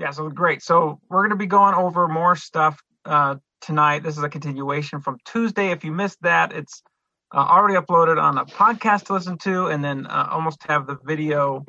Yeah, 0.00 0.12
so 0.12 0.30
great. 0.30 0.62
So 0.62 0.98
we're 1.10 1.20
going 1.20 1.30
to 1.30 1.36
be 1.36 1.46
going 1.46 1.74
over 1.74 2.08
more 2.08 2.34
stuff 2.34 2.80
uh, 3.04 3.36
tonight. 3.60 4.02
This 4.02 4.16
is 4.16 4.24
a 4.24 4.30
continuation 4.30 5.02
from 5.02 5.18
Tuesday. 5.26 5.72
If 5.72 5.84
you 5.84 5.92
missed 5.92 6.16
that, 6.22 6.54
it's 6.54 6.82
uh, 7.34 7.36
already 7.36 7.74
uploaded 7.74 8.20
on 8.20 8.38
a 8.38 8.46
podcast 8.46 9.04
to 9.04 9.12
listen 9.12 9.36
to, 9.42 9.66
and 9.66 9.84
then 9.84 10.06
uh, 10.06 10.28
almost 10.30 10.62
have 10.68 10.86
the 10.86 10.96
video 11.04 11.66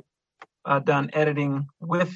uh, 0.64 0.80
done 0.80 1.10
editing 1.12 1.68
with 1.82 2.16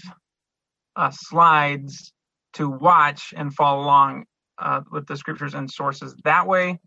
uh, 0.96 1.12
slides 1.12 2.13
to 2.54 2.70
watch 2.70 3.34
and 3.36 3.54
follow 3.54 3.84
along 3.84 4.24
uh, 4.58 4.79
with 4.90 5.08
the 5.08 5.18
scriptures 5.18 5.54
and 5.54 5.70
sources 5.70 6.16
that 6.24 6.47
way. 6.47 6.79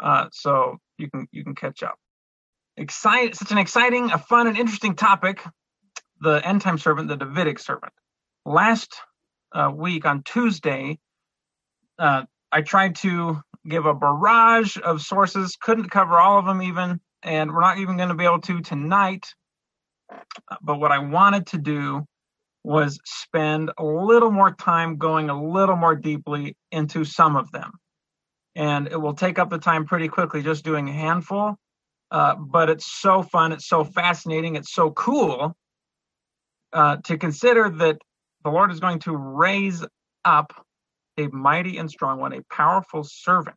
Uh, 0.00 0.28
so 0.32 0.78
you 0.96 1.10
can 1.10 1.28
you 1.30 1.44
can 1.44 1.54
catch 1.54 1.82
up. 1.82 1.96
Exciting, 2.78 3.34
such 3.34 3.50
an 3.52 3.58
exciting, 3.58 4.12
a 4.12 4.18
fun, 4.18 4.46
and 4.46 4.56
interesting 4.56 4.96
topic. 4.96 5.44
The 6.22 6.40
end 6.42 6.62
time 6.62 6.78
servant, 6.78 7.08
the 7.08 7.18
Davidic 7.18 7.58
servant. 7.58 7.92
Last 8.46 8.94
uh, 9.50 9.72
week 9.74 10.06
on 10.06 10.22
Tuesday, 10.22 11.00
uh, 11.98 12.22
I 12.52 12.62
tried 12.62 12.94
to 12.96 13.40
give 13.68 13.86
a 13.86 13.94
barrage 13.94 14.76
of 14.84 15.02
sources, 15.02 15.56
couldn't 15.60 15.90
cover 15.90 16.16
all 16.16 16.38
of 16.38 16.44
them 16.44 16.62
even, 16.62 17.00
and 17.24 17.52
we're 17.52 17.60
not 17.60 17.78
even 17.78 17.96
going 17.96 18.10
to 18.10 18.14
be 18.14 18.24
able 18.24 18.40
to 18.42 18.60
tonight. 18.60 19.26
But 20.62 20.78
what 20.78 20.92
I 20.92 21.00
wanted 21.00 21.48
to 21.48 21.58
do 21.58 22.04
was 22.62 23.00
spend 23.04 23.72
a 23.78 23.84
little 23.84 24.30
more 24.30 24.52
time 24.52 24.96
going 24.96 25.28
a 25.28 25.42
little 25.42 25.76
more 25.76 25.96
deeply 25.96 26.56
into 26.70 27.04
some 27.04 27.34
of 27.34 27.50
them. 27.50 27.72
And 28.54 28.86
it 28.86 28.96
will 28.96 29.14
take 29.14 29.40
up 29.40 29.50
the 29.50 29.58
time 29.58 29.86
pretty 29.86 30.06
quickly 30.06 30.44
just 30.44 30.64
doing 30.64 30.88
a 30.88 30.92
handful. 30.92 31.56
Uh, 32.12 32.36
but 32.36 32.70
it's 32.70 32.86
so 32.86 33.24
fun, 33.24 33.50
it's 33.50 33.66
so 33.66 33.82
fascinating, 33.82 34.54
it's 34.54 34.72
so 34.72 34.92
cool 34.92 35.56
uh, 36.72 36.98
to 36.98 37.18
consider 37.18 37.70
that 37.70 37.98
the 38.46 38.52
Lord 38.52 38.70
is 38.70 38.78
going 38.78 39.00
to 39.00 39.16
raise 39.16 39.84
up 40.24 40.52
a 41.18 41.26
mighty 41.26 41.78
and 41.78 41.90
strong 41.90 42.20
one, 42.20 42.32
a 42.32 42.42
powerful 42.48 43.02
servant 43.02 43.56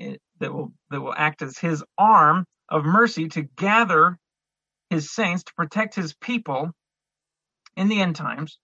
eh, 0.00 0.16
that 0.40 0.52
will 0.52 0.72
that 0.90 1.00
will 1.00 1.14
act 1.16 1.40
as 1.40 1.56
his 1.56 1.84
arm 1.96 2.44
of 2.68 2.84
mercy 2.84 3.28
to 3.28 3.42
gather 3.42 4.18
his 4.90 5.12
saints 5.12 5.44
to 5.44 5.54
protect 5.54 5.94
his 5.94 6.14
people 6.14 6.72
in 7.76 7.86
the 7.86 8.00
end 8.00 8.16
times. 8.16 8.58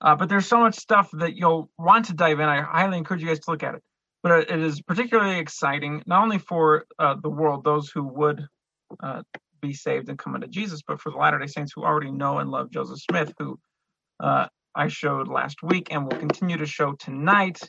Uh, 0.00 0.14
but 0.14 0.28
there's 0.28 0.46
so 0.46 0.60
much 0.60 0.76
stuff 0.76 1.10
that 1.14 1.34
you'll 1.34 1.68
want 1.76 2.04
to 2.04 2.14
dive 2.14 2.38
in. 2.38 2.48
I 2.48 2.62
highly 2.62 2.96
encourage 2.96 3.20
you 3.20 3.26
guys 3.26 3.40
to 3.40 3.50
look 3.50 3.64
at 3.64 3.74
it. 3.74 3.82
But 4.22 4.48
it 4.48 4.60
is 4.60 4.80
particularly 4.80 5.40
exciting, 5.40 6.04
not 6.06 6.22
only 6.22 6.38
for 6.38 6.84
uh, 7.00 7.16
the 7.20 7.30
world, 7.30 7.64
those 7.64 7.90
who 7.90 8.04
would 8.04 8.46
uh, 9.02 9.22
be 9.60 9.72
saved 9.72 10.08
and 10.08 10.16
come 10.16 10.36
into 10.36 10.46
Jesus, 10.46 10.82
but 10.86 11.00
for 11.00 11.10
the 11.10 11.18
Latter 11.18 11.40
day 11.40 11.48
Saints 11.48 11.72
who 11.74 11.82
already 11.82 12.12
know 12.12 12.38
and 12.38 12.52
love 12.52 12.70
Joseph 12.70 13.00
Smith, 13.00 13.32
who 13.40 13.58
uh, 14.20 14.46
I 14.74 14.88
showed 14.88 15.28
last 15.28 15.62
week 15.62 15.88
and 15.90 16.04
will 16.04 16.18
continue 16.18 16.56
to 16.56 16.66
show 16.66 16.92
tonight, 16.92 17.60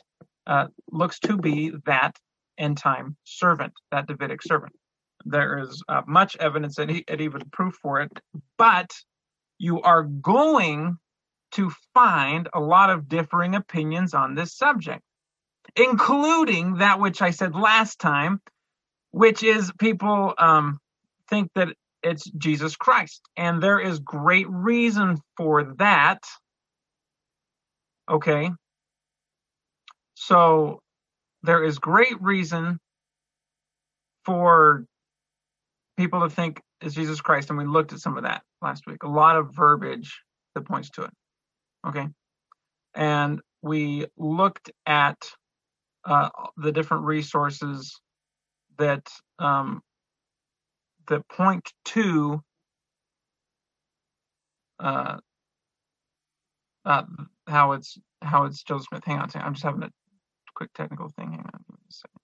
uh, 0.46 0.68
looks 0.90 1.18
to 1.20 1.36
be 1.36 1.72
that 1.86 2.16
end 2.58 2.78
time 2.78 3.16
servant, 3.24 3.72
that 3.90 4.06
Davidic 4.06 4.42
servant. 4.42 4.72
There 5.24 5.58
is 5.58 5.82
uh, 5.88 6.02
much 6.06 6.36
evidence 6.36 6.78
and, 6.78 7.02
and 7.08 7.20
even 7.20 7.42
proof 7.52 7.74
for 7.82 8.00
it, 8.00 8.12
but 8.56 8.90
you 9.58 9.82
are 9.82 10.02
going 10.02 10.98
to 11.52 11.70
find 11.94 12.48
a 12.52 12.60
lot 12.60 12.90
of 12.90 13.08
differing 13.08 13.54
opinions 13.54 14.14
on 14.14 14.34
this 14.34 14.56
subject, 14.56 15.02
including 15.76 16.76
that 16.76 17.00
which 17.00 17.22
I 17.22 17.30
said 17.30 17.54
last 17.54 17.98
time, 17.98 18.40
which 19.10 19.42
is 19.42 19.72
people 19.78 20.34
um, 20.38 20.78
think 21.28 21.50
that 21.54 21.68
it's 22.02 22.24
Jesus 22.36 22.76
Christ. 22.76 23.22
And 23.36 23.62
there 23.62 23.80
is 23.80 23.98
great 23.98 24.48
reason 24.48 25.18
for 25.36 25.74
that. 25.78 26.22
Okay. 28.10 28.50
So 30.14 30.80
there 31.42 31.64
is 31.64 31.78
great 31.78 32.20
reason 32.20 32.78
for 34.24 34.84
people 35.96 36.20
to 36.20 36.30
think 36.30 36.60
it's 36.80 36.94
Jesus 36.94 37.20
Christ, 37.20 37.48
and 37.50 37.58
we 37.58 37.64
looked 37.64 37.92
at 37.92 38.00
some 38.00 38.16
of 38.16 38.24
that 38.24 38.42
last 38.60 38.86
week. 38.86 39.02
A 39.02 39.08
lot 39.08 39.36
of 39.36 39.54
verbiage 39.54 40.20
that 40.54 40.62
points 40.62 40.90
to 40.90 41.02
it. 41.04 41.10
Okay. 41.86 42.06
And 42.94 43.40
we 43.62 44.06
looked 44.16 44.70
at 44.86 45.16
uh, 46.04 46.28
the 46.56 46.72
different 46.72 47.04
resources 47.04 47.98
that 48.78 49.08
um, 49.38 49.80
that 51.08 51.26
point 51.28 51.72
to 51.86 52.40
uh, 54.78 55.16
uh, 56.84 57.02
how 57.46 57.72
it's 57.72 57.98
how 58.22 58.44
it's 58.44 58.62
Joseph 58.62 58.88
Smith. 58.88 59.04
Hang 59.04 59.18
on, 59.18 59.30
I'm 59.36 59.54
just 59.54 59.64
having 59.64 59.82
a 59.82 59.90
quick 60.54 60.70
technical 60.74 61.10
thing. 61.10 61.30
Hang 61.32 61.40
on, 61.40 61.46
a 61.46 61.92
second. 61.92 62.20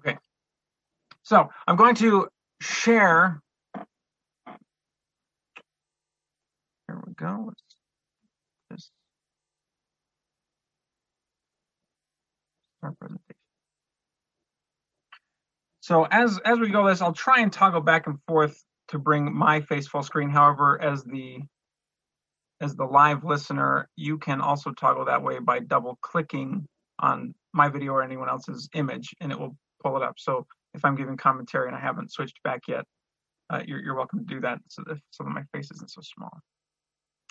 Okay, 0.00 0.18
so 1.22 1.48
I'm 1.68 1.76
going 1.76 1.94
to 1.96 2.28
share. 2.60 3.40
Here 6.88 7.02
we 7.06 7.14
go. 7.14 7.52
Let's 8.70 8.90
presentation. 12.98 13.29
So 15.90 16.06
as 16.08 16.38
as 16.44 16.60
we 16.60 16.68
go 16.68 16.86
this, 16.86 17.02
I'll 17.02 17.12
try 17.12 17.40
and 17.40 17.52
toggle 17.52 17.80
back 17.80 18.06
and 18.06 18.16
forth 18.28 18.62
to 18.90 18.98
bring 19.00 19.34
my 19.36 19.60
face 19.60 19.88
full 19.88 20.04
screen. 20.04 20.30
However, 20.30 20.80
as 20.80 21.02
the 21.02 21.40
as 22.60 22.76
the 22.76 22.84
live 22.84 23.24
listener, 23.24 23.88
you 23.96 24.16
can 24.16 24.40
also 24.40 24.70
toggle 24.70 25.06
that 25.06 25.24
way 25.24 25.40
by 25.40 25.58
double 25.58 25.98
clicking 26.00 26.64
on 27.00 27.34
my 27.52 27.68
video 27.68 27.90
or 27.90 28.04
anyone 28.04 28.28
else's 28.28 28.68
image, 28.72 29.16
and 29.20 29.32
it 29.32 29.40
will 29.40 29.56
pull 29.82 29.96
it 29.96 30.04
up. 30.04 30.14
So 30.16 30.46
if 30.74 30.84
I'm 30.84 30.94
giving 30.94 31.16
commentary 31.16 31.66
and 31.66 31.76
I 31.76 31.80
haven't 31.80 32.12
switched 32.12 32.40
back 32.44 32.60
yet, 32.68 32.84
uh, 33.52 33.62
you're, 33.66 33.82
you're 33.82 33.96
welcome 33.96 34.20
to 34.20 34.24
do 34.24 34.40
that 34.42 34.60
so 34.68 34.84
that, 34.86 34.98
so 35.10 35.24
that 35.24 35.30
my 35.30 35.42
face 35.52 35.72
isn't 35.72 35.90
so 35.90 36.02
small. 36.02 36.38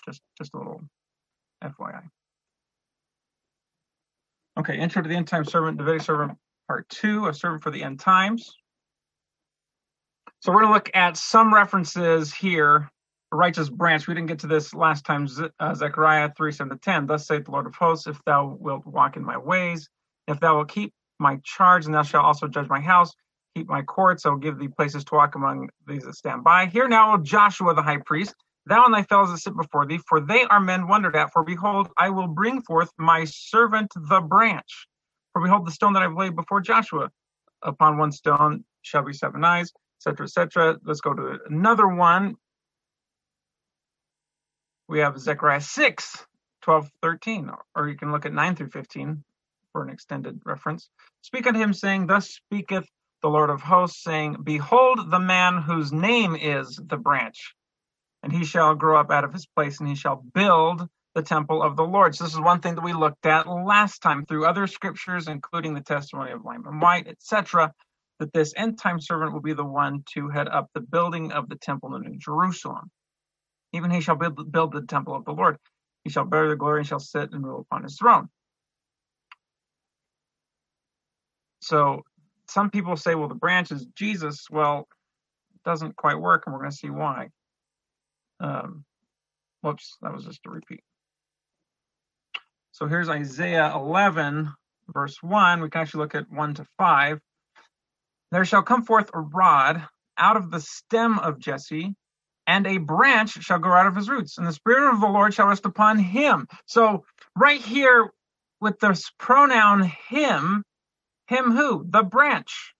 Just 0.04 0.20
just 0.36 0.52
a 0.52 0.58
little 0.58 0.82
FYI. 1.64 2.02
Okay, 4.58 4.76
intro 4.76 5.00
to 5.00 5.08
the 5.08 5.16
end 5.16 5.28
time 5.28 5.46
servant, 5.46 5.78
Davidic 5.78 6.02
servant, 6.02 6.36
part 6.70 6.88
two, 6.88 7.26
a 7.26 7.34
servant 7.34 7.64
for 7.64 7.72
the 7.72 7.82
end 7.82 7.98
times. 7.98 8.54
So 10.38 10.52
we're 10.52 10.60
going 10.60 10.68
to 10.68 10.74
look 10.74 10.90
at 10.94 11.16
some 11.16 11.52
references 11.52 12.32
here. 12.32 12.88
Righteous 13.32 13.68
branch. 13.68 14.06
We 14.06 14.14
didn't 14.14 14.28
get 14.28 14.38
to 14.40 14.46
this 14.46 14.72
last 14.72 15.04
time. 15.04 15.26
Uh, 15.58 15.74
Zechariah 15.74 16.30
3 16.36 16.52
7 16.52 16.70
to 16.70 16.76
10. 16.76 17.06
Thus 17.06 17.26
saith 17.26 17.46
the 17.46 17.50
Lord 17.50 17.66
of 17.66 17.74
hosts, 17.74 18.06
if 18.06 18.20
thou 18.24 18.56
wilt 18.60 18.86
walk 18.86 19.16
in 19.16 19.24
my 19.24 19.36
ways, 19.36 19.88
if 20.28 20.38
thou 20.38 20.58
wilt 20.58 20.68
keep 20.68 20.92
my 21.18 21.40
charge, 21.42 21.86
and 21.86 21.94
thou 21.94 22.02
shalt 22.02 22.24
also 22.24 22.46
judge 22.46 22.68
my 22.68 22.80
house, 22.80 23.12
keep 23.56 23.68
my 23.68 23.82
courts, 23.82 24.24
I 24.24 24.28
will 24.28 24.36
give 24.36 24.56
thee 24.56 24.68
places 24.68 25.04
to 25.06 25.16
walk 25.16 25.34
among 25.34 25.70
these 25.88 26.04
that 26.04 26.14
stand 26.14 26.44
by. 26.44 26.66
Hear 26.66 26.86
now, 26.86 27.14
O 27.14 27.18
Joshua 27.18 27.74
the 27.74 27.82
high 27.82 27.98
priest, 28.06 28.36
thou 28.66 28.84
and 28.84 28.94
thy 28.94 29.02
fellows 29.02 29.30
that 29.30 29.38
sit 29.38 29.56
before 29.56 29.86
thee, 29.86 29.98
for 30.08 30.20
they 30.20 30.44
are 30.44 30.60
men 30.60 30.86
wondered 30.86 31.16
at. 31.16 31.32
For 31.32 31.42
behold, 31.42 31.88
I 31.98 32.10
will 32.10 32.28
bring 32.28 32.62
forth 32.62 32.90
my 32.96 33.24
servant 33.24 33.90
the 33.96 34.20
branch. 34.20 34.86
For 35.32 35.42
behold, 35.42 35.66
the 35.66 35.72
stone 35.72 35.92
that 35.92 36.02
I've 36.02 36.16
laid 36.16 36.34
before 36.34 36.60
Joshua, 36.60 37.10
upon 37.62 37.98
one 37.98 38.12
stone 38.12 38.64
shall 38.82 39.04
be 39.04 39.12
seven 39.12 39.44
eyes, 39.44 39.72
etc., 39.98 40.26
etc. 40.26 40.78
Let's 40.84 41.00
go 41.00 41.14
to 41.14 41.38
another 41.48 41.86
one. 41.86 42.36
We 44.88 45.00
have 45.00 45.18
Zechariah 45.18 45.60
6, 45.60 46.26
12, 46.62 46.90
13, 47.02 47.50
or 47.76 47.88
you 47.88 47.96
can 47.96 48.10
look 48.10 48.26
at 48.26 48.32
9 48.32 48.56
through 48.56 48.70
15 48.70 49.22
for 49.72 49.84
an 49.84 49.90
extended 49.90 50.40
reference. 50.44 50.90
Speak 51.22 51.46
unto 51.46 51.60
him, 51.60 51.72
saying, 51.72 52.08
Thus 52.08 52.28
speaketh 52.28 52.88
the 53.22 53.28
Lord 53.28 53.50
of 53.50 53.60
hosts, 53.60 54.02
saying, 54.02 54.38
Behold 54.42 55.10
the 55.10 55.20
man 55.20 55.62
whose 55.62 55.92
name 55.92 56.34
is 56.34 56.80
the 56.84 56.96
branch, 56.96 57.54
and 58.22 58.32
he 58.32 58.44
shall 58.44 58.74
grow 58.74 58.98
up 58.98 59.12
out 59.12 59.24
of 59.24 59.32
his 59.32 59.46
place, 59.46 59.78
and 59.78 59.88
he 59.88 59.94
shall 59.94 60.24
build 60.34 60.88
the 61.14 61.22
temple 61.22 61.62
of 61.62 61.76
the 61.76 61.84
Lord. 61.84 62.14
So 62.14 62.24
this 62.24 62.34
is 62.34 62.40
one 62.40 62.60
thing 62.60 62.76
that 62.76 62.84
we 62.84 62.92
looked 62.92 63.26
at 63.26 63.48
last 63.48 64.00
time 64.00 64.26
through 64.26 64.46
other 64.46 64.66
scriptures, 64.66 65.28
including 65.28 65.74
the 65.74 65.80
testimony 65.80 66.32
of 66.32 66.44
Lyman 66.44 66.80
Wight, 66.80 67.08
etc., 67.08 67.72
that 68.20 68.32
this 68.32 68.52
end 68.56 68.78
time 68.78 69.00
servant 69.00 69.32
will 69.32 69.40
be 69.40 69.54
the 69.54 69.64
one 69.64 70.04
to 70.14 70.28
head 70.28 70.46
up 70.46 70.68
the 70.74 70.80
building 70.80 71.32
of 71.32 71.48
the 71.48 71.56
temple 71.56 71.96
in 71.96 72.02
New 72.02 72.18
Jerusalem. 72.18 72.90
Even 73.72 73.90
he 73.90 74.00
shall 74.00 74.16
build, 74.16 74.52
build 74.52 74.72
the 74.72 74.82
temple 74.82 75.14
of 75.14 75.24
the 75.24 75.32
Lord. 75.32 75.56
He 76.04 76.10
shall 76.10 76.24
bear 76.24 76.48
the 76.48 76.56
glory 76.56 76.80
and 76.80 76.86
shall 76.86 77.00
sit 77.00 77.32
and 77.32 77.44
rule 77.44 77.60
upon 77.60 77.82
his 77.82 77.96
throne. 77.96 78.28
So 81.60 82.02
some 82.48 82.70
people 82.70 82.96
say, 82.96 83.14
well, 83.14 83.28
the 83.28 83.34
branch 83.34 83.70
is 83.70 83.86
Jesus. 83.94 84.46
Well, 84.50 84.88
it 85.54 85.62
doesn't 85.64 85.96
quite 85.96 86.18
work, 86.18 86.44
and 86.46 86.52
we're 86.52 86.60
going 86.60 86.70
to 86.70 86.76
see 86.76 86.90
why. 86.90 87.28
Um, 88.40 88.84
whoops, 89.62 89.96
that 90.02 90.12
was 90.12 90.24
just 90.24 90.40
a 90.46 90.50
repeat. 90.50 90.82
So 92.80 92.88
here's 92.88 93.10
Isaiah 93.10 93.72
11, 93.74 94.54
verse 94.88 95.22
1. 95.22 95.60
We 95.60 95.68
can 95.68 95.82
actually 95.82 96.00
look 96.00 96.14
at 96.14 96.32
1 96.32 96.54
to 96.54 96.66
5. 96.78 97.20
There 98.32 98.44
shall 98.46 98.62
come 98.62 98.84
forth 98.84 99.10
a 99.12 99.20
rod 99.20 99.86
out 100.16 100.38
of 100.38 100.50
the 100.50 100.60
stem 100.60 101.18
of 101.18 101.38
Jesse, 101.38 101.94
and 102.46 102.66
a 102.66 102.78
branch 102.78 103.32
shall 103.32 103.58
grow 103.58 103.78
out 103.78 103.86
of 103.86 103.96
his 103.96 104.08
roots, 104.08 104.38
and 104.38 104.46
the 104.46 104.54
Spirit 104.54 104.94
of 104.94 105.00
the 105.02 105.08
Lord 105.08 105.34
shall 105.34 105.48
rest 105.48 105.66
upon 105.66 105.98
him. 105.98 106.46
So, 106.64 107.04
right 107.36 107.60
here 107.60 108.08
with 108.62 108.78
this 108.78 109.10
pronoun 109.18 109.92
him, 110.08 110.64
him 111.26 111.50
who? 111.50 111.84
The 111.86 112.02
branch, 112.02 112.72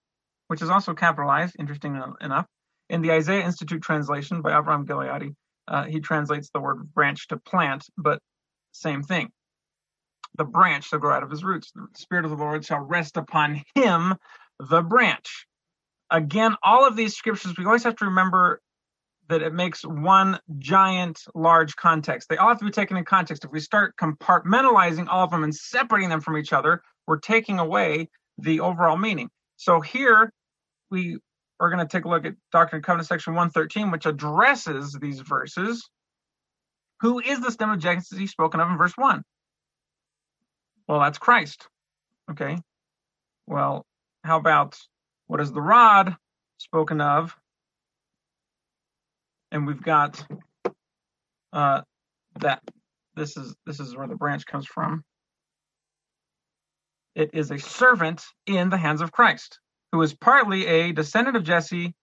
which 0.47 0.63
is 0.63 0.71
also 0.71 0.95
capitalized, 0.95 1.57
interesting 1.59 2.01
enough. 2.23 2.47
In 2.89 3.03
the 3.03 3.13
Isaiah 3.13 3.45
Institute 3.45 3.83
translation 3.83 4.41
by 4.41 4.53
Avraham 4.53 4.87
Gileadi, 4.87 5.35
uh, 5.69 5.85
he 5.85 6.01
translates 6.01 6.49
the 6.55 6.61
word 6.61 6.91
branch 6.95 7.29
to 7.29 7.37
plant, 7.37 7.85
but 7.99 8.19
same 8.73 9.03
thing. 9.03 9.31
The 10.37 10.45
branch 10.45 10.89
shall 10.89 10.99
grow 10.99 11.15
out 11.15 11.23
of 11.23 11.31
his 11.31 11.45
roots. 11.45 11.73
The 11.75 11.87
Spirit 11.95 12.25
of 12.25 12.31
the 12.31 12.37
Lord 12.37 12.65
shall 12.65 12.81
rest 12.81 13.17
upon 13.17 13.63
him, 13.75 14.15
the 14.59 14.83
branch. 14.83 15.47
Again, 16.11 16.57
all 16.63 16.87
of 16.87 16.97
these 16.97 17.17
scriptures, 17.17 17.55
we 17.57 17.65
always 17.65 17.85
have 17.85 17.97
to 17.97 18.07
remember 18.07 18.61
that 19.29 19.43
it 19.43 19.55
makes 19.55 19.83
one 19.83 20.41
giant, 20.59 21.21
large 21.35 21.77
context. 21.77 22.29
They 22.29 22.37
all 22.37 22.49
have 22.49 22.59
to 22.59 22.65
be 22.65 22.71
taken 22.73 22.97
in 22.97 23.05
context. 23.05 23.45
If 23.45 23.53
we 23.53 23.61
start 23.61 23.95
compartmentalizing 23.97 25.07
all 25.09 25.25
of 25.25 25.31
them 25.31 25.45
and 25.45 25.55
separating 25.55 26.09
them 26.09 26.21
from 26.21 26.37
each 26.37 26.53
other, 26.53 26.83
we're 27.07 27.19
taking 27.19 27.61
away 27.61 28.09
the 28.39 28.61
overall 28.61 28.97
meaning. 28.97 29.31
So 29.57 29.81
here 29.81 30.33
we 30.91 31.19
are 31.61 31.71
going 31.71 31.87
to 31.87 31.91
take 31.91 32.07
a 32.07 32.09
look 32.09 32.25
at 32.25 32.35
Doctrine 32.51 32.79
and 32.79 32.85
Covenant 32.85 33.07
section 33.07 33.35
113, 33.35 33.91
which 33.91 34.07
addresses 34.07 34.99
these 35.01 35.21
verses. 35.21 35.89
Who 37.01 37.21
is 37.21 37.41
the 37.41 37.53
stem 37.53 37.71
of 37.71 37.79
Jesse 37.79 38.27
spoken 38.27 38.61
of 38.61 38.69
in 38.69 38.79
verse 38.79 38.97
1? 38.97 39.23
Well, 40.91 40.99
that's 40.99 41.19
Christ. 41.19 41.69
Okay. 42.33 42.59
Well, 43.47 43.87
how 44.25 44.39
about 44.39 44.77
what 45.29 45.41
is 45.41 45.53
the 45.53 45.61
rod 45.63 46.17
spoken 46.59 47.01
of 47.01 47.37
and 49.53 49.69
we've 49.69 49.81
got 49.81 50.21
uh, 51.53 51.83
that 52.41 52.61
this 53.15 53.37
is 53.37 53.55
this 53.67 53.79
is 53.79 53.97
where 53.97 54.09
the 54.09 54.17
branch 54.17 54.47
comes 54.47 54.67
from. 54.67 55.05
It 57.15 57.31
is 57.35 57.53
a 57.53 57.59
servant 57.59 58.25
in 58.47 58.69
the 58.69 58.77
hands 58.77 59.01
of 59.01 59.13
Christ, 59.13 59.61
who 59.93 60.03
is 60.03 60.13
partly 60.13 60.67
a 60.67 60.91
descendant 60.91 61.37
of 61.37 61.45
Jesse, 61.45 61.95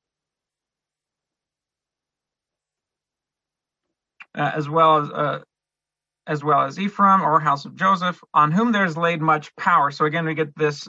uh, 4.34 4.52
as 4.56 4.70
well 4.70 5.00
as 5.00 5.10
uh, 5.10 5.40
as 6.28 6.44
well 6.44 6.62
as 6.62 6.80
Ephraim 6.80 7.22
or 7.22 7.40
house 7.40 7.66
of 7.66 7.76
Joseph, 7.76 8.22
on 8.34 8.52
whom 8.52 8.72
there 8.72 8.86
is 8.86 8.98
laid 8.98 9.22
much 9.22 9.56
power. 9.56 9.92
So 9.92 10.06
again, 10.06 10.26
we 10.26 10.36
get 10.36 10.56
this 10.56 10.88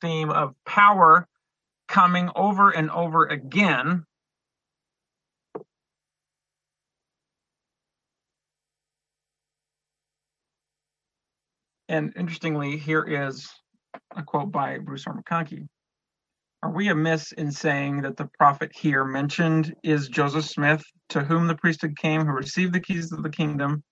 theme 0.00 0.30
of 0.30 0.54
power 0.64 1.26
coming 1.88 2.30
over 2.36 2.70
and 2.70 2.90
over 2.90 3.26
again 3.26 4.04
And 11.88 12.12
interestingly, 12.16 12.76
here 12.76 13.02
is 13.02 13.48
a 14.14 14.22
quote 14.22 14.52
by 14.52 14.78
Bruce 14.78 15.06
R. 15.06 15.14
McConkie. 15.14 15.66
Are 16.62 16.70
we 16.70 16.88
amiss 16.88 17.32
in 17.32 17.50
saying 17.50 18.02
that 18.02 18.16
the 18.16 18.28
prophet 18.38 18.72
here 18.74 19.04
mentioned 19.04 19.74
is 19.82 20.08
Joseph 20.08 20.44
Smith, 20.44 20.84
to 21.10 21.22
whom 21.22 21.46
the 21.46 21.54
priesthood 21.54 21.96
came, 21.96 22.26
who 22.26 22.32
received 22.32 22.74
the 22.74 22.80
keys 22.80 23.12
of 23.12 23.22
the 23.22 23.30
kingdom, 23.30 23.82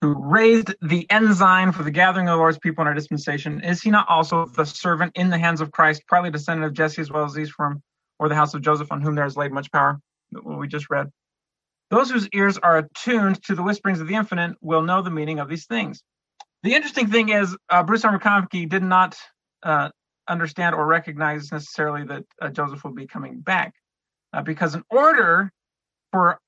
who 0.00 0.14
raised 0.14 0.74
the 0.82 1.06
ensign 1.10 1.72
for 1.72 1.82
the 1.82 1.90
gathering 1.90 2.28
of 2.28 2.32
the 2.32 2.36
Lord's 2.36 2.58
people 2.58 2.82
in 2.82 2.88
our 2.88 2.94
dispensation? 2.94 3.62
Is 3.62 3.82
he 3.82 3.90
not 3.90 4.06
also 4.08 4.46
the 4.46 4.64
servant 4.64 5.12
in 5.14 5.30
the 5.30 5.38
hands 5.38 5.60
of 5.60 5.72
Christ, 5.72 6.02
partly 6.08 6.30
descendant 6.30 6.66
of 6.66 6.74
Jesse 6.74 7.00
as 7.00 7.10
well 7.10 7.24
as 7.24 7.34
these 7.34 7.50
from 7.50 7.82
or 8.18 8.28
the 8.28 8.34
house 8.34 8.54
of 8.54 8.62
Joseph, 8.62 8.92
on 8.92 9.00
whom 9.00 9.14
there 9.14 9.26
is 9.26 9.36
laid 9.36 9.52
much 9.52 9.70
power? 9.72 10.00
What 10.30 10.58
we 10.58 10.68
just 10.68 10.90
read. 10.90 11.10
Those 11.90 12.10
whose 12.10 12.28
ears 12.32 12.58
are 12.58 12.78
attuned 12.78 13.42
to 13.44 13.54
the 13.54 13.62
whisperings 13.62 14.00
of 14.00 14.08
the 14.08 14.14
infinite 14.14 14.56
will 14.60 14.82
know 14.82 15.02
the 15.02 15.10
meaning 15.10 15.38
of 15.38 15.48
these 15.48 15.66
things. 15.66 16.02
The 16.62 16.74
interesting 16.74 17.08
thing 17.08 17.28
is, 17.28 17.56
uh, 17.70 17.84
Bruce 17.84 18.04
R. 18.04 18.18
Did 18.50 18.82
not 18.82 19.16
uh, 19.62 19.90
understand 20.28 20.74
or 20.74 20.84
recognize 20.84 21.52
necessarily 21.52 22.04
that 22.06 22.24
uh, 22.42 22.48
Joseph 22.48 22.82
will 22.82 22.92
be 22.92 23.06
coming 23.06 23.40
back, 23.40 23.72
uh, 24.32 24.42
because 24.42 24.74
in 24.74 24.82
order 24.90 25.52
for 26.12 26.40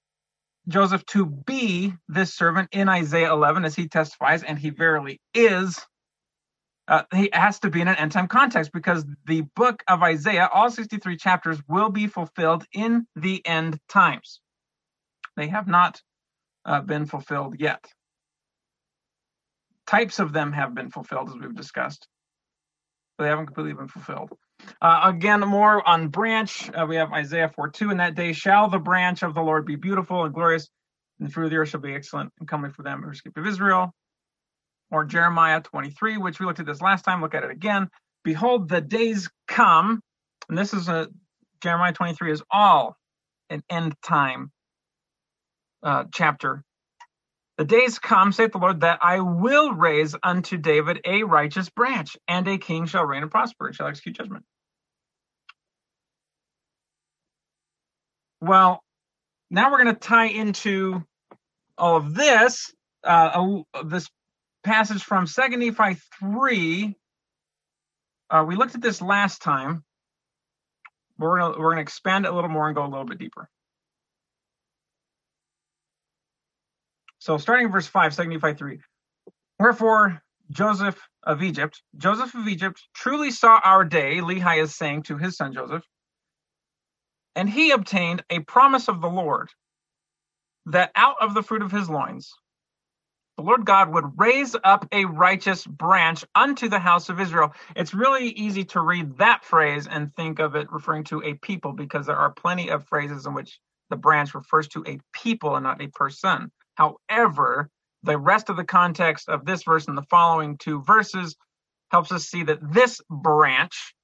Joseph 0.69 1.05
to 1.06 1.26
be 1.26 1.94
this 2.09 2.35
servant 2.35 2.69
in 2.73 2.88
Isaiah 2.88 3.32
11, 3.32 3.65
as 3.65 3.75
he 3.75 3.88
testifies, 3.88 4.43
and 4.43 4.59
he 4.59 4.70
verily 4.70 5.20
is, 5.35 5.81
uh, 6.87 7.03
he 7.15 7.31
has 7.32 7.59
to 7.61 7.70
be 7.70 7.81
in 7.81 7.88
an 7.88 7.97
end 7.97 8.12
time 8.12 8.29
context 8.29 8.73
because 8.73 9.05
the 9.26 9.43
book 9.56 9.82
of 9.88 10.03
Isaiah, 10.03 10.49
all 10.53 10.70
63 10.70 11.17
chapters, 11.17 11.59
will 11.69 11.91
be 11.91 12.06
fulfilled 12.06 12.65
in 12.73 13.06
the 13.17 13.44
end 13.47 13.79
times. 13.88 14.41
They 15.37 15.49
have 15.49 15.67
not 15.67 16.00
uh, 16.65 16.81
been 16.81 17.06
fulfilled 17.06 17.56
yet 17.59 17.85
types 19.88 20.19
of 20.19 20.32
them 20.32 20.53
have 20.53 20.75
been 20.75 20.91
fulfilled, 20.91 21.31
as 21.31 21.35
we've 21.35 21.56
discussed. 21.56 22.06
But 23.17 23.25
they 23.25 23.31
haven't 23.31 23.47
completely 23.47 23.73
been 23.73 23.88
fulfilled. 23.88 24.31
Uh, 24.81 25.00
again, 25.05 25.40
more 25.40 25.87
on 25.87 26.08
branch. 26.08 26.70
Uh, 26.70 26.87
we 26.87 26.96
have 26.96 27.12
Isaiah 27.12 27.50
4 27.55 27.69
2. 27.69 27.90
In 27.90 27.96
that 27.99 28.14
day 28.14 28.32
shall 28.32 28.69
the 28.69 28.78
branch 28.78 29.22
of 29.22 29.34
the 29.34 29.40
Lord 29.40 29.66
be 29.66 29.76
beautiful 29.76 30.25
and 30.25 30.34
glorious, 30.34 30.69
and 31.19 31.28
the 31.28 31.32
fruit 31.32 31.46
of 31.46 31.50
the 31.50 31.56
earth 31.56 31.70
shall 31.70 31.81
be 31.81 31.94
excellent 31.94 32.32
and 32.38 32.49
comely 32.49 32.70
for 32.70 32.82
them 32.82 33.02
who 33.02 33.10
escape 33.10 33.37
of 33.37 33.46
Israel. 33.46 33.93
Or 34.90 35.05
Jeremiah 35.05 35.60
23, 35.60 36.16
which 36.16 36.40
we 36.40 36.46
looked 36.46 36.60
at 36.60 36.66
this 36.66 36.81
last 36.81 37.05
time. 37.05 37.20
Look 37.20 37.34
at 37.34 37.44
it 37.44 37.50
again. 37.50 37.88
Behold, 38.25 38.69
the 38.69 38.81
days 38.81 39.28
come, 39.46 40.00
and 40.49 40.56
this 40.56 40.72
is 40.72 40.88
a 40.88 41.08
Jeremiah 41.61 41.93
23 41.93 42.32
is 42.32 42.43
all 42.50 42.96
an 43.50 43.62
end 43.69 43.94
time 44.02 44.50
uh, 45.82 46.04
chapter 46.12 46.64
the 47.58 47.64
days 47.64 47.99
come, 47.99 48.31
saith 48.31 48.52
the 48.52 48.58
Lord, 48.58 48.81
that 48.81 49.00
I 49.02 49.19
will 49.19 49.72
raise 49.72 50.14
unto 50.22 50.56
David 50.56 51.00
a 51.05 51.25
righteous 51.25 51.69
branch, 51.69 52.16
and 52.28 52.46
a 52.46 52.56
king 52.56 52.87
shall 52.87 53.05
reign 53.05 53.22
and 53.22 53.31
prosper, 53.31 53.66
and 53.66 53.75
shall 53.75 53.88
execute 53.88 54.16
judgment. 54.16 54.44
Well, 58.40 58.84
now 59.50 59.72
we're 59.72 59.82
going 59.82 59.94
to 59.94 60.00
tie 60.00 60.26
into 60.26 61.02
all 61.76 61.96
of 61.96 62.14
this, 62.14 62.72
uh, 63.02 63.62
this 63.84 64.08
passage 64.62 65.02
from 65.02 65.26
2 65.26 65.49
Nephi 65.49 66.00
3. 66.20 66.96
Uh, 68.31 68.44
we 68.46 68.54
looked 68.54 68.76
at 68.76 68.82
this 68.82 69.02
last 69.02 69.43
time. 69.43 69.82
We're 71.19 71.40
going 71.40 71.58
we're 71.58 71.75
to 71.75 71.81
expand 71.81 72.25
it 72.25 72.31
a 72.31 72.34
little 72.34 72.50
more 72.50 72.69
and 72.69 72.76
go 72.76 72.84
a 72.84 72.87
little 72.87 73.04
bit 73.04 73.19
deeper. 73.19 73.50
So 77.18 77.38
starting 77.38 77.66
in 77.66 77.72
verse 77.72 77.87
5, 77.87 78.14
three. 78.56 78.80
Wherefore 79.58 80.22
Joseph 80.50 80.98
of 81.22 81.42
Egypt, 81.42 81.82
Joseph 81.96 82.34
of 82.34 82.46
Egypt 82.48 82.80
truly 82.94 83.30
saw 83.30 83.60
our 83.62 83.84
day, 83.84 84.18
Lehi 84.18 84.62
is 84.62 84.75
saying 84.75 85.02
to 85.04 85.18
his 85.18 85.37
son 85.37 85.52
Joseph, 85.52 85.84
and 87.34 87.48
he 87.48 87.70
obtained 87.72 88.25
a 88.30 88.40
promise 88.40 88.88
of 88.88 89.00
the 89.00 89.08
Lord 89.08 89.50
that 90.66 90.90
out 90.94 91.16
of 91.20 91.34
the 91.34 91.42
fruit 91.42 91.62
of 91.62 91.72
his 91.72 91.88
loins, 91.88 92.32
the 93.37 93.44
Lord 93.44 93.64
God 93.64 93.92
would 93.92 94.18
raise 94.18 94.56
up 94.64 94.87
a 94.90 95.04
righteous 95.04 95.64
branch 95.64 96.25
unto 96.34 96.68
the 96.68 96.80
house 96.80 97.08
of 97.08 97.20
Israel. 97.20 97.54
It's 97.76 97.94
really 97.94 98.30
easy 98.30 98.64
to 98.66 98.80
read 98.80 99.18
that 99.18 99.44
phrase 99.44 99.87
and 99.87 100.12
think 100.14 100.40
of 100.40 100.56
it 100.56 100.72
referring 100.72 101.04
to 101.04 101.22
a 101.22 101.34
people 101.34 101.72
because 101.72 102.06
there 102.06 102.16
are 102.16 102.32
plenty 102.32 102.68
of 102.70 102.88
phrases 102.88 103.26
in 103.26 103.34
which 103.34 103.60
the 103.90 103.96
branch 103.96 104.34
refers 104.34 104.66
to 104.68 104.84
a 104.87 104.98
people 105.12 105.54
and 105.54 105.62
not 105.62 105.80
a 105.80 105.87
person. 105.87 106.50
However, 106.78 107.70
the 108.04 108.16
rest 108.16 108.49
of 108.49 108.56
the 108.56 108.64
context 108.64 109.28
of 109.28 109.44
this 109.44 109.64
verse 109.64 109.88
and 109.88 109.99
the 109.99 110.06
following 110.08 110.56
two 110.58 110.80
verses 110.82 111.35
helps 111.90 112.12
us 112.12 112.26
see 112.26 112.44
that 112.44 112.61
this 112.73 113.00
branch 113.11 113.94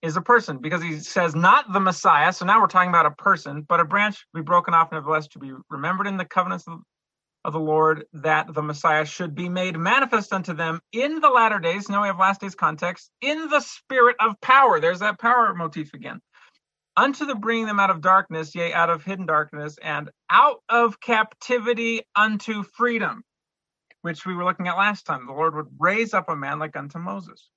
is 0.00 0.16
a 0.16 0.20
person 0.20 0.58
because 0.58 0.82
he 0.82 1.00
says 1.00 1.34
not 1.34 1.72
the 1.72 1.80
Messiah. 1.80 2.32
So 2.32 2.46
now 2.46 2.60
we're 2.60 2.68
talking 2.68 2.90
about 2.90 3.06
a 3.06 3.10
person, 3.10 3.62
but 3.68 3.80
a 3.80 3.84
branch 3.84 4.24
be 4.32 4.40
broken 4.40 4.72
off 4.72 4.92
nevertheless 4.92 5.26
to 5.28 5.40
be 5.40 5.52
remembered 5.68 6.06
in 6.06 6.16
the 6.16 6.24
covenants 6.24 6.68
of, 6.68 6.78
of 7.44 7.52
the 7.52 7.58
Lord 7.58 8.04
that 8.12 8.54
the 8.54 8.62
Messiah 8.62 9.04
should 9.04 9.34
be 9.34 9.48
made 9.48 9.76
manifest 9.76 10.32
unto 10.32 10.54
them 10.54 10.80
in 10.92 11.18
the 11.18 11.28
latter 11.28 11.58
days. 11.58 11.88
Now 11.88 12.02
we 12.02 12.08
have 12.08 12.20
last 12.20 12.40
days 12.40 12.54
context 12.54 13.10
in 13.20 13.48
the 13.48 13.60
spirit 13.60 14.14
of 14.20 14.40
power. 14.40 14.78
There's 14.78 15.00
that 15.00 15.18
power 15.18 15.52
motif 15.54 15.92
again 15.92 16.20
unto 16.96 17.26
the 17.26 17.34
bringing 17.34 17.66
them 17.66 17.80
out 17.80 17.90
of 17.90 18.00
darkness, 18.00 18.54
yea, 18.54 18.72
out 18.72 18.90
of 18.90 19.04
hidden 19.04 19.26
darkness, 19.26 19.78
and 19.82 20.10
out 20.28 20.58
of 20.68 21.00
captivity 21.00 22.02
unto 22.16 22.62
freedom, 22.62 23.22
which 24.02 24.26
we 24.26 24.34
were 24.34 24.44
looking 24.44 24.68
at 24.68 24.76
last 24.76 25.06
time. 25.06 25.26
The 25.26 25.32
Lord 25.32 25.54
would 25.54 25.68
raise 25.78 26.14
up 26.14 26.28
a 26.28 26.36
man 26.36 26.58
like 26.58 26.76
unto 26.76 26.98
Moses. 26.98 27.48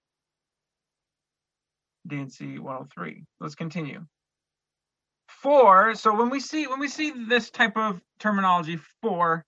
D&C 2.07 2.59
103. 2.59 3.23
Let's 3.39 3.55
continue. 3.55 4.05
For 5.27 5.95
so 5.95 6.15
when 6.15 6.29
we 6.29 6.39
see 6.39 6.67
when 6.67 6.79
we 6.79 6.87
see 6.87 7.11
this 7.11 7.49
type 7.49 7.75
of 7.75 8.01
terminology 8.19 8.79
for, 9.01 9.45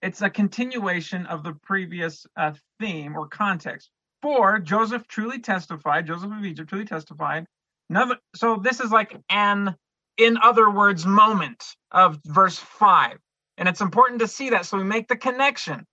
it's 0.00 0.22
a 0.22 0.30
continuation 0.30 1.26
of 1.26 1.42
the 1.42 1.54
previous 1.54 2.26
uh, 2.36 2.52
theme 2.80 3.16
or 3.16 3.28
context. 3.28 3.90
For 4.22 4.58
Joseph 4.58 5.06
truly 5.06 5.40
testified, 5.40 6.06
Joseph 6.06 6.32
of 6.32 6.44
Egypt 6.44 6.68
truly 6.68 6.86
testified 6.86 7.46
Another, 7.90 8.16
so 8.34 8.56
this 8.56 8.80
is 8.80 8.90
like 8.90 9.16
an, 9.28 9.74
in 10.16 10.38
other 10.38 10.70
words, 10.70 11.04
moment 11.04 11.64
of 11.90 12.18
verse 12.24 12.58
5. 12.58 13.18
And 13.58 13.68
it's 13.68 13.80
important 13.80 14.20
to 14.20 14.28
see 14.28 14.50
that 14.50 14.66
so 14.66 14.78
we 14.78 14.84
make 14.84 15.08
the 15.08 15.16
connection. 15.16 15.86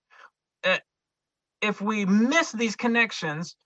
Uh, 0.64 0.78
if 1.60 1.80
we 1.80 2.04
miss 2.04 2.52
these 2.52 2.76
connections, 2.76 3.56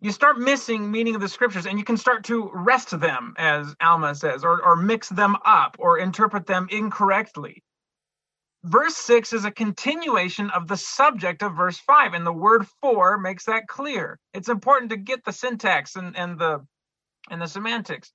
you 0.00 0.12
start 0.12 0.38
missing 0.38 0.90
meaning 0.90 1.14
of 1.14 1.20
the 1.20 1.28
scriptures 1.28 1.66
and 1.66 1.78
you 1.78 1.84
can 1.84 1.96
start 1.96 2.24
to 2.24 2.50
wrest 2.54 2.98
them, 2.98 3.34
as 3.38 3.74
Alma 3.80 4.14
says, 4.14 4.44
or, 4.44 4.62
or 4.62 4.76
mix 4.76 5.08
them 5.08 5.36
up 5.44 5.76
or 5.78 5.98
interpret 5.98 6.46
them 6.46 6.66
incorrectly. 6.70 7.62
Verse 8.64 8.96
6 8.96 9.32
is 9.32 9.44
a 9.46 9.50
continuation 9.50 10.50
of 10.50 10.68
the 10.68 10.76
subject 10.76 11.42
of 11.42 11.56
verse 11.56 11.78
5, 11.78 12.12
and 12.12 12.26
the 12.26 12.32
word 12.32 12.66
for 12.82 13.16
makes 13.16 13.46
that 13.46 13.66
clear. 13.66 14.18
It's 14.34 14.50
important 14.50 14.90
to 14.90 14.98
get 14.98 15.24
the 15.24 15.32
syntax 15.32 15.96
and, 15.96 16.14
and 16.14 16.38
the 16.38 16.66
and 17.30 17.40
the 17.40 17.46
semantics 17.46 18.12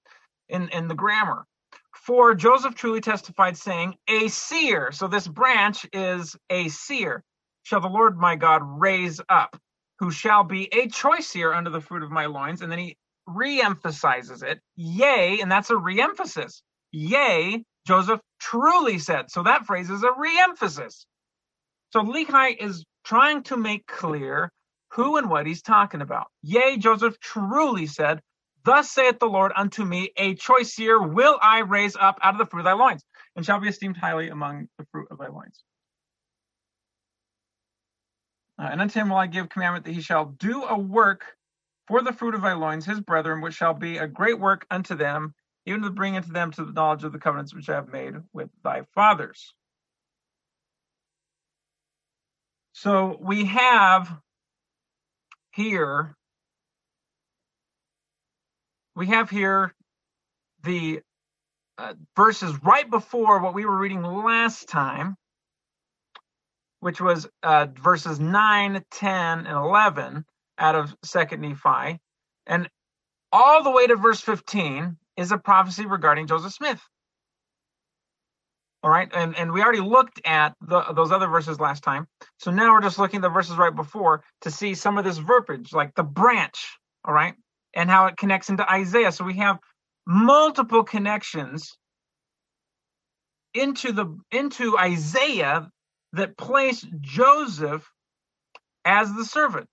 in, 0.50 0.70
in 0.70 0.88
the 0.88 0.96
grammar. 0.96 1.46
For 1.94 2.36
Joseph 2.36 2.76
truly 2.76 3.02
testified, 3.02 3.58
saying, 3.58 3.96
A 4.08 4.28
seer. 4.28 4.92
So 4.92 5.08
this 5.08 5.28
branch 5.28 5.88
is 5.92 6.36
a 6.50 6.68
seer. 6.70 7.24
Shall 7.64 7.82
the 7.82 7.88
Lord 7.88 8.18
my 8.18 8.36
God 8.36 8.62
raise 8.64 9.20
up, 9.28 9.58
who 10.00 10.12
shall 10.12 10.44
be 10.44 10.72
a 10.72 10.88
choice 10.88 11.28
seer 11.28 11.52
under 11.52 11.72
the 11.72 11.82
fruit 11.82 12.04
of 12.04 12.12
my 12.12 12.28
loins. 12.28 12.62
And 12.62 12.72
then 12.72 12.80
he 12.80 12.98
re-emphasizes 13.26 14.44
it. 14.44 14.60
Yea, 14.76 15.40
and 15.42 15.52
that's 15.52 15.72
a 15.72 15.78
re-emphasis. 15.78 16.62
Yea, 16.92 17.64
Joseph 17.88 18.20
truly 18.40 19.00
said. 19.00 19.32
So 19.32 19.44
that 19.44 19.66
phrase 19.66 19.90
is 19.90 20.04
a 20.04 20.12
re-emphasis. 20.16 21.06
So 21.92 22.02
Lehi 22.02 22.56
is 22.62 22.86
trying 23.04 23.44
to 23.44 23.58
make 23.58 23.88
clear 23.88 24.52
who 24.92 25.18
and 25.18 25.30
what 25.30 25.48
he's 25.48 25.62
talking 25.62 26.02
about. 26.02 26.28
Yea, 26.42 26.78
Joseph 26.78 27.20
truly 27.20 27.88
said, 27.88 28.22
Thus 28.66 28.90
saith 28.90 29.20
the 29.20 29.28
Lord 29.28 29.52
unto 29.56 29.86
me, 29.86 30.12
a 30.18 30.34
choice 30.34 30.74
seer 30.74 31.00
will 31.00 31.38
I 31.40 31.60
raise 31.60 31.96
up 31.96 32.18
out 32.24 32.34
of 32.34 32.40
the 32.40 32.48
fruit 32.48 32.62
of 32.62 32.66
thy 32.66 32.74
loins, 32.74 33.06
and 33.36 33.46
shall 33.46 33.60
be 33.60 33.68
esteemed 33.68 33.96
highly 33.96 34.30
among 34.30 34.70
the 34.80 34.88
fruit 34.92 35.08
of 35.12 35.20
thy 35.20 35.28
loins. 35.28 35.64
Uh, 38.58 38.70
and 38.72 38.82
unto 38.82 39.00
him 39.00 39.10
will 39.10 39.18
I 39.18 39.28
give 39.28 39.50
commandment 39.50 39.86
that 39.86 39.92
he 39.92 40.02
shall 40.02 40.26
do 40.26 40.64
a 40.64 40.76
work 40.76 41.26
for 41.88 42.02
the 42.02 42.12
fruit 42.12 42.34
of 42.34 42.42
thy 42.42 42.54
loins, 42.54 42.86
his 42.86 43.00
brethren, 43.00 43.42
which 43.42 43.54
shall 43.54 43.76
be 43.76 44.00
a 44.00 44.08
great 44.08 44.40
work 44.40 44.66
unto 44.72 44.96
them, 44.96 45.36
even 45.68 45.84
to 45.84 45.92
bring 45.92 46.16
unto 46.16 46.32
them 46.32 46.50
to 46.54 46.66
the 46.66 46.74
knowledge 46.74 47.04
of 47.04 47.12
the 47.12 47.20
covenants 47.20 47.54
which 47.54 47.70
I 47.70 47.76
have 47.76 47.90
made 47.90 48.16
with 48.34 48.50
thy 48.64 48.82
fathers. 48.96 49.54
So 52.74 53.16
we 53.22 53.46
have 53.46 54.12
here 55.52 56.18
we 58.96 59.08
have 59.08 59.30
here 59.30 59.74
the 60.64 61.02
uh, 61.78 61.94
verses 62.16 62.54
right 62.64 62.90
before 62.90 63.40
what 63.40 63.54
we 63.54 63.66
were 63.66 63.78
reading 63.78 64.02
last 64.02 64.70
time, 64.70 65.16
which 66.80 67.02
was 67.02 67.28
uh, 67.44 67.68
verses 67.82 68.20
9, 68.20 68.84
10, 68.92 69.12
and 69.40 69.48
11 69.48 70.26
out 70.58 70.76
of 70.76 70.96
2nd 71.06 71.40
Nephi. 71.40 72.00
And 72.48 72.70
all 73.32 73.64
the 73.64 73.72
way 73.72 73.88
to 73.88 73.96
verse 73.96 74.22
15 74.22 74.98
is 75.18 75.32
a 75.32 75.38
prophecy 75.38 75.86
regarding 75.86 76.28
Joseph 76.28 76.54
Smith. 76.54 76.82
All 78.84 78.92
right, 78.92 79.10
and, 79.16 79.36
and 79.36 79.52
we 79.52 79.64
already 79.64 79.80
looked 79.80 80.22
at 80.26 80.54
the, 80.62 80.82
those 80.94 81.12
other 81.12 81.28
verses 81.28 81.60
last 81.60 81.84
time. 81.84 82.08
So 82.38 82.52
now 82.52 82.72
we're 82.72 82.82
just 82.82 83.00
looking 83.00 83.18
at 83.18 83.24
the 83.24 83.30
verses 83.30 83.58
right 83.58 83.76
before 83.76 84.24
to 84.42 84.52
see 84.52 84.76
some 84.76 85.00
of 85.00 85.04
this 85.04 85.18
verbiage, 85.18 85.74
like 85.74 85.96
the 85.96 86.04
branch. 86.04 86.78
All 87.04 87.14
right, 87.14 87.34
and 87.76 87.90
how 87.90 88.08
it 88.08 88.18
connects 88.18 88.50
into 88.50 88.70
Isaiah. 88.72 89.12
So 89.12 89.26
we 89.26 89.36
have 89.38 89.60
multiple 90.08 90.84
connections 90.84 91.78
into 93.54 93.92
the 93.92 94.18
into 94.32 94.78
Isaiah 94.78 95.70
that 96.14 96.38
place 96.38 96.86
Joseph 97.02 97.90
as 98.86 99.14
the 99.14 99.26
servant. 99.26 99.68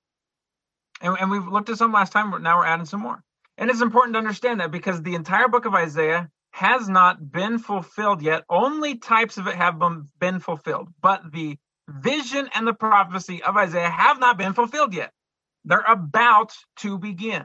And, 1.01 1.17
and 1.21 1.31
we've 1.31 1.47
looked 1.47 1.69
at 1.69 1.79
some 1.79 1.93
last 1.93 2.13
time, 2.13 2.31
but 2.31 2.43
now 2.43 2.59
we're 2.59 2.67
adding 2.67 2.87
some 2.87 3.01
more. 3.01 3.23
And 3.59 3.71
it's 3.71 3.83
important 3.83 4.15
to 4.15 4.19
understand 4.19 4.61
that 4.61 4.71
because 4.71 5.03
the 5.03 5.15
entire 5.15 5.49
book 5.49 5.65
of 5.65 5.75
Isaiah 5.75 6.29
has 6.53 6.89
not 6.89 7.33
been 7.33 7.59
fulfilled 7.59 8.23
yet. 8.23 8.45
Only 8.49 8.97
types 8.97 9.37
of 9.39 9.47
it 9.47 9.55
have 9.55 9.79
been, 9.79 10.09
been 10.19 10.41
fulfilled. 10.41 10.89
But 11.01 11.33
the 11.33 11.57
vision 11.89 12.49
and 12.55 12.67
the 12.67 12.75
prophecy 12.75 13.43
of 13.43 13.57
Isaiah 13.57 13.91
have 13.91 14.21
not 14.21 14.39
been 14.39 14.53
fulfilled 14.53 14.95
yet. 14.95 15.13
They're 15.65 15.85
about 15.87 16.53
to 16.79 16.99
begin. 16.99 17.45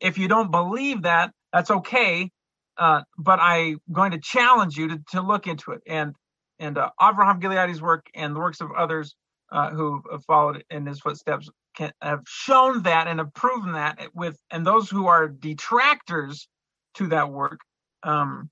If 0.00 0.18
you 0.18 0.28
don't 0.28 0.50
believe 0.50 1.02
that, 1.02 1.32
that's 1.52 1.70
okay. 1.70 2.30
Uh, 2.76 3.02
but 3.16 3.38
I'm 3.40 3.78
going 3.92 4.10
to 4.12 4.18
challenge 4.18 4.76
you 4.76 4.88
to, 4.88 5.00
to 5.12 5.20
look 5.20 5.46
into 5.46 5.72
it. 5.72 5.82
And 5.86 6.14
and 6.58 6.78
uh, 6.78 6.90
Avraham 7.00 7.40
Gileadi's 7.40 7.82
work 7.82 8.06
and 8.14 8.34
the 8.34 8.40
works 8.40 8.60
of 8.60 8.70
others 8.72 9.14
uh, 9.50 9.70
who 9.70 10.02
have 10.10 10.24
followed 10.24 10.64
in 10.70 10.86
his 10.86 11.00
footsteps 11.00 11.48
can, 11.76 11.92
have 12.00 12.20
shown 12.26 12.82
that 12.84 13.08
and 13.08 13.18
have 13.18 13.34
proven 13.34 13.72
that 13.72 13.98
with 14.14 14.36
and 14.50 14.66
those 14.66 14.88
who 14.88 15.06
are 15.06 15.28
detractors 15.28 16.48
to 16.94 17.08
that 17.08 17.30
work. 17.30 17.60
Um, 18.02 18.50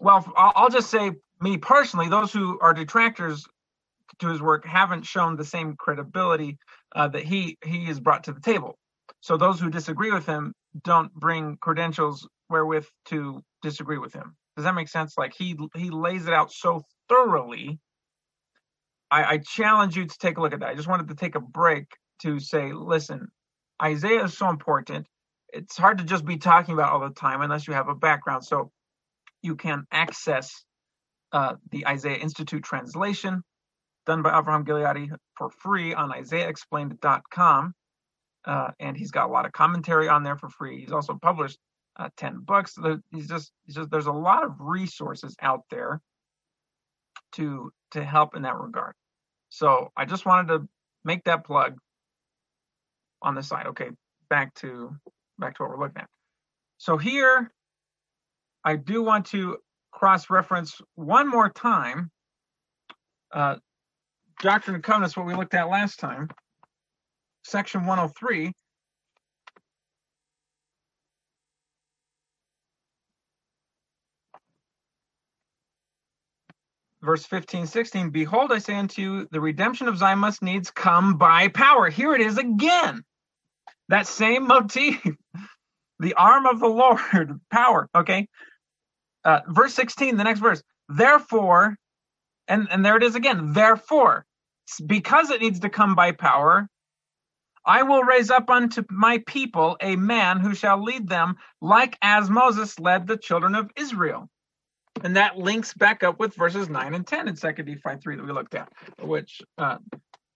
well, 0.00 0.30
I'll, 0.36 0.68
just 0.68 0.90
say 0.90 1.12
me 1.40 1.56
personally, 1.56 2.08
those 2.08 2.32
who 2.32 2.58
are 2.60 2.74
detractors 2.74 3.46
to 4.18 4.28
his 4.28 4.42
work 4.42 4.66
haven't 4.66 5.06
shown 5.06 5.36
the 5.36 5.44
same 5.44 5.74
credibility 5.76 6.58
uh, 6.94 7.08
that 7.08 7.24
he 7.24 7.58
he 7.64 7.86
has 7.86 8.00
brought 8.00 8.24
to 8.24 8.32
the 8.32 8.40
table. 8.40 8.78
So 9.26 9.36
those 9.36 9.58
who 9.58 9.70
disagree 9.70 10.12
with 10.12 10.24
him 10.24 10.54
don't 10.84 11.12
bring 11.12 11.56
credentials 11.60 12.28
wherewith 12.48 12.86
to 13.06 13.42
disagree 13.60 13.98
with 13.98 14.12
him. 14.12 14.36
Does 14.54 14.64
that 14.64 14.76
make 14.76 14.86
sense? 14.86 15.18
Like 15.18 15.34
he 15.36 15.58
he 15.74 15.90
lays 15.90 16.28
it 16.28 16.32
out 16.32 16.52
so 16.52 16.82
thoroughly. 17.08 17.80
I, 19.10 19.24
I 19.24 19.38
challenge 19.38 19.96
you 19.96 20.06
to 20.06 20.18
take 20.18 20.38
a 20.38 20.40
look 20.40 20.52
at 20.52 20.60
that. 20.60 20.68
I 20.68 20.74
just 20.76 20.86
wanted 20.86 21.08
to 21.08 21.16
take 21.16 21.34
a 21.34 21.40
break 21.40 21.86
to 22.20 22.38
say, 22.38 22.72
listen, 22.72 23.26
Isaiah 23.82 24.22
is 24.22 24.38
so 24.38 24.48
important. 24.48 25.08
It's 25.52 25.76
hard 25.76 25.98
to 25.98 26.04
just 26.04 26.24
be 26.24 26.36
talking 26.36 26.74
about 26.74 26.92
all 26.92 27.00
the 27.00 27.12
time 27.12 27.42
unless 27.42 27.66
you 27.66 27.74
have 27.74 27.88
a 27.88 27.96
background. 27.96 28.44
So 28.44 28.70
you 29.42 29.56
can 29.56 29.86
access 29.90 30.52
uh, 31.32 31.54
the 31.72 31.88
Isaiah 31.88 32.18
Institute 32.18 32.62
translation 32.62 33.42
done 34.06 34.22
by 34.22 34.30
Avraham 34.30 34.64
Gileadi 34.64 35.10
for 35.36 35.50
free 35.50 35.94
on 35.94 36.12
IsaiahExplained.com 36.12 37.74
uh, 38.46 38.70
and 38.80 38.96
he's 38.96 39.10
got 39.10 39.28
a 39.28 39.32
lot 39.32 39.46
of 39.46 39.52
commentary 39.52 40.08
on 40.08 40.22
there 40.22 40.36
for 40.36 40.48
free. 40.48 40.80
He's 40.80 40.92
also 40.92 41.18
published 41.20 41.58
uh, 41.98 42.08
ten 42.16 42.38
books. 42.40 42.76
He's 43.10 43.28
just, 43.28 43.52
he's 43.64 43.74
just 43.74 43.90
there's 43.90 44.06
a 44.06 44.12
lot 44.12 44.44
of 44.44 44.52
resources 44.60 45.34
out 45.42 45.62
there 45.70 46.00
to 47.32 47.72
to 47.90 48.04
help 48.04 48.36
in 48.36 48.42
that 48.42 48.56
regard. 48.56 48.94
So 49.48 49.90
I 49.96 50.04
just 50.04 50.26
wanted 50.26 50.48
to 50.48 50.68
make 51.04 51.24
that 51.24 51.44
plug 51.44 51.78
on 53.22 53.34
the 53.34 53.42
side. 53.42 53.66
Okay, 53.68 53.90
back 54.28 54.54
to 54.56 54.94
back 55.38 55.56
to 55.56 55.62
what 55.62 55.70
we're 55.70 55.80
looking 55.80 56.02
at. 56.02 56.08
So 56.78 56.98
here, 56.98 57.50
I 58.64 58.76
do 58.76 59.02
want 59.02 59.26
to 59.26 59.58
cross-reference 59.92 60.80
one 60.94 61.28
more 61.28 61.48
time. 61.48 62.10
Uh, 63.32 63.56
Doctrine 64.40 64.74
and 64.74 64.84
Covenants, 64.84 65.16
what 65.16 65.26
we 65.26 65.34
looked 65.34 65.54
at 65.54 65.70
last 65.70 65.98
time 65.98 66.28
section 67.46 67.86
103 67.86 68.52
verse 77.06 77.24
15 77.24 77.66
16 77.66 78.10
behold 78.10 78.52
i 78.52 78.58
say 78.58 78.74
unto 78.74 79.00
you 79.00 79.28
the 79.30 79.40
redemption 79.40 79.86
of 79.86 79.96
zion 79.96 80.18
must 80.18 80.42
needs 80.42 80.70
come 80.70 81.16
by 81.16 81.48
power. 81.48 81.88
Here 81.88 82.14
it 82.14 82.20
is 82.20 82.36
again. 82.36 83.02
That 83.88 84.08
same 84.08 84.46
motif 84.48 85.00
the 86.00 86.14
arm 86.14 86.46
of 86.46 86.58
the 86.58 86.66
lord 86.66 87.40
power 87.50 87.88
okay? 87.94 88.26
Uh, 89.24 89.40
verse 89.48 89.74
16 89.74 90.16
the 90.16 90.24
next 90.24 90.40
verse. 90.40 90.62
Therefore 90.88 91.76
and 92.48 92.66
and 92.70 92.84
there 92.84 92.96
it 92.96 93.04
is 93.04 93.14
again 93.14 93.52
therefore 93.52 94.26
because 94.84 95.30
it 95.30 95.40
needs 95.40 95.60
to 95.60 95.68
come 95.68 95.94
by 95.94 96.10
power 96.10 96.68
I 97.66 97.82
will 97.82 98.04
raise 98.04 98.30
up 98.30 98.48
unto 98.48 98.84
my 98.90 99.18
people 99.26 99.76
a 99.80 99.96
man 99.96 100.38
who 100.38 100.54
shall 100.54 100.82
lead 100.82 101.08
them 101.08 101.36
like 101.60 101.98
as 102.00 102.30
Moses 102.30 102.78
led 102.78 103.06
the 103.06 103.16
children 103.16 103.56
of 103.56 103.70
Israel. 103.76 104.30
And 105.02 105.16
that 105.16 105.36
links 105.36 105.74
back 105.74 106.02
up 106.02 106.20
with 106.20 106.34
verses 106.36 106.68
9 106.68 106.94
and 106.94 107.06
10 107.06 107.28
in 107.28 107.36
2 107.36 107.48
Nephi 107.48 107.76
3 108.02 108.16
that 108.16 108.24
we 108.24 108.32
looked 108.32 108.54
at, 108.54 108.72
which 109.02 109.42
uh, 109.58 109.78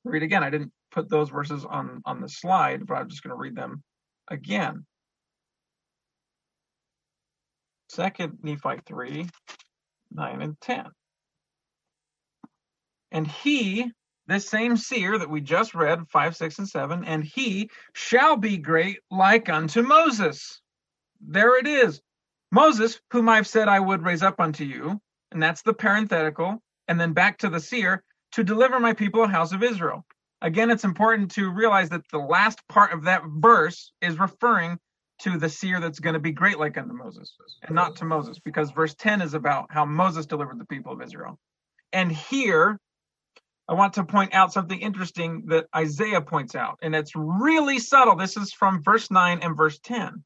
read 0.05 0.23
again. 0.23 0.43
I 0.43 0.51
didn't 0.51 0.73
put 0.91 1.09
those 1.09 1.31
verses 1.31 1.65
on, 1.65 2.03
on 2.05 2.21
the 2.21 2.29
slide, 2.29 2.87
but 2.87 2.95
I'm 2.95 3.09
just 3.09 3.23
going 3.23 3.31
to 3.31 3.41
read 3.41 3.57
them 3.57 3.83
again. 4.29 4.85
2 7.95 8.03
Nephi 8.43 8.81
3, 8.87 9.29
9 10.13 10.43
and 10.43 10.61
10. 10.61 10.85
And 13.13 13.27
he 13.27 13.91
this 14.27 14.49
same 14.49 14.77
seer 14.77 15.19
that 15.19 15.31
we 15.31 15.41
just 15.41 15.75
read, 15.75 16.09
5, 16.09 16.37
6, 16.37 16.59
and 16.59 16.69
7, 16.69 17.05
and 17.05 17.25
he 17.25 17.71
shall 17.95 18.37
be 18.37 18.59
great 18.59 18.99
like 19.11 19.49
unto 19.49 19.83
Moses. 19.83 20.61
there 21.21 21.59
it 21.59 21.67
is. 21.67 22.00
Moses, 22.53 23.00
whom 23.12 23.29
I've 23.29 23.47
said 23.47 23.69
I 23.69 23.81
would 23.81 24.03
raise 24.03 24.23
up 24.23 24.41
unto 24.41 24.65
you, 24.65 25.00
and 25.33 25.43
that's 25.43 25.62
the 25.62 25.75
parenthetical, 25.75 26.62
and 26.89 27.00
then 27.00 27.12
back 27.12 27.39
to 27.39 27.49
the 27.49 27.61
seer, 27.61 28.03
to 28.33 28.45
deliver 28.45 28.81
my 28.81 28.93
people, 28.93 29.27
house 29.27 29.53
of 29.53 29.62
Israel. 29.62 30.05
Again, 30.43 30.71
it's 30.71 30.85
important 30.85 31.31
to 31.33 31.50
realize 31.50 31.91
that 31.91 32.09
the 32.11 32.19
last 32.19 32.67
part 32.69 32.93
of 32.93 33.05
that 33.05 33.23
verse 33.27 33.93
is 34.00 34.19
referring 34.19 34.79
to 35.21 35.39
the 35.39 35.49
seer 35.49 35.81
that's 35.81 36.00
going 36.00 36.15
to 36.15 36.21
be 36.21 36.33
great 36.33 36.59
like 36.59 36.79
unto 36.79 36.95
Moses, 36.95 37.37
and 37.62 37.75
not 37.75 37.97
to 37.97 38.05
Moses, 38.05 38.39
because 38.39 38.71
verse 38.71 38.95
10 38.95 39.21
is 39.21 39.35
about 39.35 39.67
how 39.71 39.85
Moses 39.85 40.27
delivered 40.27 40.59
the 40.59 40.67
people 40.67 40.93
of 40.93 41.03
Israel. 41.03 41.39
And 41.93 42.11
here, 42.11 42.79
I 43.71 43.75
want 43.75 43.95
to 43.95 44.05
point 44.05 44.35
out 44.35 44.53
something 44.53 44.81
interesting 44.81 45.45
that 45.47 45.67
Isaiah 45.75 46.21
points 46.21 46.57
out, 46.57 46.81
and 46.83 46.93
it's 46.93 47.15
really 47.15 47.79
subtle. 47.79 48.17
This 48.17 48.37
is 48.37 48.53
from 48.53 48.83
verse 48.83 49.12
9 49.12 49.39
and 49.43 49.57
verse 49.57 49.79
10. 49.79 50.25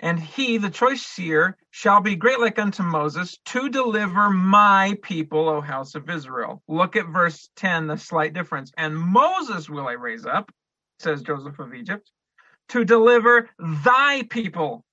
And 0.00 0.18
he, 0.18 0.56
the 0.56 0.70
choice 0.70 1.02
seer, 1.02 1.58
shall 1.72 2.00
be 2.00 2.16
great 2.16 2.40
like 2.40 2.58
unto 2.58 2.82
Moses 2.82 3.36
to 3.46 3.68
deliver 3.68 4.30
my 4.30 4.96
people, 5.02 5.46
O 5.46 5.60
house 5.60 5.94
of 5.94 6.08
Israel. 6.08 6.62
Look 6.68 6.96
at 6.96 7.08
verse 7.08 7.50
10, 7.56 7.88
the 7.88 7.98
slight 7.98 8.32
difference. 8.32 8.72
And 8.78 8.96
Moses 8.96 9.68
will 9.68 9.86
I 9.86 9.92
raise 9.92 10.24
up, 10.24 10.50
says 11.00 11.20
Joseph 11.20 11.58
of 11.58 11.74
Egypt, 11.74 12.10
to 12.70 12.82
deliver 12.82 13.50
thy 13.58 14.22
people 14.30 14.85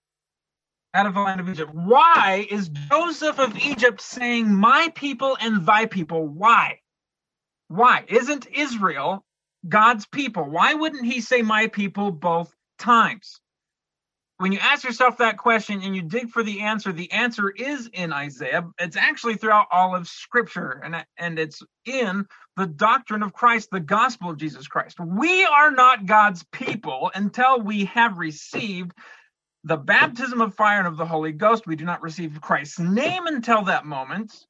out 0.94 1.08
of 1.08 1.14
the 1.16 1.22
land 1.22 1.42
of 1.42 1.50
Egypt. 1.50 1.74
Why 1.74 2.48
is 2.50 2.70
Joseph 2.70 3.40
of 3.40 3.58
Egypt 3.58 4.02
saying 4.02 4.54
my 4.54 4.92
people 4.96 5.38
and 5.42 5.66
thy 5.66 5.88
people? 5.88 6.28
Why? 6.28 6.80
Why? 7.70 8.06
Isn't 8.08 8.48
Israel 8.54 9.26
God's 9.68 10.06
people? 10.08 10.44
Why 10.46 10.76
wouldn't 10.76 11.06
he 11.06 11.22
say 11.22 11.42
my 11.42 11.68
people 11.68 12.12
both 12.12 12.54
times? 12.80 13.34
when 14.38 14.52
you 14.52 14.60
ask 14.60 14.84
yourself 14.84 15.20
that 15.20 15.38
question 15.38 15.82
and 15.82 15.96
you 15.96 16.02
dig 16.02 16.30
for 16.30 16.44
the 16.44 16.62
answer, 16.62 16.92
the 16.92 17.12
answer 17.14 17.50
is 17.50 17.90
in 17.94 18.12
Isaiah. 18.12 18.68
It's 18.80 18.98
actually 18.98 19.36
throughout 19.36 19.68
all 19.72 19.96
of 19.96 20.10
Scripture, 20.10 20.82
and 20.84 21.06
and 21.18 21.40
it's 21.40 21.64
in 21.86 22.28
the 22.58 22.68
doctrine 22.68 23.24
of 23.24 23.34
Christ, 23.34 23.70
the 23.72 23.80
gospel 23.80 24.32
of 24.32 24.38
Jesus 24.38 24.68
Christ. 24.68 25.00
We 25.00 25.46
are 25.46 25.72
not 25.72 26.06
God's 26.06 26.44
people 26.52 27.12
until 27.16 27.62
we 27.62 27.86
have 27.86 28.18
received 28.18 28.92
the 29.64 29.78
baptism 29.78 30.42
of 30.42 30.56
fire 30.56 30.80
and 30.80 30.88
of 30.88 30.98
the 30.98 31.06
Holy 31.06 31.32
Ghost. 31.32 31.66
We 31.66 31.76
do 31.76 31.86
not 31.86 32.02
receive 32.02 32.40
Christ's 32.42 32.80
name 32.80 33.28
until 33.28 33.64
that 33.64 33.86
moment. 33.86 34.46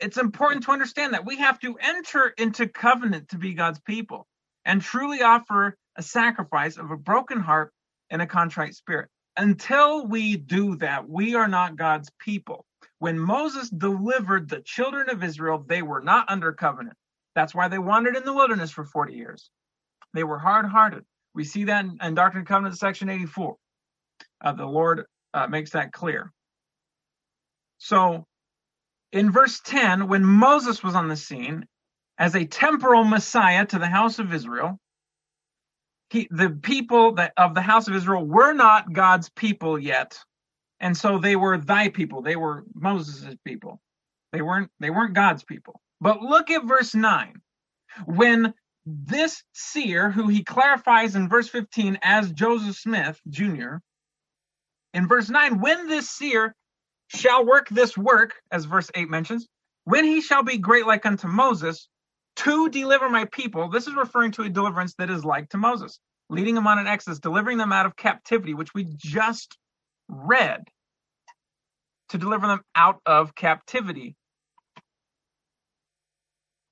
It's 0.00 0.18
important 0.18 0.64
to 0.64 0.70
understand 0.70 1.14
that 1.14 1.26
we 1.26 1.38
have 1.38 1.58
to 1.60 1.76
enter 1.78 2.28
into 2.38 2.68
covenant 2.68 3.30
to 3.30 3.38
be 3.38 3.54
God's 3.54 3.80
people 3.80 4.26
and 4.64 4.80
truly 4.80 5.22
offer 5.22 5.76
a 5.96 6.02
sacrifice 6.02 6.76
of 6.76 6.90
a 6.90 6.96
broken 6.96 7.40
heart 7.40 7.72
and 8.10 8.22
a 8.22 8.26
contrite 8.26 8.74
spirit. 8.74 9.08
Until 9.36 10.06
we 10.06 10.36
do 10.36 10.76
that, 10.76 11.08
we 11.08 11.34
are 11.34 11.48
not 11.48 11.76
God's 11.76 12.10
people. 12.20 12.64
When 13.00 13.18
Moses 13.18 13.70
delivered 13.70 14.48
the 14.48 14.60
children 14.60 15.10
of 15.10 15.22
Israel, 15.24 15.64
they 15.66 15.82
were 15.82 16.00
not 16.00 16.30
under 16.30 16.52
covenant. 16.52 16.96
That's 17.34 17.54
why 17.54 17.68
they 17.68 17.78
wandered 17.78 18.16
in 18.16 18.24
the 18.24 18.32
wilderness 18.32 18.70
for 18.70 18.84
40 18.84 19.14
years. 19.14 19.50
They 20.14 20.24
were 20.24 20.38
hard 20.38 20.66
hearted. 20.66 21.04
We 21.34 21.44
see 21.44 21.64
that 21.64 21.84
in, 21.84 21.98
in, 22.02 22.14
Doctrine 22.14 22.40
and 22.40 22.48
Covenants, 22.48 22.80
section 22.80 23.08
84. 23.08 23.56
Uh, 24.40 24.52
the 24.52 24.66
Lord 24.66 25.04
uh, 25.34 25.46
makes 25.46 25.70
that 25.70 25.92
clear. 25.92 26.32
So, 27.78 28.26
in 29.12 29.30
verse 29.30 29.60
10, 29.64 30.08
when 30.08 30.24
Moses 30.24 30.82
was 30.82 30.94
on 30.94 31.08
the 31.08 31.16
scene 31.16 31.66
as 32.18 32.34
a 32.34 32.44
temporal 32.44 33.04
Messiah 33.04 33.64
to 33.66 33.78
the 33.78 33.86
house 33.86 34.18
of 34.18 34.34
Israel, 34.34 34.78
he, 36.10 36.28
the 36.30 36.50
people 36.50 37.12
that 37.14 37.32
of 37.36 37.54
the 37.54 37.60
house 37.60 37.88
of 37.88 37.94
Israel 37.94 38.24
were 38.24 38.52
not 38.52 38.92
God's 38.92 39.28
people 39.30 39.78
yet, 39.78 40.18
and 40.80 40.96
so 40.96 41.18
they 41.18 41.36
were 41.36 41.58
thy 41.58 41.88
people. 41.88 42.22
They 42.22 42.36
were 42.36 42.64
Moses' 42.74 43.34
people. 43.44 43.80
They 44.32 44.42
weren't 44.42 44.70
they 44.80 44.90
weren't 44.90 45.14
God's 45.14 45.44
people. 45.44 45.80
But 46.00 46.22
look 46.22 46.50
at 46.50 46.64
verse 46.64 46.94
9. 46.94 47.34
When 48.06 48.54
this 48.86 49.42
seer, 49.52 50.10
who 50.10 50.28
he 50.28 50.42
clarifies 50.44 51.14
in 51.14 51.28
verse 51.28 51.48
15 51.48 51.98
as 52.02 52.32
Joseph 52.32 52.76
Smith 52.76 53.20
Jr., 53.28 53.76
in 54.98 55.06
verse 55.06 55.30
9, 55.30 55.60
when 55.60 55.86
this 55.86 56.10
seer 56.10 56.54
shall 57.06 57.46
work 57.46 57.68
this 57.68 57.96
work, 57.96 58.34
as 58.50 58.64
verse 58.64 58.90
8 58.92 59.08
mentions, 59.08 59.46
when 59.84 60.04
he 60.04 60.20
shall 60.20 60.42
be 60.42 60.58
great 60.58 60.86
like 60.86 61.06
unto 61.06 61.28
Moses, 61.28 61.88
to 62.34 62.68
deliver 62.68 63.08
my 63.08 63.24
people. 63.26 63.68
This 63.68 63.86
is 63.86 63.94
referring 63.94 64.32
to 64.32 64.42
a 64.42 64.48
deliverance 64.48 64.94
that 64.98 65.08
is 65.08 65.24
like 65.24 65.50
to 65.50 65.56
Moses, 65.56 66.00
leading 66.28 66.56
them 66.56 66.66
on 66.66 66.80
an 66.80 66.88
exodus, 66.88 67.20
delivering 67.20 67.58
them 67.58 67.72
out 67.72 67.86
of 67.86 67.94
captivity, 67.94 68.54
which 68.54 68.74
we 68.74 68.88
just 68.96 69.56
read, 70.08 70.64
to 72.08 72.18
deliver 72.18 72.48
them 72.48 72.60
out 72.74 73.00
of 73.06 73.36
captivity, 73.36 74.16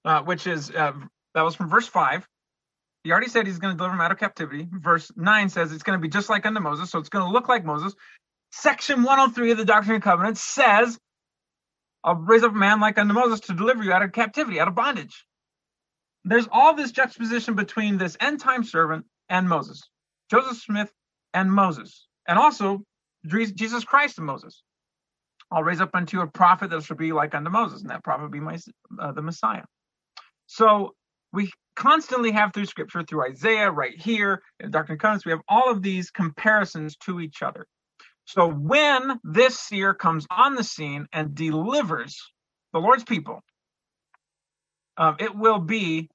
uh, 0.05 0.23
which 0.23 0.49
is 0.49 0.71
uh, 0.71 0.93
that 1.35 1.43
was 1.43 1.55
from 1.55 1.69
verse 1.69 1.87
five. 1.87 2.27
He 3.07 3.13
already 3.13 3.29
said 3.31 3.47
he's 3.47 3.61
going 3.61 3.75
to 3.75 3.79
deliver 3.79 3.95
them 3.95 4.03
out 4.03 4.13
of 4.13 4.19
captivity. 4.19 4.69
Verse 4.71 5.13
9 5.17 5.51
says 5.51 5.73
it's 5.73 5.85
going 5.85 5.99
to 5.99 6.03
be 6.03 6.11
just 6.11 6.31
like 6.31 6.47
unto 6.47 6.61
Moses, 6.61 6.91
so 6.91 7.01
it's 7.01 7.11
going 7.11 7.27
to 7.27 7.33
look 7.33 7.49
like 7.49 7.65
Moses. 7.65 7.95
Section 8.53 9.05
103 9.05 9.53
of 9.53 9.59
the 9.59 9.67
Doctrine 9.67 9.97
and 9.97 10.05
Covenants 10.05 10.43
says, 10.43 10.99
I'll 12.05 12.17
raise 12.17 12.45
up 12.45 12.53
a 12.53 12.57
man 12.57 12.81
like 12.81 12.99
unto 12.99 13.15
Moses 13.15 13.41
to 13.43 13.55
deliver 13.55 13.85
you 13.85 13.93
out 13.93 14.03
of 14.03 14.13
captivity, 14.13 14.61
out 14.61 14.69
of 14.69 14.77
bondage 14.77 15.17
there's 16.25 16.49
all 16.53 16.75
this 16.77 16.93
juxtaposition 16.93 17.57
between 17.57 17.99
this 17.99 18.17
end 18.21 18.41
time 18.41 18.65
servant 18.65 19.07
and 19.31 19.49
Moses, 19.49 19.83
Joseph 20.31 20.59
Smith 20.59 20.93
and 21.35 21.53
Moses, 21.53 22.09
and 22.29 22.39
also 22.39 22.85
Jesus 23.29 23.85
Christ 23.85 24.19
and 24.19 24.29
Moses. 24.29 24.63
I'll 25.53 25.65
raise 25.65 25.83
up 25.83 25.93
unto 25.95 26.19
you 26.19 26.25
a 26.25 26.29
prophet 26.29 26.71
that 26.71 26.85
shall 26.85 26.97
be 26.97 27.13
like 27.13 27.35
unto 27.35 27.51
Moses, 27.51 27.83
and 27.83 27.91
that 27.91 28.05
prophet 28.05 28.33
be 28.33 28.41
my, 28.41 28.59
uh, 29.01 29.13
the 29.13 29.23
Messiah. 29.23 29.65
So 30.49 30.96
we 31.37 31.53
constantly 31.77 32.33
have 32.33 32.55
through 32.55 32.65
Scripture, 32.65 33.03
through 33.03 33.29
Isaiah, 33.31 33.71
right 33.71 33.95
here 33.95 34.43
in 34.59 34.71
Doctrine 34.71 34.95
and 34.95 35.01
Covenants, 35.01 35.27
we 35.27 35.33
have 35.33 35.43
all 35.49 35.71
of 35.71 35.83
these 35.83 36.11
comparisons 36.11 36.97
to 37.05 37.21
each 37.21 37.43
other. 37.43 37.67
So 38.25 38.49
when 38.49 39.21
this 39.23 39.61
seer 39.61 39.93
comes 39.93 40.27
on 40.31 40.55
the 40.55 40.65
scene 40.65 41.07
and 41.13 41.35
delivers 41.35 42.19
the 42.73 42.81
Lord's 42.81 43.05
people, 43.05 43.43
uh, 44.97 45.13
it 45.21 45.37
will 45.37 45.59
be 45.59 46.09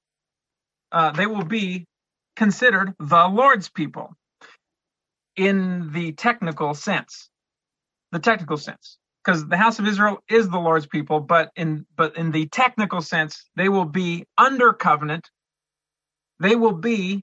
uh, 0.90 1.12
they 1.12 1.26
will 1.26 1.44
be 1.44 1.86
considered 2.34 2.92
the 2.98 3.28
Lord's 3.28 3.70
people 3.70 4.10
in 5.36 5.92
the 5.92 6.12
technical 6.12 6.74
sense. 6.74 7.30
The 8.10 8.18
technical 8.18 8.56
sense. 8.56 8.98
Because 9.24 9.46
the 9.46 9.56
house 9.56 9.78
of 9.78 9.86
Israel 9.86 10.18
is 10.28 10.48
the 10.48 10.58
Lord's 10.58 10.86
people, 10.86 11.20
but 11.20 11.50
in 11.54 11.86
but 11.96 12.16
in 12.16 12.32
the 12.32 12.46
technical 12.48 13.00
sense, 13.00 13.48
they 13.56 13.68
will 13.68 13.84
be 13.84 14.26
under 14.36 14.72
covenant. 14.72 15.30
They 16.40 16.56
will 16.56 16.72
be 16.72 17.22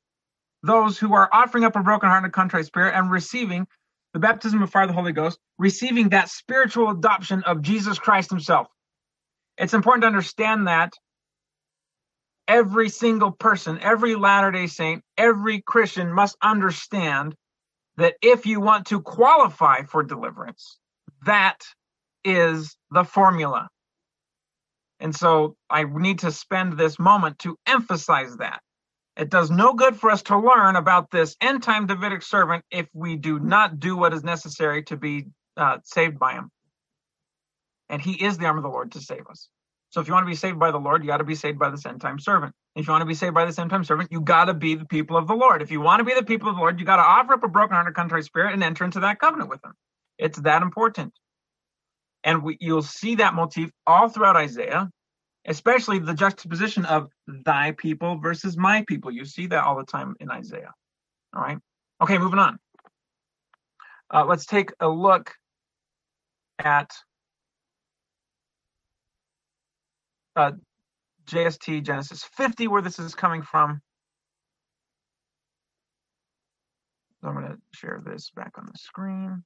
those 0.63 0.97
who 0.97 1.13
are 1.13 1.29
offering 1.31 1.63
up 1.63 1.75
a 1.75 1.83
broken 1.83 2.09
heart 2.09 2.23
and 2.23 2.29
a 2.29 2.31
contrite 2.31 2.65
spirit 2.65 2.95
and 2.95 3.11
receiving 3.11 3.67
the 4.13 4.19
baptism 4.19 4.61
of 4.63 4.69
fire 4.69 4.87
the 4.87 4.93
Holy 4.93 5.11
Ghost, 5.11 5.39
receiving 5.57 6.09
that 6.09 6.29
spiritual 6.29 6.89
adoption 6.89 7.43
of 7.43 7.61
Jesus 7.61 7.99
Christ 7.99 8.29
Himself. 8.29 8.67
It's 9.57 9.73
important 9.73 10.03
to 10.03 10.07
understand 10.07 10.67
that 10.67 10.93
every 12.47 12.89
single 12.89 13.31
person, 13.31 13.79
every 13.81 14.15
Latter 14.15 14.51
day 14.51 14.67
Saint, 14.67 15.03
every 15.17 15.61
Christian 15.61 16.11
must 16.11 16.37
understand 16.41 17.35
that 17.97 18.15
if 18.21 18.45
you 18.45 18.59
want 18.61 18.87
to 18.87 19.01
qualify 19.01 19.83
for 19.83 20.03
deliverance, 20.03 20.79
that 21.25 21.59
is 22.23 22.75
the 22.91 23.03
formula. 23.03 23.67
And 24.99 25.15
so 25.15 25.55
I 25.69 25.83
need 25.83 26.19
to 26.19 26.31
spend 26.31 26.77
this 26.77 26.99
moment 26.99 27.39
to 27.39 27.57
emphasize 27.65 28.35
that. 28.37 28.61
It 29.15 29.29
does 29.29 29.51
no 29.51 29.73
good 29.73 29.97
for 29.97 30.09
us 30.11 30.23
to 30.23 30.37
learn 30.37 30.75
about 30.75 31.11
this 31.11 31.35
end 31.41 31.63
time 31.63 31.87
Davidic 31.87 32.23
servant 32.23 32.63
if 32.71 32.87
we 32.93 33.15
do 33.17 33.39
not 33.39 33.79
do 33.79 33.97
what 33.97 34.13
is 34.13 34.23
necessary 34.23 34.83
to 34.83 34.97
be 34.97 35.27
uh, 35.57 35.79
saved 35.83 36.19
by 36.19 36.33
him. 36.33 36.49
And 37.89 38.01
he 38.01 38.13
is 38.13 38.37
the 38.37 38.45
arm 38.45 38.57
of 38.57 38.63
the 38.63 38.69
Lord 38.69 38.93
to 38.93 39.01
save 39.01 39.27
us. 39.29 39.49
So 39.89 39.99
if 39.99 40.07
you 40.07 40.13
want 40.13 40.25
to 40.25 40.29
be 40.29 40.35
saved 40.35 40.59
by 40.59 40.71
the 40.71 40.77
Lord, 40.77 41.03
you 41.03 41.09
got 41.09 41.17
to 41.17 41.23
be 41.23 41.35
saved 41.35 41.57
by 41.57 41.69
the 41.69 41.89
end 41.89 41.99
time 41.99 42.19
servant. 42.19 42.53
If 42.75 42.87
you 42.87 42.91
want 42.91 43.01
to 43.01 43.07
be 43.07 43.15
saved 43.15 43.33
by 43.33 43.45
the 43.45 43.61
end 43.61 43.71
time 43.71 43.83
servant, 43.83 44.11
you 44.11 44.21
got 44.21 44.45
to 44.45 44.53
be 44.53 44.75
the 44.75 44.85
people 44.85 45.17
of 45.17 45.27
the 45.27 45.33
Lord. 45.33 45.61
If 45.61 45.71
you 45.71 45.81
want 45.81 45.99
to 45.99 46.03
be 46.03 46.13
the 46.13 46.23
people 46.23 46.47
of 46.47 46.55
the 46.55 46.61
Lord, 46.61 46.79
you 46.79 46.85
got 46.85 46.97
to 46.97 47.01
offer 47.01 47.33
up 47.33 47.43
a 47.43 47.47
broken 47.47 47.75
hearted, 47.75 47.95
contrite 47.95 48.25
spirit 48.25 48.53
and 48.53 48.63
enter 48.63 48.85
into 48.85 48.99
that 49.01 49.19
covenant 49.19 49.49
with 49.49 49.63
Him. 49.63 49.73
It's 50.17 50.39
that 50.41 50.61
important. 50.61 51.13
And 52.23 52.43
we, 52.43 52.57
you'll 52.59 52.81
see 52.81 53.15
that 53.15 53.33
motif 53.33 53.71
all 53.87 54.09
throughout 54.09 54.35
Isaiah, 54.35 54.89
especially 55.45 55.99
the 55.99 56.13
juxtaposition 56.13 56.85
of 56.85 57.09
thy 57.27 57.71
people 57.71 58.17
versus 58.17 58.57
my 58.57 58.83
people. 58.87 59.11
You 59.11 59.25
see 59.25 59.47
that 59.47 59.63
all 59.63 59.77
the 59.77 59.85
time 59.85 60.15
in 60.19 60.29
Isaiah. 60.29 60.73
All 61.35 61.41
right. 61.41 61.57
Okay, 62.01 62.17
moving 62.17 62.39
on. 62.39 62.59
Uh, 64.13 64.25
let's 64.25 64.45
take 64.45 64.71
a 64.79 64.87
look 64.87 65.31
at 66.57 66.91
uh, 70.35 70.51
JST 71.25 71.83
Genesis 71.83 72.23
50, 72.35 72.67
where 72.67 72.81
this 72.81 72.99
is 72.99 73.15
coming 73.15 73.43
from. 73.43 73.81
I'm 77.23 77.33
going 77.33 77.45
to 77.45 77.57
share 77.73 78.01
this 78.03 78.31
back 78.35 78.53
on 78.57 78.65
the 78.65 78.77
screen. 78.77 79.43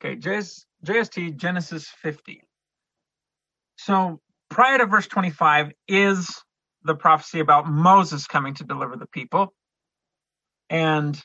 Okay, 0.00 0.16
JS, 0.16 0.64
JST 0.84 1.36
Genesis 1.36 1.88
50. 2.02 2.42
So 3.76 4.20
prior 4.50 4.78
to 4.78 4.86
verse 4.86 5.06
25 5.06 5.72
is 5.88 6.42
the 6.84 6.94
prophecy 6.94 7.40
about 7.40 7.68
Moses 7.68 8.26
coming 8.26 8.54
to 8.54 8.64
deliver 8.64 8.96
the 8.96 9.06
people. 9.06 9.52
And 10.70 11.20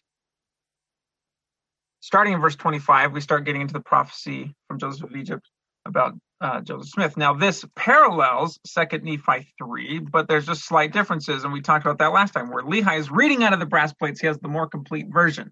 starting 2.00 2.34
in 2.34 2.42
verse 2.42 2.56
25, 2.56 3.14
we 3.14 3.22
start 3.22 3.46
getting 3.46 3.62
into 3.62 3.74
the 3.74 3.82
prophecy 3.82 4.56
from 4.68 4.80
Joseph 4.80 5.10
of 5.10 5.16
Egypt 5.16 5.48
about 5.86 6.14
uh, 6.42 6.62
Joseph 6.62 6.90
Smith. 6.90 7.18
Now, 7.18 7.34
this 7.34 7.66
parallels 7.76 8.60
Second 8.66 9.04
Nephi 9.04 9.54
3, 9.58 10.00
but 10.00 10.28
there's 10.28 10.46
just 10.46 10.66
slight 10.66 10.94
differences, 10.94 11.44
and 11.44 11.54
we 11.54 11.62
talked 11.62 11.86
about 11.86 12.00
that 12.00 12.14
last 12.14 12.34
time, 12.34 12.50
where 12.50 12.64
Lehi 12.64 12.98
is 12.98 13.12
reading 13.12 13.44
out 13.44 13.54
of 13.54 13.60
the 13.60 13.66
brass 13.66 13.94
plates. 13.94 14.20
He 14.20 14.28
has 14.28 14.40
the 14.40 14.48
more 14.48 14.68
complete 14.68 15.08
version 15.10 15.52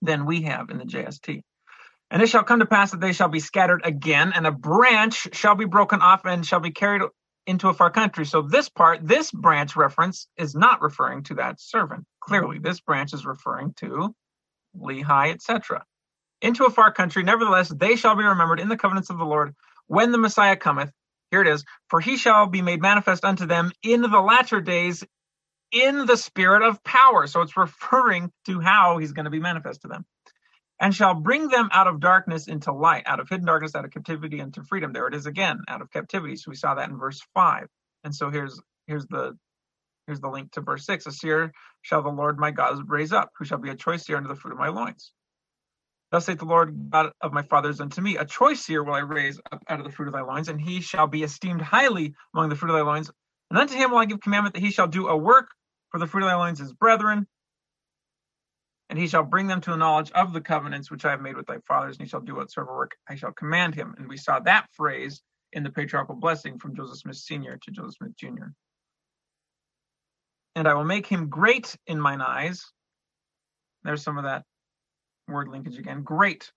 than 0.00 0.26
we 0.26 0.42
have 0.42 0.70
in 0.70 0.78
the 0.78 0.84
JST. 0.84 1.42
And 2.12 2.20
it 2.20 2.28
shall 2.28 2.44
come 2.44 2.60
to 2.60 2.66
pass 2.66 2.90
that 2.90 3.00
they 3.00 3.14
shall 3.14 3.28
be 3.28 3.40
scattered 3.40 3.80
again, 3.84 4.34
and 4.36 4.46
a 4.46 4.52
branch 4.52 5.34
shall 5.34 5.54
be 5.54 5.64
broken 5.64 6.02
off 6.02 6.26
and 6.26 6.46
shall 6.46 6.60
be 6.60 6.70
carried 6.70 7.00
into 7.46 7.70
a 7.70 7.72
far 7.72 7.90
country. 7.90 8.26
So 8.26 8.42
this 8.42 8.68
part, 8.68 9.00
this 9.02 9.30
branch 9.30 9.76
reference 9.76 10.28
is 10.36 10.54
not 10.54 10.82
referring 10.82 11.22
to 11.24 11.36
that 11.36 11.58
servant. 11.58 12.04
Clearly, 12.20 12.58
this 12.58 12.80
branch 12.80 13.14
is 13.14 13.24
referring 13.24 13.72
to 13.78 14.14
Lehi, 14.78 15.32
etc. 15.32 15.86
Into 16.42 16.66
a 16.66 16.70
far 16.70 16.92
country, 16.92 17.22
nevertheless, 17.22 17.70
they 17.70 17.96
shall 17.96 18.14
be 18.14 18.24
remembered 18.24 18.60
in 18.60 18.68
the 18.68 18.76
covenants 18.76 19.08
of 19.08 19.16
the 19.16 19.24
Lord 19.24 19.54
when 19.86 20.12
the 20.12 20.18
Messiah 20.18 20.56
cometh. 20.56 20.92
Here 21.30 21.40
it 21.40 21.48
is. 21.48 21.64
For 21.88 21.98
he 21.98 22.18
shall 22.18 22.46
be 22.46 22.60
made 22.60 22.82
manifest 22.82 23.24
unto 23.24 23.46
them 23.46 23.72
in 23.82 24.02
the 24.02 24.20
latter 24.20 24.60
days 24.60 25.02
in 25.72 26.04
the 26.04 26.18
spirit 26.18 26.62
of 26.62 26.84
power. 26.84 27.26
So 27.26 27.40
it's 27.40 27.56
referring 27.56 28.30
to 28.44 28.60
how 28.60 28.98
he's 28.98 29.12
going 29.12 29.24
to 29.24 29.30
be 29.30 29.40
manifest 29.40 29.80
to 29.82 29.88
them 29.88 30.04
and 30.82 30.94
shall 30.94 31.14
bring 31.14 31.48
them 31.48 31.70
out 31.72 31.88
of 31.88 32.00
darkness 32.00 32.48
into 32.48 32.72
light, 32.72 33.04
out 33.06 33.20
of 33.20 33.30
hidden 33.30 33.46
darkness, 33.46 33.76
out 33.76 33.86
of 33.86 33.92
captivity 33.92 34.40
into 34.40 34.64
freedom. 34.64 34.92
There 34.92 35.08
it 35.08 35.14
is 35.14 35.26
again, 35.26 35.60
out 35.68 35.82
of 35.82 35.92
captivity. 35.92 36.36
So 36.36 36.50
we 36.50 36.56
saw 36.56 36.74
that 36.76 36.90
in 36.90 36.98
verse 36.98 37.22
five. 37.34 37.68
And 38.04 38.14
so 38.14 38.30
here's 38.30 38.60
here's 38.88 39.06
the 39.06 39.38
here's 40.06 40.20
the 40.20 40.28
link 40.30 40.52
to 40.52 40.62
verse 40.62 40.86
six. 40.86 41.06
A 41.06 41.12
seer 41.12 41.52
shall 41.82 42.02
the 42.02 42.10
Lord 42.10 42.38
my 42.38 42.52
God 42.52 42.82
raise 42.88 43.14
up, 43.14 43.30
who 43.38 43.46
shall 43.46 43.58
be 43.58 43.70
a 43.70 43.76
choice 43.76 44.04
seer 44.06 44.18
unto 44.18 44.28
the 44.28 44.36
fruit 44.36 44.52
of 44.52 44.58
my 44.58 44.68
loins. 44.68 45.12
Thus 46.10 46.26
saith 46.26 46.38
the 46.38 46.46
Lord 46.46 46.90
God 46.90 47.12
of 47.20 47.34
my 47.34 47.42
fathers 47.42 47.80
unto 47.80 48.00
me, 48.02 48.16
a 48.18 48.24
choice 48.24 48.62
seer 48.62 48.84
will 48.84 48.94
I 48.94 49.00
raise 49.00 49.40
up 49.52 49.62
out 49.68 49.80
of 49.80 49.86
the 49.86 49.92
fruit 49.92 50.08
of 50.08 50.14
thy 50.14 50.22
loins, 50.22 50.48
and 50.48 50.60
he 50.60 50.80
shall 50.80 51.06
be 51.06 51.22
esteemed 51.22 51.62
highly 51.62 52.14
among 52.34 52.50
the 52.50 52.56
fruit 52.56 52.70
of 52.70 52.76
thy 52.76 52.82
loins. 52.82 53.10
And 53.50 53.58
unto 53.58 53.74
him 53.74 53.90
will 53.92 53.98
I 53.98 54.06
give 54.06 54.20
commandment 54.20 54.54
that 54.54 54.62
he 54.62 54.72
shall 54.72 54.88
do 54.88 55.08
a 55.08 55.16
work 55.16 55.48
for 55.90 56.00
the 56.00 56.08
fruit 56.08 56.24
of 56.24 56.30
thy 56.30 56.36
loins, 56.36 56.60
his 56.60 56.72
brethren, 56.74 57.26
and 58.92 59.00
he 59.00 59.08
shall 59.08 59.22
bring 59.22 59.46
them 59.46 59.62
to 59.62 59.72
a 59.72 59.76
knowledge 59.78 60.12
of 60.12 60.34
the 60.34 60.40
covenants 60.42 60.90
which 60.90 61.06
I 61.06 61.12
have 61.12 61.22
made 61.22 61.34
with 61.34 61.46
thy 61.46 61.56
fathers, 61.66 61.96
and 61.96 62.06
he 62.06 62.10
shall 62.10 62.20
do 62.20 62.34
whatsoever 62.34 62.76
work 62.76 62.90
I 63.08 63.14
shall 63.14 63.32
command 63.32 63.74
him. 63.74 63.94
And 63.96 64.06
we 64.06 64.18
saw 64.18 64.38
that 64.40 64.66
phrase 64.74 65.22
in 65.50 65.62
the 65.62 65.70
patriarchal 65.70 66.14
blessing 66.14 66.58
from 66.58 66.76
Joseph 66.76 66.98
Smith 66.98 67.16
Sr. 67.16 67.58
to 67.62 67.70
Joseph 67.70 67.94
Smith 67.94 68.14
Jr. 68.18 68.48
And 70.56 70.68
I 70.68 70.74
will 70.74 70.84
make 70.84 71.06
him 71.06 71.30
great 71.30 71.74
in 71.86 71.98
mine 71.98 72.20
eyes. 72.20 72.66
There's 73.82 74.02
some 74.02 74.18
of 74.18 74.24
that 74.24 74.44
word 75.26 75.48
linkage 75.48 75.78
again. 75.78 76.02
Great. 76.02 76.52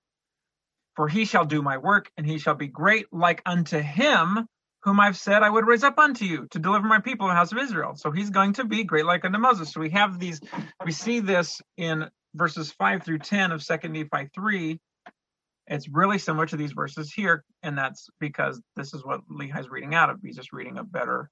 For 0.97 1.07
he 1.07 1.23
shall 1.23 1.45
do 1.45 1.61
my 1.61 1.77
work, 1.77 2.11
and 2.17 2.27
he 2.27 2.37
shall 2.37 2.55
be 2.55 2.67
great 2.67 3.05
like 3.13 3.43
unto 3.45 3.79
him 3.79 4.45
whom 4.81 4.99
I've 4.99 5.17
said 5.17 5.41
I 5.41 5.49
would 5.49 5.65
raise 5.65 5.85
up 5.85 5.97
unto 5.97 6.25
you 6.25 6.47
to 6.51 6.59
deliver 6.59 6.85
my 6.85 6.99
people, 6.99 7.27
the 7.27 7.33
house 7.33 7.53
of 7.53 7.59
Israel. 7.59 7.95
So 7.95 8.11
he's 8.11 8.29
going 8.29 8.53
to 8.53 8.65
be 8.65 8.83
great 8.83 9.05
like 9.05 9.23
unto 9.23 9.39
Moses. 9.39 9.71
So 9.71 9.79
we 9.79 9.91
have 9.91 10.19
these, 10.19 10.41
we 10.85 10.91
see 10.91 11.21
this 11.21 11.61
in 11.77 12.09
verses 12.35 12.71
5 12.73 13.03
through 13.03 13.19
10 13.19 13.51
of 13.51 13.61
2nd 13.61 13.91
Nephi 13.91 14.29
3, 14.35 14.79
it's 15.67 15.89
really 15.89 16.19
similar 16.19 16.45
to 16.45 16.57
these 16.57 16.73
verses 16.73 17.11
here, 17.11 17.43
and 17.63 17.77
that's 17.77 18.07
because 18.19 18.61
this 18.75 18.93
is 18.93 19.03
what 19.03 19.21
Lehi's 19.29 19.69
reading 19.69 19.95
out 19.95 20.09
of. 20.09 20.19
He's 20.21 20.35
just 20.35 20.53
reading 20.53 20.77
a 20.77 20.83
better, 20.83 21.29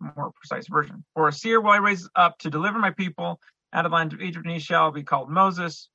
more 0.00 0.30
precise 0.34 0.66
version. 0.68 1.04
For 1.14 1.28
a 1.28 1.32
seer 1.32 1.60
will 1.60 1.72
I 1.72 1.78
raise 1.78 2.08
up 2.14 2.38
to 2.38 2.50
deliver 2.50 2.78
my 2.78 2.90
people 2.90 3.40
out 3.72 3.84
of 3.84 3.90
the 3.90 3.96
land 3.96 4.14
of 4.14 4.22
Egypt, 4.22 4.46
and 4.46 4.54
he 4.54 4.60
shall 4.60 4.90
be 4.90 5.02
called 5.02 5.28
Moses, 5.28 5.90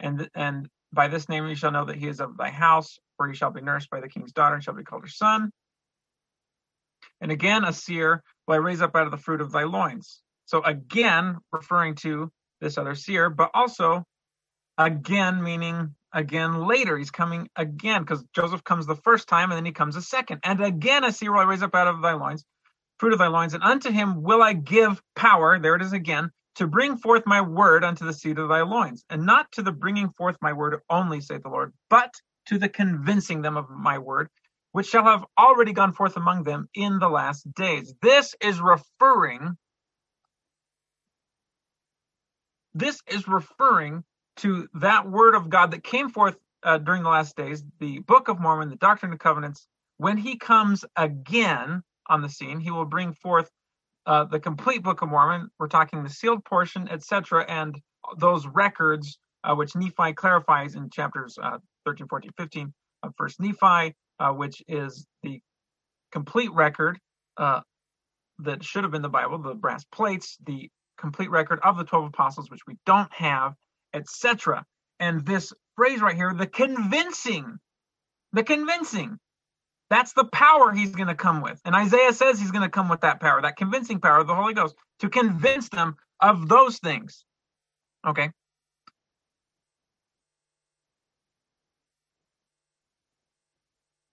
and 0.00 0.30
and 0.34 0.68
by 0.92 1.08
this 1.08 1.28
name 1.28 1.46
you 1.46 1.54
shall 1.54 1.72
know 1.72 1.84
that 1.84 1.96
he 1.96 2.08
is 2.08 2.20
of 2.20 2.38
thy 2.38 2.50
house, 2.50 2.98
for 3.16 3.28
he 3.28 3.34
shall 3.34 3.50
be 3.50 3.60
nursed 3.60 3.90
by 3.90 4.00
the 4.00 4.08
king's 4.08 4.32
daughter, 4.32 4.54
and 4.54 4.64
shall 4.64 4.74
be 4.74 4.84
called 4.84 5.02
her 5.02 5.08
son. 5.08 5.50
And 7.20 7.30
again, 7.30 7.64
a 7.64 7.72
seer 7.72 8.22
will 8.46 8.54
I 8.54 8.58
raise 8.58 8.80
up 8.80 8.96
out 8.96 9.06
of 9.06 9.10
the 9.10 9.18
fruit 9.18 9.40
of 9.40 9.52
thy 9.52 9.64
loins. 9.64 10.22
So 10.46 10.62
again, 10.62 11.36
referring 11.52 11.96
to 11.96 12.30
this 12.64 12.78
other 12.78 12.96
seer, 12.96 13.30
but 13.30 13.52
also 13.54 14.04
again, 14.78 15.42
meaning 15.42 15.94
again 16.12 16.66
later. 16.66 16.96
He's 16.98 17.10
coming 17.10 17.48
again 17.56 18.02
because 18.02 18.24
Joseph 18.34 18.64
comes 18.64 18.86
the 18.86 18.96
first 18.96 19.28
time 19.28 19.50
and 19.50 19.58
then 19.58 19.64
he 19.64 19.72
comes 19.72 19.96
a 19.96 20.02
second. 20.02 20.40
And 20.44 20.60
again, 20.62 21.04
a 21.04 21.12
seer 21.12 21.32
will 21.32 21.40
I 21.40 21.44
raise 21.44 21.62
up 21.62 21.74
out 21.74 21.88
of 21.88 22.02
thy 22.02 22.14
loins, 22.14 22.44
fruit 22.98 23.12
of 23.12 23.18
thy 23.18 23.28
loins, 23.28 23.54
and 23.54 23.62
unto 23.62 23.90
him 23.90 24.22
will 24.22 24.42
I 24.42 24.54
give 24.54 25.02
power. 25.16 25.58
There 25.58 25.76
it 25.76 25.82
is 25.82 25.92
again. 25.92 26.30
To 26.56 26.68
bring 26.68 26.98
forth 26.98 27.24
my 27.26 27.40
word 27.42 27.84
unto 27.84 28.06
the 28.06 28.12
seed 28.12 28.38
of 28.38 28.48
thy 28.48 28.62
loins, 28.62 29.04
and 29.10 29.26
not 29.26 29.50
to 29.52 29.62
the 29.62 29.72
bringing 29.72 30.10
forth 30.18 30.36
my 30.42 30.52
word 30.52 30.80
only, 30.90 31.20
saith 31.20 31.42
the 31.42 31.50
Lord, 31.50 31.72
but 31.90 32.12
to 32.46 32.58
the 32.58 32.68
convincing 32.68 33.42
them 33.42 33.56
of 33.56 33.70
my 33.70 33.98
word, 33.98 34.28
which 34.72 34.88
shall 34.88 35.04
have 35.04 35.24
already 35.38 35.72
gone 35.72 35.92
forth 35.94 36.16
among 36.16 36.44
them 36.44 36.68
in 36.74 36.98
the 37.00 37.08
last 37.08 37.52
days. 37.54 37.94
This 38.02 38.36
is 38.40 38.60
referring 38.60 39.56
this 42.74 43.00
is 43.06 43.28
referring 43.28 44.04
to 44.38 44.68
that 44.74 45.08
word 45.08 45.34
of 45.34 45.48
God 45.48 45.70
that 45.70 45.84
came 45.84 46.10
forth 46.10 46.36
uh, 46.62 46.78
during 46.78 47.02
the 47.02 47.08
last 47.08 47.36
days, 47.36 47.62
the 47.78 48.00
Book 48.00 48.28
of 48.28 48.40
Mormon, 48.40 48.70
the 48.70 48.76
Doctrine 48.76 49.12
and 49.12 49.20
Covenants. 49.20 49.66
When 49.98 50.16
he 50.16 50.36
comes 50.36 50.84
again 50.96 51.82
on 52.08 52.22
the 52.22 52.28
scene, 52.28 52.58
he 52.58 52.70
will 52.70 52.84
bring 52.84 53.12
forth 53.12 53.50
uh, 54.06 54.24
the 54.24 54.40
complete 54.40 54.82
Book 54.82 55.02
of 55.02 55.08
Mormon. 55.08 55.50
We're 55.58 55.68
talking 55.68 56.02
the 56.02 56.10
sealed 56.10 56.44
portion, 56.44 56.88
etc., 56.88 57.44
and 57.48 57.78
those 58.18 58.46
records 58.46 59.18
uh, 59.44 59.54
which 59.54 59.76
Nephi 59.76 60.14
clarifies 60.14 60.74
in 60.74 60.90
chapters 60.90 61.38
uh, 61.40 61.58
13, 61.84 62.08
14, 62.08 62.30
15 62.36 62.74
of 63.02 63.12
First 63.16 63.40
Nephi, 63.40 63.94
uh, 64.18 64.32
which 64.32 64.62
is 64.66 65.06
the 65.22 65.40
complete 66.12 66.50
record 66.52 66.98
uh, 67.36 67.60
that 68.40 68.64
should 68.64 68.84
have 68.84 68.90
been 68.90 69.02
the 69.02 69.08
Bible, 69.08 69.38
the 69.38 69.54
brass 69.54 69.84
plates, 69.84 70.36
the 70.46 70.70
complete 70.98 71.30
record 71.30 71.60
of 71.62 71.76
the 71.76 71.84
12 71.84 72.06
apostles, 72.06 72.50
which 72.50 72.66
we 72.66 72.76
don't 72.86 73.12
have, 73.12 73.54
etc. 73.92 74.64
And 75.00 75.24
this 75.24 75.52
phrase 75.76 76.00
right 76.00 76.16
here, 76.16 76.32
the 76.34 76.46
convincing, 76.46 77.58
the 78.32 78.42
convincing, 78.44 79.18
that's 79.90 80.12
the 80.12 80.24
power 80.24 80.72
he's 80.72 80.94
going 80.94 81.08
to 81.08 81.14
come 81.14 81.42
with. 81.42 81.60
And 81.64 81.74
Isaiah 81.74 82.12
says 82.12 82.40
he's 82.40 82.50
going 82.50 82.62
to 82.62 82.70
come 82.70 82.88
with 82.88 83.02
that 83.02 83.20
power, 83.20 83.42
that 83.42 83.56
convincing 83.56 84.00
power 84.00 84.18
of 84.18 84.26
the 84.26 84.34
Holy 84.34 84.54
Ghost 84.54 84.74
to 85.00 85.08
convince 85.08 85.68
them 85.68 85.96
of 86.20 86.48
those 86.48 86.78
things. 86.78 87.24
Okay. 88.06 88.30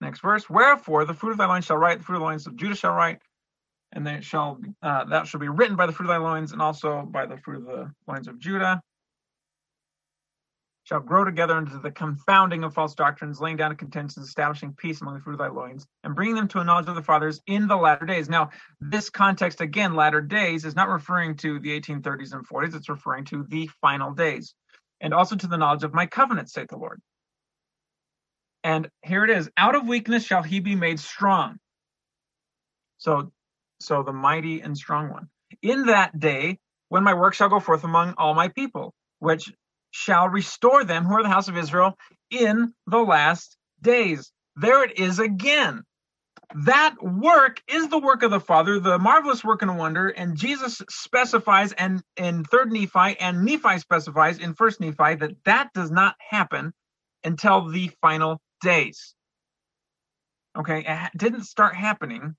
Next 0.02 0.22
verse. 0.22 0.50
Wherefore 0.50 1.06
the 1.06 1.13
fruit 1.13 1.32
of 1.32 1.38
thy 1.38 1.46
line 1.46 1.62
shall 1.62 1.78
write, 1.78 2.00
the 2.00 2.04
fruit 2.04 2.15
of 2.15 2.22
the 2.22 2.26
lines 2.26 2.48
of 2.48 2.56
Judah 2.56 2.76
shall 2.76 2.94
write, 2.94 3.20
and 3.93 4.06
they 4.06 4.21
shall 4.21 4.60
uh, 4.82 5.06
that 5.06 5.27
shall 5.27 5.39
be 5.39 5.49
written 5.49 5.75
by 5.75 5.86
the 5.86 5.91
fruit 5.91 6.10
of 6.10 6.10
thy 6.10 6.17
loins, 6.17 6.51
and 6.51 6.62
also 6.62 7.04
by 7.04 7.25
the 7.25 7.38
fruit 7.38 7.58
of 7.58 7.65
the 7.65 7.91
loins 8.08 8.27
of 8.27 8.39
Judah. 8.39 8.82
Shall 10.84 10.99
grow 10.99 11.23
together 11.23 11.58
into 11.58 11.77
the 11.77 11.91
confounding 11.91 12.63
of 12.63 12.73
false 12.73 12.95
doctrines, 12.95 13.39
laying 13.39 13.56
down 13.58 13.75
contentions, 13.75 14.25
establishing 14.25 14.73
peace 14.73 15.01
among 15.01 15.13
the 15.13 15.19
fruit 15.21 15.34
of 15.34 15.39
thy 15.39 15.47
loins, 15.47 15.86
and 16.04 16.15
bringing 16.15 16.36
them 16.36 16.47
to 16.49 16.60
a 16.60 16.63
knowledge 16.63 16.88
of 16.88 16.95
the 16.95 17.04
fathers 17.04 17.39
in 17.45 17.67
the 17.67 17.77
latter 17.77 18.06
days. 18.06 18.30
Now, 18.30 18.49
this 18.80 19.10
context 19.10 19.62
again, 19.62 19.95
latter 19.95 20.21
days, 20.21 20.65
is 20.65 20.75
not 20.75 20.89
referring 20.89 21.38
to 21.38 21.60
the 21.60 21.80
1830s 21.80 22.34
and 22.34 22.47
40s; 22.47 22.75
it's 22.75 22.89
referring 22.89 23.25
to 23.25 23.45
the 23.49 23.69
final 23.80 24.12
days, 24.12 24.56
and 25.01 25.13
also 25.13 25.36
to 25.36 25.47
the 25.47 25.58
knowledge 25.58 25.84
of 25.84 25.93
my 25.93 26.08
covenant, 26.08 26.49
saith 26.49 26.69
the 26.69 26.77
Lord. 26.77 27.01
And 28.63 28.89
here 29.04 29.23
it 29.23 29.30
is: 29.30 29.49
out 29.58 29.75
of 29.75 29.88
weakness 29.88 30.25
shall 30.25 30.43
he 30.43 30.60
be 30.60 30.75
made 30.75 30.99
strong. 30.99 31.60
So 32.97 33.32
so 33.82 34.04
the 34.04 34.13
mighty 34.13 34.62
and 34.62 34.78
strong 34.78 35.10
one. 35.10 35.30
In 35.62 35.88
that 35.88 36.20
day, 36.20 36.60
when 36.89 37.04
my 37.04 37.13
work 37.13 37.34
shall 37.34 37.50
go 37.50 37.60
forth 37.60 37.84
among 37.84 38.15
all 38.17 38.34
my 38.34 38.50
people, 38.50 38.94
which 39.20 39.52
shall 39.91 40.30
restore 40.30 40.84
them 40.86 41.06
who 41.06 41.13
are 41.15 41.24
the 41.24 41.30
house 41.30 41.50
of 41.50 41.58
Israel 41.58 41.98
in 42.32 42.74
the 42.88 43.00
last 43.00 43.58
days. 43.82 44.32
There 44.56 44.84
it 44.84 45.00
is 45.00 45.20
again. 45.20 45.84
that 46.56 46.96
work 47.02 47.62
is 47.67 47.89
the 47.89 48.00
work 48.00 48.24
of 48.24 48.32
the 48.32 48.39
Father, 48.39 48.80
the 48.80 49.00
marvelous 49.00 49.44
work 49.44 49.62
and 49.62 49.78
wonder, 49.78 50.10
and 50.10 50.38
Jesus 50.38 50.82
specifies 50.89 51.72
and 51.74 52.02
in 52.17 52.44
third 52.44 52.72
Nephi 52.72 53.17
and 53.20 53.46
Nephi 53.46 53.80
specifies 53.80 54.39
in 54.39 54.54
first 54.56 54.80
Nephi 54.82 55.15
that 55.15 55.32
that 55.46 55.70
does 55.74 55.91
not 55.91 56.15
happen 56.20 56.74
until 57.24 57.70
the 57.70 57.91
final 58.02 58.41
days. 58.62 59.15
Okay, 60.58 60.84
it 60.88 61.12
didn't 61.17 61.44
start 61.46 61.76
happening 61.76 62.36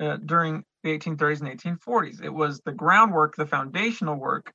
uh, 0.00 0.16
during 0.16 0.64
the 0.82 0.98
1830s 0.98 1.40
and 1.40 1.80
1840s. 1.80 2.22
It 2.22 2.32
was 2.32 2.60
the 2.64 2.72
groundwork, 2.72 3.36
the 3.36 3.46
foundational 3.46 4.16
work, 4.16 4.52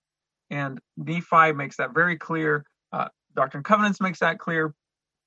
and 0.50 0.80
Nephi 0.98 1.54
makes 1.54 1.78
that 1.78 1.94
very 1.94 2.18
clear. 2.18 2.66
Uh, 2.92 3.10
Doctrine 3.36 3.60
and 3.60 3.66
Covenants 3.66 4.02
makes 4.02 4.20
that 4.20 4.40
clear. 4.40 4.74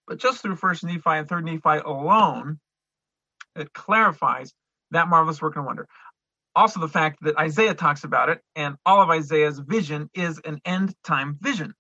But 0.07 0.19
just 0.19 0.43
through 0.43 0.57
First 0.57 0.85
Nephi 0.85 1.03
and 1.07 1.29
Third 1.29 1.45
Nephi 1.45 1.79
alone, 1.85 2.59
it 3.55 3.73
clarifies 3.73 4.53
that 4.91 5.09
marvelous 5.09 5.41
work 5.43 5.57
and 5.57 5.67
wonder. 5.67 5.87
Also, 6.57 6.81
the 6.81 6.89
fact 6.89 7.19
that 7.23 7.39
Isaiah 7.39 7.75
talks 7.75 8.05
about 8.05 8.31
it, 8.31 8.41
and 8.57 8.77
all 8.85 9.03
of 9.03 9.11
Isaiah's 9.11 9.59
vision 9.59 10.11
is 10.15 10.41
an 10.45 10.61
end 10.65 10.95
time 11.05 11.37
vision. 11.41 11.75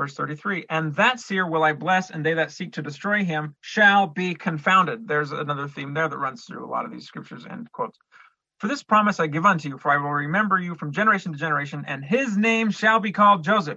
Verse 0.00 0.14
33 0.14 0.64
And 0.70 0.94
that 0.94 1.20
seer 1.20 1.46
will 1.46 1.62
I 1.62 1.74
bless, 1.74 2.08
and 2.08 2.24
they 2.24 2.32
that 2.32 2.52
seek 2.52 2.72
to 2.72 2.82
destroy 2.82 3.22
him 3.22 3.54
shall 3.60 4.06
be 4.06 4.34
confounded. 4.34 5.06
There's 5.06 5.30
another 5.30 5.68
theme 5.68 5.92
there 5.92 6.08
that 6.08 6.16
runs 6.16 6.44
through 6.44 6.64
a 6.64 6.72
lot 6.72 6.86
of 6.86 6.90
these 6.90 7.04
scriptures 7.04 7.44
and 7.44 7.70
quotes. 7.70 7.98
For 8.60 8.68
this 8.68 8.82
promise 8.82 9.20
I 9.20 9.26
give 9.26 9.44
unto 9.44 9.68
you, 9.68 9.76
for 9.76 9.90
I 9.90 9.98
will 9.98 10.10
remember 10.10 10.58
you 10.58 10.74
from 10.74 10.92
generation 10.92 11.32
to 11.32 11.38
generation, 11.38 11.84
and 11.86 12.02
his 12.02 12.34
name 12.34 12.70
shall 12.70 12.98
be 12.98 13.12
called 13.12 13.44
Joseph, 13.44 13.76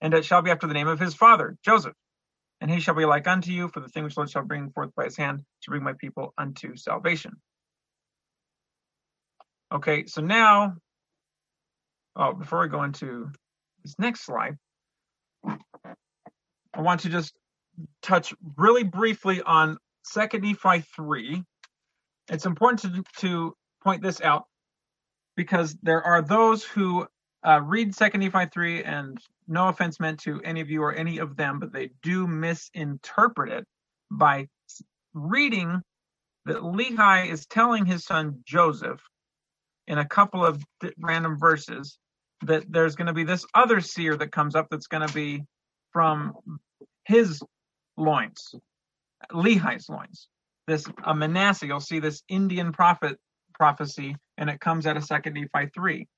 and 0.00 0.14
it 0.14 0.24
shall 0.24 0.42
be 0.42 0.52
after 0.52 0.68
the 0.68 0.74
name 0.74 0.86
of 0.86 1.00
his 1.00 1.12
father, 1.12 1.56
Joseph. 1.64 1.94
And 2.60 2.70
he 2.70 2.78
shall 2.78 2.94
be 2.94 3.04
like 3.04 3.26
unto 3.26 3.50
you, 3.50 3.66
for 3.66 3.80
the 3.80 3.88
thing 3.88 4.04
which 4.04 4.14
the 4.14 4.20
Lord 4.20 4.30
shall 4.30 4.44
bring 4.44 4.70
forth 4.70 4.94
by 4.94 5.06
his 5.06 5.16
hand 5.16 5.40
to 5.62 5.70
bring 5.70 5.82
my 5.82 5.94
people 5.94 6.34
unto 6.38 6.76
salvation. 6.76 7.32
Okay, 9.72 10.06
so 10.06 10.20
now, 10.20 10.76
oh, 12.14 12.32
before 12.32 12.60
we 12.60 12.68
go 12.68 12.84
into 12.84 13.32
this 13.82 13.96
next 13.98 14.24
slide, 14.24 14.56
I 16.74 16.80
want 16.80 17.00
to 17.00 17.08
just 17.08 17.34
touch 18.02 18.34
really 18.56 18.84
briefly 18.84 19.42
on 19.42 19.78
Second 20.02 20.42
Nephi 20.42 20.84
3. 20.96 21.42
It's 22.28 22.46
important 22.46 22.94
to, 22.94 23.04
to 23.20 23.54
point 23.82 24.02
this 24.02 24.20
out 24.20 24.44
because 25.36 25.76
there 25.82 26.02
are 26.02 26.22
those 26.22 26.64
who 26.64 27.06
uh, 27.44 27.60
read 27.62 27.94
Second 27.94 28.20
Nephi 28.20 28.46
3, 28.52 28.84
and 28.84 29.18
no 29.46 29.68
offense 29.68 30.00
meant 30.00 30.20
to 30.20 30.40
any 30.42 30.60
of 30.60 30.70
you 30.70 30.82
or 30.82 30.92
any 30.92 31.18
of 31.18 31.36
them, 31.36 31.60
but 31.60 31.72
they 31.72 31.90
do 32.02 32.26
misinterpret 32.26 33.52
it 33.52 33.66
by 34.10 34.48
reading 35.12 35.82
that 36.46 36.56
Lehi 36.56 37.30
is 37.30 37.46
telling 37.46 37.84
his 37.84 38.04
son 38.04 38.42
Joseph 38.46 39.00
in 39.86 39.98
a 39.98 40.06
couple 40.06 40.44
of 40.44 40.62
random 40.98 41.38
verses 41.38 41.98
that 42.42 42.64
there's 42.70 42.96
going 42.96 43.06
to 43.06 43.12
be 43.12 43.24
this 43.24 43.46
other 43.54 43.80
seer 43.80 44.16
that 44.16 44.32
comes 44.32 44.54
up 44.54 44.68
that's 44.70 44.86
going 44.86 45.06
to 45.06 45.14
be 45.14 45.44
from 45.94 46.34
his 47.06 47.42
loins, 47.96 48.54
Lehi's 49.32 49.88
loins. 49.88 50.28
This 50.66 50.86
a 51.04 51.14
Manasseh, 51.14 51.66
you'll 51.66 51.80
see 51.80 52.00
this 52.00 52.22
Indian 52.28 52.72
prophet 52.72 53.18
prophecy, 53.54 54.16
and 54.36 54.50
it 54.50 54.60
comes 54.60 54.86
out 54.86 54.98
of 54.98 55.04
Second 55.04 55.34
Nephi 55.34 55.70
three. 55.74 56.08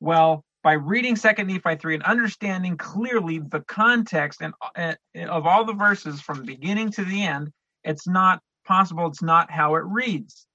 Well, 0.00 0.44
by 0.62 0.74
reading 0.74 1.16
Second 1.16 1.48
Nephi 1.48 1.76
three 1.76 1.94
and 1.94 2.02
understanding 2.04 2.76
clearly 2.76 3.40
the 3.40 3.60
context 3.60 4.40
and 4.40 4.54
uh, 4.76 4.94
of 5.28 5.46
all 5.46 5.64
the 5.64 5.74
verses 5.74 6.20
from 6.20 6.44
beginning 6.44 6.90
to 6.92 7.04
the 7.04 7.24
end, 7.24 7.50
it's 7.84 8.06
not 8.06 8.40
possible. 8.66 9.06
It's 9.06 9.22
not 9.22 9.50
how 9.50 9.74
it 9.74 9.84
reads. 9.84 10.46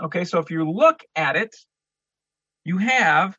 Okay, 0.00 0.24
so 0.24 0.38
if 0.38 0.50
you 0.50 0.68
look 0.70 1.00
at 1.16 1.36
it, 1.36 1.54
you 2.64 2.78
have 2.78 3.36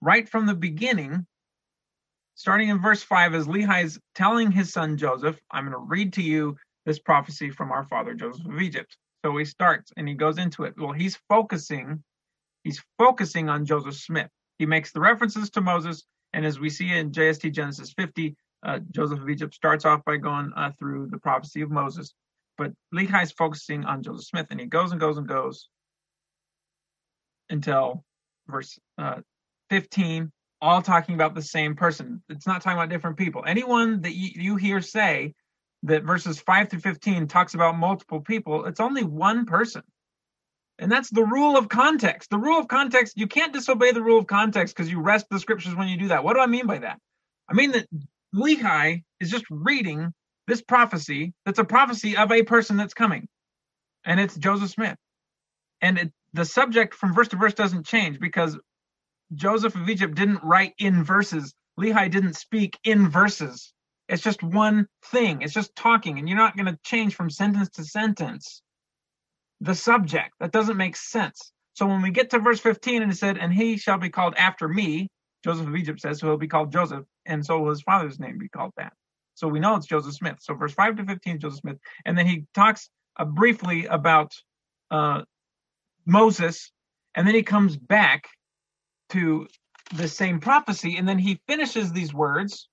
right 0.00 0.28
from 0.28 0.46
the 0.46 0.54
beginning, 0.54 1.26
starting 2.40 2.70
in 2.70 2.80
verse 2.80 3.02
5, 3.02 3.34
as 3.34 3.46
Lehi's 3.46 3.98
telling 4.14 4.50
his 4.50 4.72
son 4.72 4.96
Joseph, 4.96 5.38
I'm 5.50 5.64
going 5.64 5.72
to 5.72 5.86
read 5.86 6.14
to 6.14 6.22
you 6.22 6.56
this 6.86 6.98
prophecy 6.98 7.50
from 7.50 7.70
our 7.70 7.84
father 7.84 8.14
Joseph 8.14 8.46
of 8.46 8.62
Egypt. 8.62 8.96
So 9.22 9.36
he 9.36 9.44
starts 9.44 9.92
and 9.98 10.08
he 10.08 10.14
goes 10.14 10.38
into 10.38 10.64
it. 10.64 10.72
Well, 10.78 10.92
he's 10.92 11.18
focusing, 11.28 12.02
he's 12.64 12.82
focusing 12.96 13.50
on 13.50 13.66
Joseph 13.66 13.94
Smith. 13.94 14.30
He 14.58 14.64
makes 14.64 14.90
the 14.90 15.00
references 15.00 15.50
to 15.50 15.60
Moses, 15.60 16.02
and 16.32 16.46
as 16.46 16.58
we 16.58 16.70
see 16.70 16.90
in 16.90 17.10
JST 17.10 17.52
Genesis 17.52 17.92
50, 17.92 18.34
uh, 18.62 18.78
Joseph 18.90 19.20
of 19.20 19.28
Egypt 19.28 19.54
starts 19.54 19.84
off 19.84 20.02
by 20.06 20.16
going 20.16 20.50
uh, 20.56 20.70
through 20.78 21.08
the 21.08 21.18
prophecy 21.18 21.60
of 21.60 21.70
Moses, 21.70 22.14
but 22.56 22.72
Lehi 22.94 23.22
is 23.22 23.32
focusing 23.32 23.84
on 23.84 24.02
Joseph 24.02 24.24
Smith, 24.24 24.46
and 24.48 24.58
he 24.58 24.64
goes 24.64 24.92
and 24.92 25.00
goes 25.00 25.18
and 25.18 25.28
goes 25.28 25.68
until 27.50 28.02
verse 28.48 28.78
uh, 28.96 29.16
15, 29.68 30.32
all 30.62 30.82
talking 30.82 31.14
about 31.14 31.34
the 31.34 31.42
same 31.42 31.74
person. 31.74 32.22
It's 32.28 32.46
not 32.46 32.62
talking 32.62 32.78
about 32.78 32.90
different 32.90 33.16
people. 33.16 33.44
Anyone 33.46 34.02
that 34.02 34.14
you, 34.14 34.30
you 34.34 34.56
hear 34.56 34.80
say 34.80 35.34
that 35.84 36.04
verses 36.04 36.40
5 36.40 36.68
through 36.68 36.80
15 36.80 37.26
talks 37.26 37.54
about 37.54 37.78
multiple 37.78 38.20
people, 38.20 38.66
it's 38.66 38.80
only 38.80 39.02
one 39.02 39.46
person. 39.46 39.82
And 40.78 40.90
that's 40.90 41.10
the 41.10 41.24
rule 41.24 41.56
of 41.56 41.68
context. 41.68 42.30
The 42.30 42.38
rule 42.38 42.58
of 42.58 42.68
context, 42.68 43.18
you 43.18 43.26
can't 43.26 43.52
disobey 43.52 43.92
the 43.92 44.02
rule 44.02 44.18
of 44.18 44.26
context 44.26 44.74
because 44.74 44.90
you 44.90 45.00
wrest 45.00 45.26
the 45.30 45.38
scriptures 45.38 45.74
when 45.74 45.88
you 45.88 45.98
do 45.98 46.08
that. 46.08 46.24
What 46.24 46.34
do 46.34 46.40
I 46.40 46.46
mean 46.46 46.66
by 46.66 46.78
that? 46.78 46.98
I 47.48 47.54
mean 47.54 47.72
that 47.72 47.86
Lehi 48.34 49.02
is 49.20 49.30
just 49.30 49.44
reading 49.50 50.12
this 50.46 50.62
prophecy 50.62 51.34
that's 51.44 51.58
a 51.58 51.64
prophecy 51.64 52.16
of 52.16 52.32
a 52.32 52.42
person 52.42 52.76
that's 52.76 52.94
coming, 52.94 53.28
and 54.04 54.18
it's 54.18 54.36
Joseph 54.36 54.70
Smith. 54.70 54.96
And 55.82 55.98
it, 55.98 56.12
the 56.32 56.44
subject 56.44 56.94
from 56.94 57.12
verse 57.12 57.28
to 57.28 57.36
verse 57.36 57.54
doesn't 57.54 57.86
change 57.86 58.18
because 58.18 58.58
Joseph 59.34 59.74
of 59.74 59.88
Egypt 59.88 60.14
didn't 60.14 60.42
write 60.42 60.74
in 60.78 61.04
verses. 61.04 61.54
Lehi 61.78 62.10
didn't 62.10 62.34
speak 62.34 62.78
in 62.84 63.08
verses. 63.08 63.72
It's 64.08 64.22
just 64.22 64.42
one 64.42 64.88
thing. 65.06 65.42
It's 65.42 65.54
just 65.54 65.74
talking, 65.76 66.18
and 66.18 66.28
you're 66.28 66.36
not 66.36 66.56
going 66.56 66.66
to 66.66 66.78
change 66.82 67.14
from 67.14 67.30
sentence 67.30 67.68
to 67.70 67.84
sentence 67.84 68.62
the 69.60 69.74
subject. 69.74 70.32
That 70.40 70.52
doesn't 70.52 70.76
make 70.76 70.96
sense. 70.96 71.52
So 71.74 71.86
when 71.86 72.02
we 72.02 72.10
get 72.10 72.30
to 72.30 72.40
verse 72.40 72.60
15 72.60 73.02
and 73.02 73.12
it 73.12 73.16
said, 73.16 73.38
And 73.38 73.52
he 73.52 73.76
shall 73.76 73.98
be 73.98 74.10
called 74.10 74.34
after 74.36 74.66
me, 74.66 75.08
Joseph 75.44 75.68
of 75.68 75.76
Egypt 75.76 76.00
says, 76.00 76.18
so 76.18 76.26
he'll 76.26 76.36
be 76.36 76.48
called 76.48 76.72
Joseph, 76.72 77.04
and 77.24 77.44
so 77.44 77.60
will 77.60 77.70
his 77.70 77.82
father's 77.82 78.18
name 78.18 78.36
be 78.36 78.48
called 78.48 78.72
that. 78.76 78.92
So 79.34 79.48
we 79.48 79.60
know 79.60 79.76
it's 79.76 79.86
Joseph 79.86 80.14
Smith. 80.14 80.36
So 80.40 80.54
verse 80.54 80.74
5 80.74 80.96
to 80.96 81.04
15 81.04 81.38
Joseph 81.38 81.60
Smith. 81.60 81.78
And 82.04 82.18
then 82.18 82.26
he 82.26 82.44
talks 82.54 82.90
uh, 83.16 83.24
briefly 83.24 83.86
about 83.86 84.34
uh, 84.90 85.22
Moses, 86.04 86.72
and 87.14 87.26
then 87.26 87.34
he 87.34 87.42
comes 87.42 87.76
back 87.76 88.28
to 89.10 89.46
the 89.94 90.08
same 90.08 90.40
prophecy, 90.40 90.96
and 90.96 91.08
then 91.08 91.18
he 91.18 91.40
finishes 91.48 91.92
these 91.92 92.14
words 92.14 92.68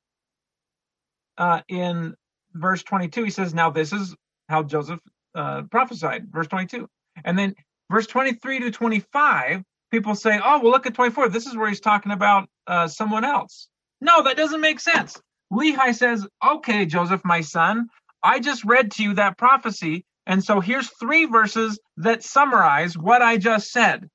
uh, 1.38 1.62
in 1.68 2.16
verse 2.54 2.84
22. 2.84 3.24
He 3.24 3.30
says, 3.30 3.54
Now 3.54 3.70
this 3.70 3.94
is 3.94 4.16
how 4.50 4.64
Joseph 4.64 5.00
uh, 5.36 5.64
prophesied, 5.64 6.28
verse 6.32 6.48
22. 6.48 6.88
And 7.26 7.38
then 7.38 7.56
verse 7.92 8.08
23 8.08 8.60
to 8.62 8.72
25, 8.72 9.64
people 9.92 10.16
say, 10.16 10.40
Oh, 10.44 10.60
well, 10.62 10.72
look 10.72 10.86
at 10.86 10.94
24. 10.94 11.30
This 11.30 11.48
is 11.48 11.56
where 11.56 11.70
he's 11.70 11.80
talking 11.80 12.12
about 12.12 12.50
uh, 12.68 12.88
someone 12.88 13.26
else. 13.26 13.68
No, 14.02 14.24
that 14.24 14.38
doesn't 14.38 14.62
make 14.62 14.80
sense. 14.80 15.20
Lehi 15.52 15.96
says, 15.96 16.28
Okay, 16.46 16.86
Joseph, 16.86 17.22
my 17.24 17.42
son, 17.42 17.88
I 18.24 18.40
just 18.40 18.64
read 18.66 18.92
to 18.94 19.04
you 19.04 19.14
that 19.16 19.38
prophecy. 19.38 20.06
And 20.26 20.44
so 20.44 20.60
here's 20.60 20.90
three 21.00 21.26
verses 21.26 21.80
that 21.98 22.24
summarize 22.24 22.98
what 22.98 23.22
I 23.22 23.38
just 23.38 23.72
said. 23.72 24.10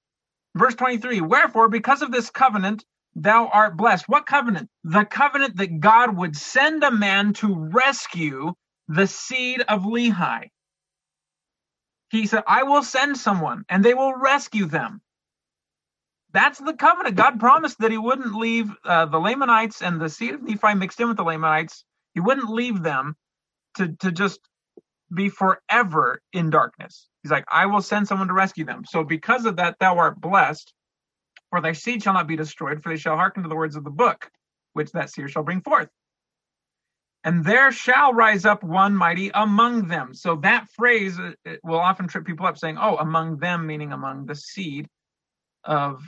Verse 0.56 0.76
23 0.76 1.22
Wherefore, 1.22 1.68
because 1.70 2.02
of 2.02 2.12
this 2.12 2.30
covenant, 2.30 2.84
thou 3.16 3.48
art 3.48 3.76
blessed. 3.76 4.08
What 4.08 4.26
covenant? 4.26 4.70
The 4.84 5.06
covenant 5.06 5.56
that 5.58 5.80
God 5.80 6.16
would 6.16 6.36
send 6.36 6.84
a 6.84 6.92
man 6.92 7.34
to 7.34 7.54
rescue 7.72 8.54
the 8.88 9.08
seed 9.08 9.62
of 9.62 9.82
Lehi. 9.84 10.50
He 12.10 12.26
said, 12.26 12.44
I 12.46 12.64
will 12.64 12.82
send 12.82 13.18
someone 13.18 13.64
and 13.68 13.84
they 13.84 13.94
will 13.94 14.14
rescue 14.14 14.66
them. 14.66 15.00
That's 16.32 16.58
the 16.58 16.74
covenant. 16.74 17.16
God 17.16 17.40
promised 17.40 17.78
that 17.80 17.90
he 17.90 17.98
wouldn't 17.98 18.34
leave 18.34 18.70
uh, 18.84 19.06
the 19.06 19.18
Lamanites 19.20 19.82
and 19.82 20.00
the 20.00 20.08
seed 20.10 20.34
of 20.34 20.42
Nephi 20.42 20.74
mixed 20.74 21.00
in 21.00 21.08
with 21.08 21.16
the 21.18 21.24
Lamanites. 21.24 21.84
He 22.14 22.20
wouldn't 22.20 22.50
leave 22.50 22.82
them 22.82 23.16
to, 23.76 23.88
to 24.00 24.12
just 24.12 24.40
be 25.12 25.28
forever 25.28 26.20
in 26.32 26.50
darkness. 26.50 27.08
He's 27.22 27.30
like, 27.30 27.44
I 27.50 27.66
will 27.66 27.82
send 27.82 28.08
someone 28.08 28.28
to 28.28 28.34
rescue 28.34 28.64
them. 28.64 28.84
So 28.84 29.04
because 29.04 29.46
of 29.46 29.56
that, 29.56 29.76
thou 29.78 29.98
art 29.98 30.20
blessed, 30.20 30.72
for 31.50 31.60
thy 31.60 31.72
seed 31.72 32.02
shall 32.02 32.14
not 32.14 32.26
be 32.26 32.36
destroyed, 32.36 32.82
for 32.82 32.88
they 32.88 32.96
shall 32.96 33.16
hearken 33.16 33.42
to 33.42 33.48
the 33.48 33.56
words 33.56 33.76
of 33.76 33.84
the 33.84 33.90
book, 33.90 34.30
which 34.72 34.90
that 34.92 35.10
seer 35.10 35.28
shall 35.28 35.42
bring 35.42 35.60
forth. 35.60 35.88
And 37.24 37.44
there 37.44 37.70
shall 37.70 38.12
rise 38.12 38.44
up 38.44 38.64
one 38.64 38.96
mighty 38.96 39.30
among 39.32 39.86
them. 39.86 40.12
So 40.12 40.36
that 40.36 40.66
phrase 40.74 41.20
uh, 41.20 41.32
will 41.62 41.78
often 41.78 42.08
trip 42.08 42.24
people 42.24 42.46
up, 42.46 42.58
saying, 42.58 42.78
"Oh, 42.78 42.96
among 42.96 43.36
them," 43.36 43.64
meaning 43.64 43.92
among 43.92 44.26
the 44.26 44.34
seed 44.34 44.88
of 45.62 46.02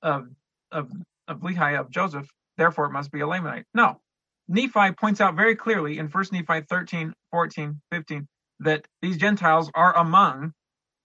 of 0.00 0.28
of 0.72 0.90
of 1.28 1.40
Lehi 1.40 1.78
of 1.78 1.90
Joseph. 1.90 2.26
Therefore, 2.56 2.86
it 2.86 2.92
must 2.92 3.12
be 3.12 3.20
a 3.20 3.26
Lamanite. 3.26 3.64
No, 3.74 4.00
Nephi 4.48 4.92
points 4.92 5.20
out 5.20 5.34
very 5.34 5.56
clearly 5.56 5.98
in 5.98 6.08
1 6.08 6.24
Nephi 6.32 6.62
13, 6.62 7.12
14, 7.30 7.80
15 7.90 8.28
that 8.60 8.86
these 9.02 9.16
Gentiles 9.16 9.70
are 9.74 9.96
among 9.96 10.52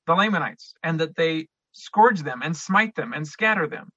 the 0.08 0.14
Lamanites 0.14 0.74
and 0.84 1.00
that 1.00 1.16
they 1.16 1.48
scourge 1.74 2.22
them 2.22 2.42
and 2.44 2.56
smite 2.56 2.96
them 2.96 3.14
and 3.14 3.28
scatter 3.28 3.68
them. 3.68 3.90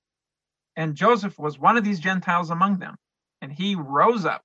And 0.76 0.94
Joseph 0.94 1.38
was 1.38 1.58
one 1.58 1.76
of 1.76 1.84
these 1.84 2.00
Gentiles 2.00 2.50
among 2.50 2.78
them. 2.78 2.96
And 3.40 3.52
he 3.52 3.74
rose 3.74 4.24
up, 4.24 4.42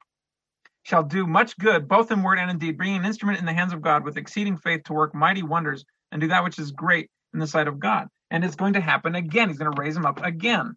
shall 0.83 1.03
do 1.03 1.25
much 1.25 1.57
good, 1.57 1.87
both 1.87 2.11
in 2.11 2.21
word 2.21 2.39
and 2.39 2.51
in 2.51 2.57
deed, 2.57 2.77
bringing 2.77 2.97
an 2.97 3.05
instrument 3.05 3.39
in 3.39 3.45
the 3.45 3.53
hands 3.53 3.73
of 3.73 3.81
God 3.81 4.03
with 4.03 4.17
exceeding 4.17 4.57
faith 4.57 4.83
to 4.85 4.93
work 4.93 5.15
mighty 5.15 5.43
wonders 5.43 5.85
and 6.11 6.21
do 6.21 6.27
that 6.27 6.43
which 6.43 6.59
is 6.59 6.71
great 6.71 7.09
in 7.33 7.39
the 7.39 7.47
sight 7.47 7.67
of 7.67 7.79
God. 7.79 8.07
And 8.31 8.43
it's 8.43 8.55
going 8.55 8.73
to 8.73 8.81
happen 8.81 9.15
again. 9.15 9.49
He's 9.49 9.57
going 9.57 9.73
to 9.73 9.81
raise 9.81 9.95
him 9.95 10.05
up 10.05 10.23
again. 10.23 10.75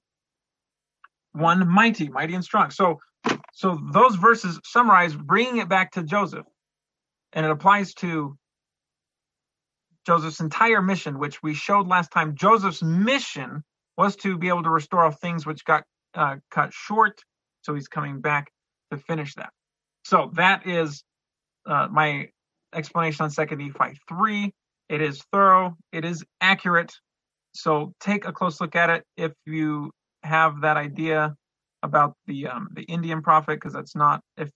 One 1.32 1.68
mighty, 1.68 2.08
mighty 2.08 2.34
and 2.34 2.44
strong. 2.44 2.70
So, 2.70 3.00
so 3.52 3.78
those 3.92 4.16
verses 4.16 4.60
summarize 4.64 5.14
bringing 5.14 5.58
it 5.58 5.68
back 5.68 5.92
to 5.92 6.02
Joseph, 6.02 6.46
and 7.32 7.46
it 7.46 7.50
applies 7.52 7.94
to 7.94 8.36
Joseph's 10.06 10.40
entire 10.40 10.82
mission, 10.82 11.18
which 11.18 11.42
we 11.42 11.54
showed 11.54 11.86
last 11.86 12.10
time. 12.10 12.34
Joseph's 12.34 12.82
mission 12.82 13.62
was 13.96 14.16
to 14.16 14.36
be 14.36 14.48
able 14.48 14.64
to 14.64 14.70
restore 14.70 15.04
all 15.04 15.10
things 15.10 15.46
which 15.46 15.64
got 15.64 15.84
uh, 16.14 16.36
cut 16.50 16.72
short. 16.72 17.20
So 17.62 17.74
he's 17.74 17.88
coming 17.88 18.20
back 18.20 18.50
to 18.90 18.96
finish 18.96 19.34
that. 19.34 19.50
So 20.04 20.32
that 20.34 20.66
is 20.66 21.04
uh, 21.66 21.88
my 21.90 22.28
explanation 22.74 23.24
on 23.24 23.30
Second 23.30 23.58
Nephi 23.58 23.98
three. 24.08 24.52
It 24.88 25.00
is 25.00 25.22
thorough. 25.32 25.76
It 25.92 26.04
is 26.04 26.24
accurate. 26.40 26.92
So 27.54 27.92
take 28.00 28.26
a 28.26 28.32
close 28.32 28.60
look 28.60 28.74
at 28.74 28.90
it 28.90 29.04
if 29.16 29.32
you 29.46 29.92
have 30.22 30.62
that 30.62 30.76
idea 30.76 31.34
about 31.82 32.14
the 32.26 32.48
um, 32.48 32.68
the 32.72 32.82
Indian 32.82 33.22
prophet, 33.22 33.54
because 33.54 33.72
that's 33.72 33.94
not 33.94 34.20
if 34.36 34.50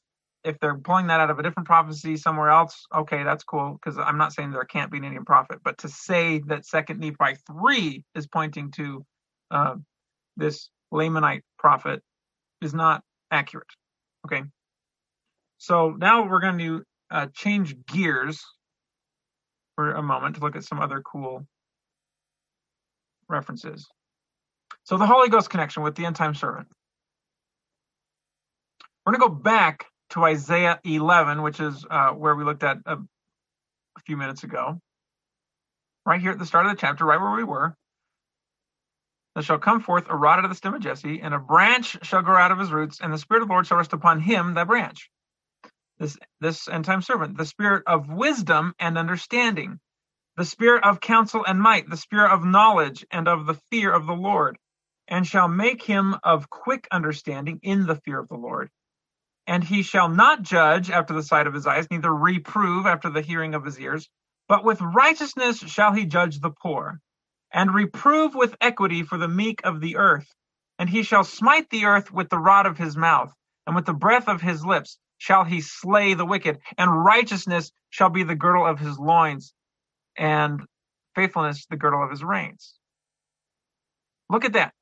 if 0.46 0.58
they're 0.60 0.78
pulling 0.78 1.08
that 1.08 1.18
out 1.18 1.30
of 1.30 1.38
a 1.38 1.42
different 1.42 1.66
prophecy 1.66 2.16
somewhere 2.16 2.50
else, 2.50 2.86
okay, 2.94 3.24
that's 3.24 3.42
cool. 3.42 3.72
Because 3.72 3.98
I'm 3.98 4.16
not 4.16 4.32
saying 4.32 4.52
there 4.52 4.64
can't 4.64 4.90
be 4.92 4.98
an 4.98 5.04
Indian 5.04 5.24
prophet, 5.24 5.58
but 5.64 5.78
to 5.78 5.88
say 5.88 6.40
that 6.46 6.64
Second 6.64 7.00
Nephi 7.00 7.36
three 7.46 8.04
is 8.14 8.26
pointing 8.26 8.70
to 8.72 9.04
uh, 9.50 9.74
this 10.36 10.70
Lamanite 10.94 11.42
prophet 11.58 12.00
is 12.62 12.72
not 12.72 13.02
accurate. 13.30 13.66
Okay, 14.24 14.44
so 15.58 15.90
now 15.98 16.28
we're 16.28 16.40
going 16.40 16.58
to 16.58 16.82
uh, 17.10 17.26
change 17.34 17.76
gears 17.86 18.44
for 19.74 19.92
a 19.92 20.02
moment 20.02 20.36
to 20.36 20.40
look 20.40 20.56
at 20.56 20.64
some 20.64 20.80
other 20.80 21.02
cool 21.02 21.46
references. 23.28 23.88
So 24.84 24.96
the 24.96 25.06
Holy 25.06 25.28
Ghost 25.28 25.50
connection 25.50 25.82
with 25.82 25.96
the 25.96 26.06
end 26.06 26.16
time 26.16 26.34
servant. 26.34 26.68
We're 29.04 29.12
going 29.12 29.28
to 29.28 29.34
go 29.34 29.42
back 29.42 29.86
to 30.10 30.24
Isaiah 30.24 30.80
11, 30.84 31.42
which 31.42 31.60
is 31.60 31.84
uh, 31.88 32.10
where 32.10 32.34
we 32.34 32.44
looked 32.44 32.62
at 32.62 32.78
a, 32.86 32.96
a 32.96 34.00
few 34.06 34.16
minutes 34.16 34.44
ago. 34.44 34.78
Right 36.04 36.20
here 36.20 36.32
at 36.32 36.38
the 36.38 36.46
start 36.46 36.66
of 36.66 36.72
the 36.72 36.80
chapter, 36.80 37.04
right 37.04 37.20
where 37.20 37.36
we 37.36 37.44
were. 37.44 37.74
There 39.34 39.42
shall 39.42 39.58
come 39.58 39.80
forth 39.80 40.06
a 40.08 40.16
rod 40.16 40.38
out 40.38 40.44
of 40.44 40.50
the 40.50 40.54
stem 40.56 40.74
of 40.74 40.80
Jesse, 40.80 41.20
and 41.20 41.34
a 41.34 41.38
branch 41.38 41.98
shall 42.02 42.22
grow 42.22 42.36
out 42.36 42.52
of 42.52 42.58
his 42.58 42.70
roots, 42.70 43.00
and 43.00 43.12
the 43.12 43.18
Spirit 43.18 43.42
of 43.42 43.48
the 43.48 43.52
Lord 43.52 43.66
shall 43.66 43.76
rest 43.76 43.92
upon 43.92 44.20
him, 44.20 44.54
that 44.54 44.66
branch 44.66 45.10
this 45.98 46.16
this 46.40 46.68
end 46.68 46.84
time 46.84 47.02
servant, 47.02 47.36
the 47.36 47.46
spirit 47.46 47.84
of 47.86 48.08
wisdom 48.08 48.74
and 48.78 48.98
understanding, 48.98 49.78
the 50.36 50.44
spirit 50.44 50.84
of 50.84 51.00
counsel 51.00 51.44
and 51.46 51.60
might, 51.60 51.88
the 51.88 51.96
spirit 51.96 52.32
of 52.32 52.44
knowledge 52.44 53.06
and 53.10 53.28
of 53.28 53.46
the 53.46 53.58
fear 53.70 53.92
of 53.92 54.06
the 54.06 54.14
Lord, 54.14 54.58
and 55.08 55.26
shall 55.26 55.48
make 55.48 55.82
him 55.82 56.16
of 56.22 56.50
quick 56.50 56.86
understanding 56.90 57.60
in 57.62 57.86
the 57.86 57.96
fear 57.96 58.18
of 58.18 58.28
the 58.28 58.36
Lord. 58.36 58.70
And 59.46 59.62
he 59.62 59.82
shall 59.82 60.08
not 60.08 60.42
judge 60.42 60.90
after 60.90 61.14
the 61.14 61.22
sight 61.22 61.46
of 61.46 61.54
his 61.54 61.66
eyes, 61.66 61.86
neither 61.90 62.12
reprove 62.12 62.86
after 62.86 63.10
the 63.10 63.22
hearing 63.22 63.54
of 63.54 63.64
his 63.64 63.78
ears, 63.78 64.08
but 64.48 64.64
with 64.64 64.80
righteousness 64.80 65.58
shall 65.58 65.92
he 65.92 66.04
judge 66.04 66.40
the 66.40 66.50
poor, 66.50 67.00
and 67.52 67.74
reprove 67.74 68.34
with 68.34 68.56
equity 68.60 69.02
for 69.04 69.18
the 69.18 69.28
meek 69.28 69.60
of 69.64 69.80
the 69.80 69.96
earth. 69.96 70.28
And 70.78 70.90
he 70.90 71.02
shall 71.02 71.24
smite 71.24 71.70
the 71.70 71.86
earth 71.86 72.12
with 72.12 72.28
the 72.28 72.38
rod 72.38 72.66
of 72.66 72.76
his 72.76 72.96
mouth, 72.96 73.32
and 73.66 73.76
with 73.76 73.86
the 73.86 73.94
breath 73.94 74.28
of 74.28 74.42
his 74.42 74.64
lips 74.64 74.98
shall 75.18 75.44
he 75.44 75.60
slay 75.60 76.14
the 76.14 76.26
wicked, 76.26 76.58
and 76.76 77.04
righteousness 77.04 77.70
shall 77.90 78.10
be 78.10 78.24
the 78.24 78.34
girdle 78.34 78.66
of 78.66 78.78
his 78.78 78.98
loins, 78.98 79.54
and 80.16 80.60
faithfulness 81.14 81.66
the 81.66 81.76
girdle 81.76 82.02
of 82.02 82.10
his 82.10 82.22
reins. 82.22 82.74
Look 84.28 84.44
at 84.44 84.54
that. 84.54 84.74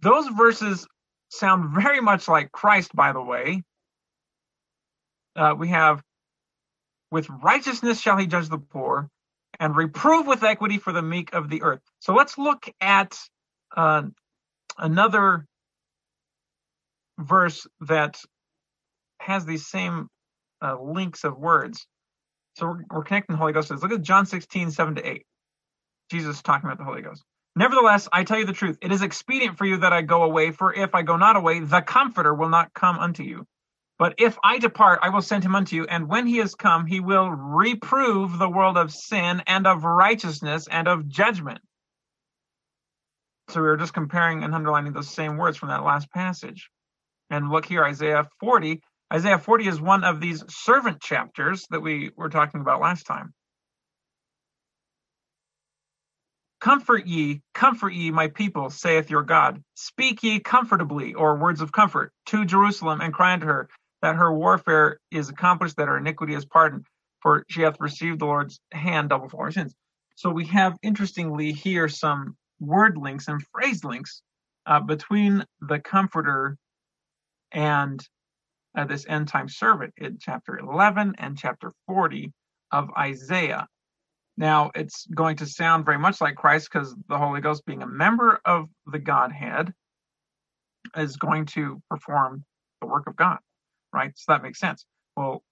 Those 0.00 0.28
verses 0.28 0.86
sound 1.30 1.74
very 1.74 2.00
much 2.00 2.28
like 2.28 2.52
Christ, 2.52 2.94
by 2.94 3.12
the 3.12 3.22
way. 3.22 3.62
Uh, 5.38 5.54
we 5.56 5.68
have, 5.68 6.02
with 7.12 7.28
righteousness 7.30 8.00
shall 8.00 8.16
he 8.16 8.26
judge 8.26 8.48
the 8.48 8.58
poor, 8.58 9.08
and 9.60 9.76
reprove 9.76 10.26
with 10.26 10.42
equity 10.42 10.78
for 10.78 10.92
the 10.92 11.02
meek 11.02 11.32
of 11.32 11.48
the 11.48 11.62
earth. 11.62 11.80
So 12.00 12.14
let's 12.14 12.36
look 12.36 12.68
at 12.80 13.16
uh, 13.76 14.02
another 14.76 15.46
verse 17.18 17.66
that 17.82 18.20
has 19.20 19.46
these 19.46 19.66
same 19.66 20.08
uh, 20.62 20.76
links 20.80 21.24
of 21.24 21.38
words. 21.38 21.86
So 22.56 22.66
we're, 22.66 22.84
we're 22.90 23.04
connecting 23.04 23.34
the 23.34 23.38
Holy 23.38 23.52
Ghost. 23.52 23.70
Look 23.70 23.92
at 23.92 24.02
John 24.02 24.26
16, 24.26 24.72
7 24.72 24.96
to 24.96 25.08
8. 25.08 25.22
Jesus 26.10 26.42
talking 26.42 26.68
about 26.68 26.78
the 26.78 26.84
Holy 26.84 27.02
Ghost. 27.02 27.22
Nevertheless, 27.54 28.08
I 28.12 28.24
tell 28.24 28.38
you 28.38 28.46
the 28.46 28.52
truth. 28.52 28.78
It 28.82 28.92
is 28.92 29.02
expedient 29.02 29.58
for 29.58 29.66
you 29.66 29.78
that 29.78 29.92
I 29.92 30.02
go 30.02 30.22
away, 30.24 30.52
for 30.52 30.72
if 30.72 30.94
I 30.94 31.02
go 31.02 31.16
not 31.16 31.36
away, 31.36 31.60
the 31.60 31.80
Comforter 31.80 32.34
will 32.34 32.48
not 32.48 32.72
come 32.72 32.98
unto 32.98 33.22
you. 33.22 33.46
But 33.98 34.14
if 34.18 34.38
I 34.44 34.58
depart, 34.58 35.00
I 35.02 35.08
will 35.08 35.22
send 35.22 35.44
him 35.44 35.56
unto 35.56 35.74
you. 35.74 35.84
And 35.86 36.08
when 36.08 36.26
he 36.26 36.36
has 36.38 36.54
come, 36.54 36.86
he 36.86 37.00
will 37.00 37.30
reprove 37.30 38.38
the 38.38 38.48
world 38.48 38.76
of 38.76 38.92
sin 38.92 39.42
and 39.46 39.66
of 39.66 39.84
righteousness 39.84 40.68
and 40.70 40.86
of 40.86 41.08
judgment. 41.08 41.60
So 43.48 43.60
we 43.60 43.66
were 43.66 43.76
just 43.76 43.94
comparing 43.94 44.44
and 44.44 44.54
underlining 44.54 44.92
those 44.92 45.08
same 45.08 45.36
words 45.36 45.56
from 45.56 45.70
that 45.70 45.82
last 45.82 46.10
passage. 46.12 46.70
And 47.30 47.50
look 47.50 47.66
here, 47.66 47.84
Isaiah 47.84 48.28
40 48.40 48.80
Isaiah 49.12 49.38
40 49.38 49.68
is 49.68 49.80
one 49.80 50.04
of 50.04 50.20
these 50.20 50.44
servant 50.48 51.00
chapters 51.00 51.66
that 51.70 51.80
we 51.80 52.10
were 52.14 52.28
talking 52.28 52.60
about 52.60 52.80
last 52.80 53.06
time. 53.06 53.32
Comfort 56.60 57.06
ye, 57.06 57.40
comfort 57.54 57.94
ye, 57.94 58.10
my 58.10 58.28
people, 58.28 58.68
saith 58.68 59.10
your 59.10 59.22
God. 59.22 59.62
Speak 59.74 60.22
ye 60.22 60.40
comfortably, 60.40 61.14
or 61.14 61.38
words 61.38 61.62
of 61.62 61.72
comfort, 61.72 62.12
to 62.26 62.44
Jerusalem, 62.44 63.00
and 63.00 63.14
cry 63.14 63.32
unto 63.32 63.46
her 63.46 63.70
that 64.02 64.16
her 64.16 64.32
warfare 64.32 64.98
is 65.10 65.28
accomplished, 65.28 65.76
that 65.76 65.88
her 65.88 65.98
iniquity 65.98 66.34
is 66.34 66.44
pardoned, 66.44 66.86
for 67.20 67.44
she 67.48 67.62
hath 67.62 67.80
received 67.80 68.20
the 68.20 68.26
Lord's 68.26 68.60
hand 68.72 69.08
double 69.08 69.28
for 69.28 69.46
her 69.46 69.52
sins. 69.52 69.74
So 70.16 70.30
we 70.30 70.46
have, 70.46 70.76
interestingly, 70.82 71.52
here 71.52 71.88
some 71.88 72.36
word 72.60 72.96
links 72.96 73.28
and 73.28 73.42
phrase 73.52 73.84
links 73.84 74.22
uh, 74.66 74.80
between 74.80 75.44
the 75.60 75.78
Comforter 75.78 76.56
and 77.52 78.04
uh, 78.76 78.84
this 78.84 79.06
end 79.08 79.28
time 79.28 79.48
servant 79.48 79.94
in 79.96 80.18
chapter 80.20 80.58
11 80.58 81.14
and 81.18 81.38
chapter 81.38 81.72
40 81.86 82.32
of 82.70 82.90
Isaiah. 82.96 83.66
Now, 84.36 84.70
it's 84.74 85.06
going 85.06 85.36
to 85.38 85.46
sound 85.46 85.84
very 85.84 85.98
much 85.98 86.20
like 86.20 86.36
Christ 86.36 86.68
because 86.72 86.94
the 87.08 87.18
Holy 87.18 87.40
Ghost, 87.40 87.66
being 87.66 87.82
a 87.82 87.88
member 87.88 88.40
of 88.44 88.68
the 88.86 89.00
Godhead, 89.00 89.72
is 90.96 91.16
going 91.16 91.46
to 91.46 91.82
perform 91.90 92.44
the 92.80 92.86
work 92.86 93.08
of 93.08 93.16
God, 93.16 93.38
right? 93.92 94.12
So 94.16 94.32
that 94.32 94.42
makes 94.42 94.58
sense. 94.58 94.84
Well, 95.16 95.42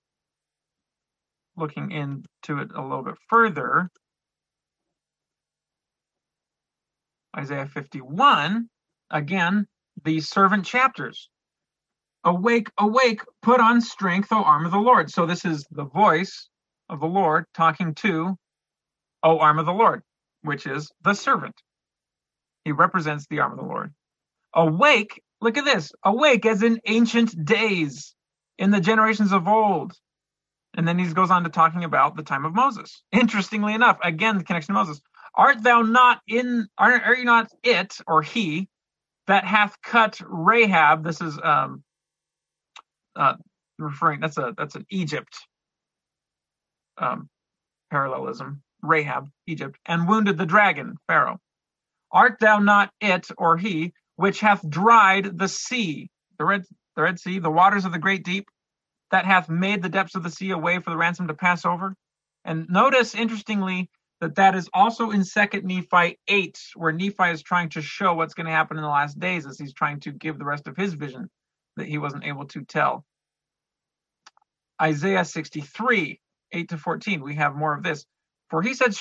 looking 1.56 1.90
into 1.90 2.60
it 2.60 2.70
a 2.74 2.82
little 2.82 3.02
bit 3.02 3.16
further, 3.28 3.90
Isaiah 7.36 7.66
51, 7.66 8.68
again, 9.10 9.66
these 10.04 10.28
servant 10.28 10.64
chapters. 10.64 11.28
Awake, 12.24 12.68
awake, 12.78 13.20
put 13.42 13.60
on 13.60 13.80
strength, 13.80 14.32
O 14.32 14.42
arm 14.42 14.66
of 14.66 14.72
the 14.72 14.78
Lord. 14.78 15.10
So 15.10 15.26
this 15.26 15.44
is 15.44 15.64
the 15.70 15.84
voice 15.84 16.48
of 16.88 17.00
the 17.00 17.06
Lord 17.06 17.44
talking 17.54 17.94
to, 17.96 18.36
O 19.22 19.38
arm 19.38 19.58
of 19.58 19.66
the 19.66 19.72
Lord, 19.72 20.02
which 20.42 20.66
is 20.66 20.90
the 21.02 21.14
servant. 21.14 21.54
He 22.64 22.72
represents 22.72 23.26
the 23.28 23.40
arm 23.40 23.52
of 23.52 23.58
the 23.58 23.64
Lord. 23.64 23.94
Awake, 24.54 25.22
look 25.40 25.56
at 25.56 25.64
this, 25.64 25.92
awake 26.02 26.46
as 26.46 26.64
in 26.64 26.80
ancient 26.86 27.44
days, 27.44 28.15
in 28.58 28.70
the 28.70 28.80
generations 28.80 29.32
of 29.32 29.48
old. 29.48 29.92
And 30.76 30.86
then 30.86 30.98
he 30.98 31.12
goes 31.12 31.30
on 31.30 31.44
to 31.44 31.50
talking 31.50 31.84
about 31.84 32.16
the 32.16 32.22
time 32.22 32.44
of 32.44 32.54
Moses. 32.54 33.02
Interestingly 33.12 33.74
enough, 33.74 33.98
again, 34.02 34.38
the 34.38 34.44
connection 34.44 34.74
to 34.74 34.80
Moses. 34.80 35.00
Art 35.34 35.62
thou 35.62 35.82
not 35.82 36.20
in, 36.26 36.68
are, 36.78 37.00
are 37.00 37.16
you 37.16 37.24
not 37.24 37.48
it, 37.62 37.96
or 38.06 38.22
he, 38.22 38.68
that 39.26 39.44
hath 39.44 39.80
cut 39.82 40.20
Rahab, 40.24 41.04
this 41.04 41.20
is 41.20 41.38
um, 41.42 41.82
uh, 43.16 43.34
referring 43.78 44.20
that's 44.20 44.38
a 44.38 44.54
that's 44.56 44.76
an 44.76 44.86
Egypt 44.90 45.34
um, 46.98 47.28
parallelism. 47.90 48.62
Rahab, 48.82 49.28
Egypt, 49.46 49.78
and 49.86 50.06
wounded 50.06 50.38
the 50.38 50.46
dragon, 50.46 50.96
Pharaoh. 51.08 51.40
Art 52.12 52.38
thou 52.38 52.58
not 52.58 52.90
it 53.00 53.26
or 53.36 53.56
he 53.56 53.92
which 54.16 54.40
hath 54.40 54.68
dried 54.68 55.38
the 55.38 55.48
sea, 55.48 56.10
the 56.38 56.44
red 56.44 56.64
the 56.96 57.02
Red 57.02 57.20
Sea, 57.20 57.38
the 57.38 57.50
waters 57.50 57.84
of 57.84 57.92
the 57.92 57.98
great 57.98 58.24
deep, 58.24 58.48
that 59.10 59.24
hath 59.24 59.48
made 59.48 59.82
the 59.82 59.88
depths 59.88 60.14
of 60.14 60.22
the 60.22 60.30
sea 60.30 60.50
a 60.50 60.58
way 60.58 60.80
for 60.80 60.90
the 60.90 60.96
ransom 60.96 61.28
to 61.28 61.34
pass 61.34 61.64
over. 61.64 61.94
And 62.44 62.68
notice, 62.68 63.14
interestingly, 63.14 63.90
that 64.20 64.36
that 64.36 64.54
is 64.54 64.68
also 64.72 65.10
in 65.10 65.24
Second 65.24 65.64
Nephi 65.64 66.18
8, 66.26 66.58
where 66.74 66.92
Nephi 66.92 67.30
is 67.30 67.42
trying 67.42 67.68
to 67.70 67.82
show 67.82 68.14
what's 68.14 68.34
going 68.34 68.46
to 68.46 68.52
happen 68.52 68.76
in 68.76 68.82
the 68.82 68.88
last 68.88 69.18
days 69.20 69.46
as 69.46 69.58
he's 69.58 69.74
trying 69.74 70.00
to 70.00 70.12
give 70.12 70.38
the 70.38 70.44
rest 70.44 70.66
of 70.66 70.76
his 70.76 70.94
vision 70.94 71.28
that 71.76 71.86
he 71.86 71.98
wasn't 71.98 72.24
able 72.24 72.46
to 72.46 72.64
tell. 72.64 73.04
Isaiah 74.80 75.24
63, 75.24 76.20
8 76.52 76.68
to 76.68 76.78
14, 76.78 77.22
we 77.22 77.34
have 77.36 77.54
more 77.54 77.74
of 77.74 77.82
this. 77.82 78.04
For 78.50 78.62
he 78.62 78.74
said, 78.74 78.94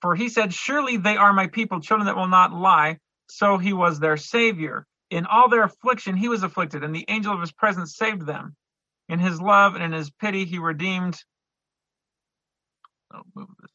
For 0.00 0.14
he 0.14 0.28
said, 0.28 0.52
Surely 0.52 0.96
they 0.96 1.16
are 1.16 1.32
my 1.32 1.46
people, 1.48 1.80
children 1.80 2.06
that 2.06 2.16
will 2.16 2.28
not 2.28 2.52
lie. 2.52 2.98
So 3.30 3.58
he 3.58 3.72
was 3.72 4.00
their 4.00 4.16
savior. 4.16 4.86
In 5.10 5.26
all 5.26 5.48
their 5.48 5.64
affliction, 5.64 6.16
he 6.16 6.28
was 6.28 6.42
afflicted, 6.42 6.84
and 6.84 6.94
the 6.94 7.06
angel 7.08 7.32
of 7.32 7.40
his 7.40 7.52
presence 7.52 7.96
saved 7.96 8.26
them. 8.26 8.56
In 9.08 9.18
his 9.18 9.40
love 9.40 9.74
and 9.74 9.82
in 9.84 9.92
his 9.92 10.10
pity, 10.10 10.44
he 10.44 10.58
redeemed. 10.58 11.22
Oh, 13.14 13.22
move 13.34 13.48
this. 13.60 13.70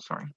Sorry. 0.00 0.35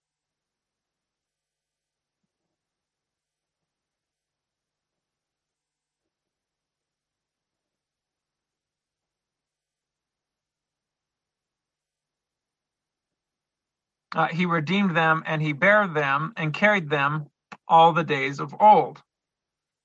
Uh, 14.15 14.27
he 14.27 14.45
redeemed 14.45 14.95
them 14.95 15.23
and 15.25 15.41
he 15.41 15.53
bare 15.53 15.87
them 15.87 16.33
and 16.35 16.53
carried 16.53 16.89
them 16.89 17.27
all 17.67 17.93
the 17.93 18.03
days 18.03 18.39
of 18.39 18.55
old. 18.59 19.01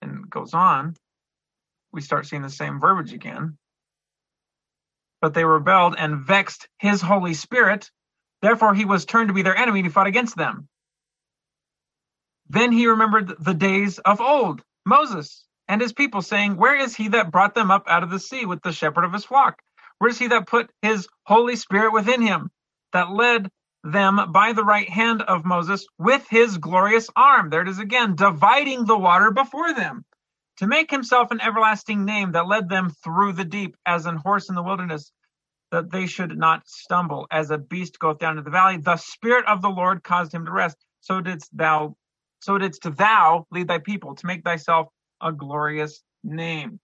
And 0.01 0.29
goes 0.29 0.55
on. 0.55 0.97
We 1.93 2.01
start 2.01 2.27
seeing 2.27 2.43
the 2.43 2.51
same 2.51 2.81
verbiage 2.81 3.13
again. 3.13 3.57
But 5.21 5.35
they 5.35 5.45
rebelled 5.45 5.95
and 5.99 6.21
vexed 6.25 6.69
his 6.79 7.01
Holy 7.01 7.35
Spirit. 7.35 7.91
Therefore, 8.43 8.75
he 8.75 8.85
was 8.85 9.05
turned 9.05 9.29
to 9.29 9.35
be 9.35 9.43
their 9.43 9.57
enemy 9.57 9.81
and 9.81 9.87
he 9.87 9.93
fought 9.93 10.07
against 10.07 10.37
them. 10.37 10.69
Then 12.49 12.73
he 12.73 12.87
remembered 12.87 13.35
the 13.41 13.55
days 13.55 13.99
of 13.99 14.21
old, 14.21 14.63
Moses 14.85 15.47
and 15.67 15.81
his 15.81 15.93
people, 15.95 16.21
saying, 16.21 16.57
Where 16.57 16.77
is 16.77 16.95
he 16.95 17.09
that 17.09 17.31
brought 17.31 17.55
them 17.55 17.71
up 17.71 17.85
out 17.89 18.03
of 18.03 18.11
the 18.11 18.19
sea 18.19 18.45
with 18.45 18.63
the 18.63 18.73
shepherd 18.73 19.05
of 19.05 19.13
his 19.13 19.25
flock? 19.25 19.63
Where 19.99 20.11
is 20.11 20.19
he 20.19 20.29
that 20.29 20.47
put 20.47 20.71
his 20.83 21.09
Holy 21.25 21.57
Spirit 21.57 21.93
within 21.93 22.21
him, 22.21 22.51
that 22.93 23.11
led 23.11 23.51
them 23.85 24.33
by 24.33 24.55
the 24.55 24.65
right 24.65 24.89
hand 24.89 25.21
of 25.23 25.45
Moses 25.45 25.87
with 25.99 26.27
his 26.29 26.57
glorious 26.57 27.11
arm. 27.15 27.51
There 27.51 27.61
it 27.61 27.69
is 27.69 27.79
again, 27.79 28.17
dividing 28.17 28.87
the 28.87 28.99
water 28.99 29.31
before 29.31 29.75
them, 29.75 30.05
to 30.57 30.67
make 30.67 30.91
himself 30.91 31.31
an 31.31 31.41
everlasting 31.43 32.05
name 32.05 32.33
that 32.33 32.49
led 32.49 32.69
them 32.69 32.91
through 33.05 33.35
the 33.35 33.45
deep 33.45 33.77
as 33.85 34.07
an 34.07 34.17
horse 34.17 34.49
in 34.49 34.55
the 34.55 34.63
wilderness, 34.63 35.13
that 35.71 35.91
they 35.91 36.07
should 36.07 36.37
not 36.37 36.67
stumble, 36.67 37.27
as 37.31 37.51
a 37.51 37.59
beast 37.59 37.99
goeth 37.99 38.19
down 38.19 38.37
to 38.37 38.43
the 38.43 38.51
valley. 38.51 38.79
The 38.79 38.97
Spirit 38.97 39.45
of 39.47 39.61
the 39.61 39.69
Lord 39.69 40.03
caused 40.03 40.33
him 40.33 40.47
to 40.47 40.53
rest. 40.53 40.79
So 41.01 41.21
didst 41.21 41.51
thou, 41.55 41.95
so 42.41 42.57
didst 42.57 42.83
thou 42.97 43.47
lead 43.51 43.69
thy 43.69 43.79
people 43.79 44.15
to 44.15 44.27
make 44.27 44.45
thyself 44.45 44.89
a 45.21 45.31
glorious 45.31 46.03
name. 46.23 46.81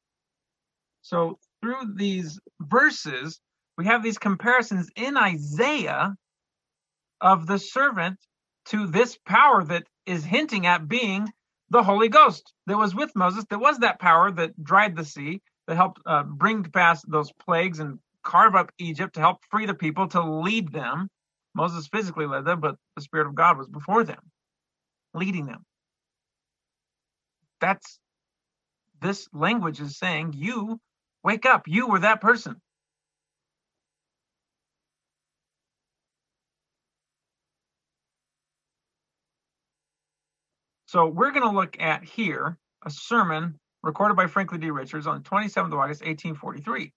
So 1.01 1.39
through 1.63 1.95
these 1.97 2.39
verses, 2.61 3.41
we 3.79 3.87
have 3.87 4.03
these 4.03 4.19
comparisons 4.19 4.91
in 4.97 5.17
Isaiah 5.17 6.15
of 7.21 7.47
the 7.47 7.59
servant 7.59 8.19
to 8.67 8.87
this 8.87 9.19
power 9.27 9.65
that 9.65 9.85
is 10.07 10.25
hinting 10.25 10.67
at 10.67 10.89
being 10.89 11.29
the 11.71 11.83
Holy 11.83 12.09
Ghost 12.09 12.53
that 12.67 12.77
was 12.77 12.95
with 12.95 13.13
Moses. 13.15 13.45
There 13.49 13.59
was 13.59 13.79
that 13.79 14.01
power 14.01 14.31
that 14.31 14.63
dried 14.63 14.97
the 14.97 15.05
sea, 15.05 15.41
that 15.67 15.77
helped 15.77 16.01
uh, 16.07 16.25
bring 16.25 16.65
to 16.65 16.71
pass 16.71 17.03
those 17.03 17.33
plagues 17.47 17.79
and 17.81 17.99
carve 18.25 18.55
up 18.55 18.73
Egypt 18.79 19.15
to 19.15 19.21
help 19.21 19.39
free 19.51 19.67
the 19.67 19.75
people 19.75 20.09
to 20.09 20.23
lead 20.23 20.73
them. 20.73 21.09
Moses 21.55 21.89
physically 21.89 22.27
led 22.27 22.45
them, 22.45 22.61
but 22.61 22.77
the 22.97 23.03
Spirit 23.03 23.27
of 23.29 23.35
God 23.35 23.59
was 23.59 23.69
before 23.69 24.05
them, 24.05 24.21
leading 25.15 25.47
them. 25.47 25.65
That's 27.61 27.99
this 29.01 29.29
language 29.33 29.81
is 29.81 29.99
saying, 29.99 30.35
You 30.37 30.79
wake 31.25 31.47
up. 31.47 31.65
You 31.67 31.89
were 31.89 32.01
that 32.01 32.21
person. 32.21 32.57
So 40.91 41.07
we're 41.07 41.31
going 41.31 41.49
to 41.49 41.57
look 41.57 41.81
at 41.81 42.03
here 42.03 42.59
a 42.85 42.91
sermon 42.91 43.61
recorded 43.81 44.17
by 44.17 44.27
Franklin 44.27 44.61
D. 44.61 44.73
Richards 44.73 45.07
on 45.07 45.23
the 45.23 45.29
27th 45.29 45.67
of 45.67 45.75
August, 45.75 46.03
1843. 46.05 46.91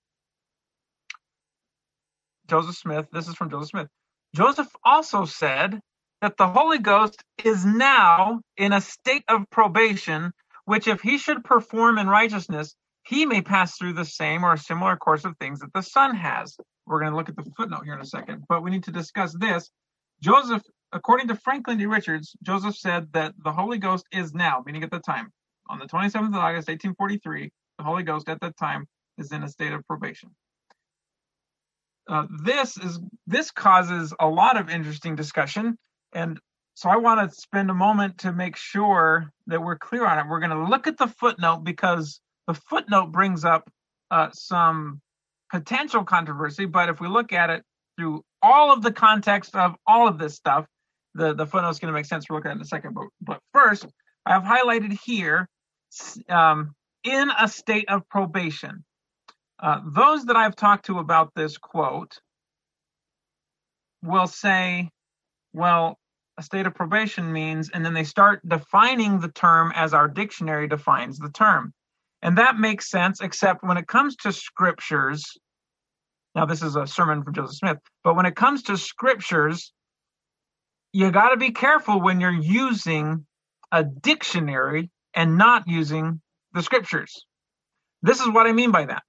Joseph 2.49 2.75
Smith, 2.75 3.07
this 3.13 3.27
is 3.27 3.35
from 3.35 3.51
Joseph 3.51 3.69
Smith. 3.69 3.87
Joseph 4.35 4.67
also 4.83 5.25
said 5.25 5.79
that 6.23 6.37
the 6.37 6.47
Holy 6.47 6.79
Ghost 6.79 7.21
is 7.43 7.63
now 7.63 8.41
in 8.57 8.73
a 8.73 8.81
state 8.81 9.25
of 9.27 9.43
probation, 9.51 10.31
which 10.65 10.87
if 10.87 11.01
he 11.01 11.19
should 11.19 11.43
perform 11.43 11.99
in 11.99 12.07
righteousness, 12.07 12.73
he 13.05 13.27
may 13.27 13.43
pass 13.43 13.77
through 13.77 13.93
the 13.93 14.05
same 14.05 14.43
or 14.43 14.53
a 14.53 14.57
similar 14.57 14.95
course 14.95 15.23
of 15.23 15.37
things 15.37 15.59
that 15.59 15.71
the 15.71 15.83
Son 15.83 16.15
has. 16.15 16.57
We're 16.87 16.99
going 16.99 17.11
to 17.11 17.17
look 17.17 17.29
at 17.29 17.35
the 17.35 17.51
footnote 17.55 17.83
here 17.83 17.93
in 17.93 18.01
a 18.01 18.07
second, 18.07 18.45
but 18.49 18.63
we 18.63 18.71
need 18.71 18.85
to 18.85 18.91
discuss 18.91 19.35
this. 19.39 19.69
Joseph 20.19 20.63
according 20.93 21.27
to 21.27 21.35
Franklin 21.35 21.77
D. 21.77 21.85
Richards, 21.85 22.35
Joseph 22.43 22.77
said 22.77 23.07
that 23.13 23.33
the 23.43 23.51
Holy 23.51 23.77
Ghost 23.77 24.05
is 24.11 24.33
now, 24.33 24.63
meaning 24.65 24.83
at 24.83 24.91
the 24.91 24.99
time, 24.99 25.31
on 25.69 25.79
the 25.79 25.85
27th 25.85 26.27
of 26.27 26.35
August, 26.35 26.67
1843, 26.67 27.51
the 27.77 27.83
Holy 27.83 28.03
Ghost 28.03 28.29
at 28.29 28.39
that 28.41 28.55
time 28.57 28.85
is 29.17 29.31
in 29.31 29.43
a 29.43 29.49
state 29.49 29.73
of 29.73 29.85
probation. 29.87 30.29
Uh, 32.07 32.27
this 32.43 32.77
is 32.77 32.99
this 33.27 33.49
causes 33.49 34.13
a 34.19 34.27
lot 34.27 34.57
of 34.57 34.69
interesting 34.69 35.15
discussion, 35.15 35.77
and 36.13 36.39
so 36.75 36.89
I 36.89 36.97
want 36.97 37.29
to 37.29 37.35
spend 37.35 37.69
a 37.69 37.73
moment 37.73 38.19
to 38.19 38.33
make 38.33 38.57
sure 38.57 39.31
that 39.47 39.61
we're 39.61 39.77
clear 39.77 40.05
on 40.05 40.19
it. 40.19 40.27
We're 40.27 40.39
going 40.39 40.49
to 40.49 40.69
look 40.69 40.87
at 40.87 40.97
the 40.97 41.07
footnote 41.07 41.63
because 41.63 42.19
the 42.47 42.55
footnote 42.55 43.11
brings 43.11 43.45
up 43.45 43.69
uh, 44.11 44.29
some 44.33 44.99
potential 45.49 46.03
controversy, 46.03 46.65
but 46.65 46.89
if 46.89 46.99
we 46.99 47.07
look 47.07 47.31
at 47.31 47.49
it 47.49 47.63
through 47.97 48.23
all 48.41 48.73
of 48.73 48.81
the 48.81 48.91
context 48.91 49.55
of 49.55 49.75
all 49.87 50.07
of 50.07 50.17
this 50.17 50.35
stuff, 50.35 50.65
the, 51.15 51.33
the 51.33 51.45
footnote 51.45 51.69
is 51.69 51.79
going 51.79 51.91
to 51.91 51.97
make 51.97 52.05
sense. 52.05 52.29
We'll 52.29 52.39
look 52.39 52.45
at 52.45 52.55
in 52.55 52.61
a 52.61 52.65
second. 52.65 52.93
But, 52.93 53.07
but 53.21 53.39
first, 53.53 53.85
I 54.25 54.33
have 54.33 54.43
highlighted 54.43 54.97
here 55.03 55.47
um, 56.29 56.73
in 57.03 57.29
a 57.39 57.47
state 57.47 57.89
of 57.89 58.07
probation. 58.09 58.83
Uh, 59.59 59.81
those 59.85 60.25
that 60.25 60.35
I've 60.35 60.55
talked 60.55 60.85
to 60.87 60.99
about 60.99 61.31
this 61.35 61.57
quote 61.57 62.19
will 64.01 64.27
say, 64.27 64.89
well, 65.53 65.97
a 66.37 66.43
state 66.43 66.65
of 66.65 66.73
probation 66.73 67.31
means, 67.31 67.69
and 67.69 67.85
then 67.85 67.93
they 67.93 68.03
start 68.03 68.41
defining 68.47 69.19
the 69.19 69.29
term 69.29 69.71
as 69.75 69.93
our 69.93 70.07
dictionary 70.07 70.67
defines 70.67 71.19
the 71.19 71.29
term. 71.29 71.73
And 72.21 72.37
that 72.37 72.57
makes 72.57 72.89
sense, 72.89 73.21
except 73.21 73.63
when 73.63 73.77
it 73.77 73.87
comes 73.87 74.15
to 74.17 74.31
scriptures. 74.31 75.23
Now, 76.33 76.45
this 76.45 76.63
is 76.63 76.75
a 76.75 76.87
sermon 76.87 77.23
from 77.23 77.33
Joseph 77.35 77.57
Smith, 77.57 77.77
but 78.03 78.15
when 78.15 78.25
it 78.25 78.35
comes 78.35 78.63
to 78.63 78.77
scriptures, 78.77 79.71
you 80.93 81.11
got 81.11 81.29
to 81.29 81.37
be 81.37 81.51
careful 81.51 81.99
when 81.99 82.21
you're 82.21 82.31
using 82.31 83.25
a 83.71 83.83
dictionary 83.83 84.91
and 85.13 85.37
not 85.37 85.67
using 85.67 86.21
the 86.53 86.61
scriptures. 86.61 87.25
This 88.03 88.21
is 88.21 88.29
what 88.29 88.45
I 88.45 88.51
mean 88.51 88.71
by 88.71 88.85
that. 88.85 89.03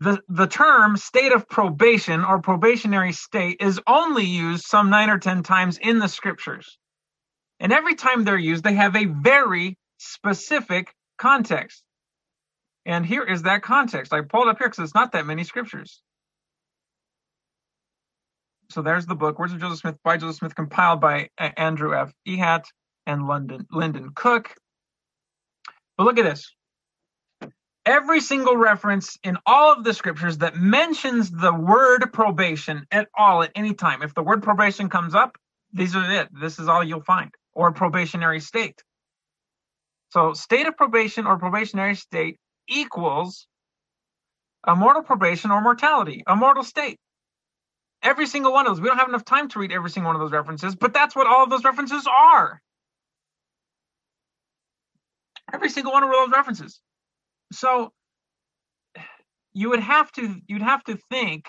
The, 0.00 0.20
the 0.28 0.46
term 0.46 0.96
state 0.98 1.32
of 1.32 1.48
probation 1.48 2.24
or 2.24 2.40
probationary 2.40 3.12
state 3.12 3.58
is 3.60 3.80
only 3.86 4.24
used 4.24 4.64
some 4.64 4.90
nine 4.90 5.08
or 5.08 5.18
10 5.18 5.42
times 5.44 5.78
in 5.78 5.98
the 5.98 6.08
scriptures. 6.08 6.78
And 7.58 7.72
every 7.72 7.94
time 7.94 8.24
they're 8.24 8.36
used, 8.36 8.64
they 8.64 8.74
have 8.74 8.96
a 8.96 9.06
very 9.06 9.78
specific 9.96 10.92
context. 11.16 11.82
And 12.84 13.06
here 13.06 13.22
is 13.22 13.42
that 13.42 13.62
context. 13.62 14.12
I 14.12 14.20
pulled 14.20 14.48
up 14.48 14.58
here 14.58 14.68
because 14.68 14.84
it's 14.84 14.94
not 14.94 15.12
that 15.12 15.24
many 15.24 15.44
scriptures. 15.44 16.02
So 18.74 18.82
there's 18.82 19.06
the 19.06 19.14
book, 19.14 19.38
Words 19.38 19.52
of 19.52 19.60
Joseph 19.60 19.78
Smith 19.78 19.94
by 20.02 20.16
Joseph 20.16 20.38
Smith, 20.38 20.56
compiled 20.56 21.00
by 21.00 21.28
uh, 21.38 21.50
Andrew 21.56 21.96
F. 21.96 22.12
Ehat 22.26 22.64
and 23.06 23.28
London 23.28 23.68
Lyndon 23.70 24.10
Cook. 24.16 24.52
But 25.96 26.02
look 26.02 26.18
at 26.18 26.24
this. 26.24 26.52
Every 27.86 28.18
single 28.18 28.56
reference 28.56 29.16
in 29.22 29.38
all 29.46 29.72
of 29.72 29.84
the 29.84 29.94
scriptures 29.94 30.38
that 30.38 30.56
mentions 30.56 31.30
the 31.30 31.54
word 31.54 32.12
probation 32.12 32.84
at 32.90 33.06
all 33.16 33.44
at 33.44 33.52
any 33.54 33.74
time, 33.74 34.02
if 34.02 34.12
the 34.12 34.24
word 34.24 34.42
probation 34.42 34.88
comes 34.88 35.14
up, 35.14 35.36
these 35.72 35.94
are 35.94 36.10
it. 36.10 36.28
This 36.32 36.58
is 36.58 36.66
all 36.66 36.82
you'll 36.82 37.04
find, 37.04 37.30
or 37.52 37.70
probationary 37.70 38.40
state. 38.40 38.82
So, 40.08 40.32
state 40.32 40.66
of 40.66 40.76
probation 40.76 41.28
or 41.28 41.38
probationary 41.38 41.94
state 41.94 42.40
equals 42.66 43.46
a 44.64 44.74
mortal 44.74 45.04
probation 45.04 45.52
or 45.52 45.60
mortality, 45.60 46.24
a 46.26 46.34
mortal 46.34 46.64
state. 46.64 46.98
Every 48.04 48.26
single 48.26 48.52
one 48.52 48.66
of 48.66 48.72
those. 48.72 48.80
We 48.80 48.88
don't 48.88 48.98
have 48.98 49.08
enough 49.08 49.24
time 49.24 49.48
to 49.48 49.58
read 49.58 49.72
every 49.72 49.90
single 49.90 50.10
one 50.10 50.16
of 50.16 50.20
those 50.20 50.32
references, 50.32 50.76
but 50.76 50.92
that's 50.92 51.16
what 51.16 51.26
all 51.26 51.42
of 51.42 51.50
those 51.50 51.64
references 51.64 52.06
are. 52.06 52.60
Every 55.52 55.70
single 55.70 55.92
one 55.92 56.04
of 56.04 56.10
those 56.10 56.30
references. 56.30 56.80
So 57.52 57.92
you 59.54 59.70
would 59.70 59.80
have 59.80 60.12
to 60.12 60.36
you'd 60.46 60.62
have 60.62 60.84
to 60.84 60.98
think 61.10 61.48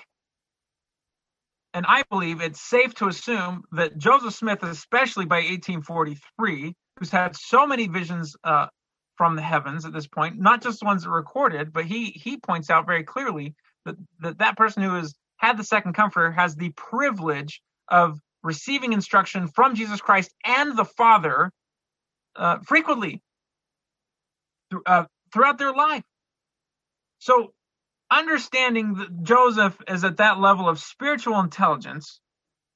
and 1.74 1.86
I 1.89 2.03
believe 2.10 2.39
it's 2.39 2.62
safe 2.62 2.93
to 2.95 3.08
assume 3.08 3.66
that 3.74 3.97
Joseph 3.97 4.34
Smith, 4.34 4.64
especially 4.64 5.26
by 5.26 5.39
1843, 5.39 6.74
who's 6.97 7.12
had 7.12 7.36
so 7.36 7.68
many 7.68 7.88
visions 7.89 8.34
uh, 8.45 8.68
from 9.18 9.36
the 9.36 9.41
heavens 9.41 9.84
at 9.84 9.91
this 9.91 10.08
point, 10.08 10.39
not 10.39 10.62
just 10.62 10.80
the 10.80 10.86
ones 10.86 11.03
that 11.03 11.10
are 11.10 11.16
recorded, 11.16 11.74
but 11.74 11.84
he 11.84 12.12
he 12.12 12.38
points 12.38 12.70
out 12.70 12.86
very 12.86 13.03
clearly 13.03 13.56
that 13.84 13.95
that, 14.22 14.38
that 14.38 14.56
person 14.56 14.84
who 14.84 14.93
has 14.93 15.16
had 15.46 15.58
the 15.58 15.64
second 15.64 15.93
comforter 15.93 16.32
has 16.32 16.56
the 16.56 16.72
privilege 16.72 17.62
of 17.88 18.20
receiving 18.43 18.93
instruction 18.93 19.48
from 19.48 19.76
Jesus 19.76 20.02
Christ 20.02 20.34
and 20.46 20.78
the 20.78 20.86
Father 20.86 21.52
uh, 22.36 22.60
frequently 22.66 23.22
uh, 24.86 25.06
throughout 25.32 25.58
their 25.58 25.74
life. 25.74 26.04
So, 27.20 27.54
understanding 28.12 28.96
that 28.96 29.24
Joseph 29.24 29.80
is 29.88 30.04
at 30.04 30.18
that 30.18 30.39
level 30.39 30.70
of 30.70 30.80
spiritual 30.80 31.39
intelligence, 31.39 32.20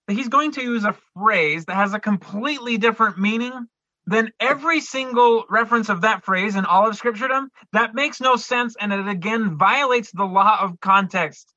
that 0.07 0.13
he's 0.13 0.29
going 0.29 0.53
to 0.53 0.61
use 0.61 0.85
a 0.85 0.97
phrase 1.15 1.65
that 1.65 1.75
has 1.75 1.93
a 1.93 1.99
completely 1.99 2.77
different 2.77 3.19
meaning 3.19 3.67
than 4.07 4.31
every 4.39 4.81
single 4.81 5.45
reference 5.49 5.89
of 5.89 6.01
that 6.01 6.25
phrase 6.25 6.55
in 6.55 6.65
all 6.65 6.87
of 6.87 6.99
Scripturedom, 6.99 7.47
that 7.73 7.93
makes 7.93 8.19
no 8.19 8.35
sense, 8.35 8.75
and 8.79 8.91
it 8.91 9.07
again 9.07 9.57
violates 9.57 10.11
the 10.11 10.25
law 10.25 10.59
of 10.61 10.79
context. 10.79 11.53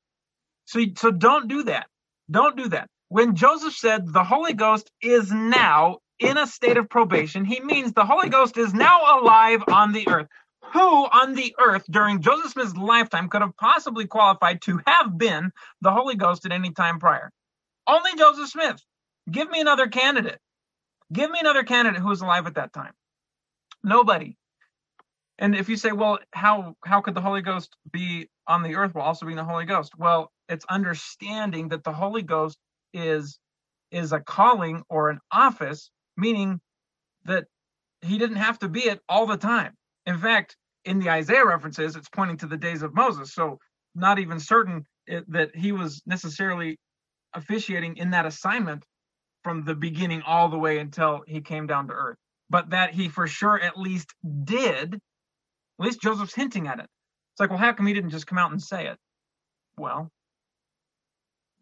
So, 0.65 0.81
so 0.97 1.11
don't 1.11 1.47
do 1.47 1.63
that. 1.63 1.87
Don't 2.31 2.57
do 2.57 2.69
that. 2.69 2.89
When 3.09 3.35
Joseph 3.35 3.75
said 3.75 4.11
the 4.11 4.23
Holy 4.23 4.53
Ghost 4.53 4.91
is 5.01 5.31
now 5.31 5.99
in 6.19 6.37
a 6.37 6.47
state 6.47 6.77
of 6.77 6.89
probation, 6.89 7.45
he 7.45 7.59
means 7.61 7.93
the 7.93 8.05
Holy 8.05 8.29
Ghost 8.29 8.57
is 8.57 8.73
now 8.73 9.19
alive 9.21 9.63
on 9.67 9.93
the 9.93 10.07
earth. 10.07 10.27
Who 10.73 10.79
on 10.81 11.35
the 11.35 11.55
earth 11.59 11.83
during 11.91 12.21
Joseph 12.21 12.51
Smith's 12.51 12.75
lifetime 12.75 13.29
could 13.29 13.41
have 13.41 13.55
possibly 13.57 14.07
qualified 14.07 14.61
to 14.63 14.81
have 14.87 15.17
been 15.17 15.51
the 15.81 15.91
Holy 15.91 16.15
Ghost 16.15 16.45
at 16.45 16.51
any 16.51 16.71
time 16.71 16.99
prior? 16.99 17.31
Only 17.87 18.11
Joseph 18.17 18.49
Smith. 18.49 18.81
Give 19.31 19.49
me 19.49 19.61
another 19.61 19.87
candidate. 19.87 20.39
Give 21.11 21.31
me 21.31 21.39
another 21.39 21.63
candidate 21.63 22.01
who 22.01 22.09
was 22.09 22.21
alive 22.21 22.47
at 22.47 22.55
that 22.55 22.73
time. 22.73 22.93
Nobody. 23.83 24.37
And 25.39 25.55
if 25.55 25.69
you 25.69 25.77
say, 25.77 25.93
well, 25.93 26.19
how 26.33 26.75
how 26.85 27.01
could 27.01 27.15
the 27.15 27.21
Holy 27.21 27.41
Ghost 27.43 27.77
be 27.91 28.29
on 28.47 28.63
the 28.63 28.75
earth 28.75 28.95
while 28.95 29.05
also 29.05 29.27
being 29.27 29.37
the 29.37 29.45
Holy 29.45 29.65
Ghost? 29.65 29.93
Well, 29.97 30.32
it's 30.49 30.65
understanding 30.69 31.69
that 31.69 31.83
the 31.83 31.93
Holy 31.93 32.21
Ghost 32.21 32.57
is 32.93 33.39
is 33.91 34.11
a 34.11 34.19
calling 34.19 34.83
or 34.89 35.09
an 35.09 35.19
office, 35.31 35.91
meaning 36.17 36.59
that 37.25 37.45
he 38.01 38.17
didn't 38.17 38.37
have 38.37 38.59
to 38.59 38.67
be 38.67 38.81
it 38.81 38.99
all 39.07 39.25
the 39.27 39.37
time. 39.37 39.73
In 40.05 40.17
fact, 40.17 40.57
in 40.85 40.99
the 40.99 41.09
Isaiah 41.09 41.45
references, 41.45 41.95
it's 41.95 42.09
pointing 42.09 42.37
to 42.37 42.47
the 42.47 42.57
days 42.57 42.81
of 42.81 42.93
Moses. 42.93 43.33
So 43.33 43.59
not 43.95 44.19
even 44.19 44.39
certain 44.39 44.85
that 45.27 45.55
he 45.55 45.71
was 45.71 46.01
necessarily 46.05 46.77
officiating 47.33 47.97
in 47.97 48.11
that 48.11 48.25
assignment 48.25 48.83
from 49.43 49.63
the 49.63 49.75
beginning 49.75 50.21
all 50.23 50.49
the 50.49 50.57
way 50.57 50.79
until 50.79 51.21
he 51.27 51.41
came 51.41 51.67
down 51.67 51.87
to 51.87 51.93
earth. 51.93 52.17
But 52.49 52.71
that 52.71 52.93
he 52.93 53.09
for 53.09 53.27
sure 53.27 53.59
at 53.59 53.77
least 53.77 54.13
did, 54.43 54.95
at 54.95 54.99
least 55.85 56.01
Joseph's 56.01 56.35
hinting 56.35 56.67
at 56.67 56.79
it. 56.79 56.87
It's 57.33 57.39
like, 57.39 57.49
well, 57.49 57.59
how 57.59 57.73
come 57.73 57.87
he 57.87 57.93
didn't 57.93 58.11
just 58.11 58.27
come 58.27 58.37
out 58.37 58.51
and 58.51 58.61
say 58.61 58.87
it? 58.87 58.97
Well, 59.77 60.09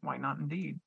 why 0.02 0.18
not 0.18 0.40
indeed? 0.40 0.80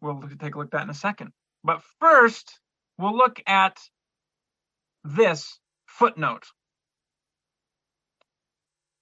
We'll 0.00 0.20
take 0.40 0.54
a 0.54 0.58
look 0.58 0.66
at 0.66 0.70
that 0.72 0.82
in 0.82 0.90
a 0.90 0.94
second. 0.94 1.32
But 1.64 1.80
first, 2.00 2.58
we'll 2.98 3.16
look 3.16 3.40
at 3.46 3.78
this 5.04 5.58
footnote. 5.86 6.44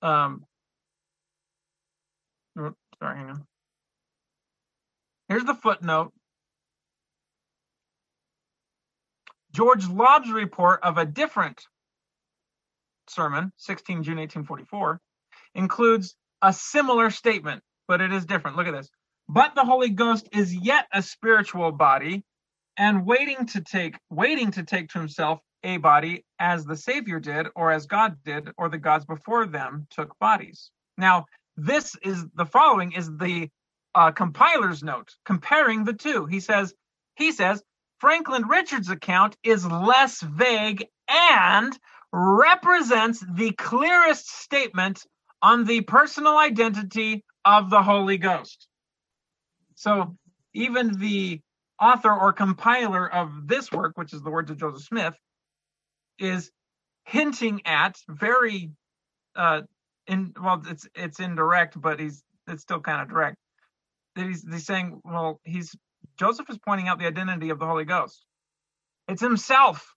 Um, 0.03 0.45
sorry, 2.57 3.17
hang 3.17 3.31
on. 3.31 3.47
Here's 5.29 5.45
the 5.45 5.55
footnote. 5.55 6.13
George 9.53 9.89
Laub's 9.89 10.31
report 10.31 10.81
of 10.83 10.99
a 10.99 11.05
different 11.05 11.61
sermon, 13.09 13.53
16 13.57 14.03
June 14.05 14.19
1844, 14.19 15.01
includes 15.55 16.15
a 16.43 16.53
similar 16.53 17.11
statement, 17.11 17.63
but 17.89 18.01
it 18.01 18.13
is 18.13 18.25
different. 18.25 18.57
Look 18.57 18.67
at 18.67 18.73
this. 18.73 18.91
But 19.29 19.55
the 19.55 19.65
Holy 19.65 19.91
Ghost 19.91 20.29
is 20.33 20.55
yet 20.55 20.87
a 20.93 21.03
spiritual 21.03 21.73
body 21.73 22.25
and 22.77 23.07
waiting 23.07 23.47
to 23.47 23.61
take 23.61 23.97
waiting 24.11 24.51
to 24.53 24.63
take 24.63 24.89
to 24.91 24.99
himself 24.99 25.41
a 25.63 25.77
body 25.77 26.25
as 26.39 26.65
the 26.65 26.77
Savior 26.77 27.21
did, 27.21 27.49
or 27.55 27.71
as 27.71 27.87
God 27.87 28.17
did, 28.25 28.49
or 28.57 28.69
the 28.69 28.79
gods 28.79 29.05
before 29.05 29.47
them 29.47 29.87
took 29.91 30.19
bodies. 30.19 30.71
Now, 30.97 31.27
this 31.57 31.95
is 32.03 32.25
the 32.35 32.47
following 32.47 32.93
is 32.93 33.09
the 33.09 33.51
uh, 33.95 34.13
compiler's 34.13 34.83
note 34.83 35.15
comparing 35.25 35.85
the 35.85 35.93
two. 35.93 36.27
He 36.27 36.41
says, 36.41 36.73
he 37.17 37.33
says, 37.33 37.63
Franklin 37.99 38.49
Richards' 38.49 38.89
account 38.89 39.37
is 39.43 39.67
less 39.67 40.23
vague 40.23 40.87
and 41.09 41.79
represents 42.13 43.23
the 43.35 43.53
clearest 43.53 44.29
statement 44.29 45.05
on 45.43 45.65
the 45.65 45.81
personal 45.83 46.37
identity 46.37 47.25
of 47.45 47.71
the 47.71 47.83
Holy 47.83 48.19
Ghost. 48.19 48.69
So 49.75 50.17
even 50.55 50.99
the 50.99 51.41
author 51.81 52.13
or 52.13 52.33
compiler 52.33 53.11
of 53.11 53.47
this 53.47 53.73
work, 53.73 53.97
which 53.97 54.13
is 54.13 54.23
the 54.23 54.31
words 54.31 54.51
of 54.51 54.59
Joseph 54.59 54.85
Smith, 54.85 55.15
is 56.19 56.51
hinting 57.05 57.63
at 57.65 57.97
very 58.09 58.71
uh 59.35 59.63
in 60.07 60.35
well 60.41 60.63
it's 60.69 60.87
it's 60.95 61.19
indirect, 61.19 61.81
but 61.81 61.99
he's 61.99 62.23
it's 62.47 62.63
still 62.63 62.81
kind 62.81 63.01
of 63.01 63.09
direct 63.09 63.37
he's, 64.17 64.45
he's 64.51 64.67
saying, 64.67 65.01
well, 65.05 65.41
he's 65.45 65.75
Joseph 66.19 66.49
is 66.51 66.59
pointing 66.59 66.89
out 66.89 66.99
the 66.99 67.07
identity 67.07 67.51
of 67.51 67.59
the 67.59 67.67
Holy 67.67 67.85
Ghost. 67.85 68.25
It's 69.09 69.23
himself. 69.23 69.95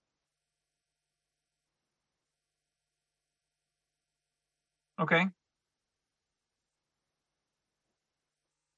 Okay. 5.00 5.26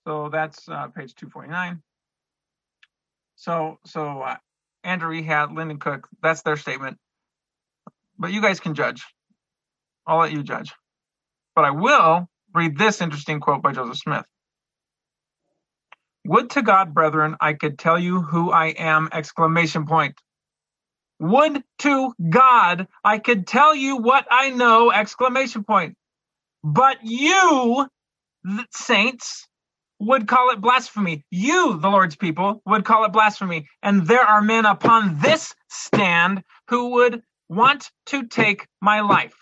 So 0.07 0.31
that's 0.33 0.69
uh, 0.69 0.89
page 0.89 1.15
249. 1.17 1.83
So 3.37 3.79
so 3.87 4.23
uh, 4.23 4.37
Andrew 4.85 5.11
Ehat, 5.21 5.55
Lyndon 5.57 5.79
Cook, 5.79 6.09
that's 6.23 6.43
their 6.43 6.57
statement. 6.57 6.99
But 8.19 8.33
you 8.33 8.43
guys 8.43 8.61
can 8.61 8.75
judge. 8.75 9.05
I'll 10.07 10.19
let 10.19 10.33
you 10.33 10.43
judge. 10.43 10.73
But 11.57 11.65
I 11.67 11.73
will 11.73 12.29
read 12.55 12.79
this 12.79 13.01
interesting 13.03 13.41
quote 13.41 13.63
by 13.63 13.73
Joseph 13.73 13.99
Smith. 13.99 14.27
Would 16.27 16.51
to 16.51 16.63
God, 16.63 16.95
brethren, 16.95 17.37
I 17.41 17.55
could 17.55 17.79
tell 17.79 17.99
you 17.99 18.23
who 18.23 18.53
I 18.53 18.69
am! 18.69 19.09
Exclamation 19.13 19.87
point. 19.87 20.17
Would 21.21 21.63
to 21.81 22.15
God 22.31 22.89
I 23.05 23.19
could 23.19 23.47
tell 23.47 23.75
you 23.75 23.99
what 23.99 24.27
I 24.31 24.51
know! 24.51 24.93
Exclamation 24.93 25.65
point. 25.65 25.97
But 26.69 26.99
you, 27.05 27.87
saints, 28.73 29.47
would 30.01 30.27
call 30.27 30.51
it 30.51 30.61
blasphemy. 30.61 31.23
You, 31.31 31.79
the 31.79 31.89
Lord's 31.89 32.17
people, 32.17 32.61
would 32.67 32.85
call 32.85 33.05
it 33.05 33.13
blasphemy. 33.13 33.69
And 33.85 34.05
there 34.05 34.25
are 34.25 34.43
men 34.43 34.67
upon 34.67 35.21
this 35.21 35.55
stand 35.69 36.43
who 36.69 36.91
would 36.95 37.23
want 37.49 37.89
to 38.07 38.27
take 38.27 38.67
my 38.83 39.01
life. 39.03 39.37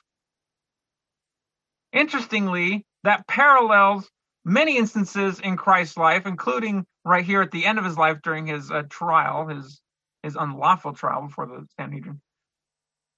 Interestingly, 1.94 2.84
that 3.04 3.26
parallels 3.26 4.06
many 4.44 4.76
instances 4.76 5.40
in 5.40 5.56
Christ's 5.56 5.96
life, 5.96 6.26
including 6.26 6.84
right 7.06 7.24
here 7.24 7.40
at 7.40 7.52
the 7.52 7.64
end 7.64 7.78
of 7.78 7.86
his 7.86 7.96
life 7.96 8.18
during 8.22 8.46
his 8.46 8.70
uh, 8.70 8.82
trial, 8.90 9.46
his 9.46 9.80
his 10.22 10.36
unlawful 10.36 10.92
trial 10.92 11.22
before 11.22 11.46
the 11.46 11.66
Sanhedrin. 11.80 12.20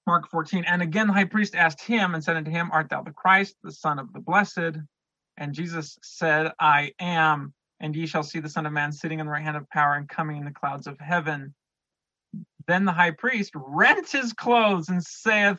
Mark 0.07 0.29
14. 0.29 0.63
And 0.65 0.81
again, 0.81 1.07
the 1.07 1.13
high 1.13 1.25
priest 1.25 1.53
asked 1.53 1.81
him 1.81 2.15
and 2.15 2.23
said 2.23 2.37
unto 2.37 2.49
him, 2.49 2.69
Art 2.71 2.89
thou 2.89 3.03
the 3.03 3.11
Christ, 3.11 3.55
the 3.61 3.73
Son 3.73 3.99
of 3.99 4.13
the 4.13 4.19
Blessed? 4.19 4.77
And 5.37 5.53
Jesus 5.53 5.99
said, 6.01 6.53
I 6.59 6.93
am. 6.99 7.53
And 7.81 7.95
ye 7.95 8.07
shall 8.07 8.23
see 8.23 8.39
the 8.39 8.49
Son 8.49 8.65
of 8.65 8.73
Man 8.73 8.91
sitting 8.91 9.19
in 9.19 9.27
the 9.27 9.31
right 9.31 9.43
hand 9.43 9.57
of 9.57 9.69
power 9.69 9.95
and 9.95 10.09
coming 10.09 10.37
in 10.37 10.45
the 10.45 10.51
clouds 10.51 10.87
of 10.87 10.97
heaven. 10.99 11.53
Then 12.67 12.85
the 12.85 12.93
high 12.93 13.11
priest 13.11 13.51
rent 13.55 14.09
his 14.09 14.33
clothes 14.33 14.89
and 14.89 15.03
saith, 15.03 15.57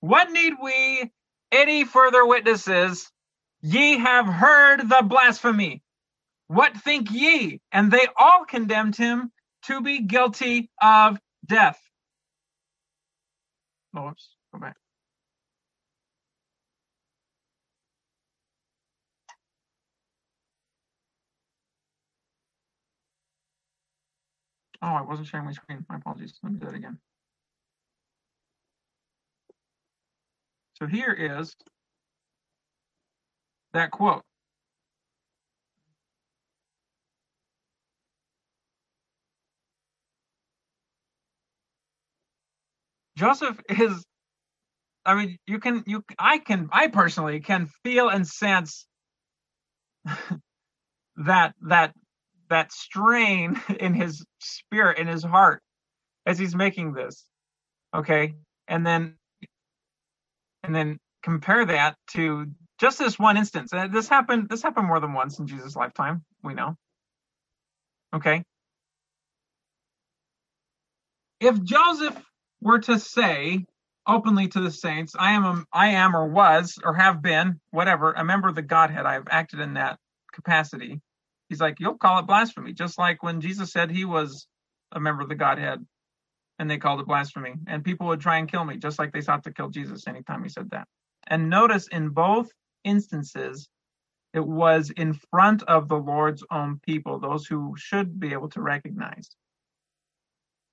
What 0.00 0.30
need 0.30 0.54
we 0.62 1.10
any 1.52 1.84
further 1.84 2.24
witnesses? 2.24 3.10
Ye 3.60 3.98
have 3.98 4.26
heard 4.26 4.88
the 4.88 5.02
blasphemy. 5.04 5.82
What 6.46 6.76
think 6.76 7.10
ye? 7.10 7.60
And 7.72 7.90
they 7.90 8.06
all 8.16 8.44
condemned 8.44 8.96
him 8.96 9.32
to 9.64 9.82
be 9.82 10.00
guilty 10.00 10.70
of 10.80 11.18
death. 11.46 11.78
Oops, 13.98 14.36
go 14.52 14.60
back. 14.60 14.76
Oh, 24.82 24.86
I 24.88 25.02
wasn't 25.02 25.28
sharing 25.28 25.46
my 25.46 25.52
screen. 25.52 25.84
My 25.88 25.96
apologies. 25.96 26.34
Let 26.42 26.52
me 26.52 26.58
do 26.58 26.66
that 26.66 26.74
again. 26.74 26.98
So 30.74 30.86
here 30.86 31.12
is 31.12 31.54
that 33.74 33.90
quote. 33.90 34.22
Joseph 43.20 43.60
is 43.68 44.02
I 45.04 45.14
mean, 45.14 45.38
you 45.46 45.58
can 45.58 45.84
you 45.86 46.02
I 46.18 46.38
can 46.38 46.70
I 46.72 46.88
personally 46.88 47.40
can 47.40 47.68
feel 47.84 48.08
and 48.08 48.26
sense 48.26 48.86
that 51.16 51.54
that 51.68 51.92
that 52.48 52.72
strain 52.72 53.60
in 53.78 53.92
his 53.92 54.24
spirit 54.38 54.98
in 54.98 55.06
his 55.06 55.22
heart 55.22 55.62
as 56.24 56.38
he's 56.38 56.54
making 56.54 56.94
this. 56.94 57.26
Okay? 57.94 58.36
And 58.68 58.86
then 58.86 59.16
and 60.62 60.74
then 60.74 60.98
compare 61.22 61.66
that 61.66 61.96
to 62.12 62.46
just 62.80 62.98
this 62.98 63.18
one 63.18 63.36
instance. 63.36 63.74
And 63.74 63.92
this 63.92 64.08
happened 64.08 64.48
this 64.48 64.62
happened 64.62 64.86
more 64.86 65.00
than 65.00 65.12
once 65.12 65.38
in 65.38 65.46
Jesus' 65.46 65.76
lifetime, 65.76 66.24
we 66.42 66.54
know. 66.54 66.74
Okay? 68.14 68.42
If 71.38 71.62
Joseph 71.62 72.16
were 72.60 72.78
to 72.80 72.98
say 72.98 73.64
openly 74.06 74.48
to 74.48 74.60
the 74.60 74.70
saints, 74.70 75.14
I 75.18 75.32
am 75.32 75.44
a, 75.44 75.64
I 75.72 75.88
am 75.88 76.16
or 76.16 76.26
was 76.26 76.78
or 76.84 76.94
have 76.94 77.22
been, 77.22 77.60
whatever, 77.70 78.12
a 78.12 78.24
member 78.24 78.48
of 78.48 78.54
the 78.54 78.62
Godhead. 78.62 79.06
I've 79.06 79.28
acted 79.30 79.60
in 79.60 79.74
that 79.74 79.98
capacity. 80.32 81.00
He's 81.48 81.60
like, 81.60 81.80
you'll 81.80 81.98
call 81.98 82.18
it 82.18 82.26
blasphemy, 82.26 82.72
just 82.72 82.98
like 82.98 83.22
when 83.22 83.40
Jesus 83.40 83.72
said 83.72 83.90
he 83.90 84.04
was 84.04 84.46
a 84.92 85.00
member 85.00 85.22
of 85.22 85.28
the 85.28 85.34
Godhead 85.34 85.84
and 86.58 86.70
they 86.70 86.78
called 86.78 87.00
it 87.00 87.06
blasphemy. 87.06 87.54
And 87.66 87.84
people 87.84 88.06
would 88.08 88.20
try 88.20 88.38
and 88.38 88.50
kill 88.50 88.64
me, 88.64 88.76
just 88.76 88.98
like 88.98 89.12
they 89.12 89.20
sought 89.20 89.44
to 89.44 89.52
kill 89.52 89.70
Jesus 89.70 90.06
anytime 90.06 90.42
he 90.42 90.48
said 90.48 90.70
that. 90.70 90.86
And 91.26 91.50
notice 91.50 91.88
in 91.88 92.10
both 92.10 92.50
instances, 92.84 93.68
it 94.32 94.46
was 94.46 94.90
in 94.90 95.14
front 95.30 95.62
of 95.64 95.88
the 95.88 95.96
Lord's 95.96 96.44
own 96.50 96.80
people, 96.84 97.18
those 97.18 97.46
who 97.46 97.74
should 97.76 98.20
be 98.20 98.32
able 98.32 98.48
to 98.50 98.60
recognize. 98.60 99.30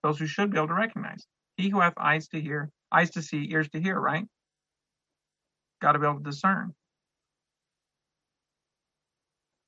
Those 0.03 0.19
who 0.19 0.27
should 0.27 0.51
be 0.51 0.57
able 0.57 0.67
to 0.67 0.73
recognize. 0.75 1.25
He 1.57 1.69
who 1.69 1.79
hath 1.79 1.95
eyes 1.97 2.27
to 2.29 2.39
hear, 2.39 2.69
eyes 2.91 3.09
to 3.11 3.21
see, 3.21 3.47
ears 3.51 3.67
to 3.69 3.81
hear, 3.81 3.99
right? 3.99 4.25
Got 5.81 5.93
to 5.93 5.99
be 5.99 6.05
able 6.05 6.19
to 6.19 6.23
discern. 6.23 6.73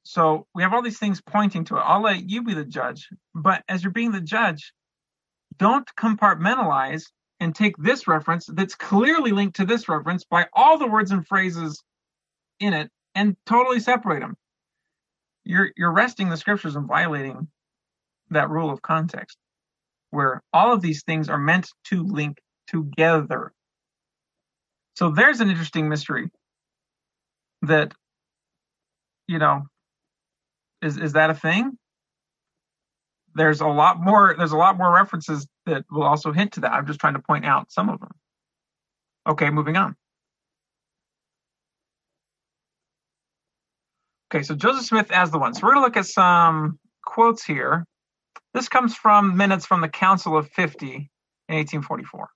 So 0.03 0.47
we 0.55 0.63
have 0.63 0.73
all 0.73 0.81
these 0.81 0.99
things 0.99 1.21
pointing 1.21 1.65
to 1.65 1.77
it. 1.77 1.81
I'll 1.81 2.01
let 2.01 2.29
you 2.29 2.43
be 2.43 2.53
the 2.53 2.65
judge. 2.65 3.09
But 3.35 3.63
as 3.67 3.83
you're 3.83 3.91
being 3.91 4.11
the 4.11 4.21
judge, 4.21 4.73
don't 5.57 5.87
compartmentalize 5.99 7.03
and 7.39 7.55
take 7.55 7.75
this 7.77 8.07
reference 8.07 8.45
that's 8.47 8.75
clearly 8.75 9.31
linked 9.31 9.57
to 9.57 9.65
this 9.65 9.89
reference 9.89 10.23
by 10.23 10.47
all 10.53 10.77
the 10.77 10.87
words 10.87 11.11
and 11.11 11.27
phrases 11.27 11.83
in 12.59 12.73
it 12.73 12.89
and 13.15 13.35
totally 13.45 13.79
separate 13.79 14.21
them. 14.21 14.35
You're 15.43 15.71
you're 15.75 15.91
wresting 15.93 16.29
the 16.29 16.37
scriptures 16.37 16.75
and 16.75 16.87
violating 16.87 17.47
that 18.29 18.49
rule 18.49 18.69
of 18.69 18.81
context 18.81 19.37
where 20.11 20.41
all 20.53 20.73
of 20.73 20.81
these 20.81 21.03
things 21.03 21.29
are 21.29 21.37
meant 21.37 21.69
to 21.85 22.03
link 22.03 22.39
together. 22.67 23.53
So 24.95 25.11
there's 25.11 25.39
an 25.39 25.49
interesting 25.49 25.87
mystery 25.87 26.29
that, 27.61 27.93
you 29.27 29.39
know, 29.39 29.63
is 30.81 30.97
is 30.97 31.13
that 31.13 31.29
a 31.29 31.33
thing? 31.33 31.77
There's 33.35 33.61
a 33.61 33.67
lot 33.67 33.99
more. 34.01 34.35
There's 34.37 34.51
a 34.51 34.57
lot 34.57 34.77
more 34.77 34.93
references 34.93 35.47
that 35.65 35.85
will 35.91 36.03
also 36.03 36.31
hint 36.31 36.53
to 36.53 36.61
that. 36.61 36.73
I'm 36.73 36.87
just 36.87 36.99
trying 36.99 37.13
to 37.13 37.21
point 37.21 37.45
out 37.45 37.71
some 37.71 37.89
of 37.89 37.99
them. 37.99 38.11
Okay, 39.27 39.49
moving 39.49 39.77
on. 39.77 39.95
Okay, 44.31 44.43
so 44.43 44.55
Joseph 44.55 44.85
Smith 44.85 45.11
as 45.11 45.31
the 45.31 45.39
one. 45.39 45.53
So 45.53 45.61
we're 45.63 45.73
going 45.73 45.83
to 45.83 45.87
look 45.87 45.97
at 45.97 46.05
some 46.05 46.79
quotes 47.03 47.43
here 47.43 47.85
this 48.53 48.69
comes 48.69 48.95
from 48.95 49.37
minutes 49.37 49.65
from 49.65 49.81
the 49.81 49.89
Council 49.89 50.37
of 50.37 50.49
50 50.49 50.87
in 50.87 51.55
1844. 51.55 52.29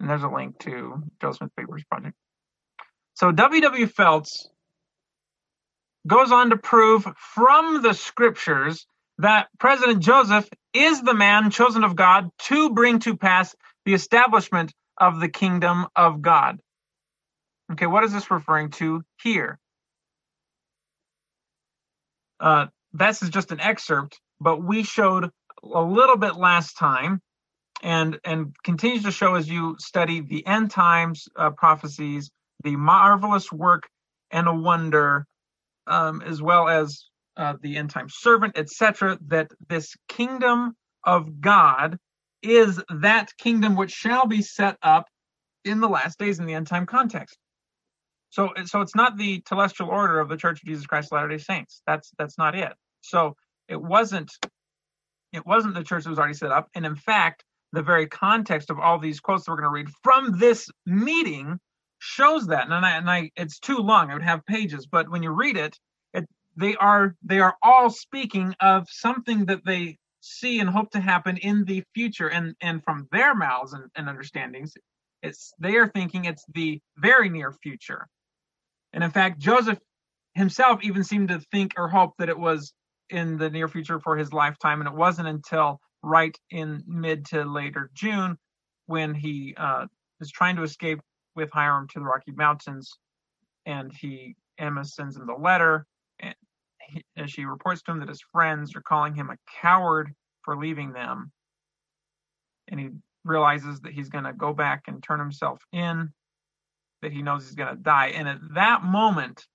And 0.00 0.08
there's 0.08 0.22
a 0.22 0.28
link 0.28 0.58
to 0.60 1.02
Joe 1.20 1.32
Smith 1.32 1.50
Papers 1.56 1.84
Project. 1.90 2.16
So 3.14 3.32
W.W. 3.32 3.86
Phelps 3.86 4.48
goes 6.06 6.32
on 6.32 6.50
to 6.50 6.56
prove 6.56 7.06
from 7.16 7.82
the 7.82 7.92
scriptures 7.92 8.86
that 9.18 9.48
President 9.58 10.00
Joseph 10.00 10.48
is 10.72 11.02
the 11.02 11.14
man 11.14 11.50
chosen 11.50 11.84
of 11.84 11.94
God 11.94 12.30
to 12.38 12.70
bring 12.70 13.00
to 13.00 13.16
pass 13.16 13.54
the 13.84 13.92
establishment 13.92 14.72
of 14.96 15.20
the 15.20 15.28
kingdom 15.28 15.86
of 15.94 16.22
God. 16.22 16.58
Okay, 17.72 17.86
what 17.86 18.04
is 18.04 18.12
this 18.12 18.30
referring 18.30 18.70
to 18.70 19.02
here? 19.22 19.58
Uh, 22.40 22.66
this 22.92 23.22
is 23.22 23.30
just 23.30 23.52
an 23.52 23.60
excerpt, 23.60 24.20
but 24.40 24.62
we 24.62 24.82
showed 24.82 25.30
a 25.62 25.82
little 25.82 26.16
bit 26.16 26.36
last 26.36 26.76
time 26.76 27.20
and 27.82 28.18
and 28.24 28.54
continues 28.64 29.04
to 29.04 29.10
show 29.10 29.34
as 29.34 29.48
you 29.48 29.76
study 29.78 30.20
the 30.20 30.46
end 30.46 30.70
times 30.70 31.28
uh, 31.36 31.50
prophecies, 31.50 32.30
the 32.62 32.76
marvelous 32.76 33.50
work 33.50 33.88
and 34.30 34.48
a 34.48 34.54
wonder, 34.54 35.26
um, 35.86 36.22
as 36.22 36.42
well 36.42 36.68
as 36.68 37.06
uh, 37.36 37.54
the 37.62 37.76
end 37.76 37.90
time 37.90 38.08
servant, 38.08 38.56
etc. 38.58 39.18
That 39.26 39.50
this 39.68 39.94
kingdom 40.08 40.76
of 41.04 41.40
God 41.40 41.98
is 42.42 42.82
that 43.00 43.30
kingdom 43.38 43.76
which 43.76 43.92
shall 43.92 44.26
be 44.26 44.42
set 44.42 44.76
up 44.82 45.06
in 45.64 45.80
the 45.80 45.88
last 45.88 46.18
days 46.18 46.38
in 46.38 46.46
the 46.46 46.54
end 46.54 46.66
time 46.66 46.86
context. 46.86 47.36
So, 48.30 48.50
so 48.64 48.80
it's 48.80 48.94
not 48.94 49.16
the 49.16 49.40
telestial 49.42 49.88
order 49.88 50.20
of 50.20 50.28
the 50.28 50.36
Church 50.36 50.62
of 50.62 50.66
Jesus 50.66 50.86
Christ 50.86 51.08
of 51.08 51.16
Latter-day 51.16 51.38
Saints. 51.38 51.82
That's 51.86 52.10
that's 52.18 52.38
not 52.38 52.54
it. 52.54 52.72
So 53.00 53.36
it 53.68 53.80
wasn't 53.80 54.32
it 55.32 55.46
wasn't 55.46 55.74
the 55.74 55.84
church 55.84 56.04
that 56.04 56.10
was 56.10 56.18
already 56.18 56.34
set 56.34 56.50
up, 56.50 56.68
and 56.74 56.84
in 56.84 56.96
fact, 56.96 57.44
the 57.72 57.82
very 57.82 58.06
context 58.06 58.70
of 58.70 58.78
all 58.78 58.98
these 58.98 59.20
quotes 59.20 59.44
that 59.44 59.52
we're 59.52 59.60
going 59.60 59.70
to 59.70 59.74
read 59.74 59.94
from 60.02 60.38
this 60.38 60.68
meeting 60.86 61.58
shows 61.98 62.46
that. 62.48 62.64
And 62.64 62.74
I, 62.74 62.96
and 62.96 63.08
I, 63.08 63.30
it's 63.36 63.60
too 63.60 63.76
long. 63.78 64.10
I 64.10 64.14
would 64.14 64.22
have 64.22 64.44
pages, 64.46 64.86
but 64.86 65.08
when 65.08 65.22
you 65.22 65.30
read 65.30 65.56
it, 65.56 65.78
it 66.12 66.26
they 66.56 66.74
are 66.76 67.14
they 67.22 67.40
are 67.40 67.56
all 67.62 67.90
speaking 67.90 68.54
of 68.60 68.88
something 68.90 69.46
that 69.46 69.64
they 69.64 69.98
see 70.20 70.60
and 70.60 70.68
hope 70.68 70.90
to 70.90 71.00
happen 71.00 71.36
in 71.36 71.64
the 71.64 71.82
future, 71.94 72.28
and 72.28 72.54
and 72.60 72.82
from 72.82 73.08
their 73.12 73.34
mouths 73.34 73.72
and, 73.72 73.84
and 73.94 74.08
understandings, 74.08 74.74
it's 75.22 75.52
they 75.58 75.76
are 75.76 75.88
thinking 75.88 76.24
it's 76.24 76.44
the 76.54 76.80
very 76.96 77.28
near 77.28 77.52
future. 77.52 78.06
And 78.92 79.04
in 79.04 79.10
fact, 79.10 79.38
Joseph 79.38 79.78
himself 80.34 80.80
even 80.82 81.04
seemed 81.04 81.28
to 81.28 81.40
think 81.52 81.74
or 81.76 81.88
hope 81.88 82.14
that 82.18 82.28
it 82.28 82.38
was 82.38 82.72
in 83.08 83.38
the 83.38 83.50
near 83.50 83.68
future 83.68 84.00
for 84.00 84.16
his 84.16 84.32
lifetime. 84.32 84.80
And 84.80 84.88
it 84.88 84.94
wasn't 84.94 85.28
until 85.28 85.80
right 86.02 86.36
in 86.50 86.82
mid 86.86 87.26
to 87.26 87.44
later 87.44 87.90
June 87.94 88.38
when 88.86 89.14
he 89.14 89.54
uh, 89.56 89.86
is 90.20 90.30
trying 90.30 90.56
to 90.56 90.62
escape 90.62 91.00
with 91.36 91.50
Hyrum 91.50 91.88
to 91.88 91.98
the 91.98 92.04
Rocky 92.04 92.32
Mountains. 92.32 92.92
And 93.66 93.92
he, 93.92 94.36
Emma 94.58 94.84
sends 94.84 95.16
him 95.16 95.26
the 95.26 95.34
letter. 95.34 95.86
And 96.18 96.34
he, 96.80 97.04
as 97.16 97.30
she 97.30 97.44
reports 97.44 97.82
to 97.82 97.92
him 97.92 98.00
that 98.00 98.08
his 98.08 98.22
friends 98.32 98.74
are 98.74 98.82
calling 98.82 99.14
him 99.14 99.30
a 99.30 99.36
coward 99.60 100.12
for 100.42 100.56
leaving 100.56 100.92
them. 100.92 101.32
And 102.68 102.80
he 102.80 102.90
realizes 103.24 103.80
that 103.80 103.92
he's 103.92 104.08
going 104.08 104.24
to 104.24 104.32
go 104.32 104.52
back 104.52 104.84
and 104.86 105.02
turn 105.02 105.20
himself 105.20 105.60
in, 105.72 106.12
that 107.02 107.12
he 107.12 107.22
knows 107.22 107.44
he's 107.44 107.54
going 107.54 107.74
to 107.74 107.82
die. 107.82 108.08
And 108.08 108.28
at 108.28 108.38
that 108.54 108.82
moment 108.82 109.46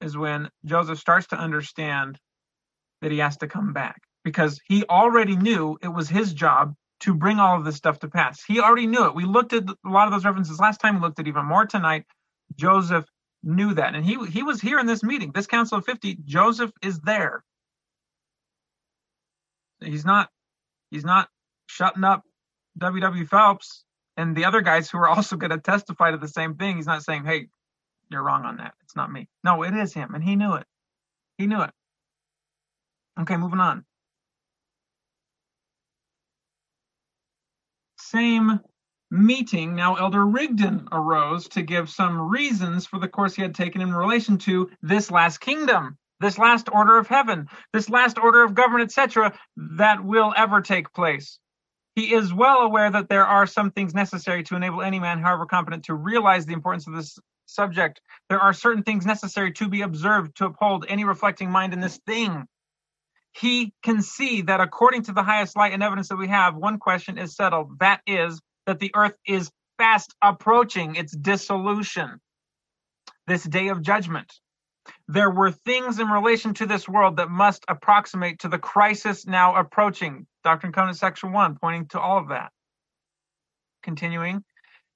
is 0.00 0.16
when 0.16 0.50
Joseph 0.64 0.98
starts 0.98 1.28
to 1.28 1.36
understand 1.36 2.18
that 3.02 3.10
he 3.10 3.18
has 3.18 3.36
to 3.38 3.48
come 3.48 3.72
back 3.72 4.00
because 4.24 4.60
he 4.66 4.84
already 4.84 5.36
knew 5.36 5.78
it 5.82 5.88
was 5.88 6.08
his 6.08 6.32
job 6.32 6.74
to 7.00 7.14
bring 7.14 7.38
all 7.38 7.56
of 7.56 7.64
this 7.64 7.76
stuff 7.76 7.98
to 8.00 8.08
pass. 8.08 8.42
He 8.42 8.60
already 8.60 8.86
knew 8.86 9.06
it. 9.06 9.14
We 9.14 9.24
looked 9.24 9.52
at 9.52 9.64
a 9.64 9.88
lot 9.88 10.06
of 10.06 10.12
those 10.12 10.24
references 10.24 10.58
last 10.58 10.80
time. 10.80 10.96
We 10.96 11.00
looked 11.00 11.18
at 11.18 11.28
even 11.28 11.44
more 11.44 11.66
tonight. 11.66 12.04
Joseph 12.56 13.04
knew 13.42 13.74
that, 13.74 13.94
and 13.94 14.04
he 14.04 14.18
he 14.26 14.42
was 14.42 14.60
here 14.60 14.78
in 14.78 14.86
this 14.86 15.02
meeting, 15.02 15.30
this 15.32 15.46
Council 15.46 15.78
of 15.78 15.84
Fifty. 15.84 16.16
Joseph 16.24 16.72
is 16.82 16.98
there. 17.00 17.44
He's 19.80 20.04
not 20.04 20.30
he's 20.90 21.04
not 21.04 21.28
shutting 21.66 22.04
up 22.04 22.22
W.W. 22.78 23.26
Phelps 23.26 23.84
and 24.16 24.36
the 24.36 24.44
other 24.44 24.60
guys 24.60 24.90
who 24.90 24.98
are 24.98 25.08
also 25.16 25.36
going 25.36 25.50
to 25.50 25.58
testify 25.58 26.10
to 26.10 26.18
the 26.18 26.28
same 26.28 26.54
thing. 26.54 26.76
He's 26.76 26.86
not 26.86 27.04
saying, 27.04 27.24
"Hey, 27.24 27.46
you're 28.10 28.22
wrong 28.22 28.44
on 28.44 28.56
that. 28.58 28.74
It's 28.82 28.96
not 28.96 29.10
me." 29.10 29.28
No, 29.44 29.62
it 29.62 29.74
is 29.74 29.92
him, 29.92 30.14
and 30.14 30.22
he 30.22 30.36
knew 30.36 30.54
it. 30.54 30.66
He 31.38 31.46
knew 31.46 31.62
it. 31.62 31.70
Okay, 33.20 33.36
moving 33.36 33.60
on. 33.60 33.84
Same 37.98 38.60
meeting, 39.10 39.74
now 39.74 39.94
Elder 39.94 40.26
Rigdon 40.26 40.88
arose 40.90 41.48
to 41.48 41.62
give 41.62 41.88
some 41.88 42.20
reasons 42.20 42.86
for 42.86 42.98
the 42.98 43.08
course 43.08 43.34
he 43.34 43.42
had 43.42 43.54
taken 43.54 43.80
in 43.80 43.94
relation 43.94 44.36
to 44.38 44.70
this 44.82 45.10
last 45.10 45.38
kingdom 45.38 45.96
this 46.20 46.38
last 46.38 46.68
order 46.72 46.98
of 46.98 47.06
heaven, 47.06 47.48
this 47.72 47.90
last 47.90 48.18
order 48.18 48.42
of 48.42 48.54
government, 48.54 48.84
etc., 48.84 49.38
that 49.56 50.04
will 50.04 50.32
ever 50.36 50.60
take 50.60 50.92
place. 50.92 51.38
He 51.96 52.12
is 52.12 52.32
well 52.32 52.58
aware 52.58 52.90
that 52.90 53.08
there 53.08 53.26
are 53.26 53.46
some 53.46 53.70
things 53.70 53.94
necessary 53.94 54.42
to 54.44 54.54
enable 54.54 54.82
any 54.82 55.00
man, 55.00 55.18
however 55.18 55.46
competent, 55.46 55.86
to 55.86 55.94
realize 55.94 56.44
the 56.44 56.52
importance 56.52 56.86
of 56.86 56.94
this 56.94 57.18
subject. 57.46 58.02
There 58.28 58.38
are 58.38 58.52
certain 58.52 58.82
things 58.82 59.06
necessary 59.06 59.50
to 59.52 59.68
be 59.68 59.80
observed 59.80 60.36
to 60.36 60.44
uphold 60.44 60.84
any 60.88 61.04
reflecting 61.04 61.50
mind 61.50 61.72
in 61.72 61.80
this 61.80 61.98
thing. 62.06 62.46
He 63.32 63.72
can 63.82 64.02
see 64.02 64.42
that 64.42 64.60
according 64.60 65.04
to 65.04 65.12
the 65.12 65.22
highest 65.22 65.56
light 65.56 65.72
and 65.72 65.82
evidence 65.82 66.08
that 66.08 66.16
we 66.16 66.28
have, 66.28 66.54
one 66.54 66.78
question 66.78 67.16
is 67.16 67.34
settled. 67.34 67.78
That 67.80 68.02
is, 68.06 68.40
that 68.66 68.78
the 68.78 68.92
earth 68.94 69.16
is 69.26 69.50
fast 69.78 70.14
approaching 70.22 70.96
its 70.96 71.16
dissolution, 71.16 72.20
this 73.26 73.44
day 73.44 73.68
of 73.68 73.80
judgment. 73.80 74.32
There 75.08 75.30
were 75.30 75.52
things 75.52 76.00
in 76.00 76.08
relation 76.08 76.54
to 76.54 76.66
this 76.66 76.88
world 76.88 77.18
that 77.18 77.30
must 77.30 77.64
approximate 77.68 78.40
to 78.40 78.48
the 78.48 78.58
crisis 78.58 79.26
now 79.26 79.54
approaching. 79.54 80.26
Doctrine 80.42 80.68
and 80.68 80.74
Covenants, 80.74 81.00
section 81.00 81.32
one, 81.32 81.56
pointing 81.56 81.86
to 81.88 82.00
all 82.00 82.18
of 82.18 82.28
that. 82.28 82.50
Continuing, 83.82 84.42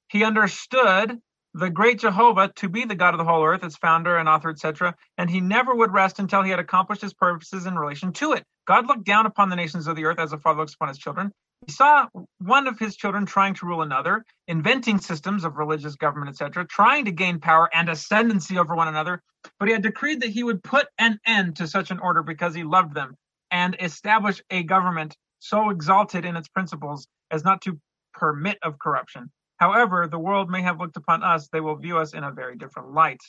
he 0.08 0.24
understood 0.24 1.20
the 1.54 1.70
great 1.70 2.00
Jehovah 2.00 2.52
to 2.56 2.68
be 2.68 2.84
the 2.84 2.94
God 2.94 3.14
of 3.14 3.18
the 3.18 3.24
whole 3.24 3.44
earth, 3.44 3.62
its 3.62 3.76
founder 3.76 4.16
and 4.16 4.28
author, 4.28 4.50
etc., 4.50 4.96
and 5.18 5.30
he 5.30 5.40
never 5.40 5.74
would 5.74 5.92
rest 5.92 6.18
until 6.18 6.42
he 6.42 6.50
had 6.50 6.60
accomplished 6.60 7.02
his 7.02 7.14
purposes 7.14 7.66
in 7.66 7.76
relation 7.76 8.12
to 8.14 8.32
it. 8.32 8.44
God 8.66 8.86
looked 8.86 9.04
down 9.04 9.26
upon 9.26 9.48
the 9.48 9.56
nations 9.56 9.86
of 9.86 9.96
the 9.96 10.04
earth 10.04 10.18
as 10.18 10.32
a 10.32 10.38
father 10.38 10.60
looks 10.60 10.74
upon 10.74 10.88
his 10.88 10.98
children. 10.98 11.32
He 11.66 11.72
saw 11.72 12.08
one 12.38 12.66
of 12.66 12.78
his 12.78 12.96
children 12.96 13.26
trying 13.26 13.54
to 13.54 13.66
rule 13.66 13.82
another, 13.82 14.24
inventing 14.48 14.98
systems 14.98 15.44
of 15.44 15.56
religious 15.56 15.94
government, 15.94 16.30
etc., 16.30 16.66
trying 16.66 17.04
to 17.04 17.12
gain 17.12 17.38
power 17.38 17.68
and 17.74 17.88
ascendancy 17.88 18.58
over 18.58 18.74
one 18.74 18.88
another. 18.88 19.22
But 19.58 19.68
he 19.68 19.72
had 19.74 19.82
decreed 19.82 20.22
that 20.22 20.30
he 20.30 20.42
would 20.42 20.64
put 20.64 20.88
an 20.98 21.18
end 21.26 21.56
to 21.56 21.66
such 21.68 21.90
an 21.90 21.98
order 21.98 22.22
because 22.22 22.54
he 22.54 22.64
loved 22.64 22.94
them 22.94 23.16
and 23.50 23.76
establish 23.78 24.42
a 24.50 24.62
government 24.62 25.16
so 25.38 25.70
exalted 25.70 26.24
in 26.24 26.36
its 26.36 26.48
principles 26.48 27.06
as 27.30 27.44
not 27.44 27.60
to 27.62 27.78
permit 28.14 28.58
of 28.62 28.78
corruption. 28.78 29.30
However, 29.58 30.06
the 30.06 30.18
world 30.18 30.50
may 30.50 30.62
have 30.62 30.80
looked 30.80 30.96
upon 30.96 31.22
us, 31.22 31.48
they 31.48 31.60
will 31.60 31.76
view 31.76 31.98
us 31.98 32.14
in 32.14 32.24
a 32.24 32.32
very 32.32 32.56
different 32.56 32.92
light. 32.92 33.20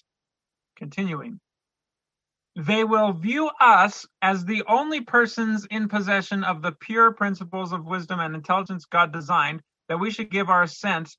Continuing 0.77 1.39
they 2.55 2.83
will 2.83 3.13
view 3.13 3.49
us 3.59 4.05
as 4.21 4.43
the 4.43 4.63
only 4.67 5.01
persons 5.01 5.65
in 5.65 5.87
possession 5.87 6.43
of 6.43 6.61
the 6.61 6.73
pure 6.73 7.11
principles 7.11 7.71
of 7.71 7.85
wisdom 7.85 8.19
and 8.19 8.35
intelligence 8.35 8.85
God 8.85 9.13
designed, 9.13 9.61
that 9.87 9.99
we 9.99 10.11
should 10.11 10.29
give 10.29 10.49
our 10.49 10.63
assent 10.63 11.15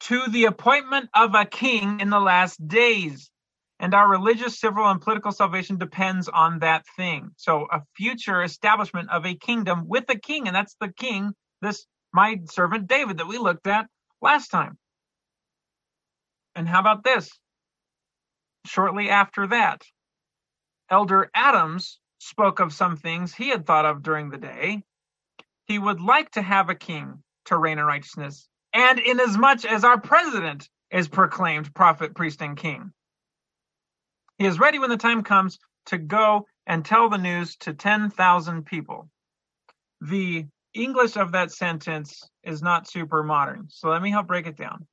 to 0.00 0.26
the 0.28 0.46
appointment 0.46 1.10
of 1.14 1.34
a 1.34 1.44
king 1.44 2.00
in 2.00 2.08
the 2.08 2.20
last 2.20 2.66
days. 2.66 3.30
And 3.78 3.94
our 3.94 4.08
religious, 4.08 4.58
civil, 4.58 4.86
and 4.86 5.00
political 5.00 5.32
salvation 5.32 5.78
depends 5.78 6.28
on 6.28 6.58
that 6.60 6.84
thing. 6.96 7.30
So, 7.36 7.66
a 7.70 7.82
future 7.96 8.42
establishment 8.42 9.10
of 9.10 9.24
a 9.24 9.34
kingdom 9.34 9.84
with 9.86 10.04
a 10.08 10.18
king, 10.18 10.46
and 10.46 10.56
that's 10.56 10.76
the 10.80 10.92
king, 10.92 11.32
this 11.62 11.86
my 12.12 12.40
servant 12.50 12.88
David 12.88 13.18
that 13.18 13.28
we 13.28 13.38
looked 13.38 13.66
at 13.66 13.86
last 14.20 14.48
time. 14.48 14.76
And 16.54 16.68
how 16.68 16.80
about 16.80 17.04
this? 17.04 17.30
Shortly 18.66 19.08
after 19.08 19.46
that, 19.46 19.82
Elder 20.90 21.30
Adams 21.34 21.98
spoke 22.18 22.60
of 22.60 22.72
some 22.72 22.96
things 22.96 23.34
he 23.34 23.48
had 23.48 23.64
thought 23.64 23.86
of 23.86 24.02
during 24.02 24.28
the 24.28 24.38
day. 24.38 24.82
He 25.66 25.78
would 25.78 26.00
like 26.00 26.32
to 26.32 26.42
have 26.42 26.68
a 26.68 26.74
king 26.74 27.22
to 27.46 27.56
reign 27.56 27.78
in 27.78 27.84
righteousness, 27.84 28.48
and 28.72 28.98
inasmuch 28.98 29.64
as 29.64 29.84
our 29.84 30.00
president 30.00 30.68
is 30.90 31.08
proclaimed 31.08 31.72
prophet, 31.74 32.14
priest, 32.14 32.42
and 32.42 32.56
king. 32.56 32.92
He 34.38 34.46
is 34.46 34.58
ready 34.58 34.78
when 34.78 34.90
the 34.90 34.96
time 34.96 35.22
comes 35.22 35.58
to 35.86 35.98
go 35.98 36.46
and 36.66 36.84
tell 36.84 37.08
the 37.08 37.18
news 37.18 37.56
to 37.56 37.72
10,000 37.72 38.66
people. 38.66 39.08
The 40.00 40.46
English 40.74 41.16
of 41.16 41.32
that 41.32 41.52
sentence 41.52 42.28
is 42.42 42.62
not 42.62 42.88
super 42.88 43.22
modern, 43.22 43.66
so 43.68 43.88
let 43.88 44.02
me 44.02 44.10
help 44.10 44.26
break 44.26 44.46
it 44.46 44.56
down. 44.56 44.86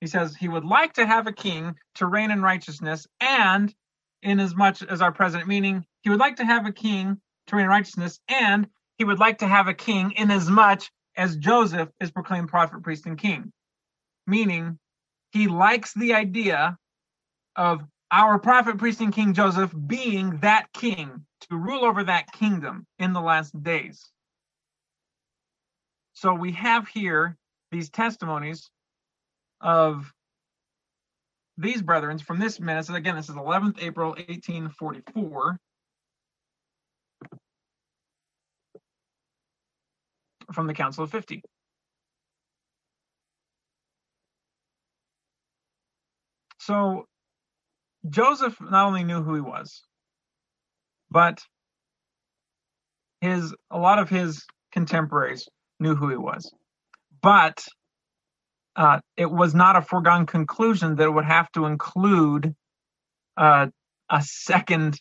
He 0.00 0.06
says 0.06 0.36
he 0.36 0.48
would 0.48 0.64
like 0.64 0.94
to 0.94 1.06
have 1.06 1.26
a 1.26 1.32
king 1.32 1.74
to 1.94 2.06
reign 2.06 2.30
in 2.30 2.42
righteousness 2.42 3.06
and 3.20 3.74
in 4.22 4.40
as 4.40 4.54
much 4.54 4.82
as 4.82 5.00
our 5.00 5.12
president, 5.12 5.48
meaning 5.48 5.84
he 6.02 6.10
would 6.10 6.18
like 6.18 6.36
to 6.36 6.44
have 6.44 6.66
a 6.66 6.72
king 6.72 7.20
to 7.46 7.56
reign 7.56 7.66
righteousness, 7.66 8.20
and 8.28 8.68
he 8.98 9.04
would 9.04 9.18
like 9.18 9.38
to 9.38 9.46
have 9.46 9.68
a 9.68 9.74
king 9.74 10.12
in 10.12 10.30
as 10.30 10.48
much 10.48 10.90
as 11.16 11.36
Joseph 11.36 11.88
is 12.00 12.10
proclaimed 12.10 12.48
prophet, 12.48 12.82
priest, 12.82 13.06
and 13.06 13.18
king. 13.18 13.52
Meaning 14.26 14.78
he 15.30 15.46
likes 15.48 15.94
the 15.94 16.14
idea 16.14 16.76
of 17.54 17.82
our 18.10 18.38
prophet, 18.38 18.78
priest, 18.78 19.00
and 19.00 19.12
king 19.12 19.34
Joseph 19.34 19.74
being 19.86 20.38
that 20.38 20.72
king 20.72 21.26
to 21.42 21.56
rule 21.56 21.84
over 21.84 22.04
that 22.04 22.32
kingdom 22.32 22.86
in 22.98 23.12
the 23.12 23.20
last 23.20 23.60
days. 23.62 24.10
So 26.14 26.34
we 26.34 26.52
have 26.52 26.88
here 26.88 27.36
these 27.70 27.90
testimonies 27.90 28.70
of 29.60 30.12
these 31.58 31.82
brethren 31.82 32.18
from 32.18 32.38
this 32.38 32.60
minutes, 32.60 32.88
and 32.88 32.96
again, 32.96 33.16
this 33.16 33.28
is 33.28 33.34
11th 33.34 33.82
April 33.82 34.10
1844. 34.10 35.58
From 40.52 40.66
the 40.68 40.74
Council 40.74 41.04
of 41.04 41.10
50. 41.10 41.42
So 46.60 47.06
Joseph 48.08 48.60
not 48.60 48.86
only 48.86 49.04
knew 49.04 49.22
who 49.22 49.34
he 49.34 49.40
was, 49.40 49.82
but 51.10 51.40
his 53.20 53.54
a 53.70 53.78
lot 53.78 53.98
of 53.98 54.08
his 54.08 54.44
contemporaries 54.72 55.48
knew 55.80 55.94
who 55.94 56.10
he 56.10 56.16
was. 56.16 56.52
But 57.22 57.64
uh, 58.76 59.00
it 59.16 59.30
was 59.30 59.54
not 59.54 59.74
a 59.76 59.82
foregone 59.82 60.26
conclusion 60.26 60.96
that 60.96 61.04
it 61.04 61.10
would 61.10 61.24
have 61.24 61.50
to 61.52 61.64
include 61.64 62.54
uh, 63.36 63.66
a 64.10 64.22
second 64.22 65.00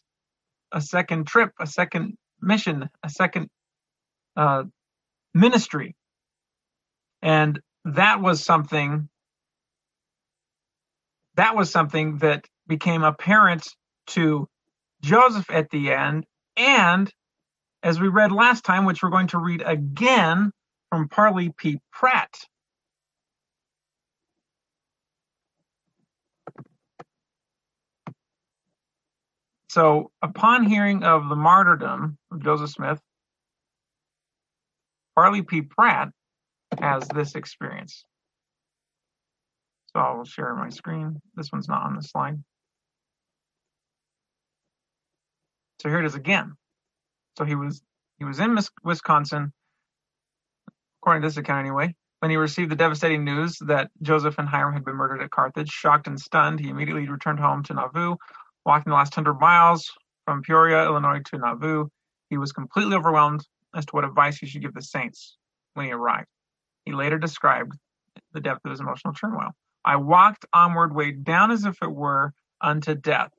a 0.72 0.82
second 0.82 1.28
trip, 1.28 1.52
a 1.60 1.68
second 1.68 2.18
mission, 2.42 2.90
a 3.04 3.10
second 3.10 3.48
uh, 4.36 4.64
ministry, 5.34 5.96
and 7.22 7.60
that 7.86 8.22
was 8.22 8.44
something 8.44 9.10
that 11.36 11.56
was 11.56 11.70
something 11.70 12.18
that 12.20 12.46
became 12.68 13.04
apparent 13.04 13.68
to 14.08 14.48
Joseph 15.02 15.50
at 15.50 15.70
the 15.70 15.92
end, 15.92 16.26
and 16.56 17.12
as 17.84 18.00
we 18.00 18.08
read 18.08 18.32
last 18.32 18.64
time, 18.64 18.86
which 18.86 19.04
we're 19.04 19.10
going 19.10 19.28
to 19.28 19.38
read 19.38 19.62
again 19.66 20.52
from 20.90 21.10
Parley 21.10 21.52
P. 21.56 21.78
Pratt 21.92 22.34
So, 29.76 30.10
upon 30.22 30.64
hearing 30.64 31.04
of 31.04 31.28
the 31.28 31.36
martyrdom 31.36 32.18
of 32.32 32.42
Joseph 32.42 32.70
Smith, 32.70 32.98
Parley 35.18 35.42
P. 35.42 35.64
Pratt 35.64 36.12
has 36.80 37.06
this 37.10 37.36
experience. 37.36 38.06
So 39.92 40.00
I'll 40.00 40.24
share 40.24 40.56
my 40.56 40.70
screen. 40.70 41.20
This 41.36 41.52
one's 41.52 41.68
not 41.68 41.84
on 41.84 41.98
the 41.98 42.04
slide. 42.04 42.42
So 45.82 45.90
here 45.90 46.00
it 46.00 46.06
is 46.06 46.16
again. 46.16 46.54
So 47.38 47.44
he 47.44 47.56
was 47.56 47.82
he 48.18 48.24
was 48.24 48.40
in 48.40 48.58
Wisconsin, 48.86 49.52
according 51.02 51.22
to 51.22 51.28
this 51.28 51.36
account 51.36 51.66
anyway, 51.66 51.94
when 52.22 52.32
he 52.32 52.38
received 52.38 52.72
the 52.72 52.78
devastating 52.78 53.26
news 53.26 53.58
that 53.60 53.92
Joseph 54.02 54.38
and 54.38 54.48
Hyrum 54.48 54.72
had 54.72 54.86
been 54.86 54.96
murdered 54.96 55.22
at 55.22 55.32
Carthage. 55.32 55.70
Shocked 55.70 56.08
and 56.08 56.18
stunned, 56.18 56.62
he 56.62 56.70
immediately 56.70 57.10
returned 57.10 57.42
home 57.42 57.62
to 57.64 57.74
Nauvoo, 57.74 58.16
Walking 58.66 58.89
the 58.89 58.95
last 58.95 59.13
hundred 59.13 59.39
miles 59.39 59.91
from 60.26 60.41
Peoria, 60.41 60.86
Illinois 60.86 61.22
to 61.26 61.38
Nauvoo, 61.38 61.88
he 62.30 62.38
was 62.38 62.51
completely 62.51 62.95
overwhelmed 62.95 63.45
as 63.76 63.86
to 63.86 63.91
what 63.91 64.03
advice 64.03 64.38
he 64.38 64.47
should 64.47 64.61
give 64.61 64.74
the 64.74 64.82
saints 64.82 65.38
when 65.76 65.86
he 65.86 65.91
arrived. 65.91 66.28
He 66.86 66.93
later 66.93 67.20
described 67.20 67.74
the 68.34 68.41
depth 68.41 68.61
of 68.66 68.72
his 68.72 68.80
emotional 68.80 69.13
turmoil. 69.13 69.51
I 69.84 69.97
walked 69.97 70.45
onward, 70.51 70.95
weighed 70.95 71.24
down 71.24 71.51
as 71.51 71.66
if 71.66 71.78
it 71.82 71.91
were 71.91 72.34
unto 72.59 72.95
death. 72.95 73.32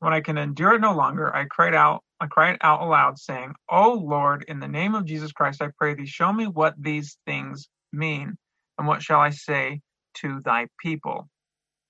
When 0.00 0.12
I 0.12 0.20
can 0.20 0.36
endure 0.36 0.74
it 0.74 0.80
no 0.80 0.94
longer, 0.94 1.34
I 1.34 1.46
cried 1.46 1.74
out, 1.74 2.02
I 2.20 2.26
cried 2.26 2.58
out 2.60 2.82
aloud, 2.82 3.18
saying, 3.18 3.54
O 3.70 3.92
Lord, 3.92 4.44
in 4.48 4.60
the 4.60 4.68
name 4.68 4.94
of 4.94 5.06
Jesus 5.06 5.32
Christ, 5.32 5.62
I 5.62 5.68
pray 5.78 5.94
thee, 5.94 6.06
show 6.06 6.32
me 6.32 6.46
what 6.46 6.74
these 6.78 7.16
things 7.26 7.68
mean, 7.92 8.36
and 8.78 8.86
what 8.86 9.02
shall 9.02 9.20
I 9.20 9.30
say 9.30 9.80
to 10.18 10.40
thy 10.44 10.66
people? 10.78 11.28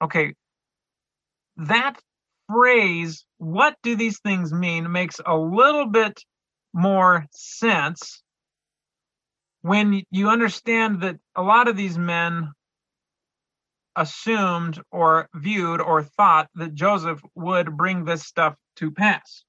Okay, 0.02 0.34
that 1.56 2.00
phrase, 2.48 3.24
what 3.38 3.76
do 3.82 3.96
these 3.96 4.20
things 4.20 4.52
mean, 4.52 4.90
makes 4.90 5.20
a 5.24 5.36
little 5.36 5.86
bit 5.86 6.20
more 6.72 7.26
sense 7.30 8.22
when 9.62 10.02
you 10.10 10.28
understand 10.28 11.00
that 11.00 11.16
a 11.34 11.42
lot 11.42 11.68
of 11.68 11.76
these 11.76 11.96
men 11.96 12.52
assumed 13.96 14.80
or 14.90 15.28
viewed 15.34 15.80
or 15.80 16.02
thought 16.02 16.48
that 16.54 16.74
Joseph 16.74 17.20
would 17.34 17.76
bring 17.76 18.04
this 18.04 18.24
stuff 18.24 18.54
to 18.76 18.90
pass. 18.90 19.44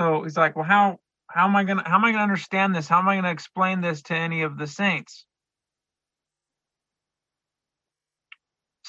So 0.00 0.24
he's 0.24 0.36
like, 0.36 0.56
well, 0.56 0.64
how 0.64 0.98
how 1.30 1.46
am 1.46 1.54
I 1.54 1.64
gonna 1.64 1.82
how 1.86 1.96
am 1.96 2.04
I 2.04 2.10
gonna 2.10 2.24
understand 2.24 2.74
this? 2.74 2.88
How 2.88 2.98
am 2.98 3.08
I 3.08 3.16
gonna 3.16 3.30
explain 3.30 3.80
this 3.80 4.02
to 4.02 4.14
any 4.14 4.42
of 4.42 4.58
the 4.58 4.66
saints? 4.66 5.26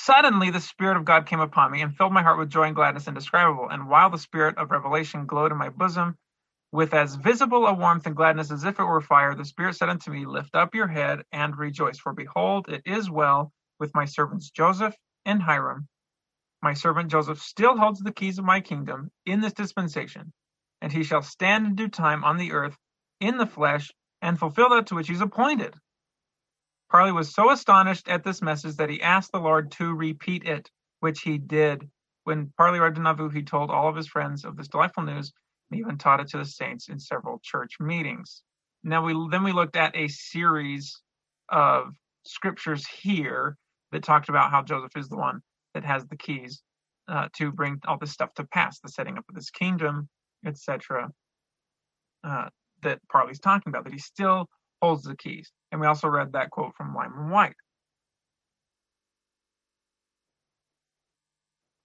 Suddenly, 0.01 0.51
the 0.51 0.61
Spirit 0.61 0.95
of 0.95 1.03
God 1.03 1.25
came 1.25 1.41
upon 1.41 1.71
me 1.73 1.81
and 1.81 1.95
filled 1.95 2.13
my 2.13 2.23
heart 2.23 2.39
with 2.39 2.49
joy 2.49 2.63
and 2.63 2.75
gladness 2.75 3.09
indescribable. 3.09 3.67
And 3.69 3.89
while 3.89 4.09
the 4.09 4.17
Spirit 4.17 4.57
of 4.57 4.71
revelation 4.71 5.25
glowed 5.25 5.51
in 5.51 5.57
my 5.57 5.67
bosom 5.69 6.17
with 6.71 6.93
as 6.93 7.15
visible 7.15 7.67
a 7.67 7.73
warmth 7.73 8.07
and 8.07 8.15
gladness 8.15 8.49
as 8.49 8.63
if 8.63 8.79
it 8.79 8.85
were 8.85 9.01
fire, 9.01 9.35
the 9.35 9.43
Spirit 9.43 9.75
said 9.75 9.89
unto 9.89 10.09
me, 10.09 10.25
Lift 10.25 10.55
up 10.55 10.73
your 10.73 10.87
head 10.87 11.23
and 11.33 11.57
rejoice, 11.57 11.99
for 11.99 12.13
behold, 12.13 12.69
it 12.69 12.83
is 12.85 13.09
well 13.11 13.51
with 13.77 13.93
my 13.93 14.05
servants 14.05 14.51
Joseph 14.51 14.95
and 15.25 15.41
Hyrum. 15.41 15.89
My 16.61 16.73
servant 16.73 17.11
Joseph 17.11 17.41
still 17.41 17.77
holds 17.77 17.99
the 17.99 18.13
keys 18.13 18.39
of 18.39 18.45
my 18.45 18.61
kingdom 18.61 19.11
in 19.25 19.41
this 19.41 19.53
dispensation, 19.53 20.31
and 20.81 20.93
he 20.93 21.03
shall 21.03 21.23
stand 21.23 21.67
in 21.67 21.75
due 21.75 21.89
time 21.89 22.23
on 22.23 22.37
the 22.37 22.53
earth 22.53 22.77
in 23.19 23.37
the 23.37 23.47
flesh 23.47 23.91
and 24.21 24.39
fulfill 24.39 24.69
that 24.69 24.87
to 24.87 24.95
which 24.95 25.07
he 25.09 25.13
is 25.13 25.21
appointed. 25.21 25.75
Parley 26.91 27.11
was 27.11 27.33
so 27.33 27.51
astonished 27.51 28.07
at 28.09 28.23
this 28.23 28.41
message 28.41 28.75
that 28.77 28.89
he 28.89 29.01
asked 29.01 29.31
the 29.31 29.39
Lord 29.39 29.71
to 29.73 29.93
repeat 29.93 30.45
it, 30.45 30.69
which 31.01 31.21
he 31.21 31.37
did. 31.37 31.87
When 32.23 32.51
Parley 32.57 32.79
arrived 32.79 32.97
in 32.97 33.03
Nauvoo, 33.03 33.29
he 33.29 33.43
told 33.43 33.69
all 33.69 33.87
of 33.87 33.95
his 33.95 34.07
friends 34.07 34.43
of 34.43 34.57
this 34.57 34.67
delightful 34.67 35.03
news 35.03 35.31
and 35.69 35.79
even 35.79 35.97
taught 35.97 36.19
it 36.19 36.29
to 36.29 36.37
the 36.37 36.45
saints 36.45 36.89
in 36.89 36.99
several 36.99 37.39
church 37.43 37.75
meetings. 37.79 38.41
Now 38.83 39.03
we 39.03 39.13
then 39.29 39.43
we 39.43 39.51
looked 39.51 39.75
at 39.75 39.95
a 39.95 40.07
series 40.07 41.01
of 41.49 41.93
scriptures 42.25 42.87
here 42.87 43.55
that 43.91 44.03
talked 44.03 44.29
about 44.29 44.51
how 44.51 44.63
Joseph 44.63 44.95
is 44.95 45.09
the 45.09 45.17
one 45.17 45.41
that 45.73 45.83
has 45.83 46.05
the 46.07 46.17
keys 46.17 46.61
uh, 47.07 47.27
to 47.37 47.51
bring 47.51 47.79
all 47.87 47.97
this 47.97 48.11
stuff 48.11 48.33
to 48.35 48.45
pass, 48.45 48.79
the 48.79 48.89
setting 48.89 49.17
up 49.17 49.25
of 49.29 49.35
this 49.35 49.49
kingdom, 49.51 50.07
etc. 50.45 51.09
Uh, 52.23 52.49
that 52.81 52.99
Parley's 53.11 53.39
talking 53.39 53.69
about, 53.69 53.83
that 53.83 53.93
he 53.93 53.99
still 53.99 54.47
holds 54.81 55.03
the 55.03 55.15
keys. 55.15 55.51
And 55.71 55.81
we 55.81 55.87
also 55.87 56.07
read 56.07 56.33
that 56.33 56.49
quote 56.49 56.75
from 56.75 56.95
Lyman 56.95 57.29
Wight. 57.29 57.53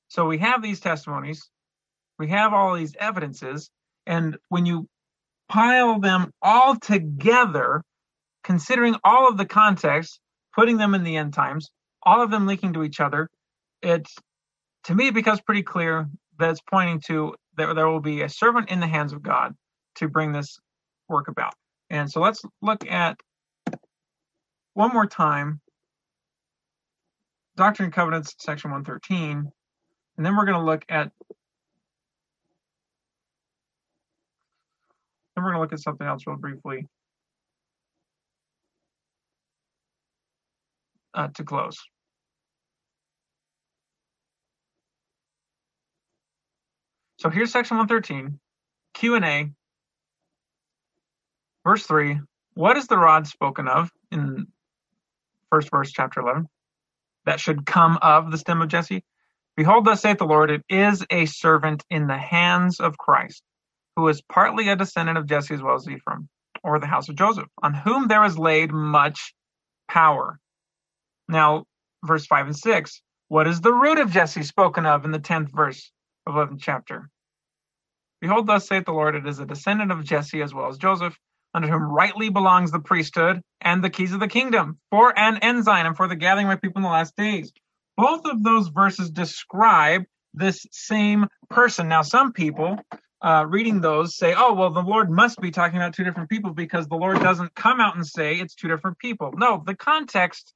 So 0.09 0.27
we 0.27 0.39
have 0.39 0.63
these 0.63 0.79
testimonies, 0.79 1.51
we 2.19 2.29
have 2.29 2.53
all 2.53 2.77
these 2.77 2.95
evidences, 3.01 3.69
and 4.07 4.37
when 4.49 4.65
you 4.65 4.87
pile 5.49 5.99
them 5.99 6.31
all 6.41 6.77
together, 6.77 7.83
considering 8.45 8.95
all 9.03 9.29
of 9.29 9.37
the 9.37 9.45
context, 9.45 10.21
putting 10.55 10.77
them 10.77 10.95
in 10.95 11.03
the 11.03 11.17
end 11.17 11.35
times, 11.35 11.71
all 12.05 12.23
of 12.23 12.31
them 12.31 12.47
linking 12.47 12.75
to 12.75 12.85
each 12.85 13.01
other, 13.01 13.29
it's 13.83 14.15
to 14.85 14.95
me 14.95 15.09
it 15.09 15.15
becomes 15.15 15.41
pretty 15.41 15.63
clear 15.63 16.09
that 16.39 16.51
it's 16.51 16.61
pointing 16.61 17.01
to 17.07 17.35
that 17.57 17.75
there 17.75 17.89
will 17.89 18.01
be 18.01 18.23
a 18.23 18.29
servant 18.29 18.71
in 18.71 18.81
the 18.81 18.87
hands 18.87 19.13
of 19.13 19.23
God 19.23 19.55
to 19.97 20.09
bring 20.09 20.33
this 20.33 20.59
work 21.09 21.29
about. 21.29 21.55
And 21.91 22.11
so 22.11 22.21
let's 22.21 22.43
look 22.63 22.89
at 22.91 23.17
one 24.75 24.93
more 24.93 25.07
time. 25.07 25.61
Doctrine 27.57 27.87
and 27.87 27.95
Covenants, 27.95 28.35
section 28.39 28.73
113, 28.73 29.51
and 30.17 30.27
then 30.27 30.37
we're 30.37 30.45
going 30.45 30.59
to 30.59 30.65
look 30.65 30.85
at 30.89 31.13
then 35.35 35.45
we're 35.45 35.51
going 35.51 35.55
to 35.55 35.61
look 35.61 35.73
at 35.73 35.81
something 35.81 36.07
else 36.07 36.27
real 36.27 36.37
briefly. 36.37 36.87
Uh, 41.13 41.29
to 41.29 41.45
close. 41.45 41.79
So 47.19 47.31
here's 47.31 47.53
section 47.53 47.77
113, 47.77 48.39
Q&A, 48.95 49.51
verse 51.65 51.87
3. 51.87 52.21
What 52.55 52.77
is 52.77 52.89
the 52.89 52.99
rod 52.99 53.27
spoken 53.27 53.69
of 53.69 53.91
in 54.11 54.49
first 55.55 55.71
verse, 55.71 55.93
chapter 55.93 56.21
11, 56.21 56.49
that 57.27 57.39
should 57.39 57.65
come 57.65 57.97
of 58.03 58.33
the 58.33 58.39
stem 58.39 58.61
of 58.61 58.69
Jesse? 58.69 59.05
Behold, 59.57 59.85
thus 59.85 60.03
saith 60.03 60.19
the 60.19 60.25
Lord, 60.25 60.51
it 60.51 60.63
is 60.69 61.07
a 61.11 61.27
servant 61.27 61.85
in 61.91 62.09
the 62.09 62.19
hands 62.19 62.81
of 62.81 62.99
Christ, 62.99 63.41
who 63.95 64.09
is 64.09 64.21
partly 64.23 64.69
a 64.69 64.75
descendant 64.75 65.17
of 65.17 65.27
Jesse 65.27 65.55
as 65.55 65.63
well 65.63 65.77
as 65.77 65.89
Ephraim, 65.89 66.29
or 66.65 66.81
the 66.81 66.89
house 66.89 67.09
of 67.09 67.15
Joseph, 67.15 67.49
on 67.63 67.73
whom 67.73 68.09
there 68.09 68.25
is 68.25 68.37
laid 68.37 68.73
much 68.73 69.33
power. 69.89 70.41
Now, 71.29 71.67
verse 72.05 72.27
5 72.27 72.47
and 72.47 72.57
6, 72.57 73.03
what 73.29 73.47
is 73.47 73.61
the 73.61 73.73
root 73.73 73.99
of 73.99 74.11
Jesse 74.11 74.43
spoken 74.43 74.87
of 74.87 75.05
in 75.05 75.13
the 75.13 75.21
10th 75.21 75.55
verse 75.55 75.93
of 76.27 76.35
11th 76.35 76.59
chapter? 76.61 77.09
Behold, 78.21 78.49
thus 78.49 78.67
saith 78.67 78.87
the 78.87 78.93
Lord, 78.93 79.15
it 79.15 79.25
is 79.25 79.39
a 79.39 79.47
descendant 79.47 79.93
of 79.93 80.03
Jesse 80.03 80.43
as 80.43 80.53
well 80.53 80.69
as 80.69 80.79
Joseph, 80.79 81.17
unto 81.55 81.69
whom 81.69 81.85
rightly 81.85 82.29
belongs 82.29 82.73
the 82.73 82.81
priesthood 82.81 83.41
and 83.61 83.83
the 83.83 83.91
keys 83.91 84.13
of 84.13 84.21
the 84.21 84.29
kingdom, 84.29 84.79
for 84.91 85.17
an 85.19 85.39
ensign 85.39 85.87
and 85.87 85.97
for 85.97 86.09
the 86.09 86.17
gathering 86.17 86.51
of 86.51 86.61
people 86.61 86.81
in 86.81 86.83
the 86.83 86.89
last 86.89 87.17
days. 87.17 87.53
Both 87.97 88.27
of 88.27 88.43
those 88.43 88.69
verses 88.69 89.11
describe 89.11 90.03
this 90.35 90.67
same 90.73 91.29
person. 91.49 91.89
Now, 91.89 92.03
some 92.03 92.33
people 92.33 92.79
uh, 93.23 93.47
reading 93.49 93.81
those 93.81 94.17
say, 94.17 94.35
oh, 94.37 94.53
well, 94.53 94.71
the 94.71 94.83
Lord 94.83 95.11
must 95.11 95.41
be 95.41 95.51
talking 95.51 95.77
about 95.77 95.95
two 95.95 96.05
different 96.05 96.29
people 96.29 96.53
because 96.53 96.89
the 96.89 96.97
Lord 96.97 97.21
doesn't 97.21 97.55
come 97.55 97.81
out 97.81 97.95
and 97.95 98.07
say 98.07 98.35
it's 98.35 98.55
two 98.55 98.69
different 98.69 98.99
people. 98.99 99.33
No, 99.37 99.63
the 99.65 99.77
context 99.77 100.53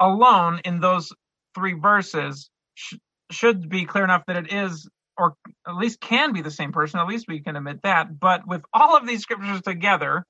alone 0.00 0.60
in 0.64 0.80
those 0.80 1.12
three 1.54 1.74
verses 1.74 2.50
sh- 2.74 2.96
should 3.30 3.68
be 3.68 3.84
clear 3.84 4.04
enough 4.04 4.24
that 4.26 4.36
it 4.36 4.52
is 4.52 4.88
or 5.18 5.34
at 5.66 5.76
least 5.76 6.00
can 6.00 6.32
be 6.32 6.40
the 6.40 6.50
same 6.50 6.72
person. 6.72 7.00
At 7.00 7.08
least 7.08 7.26
we 7.28 7.40
can 7.40 7.56
admit 7.56 7.82
that. 7.82 8.18
But 8.18 8.46
with 8.46 8.62
all 8.72 8.96
of 8.96 9.06
these 9.06 9.22
scriptures 9.22 9.60
together, 9.62 10.24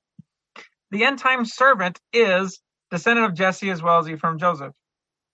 the 0.91 1.05
end 1.05 1.19
time 1.19 1.45
servant 1.45 1.99
is 2.11 2.59
descendant 2.89 3.27
of 3.27 3.35
Jesse 3.35 3.69
as 3.69 3.81
well 3.81 3.99
as 3.99 4.09
Ephraim 4.09 4.39
Joseph, 4.39 4.73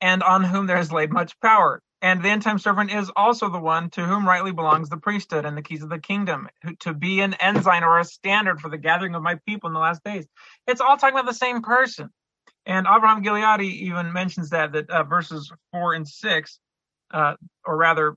and 0.01 0.21
on 0.21 0.43
whom 0.43 0.67
there 0.67 0.77
is 0.77 0.91
laid 0.91 1.11
much 1.11 1.39
power. 1.39 1.81
And 2.01 2.21
the 2.21 2.29
end 2.29 2.41
time 2.41 2.59
servant 2.59 2.91
is 2.91 3.09
also 3.15 3.49
the 3.49 3.59
one 3.59 3.89
to 3.91 4.05
whom 4.05 4.27
rightly 4.27 4.51
belongs 4.51 4.89
the 4.89 4.97
priesthood 4.97 5.45
and 5.45 5.57
the 5.57 5.61
keys 5.61 5.81
of 5.81 5.89
the 5.89 5.97
kingdom, 5.97 6.49
to 6.81 6.93
be 6.93 7.21
an 7.21 7.33
ensign 7.35 7.83
or 7.83 7.97
a 7.99 8.03
standard 8.03 8.59
for 8.59 8.69
the 8.69 8.77
gathering 8.77 9.15
of 9.15 9.23
my 9.23 9.39
people 9.47 9.69
in 9.69 9.73
the 9.73 9.79
last 9.79 10.03
days. 10.03 10.27
It's 10.67 10.81
all 10.81 10.97
talking 10.97 11.17
about 11.17 11.25
the 11.25 11.33
same 11.33 11.61
person. 11.61 12.09
And 12.65 12.85
Abraham 12.85 13.23
Gileadi 13.23 13.71
even 13.83 14.11
mentions 14.11 14.49
that 14.49 14.73
that 14.73 14.89
uh, 14.89 15.03
verses 15.03 15.51
four 15.71 15.93
and 15.93 16.07
six, 16.07 16.59
uh, 17.11 17.35
or 17.65 17.77
rather 17.77 18.15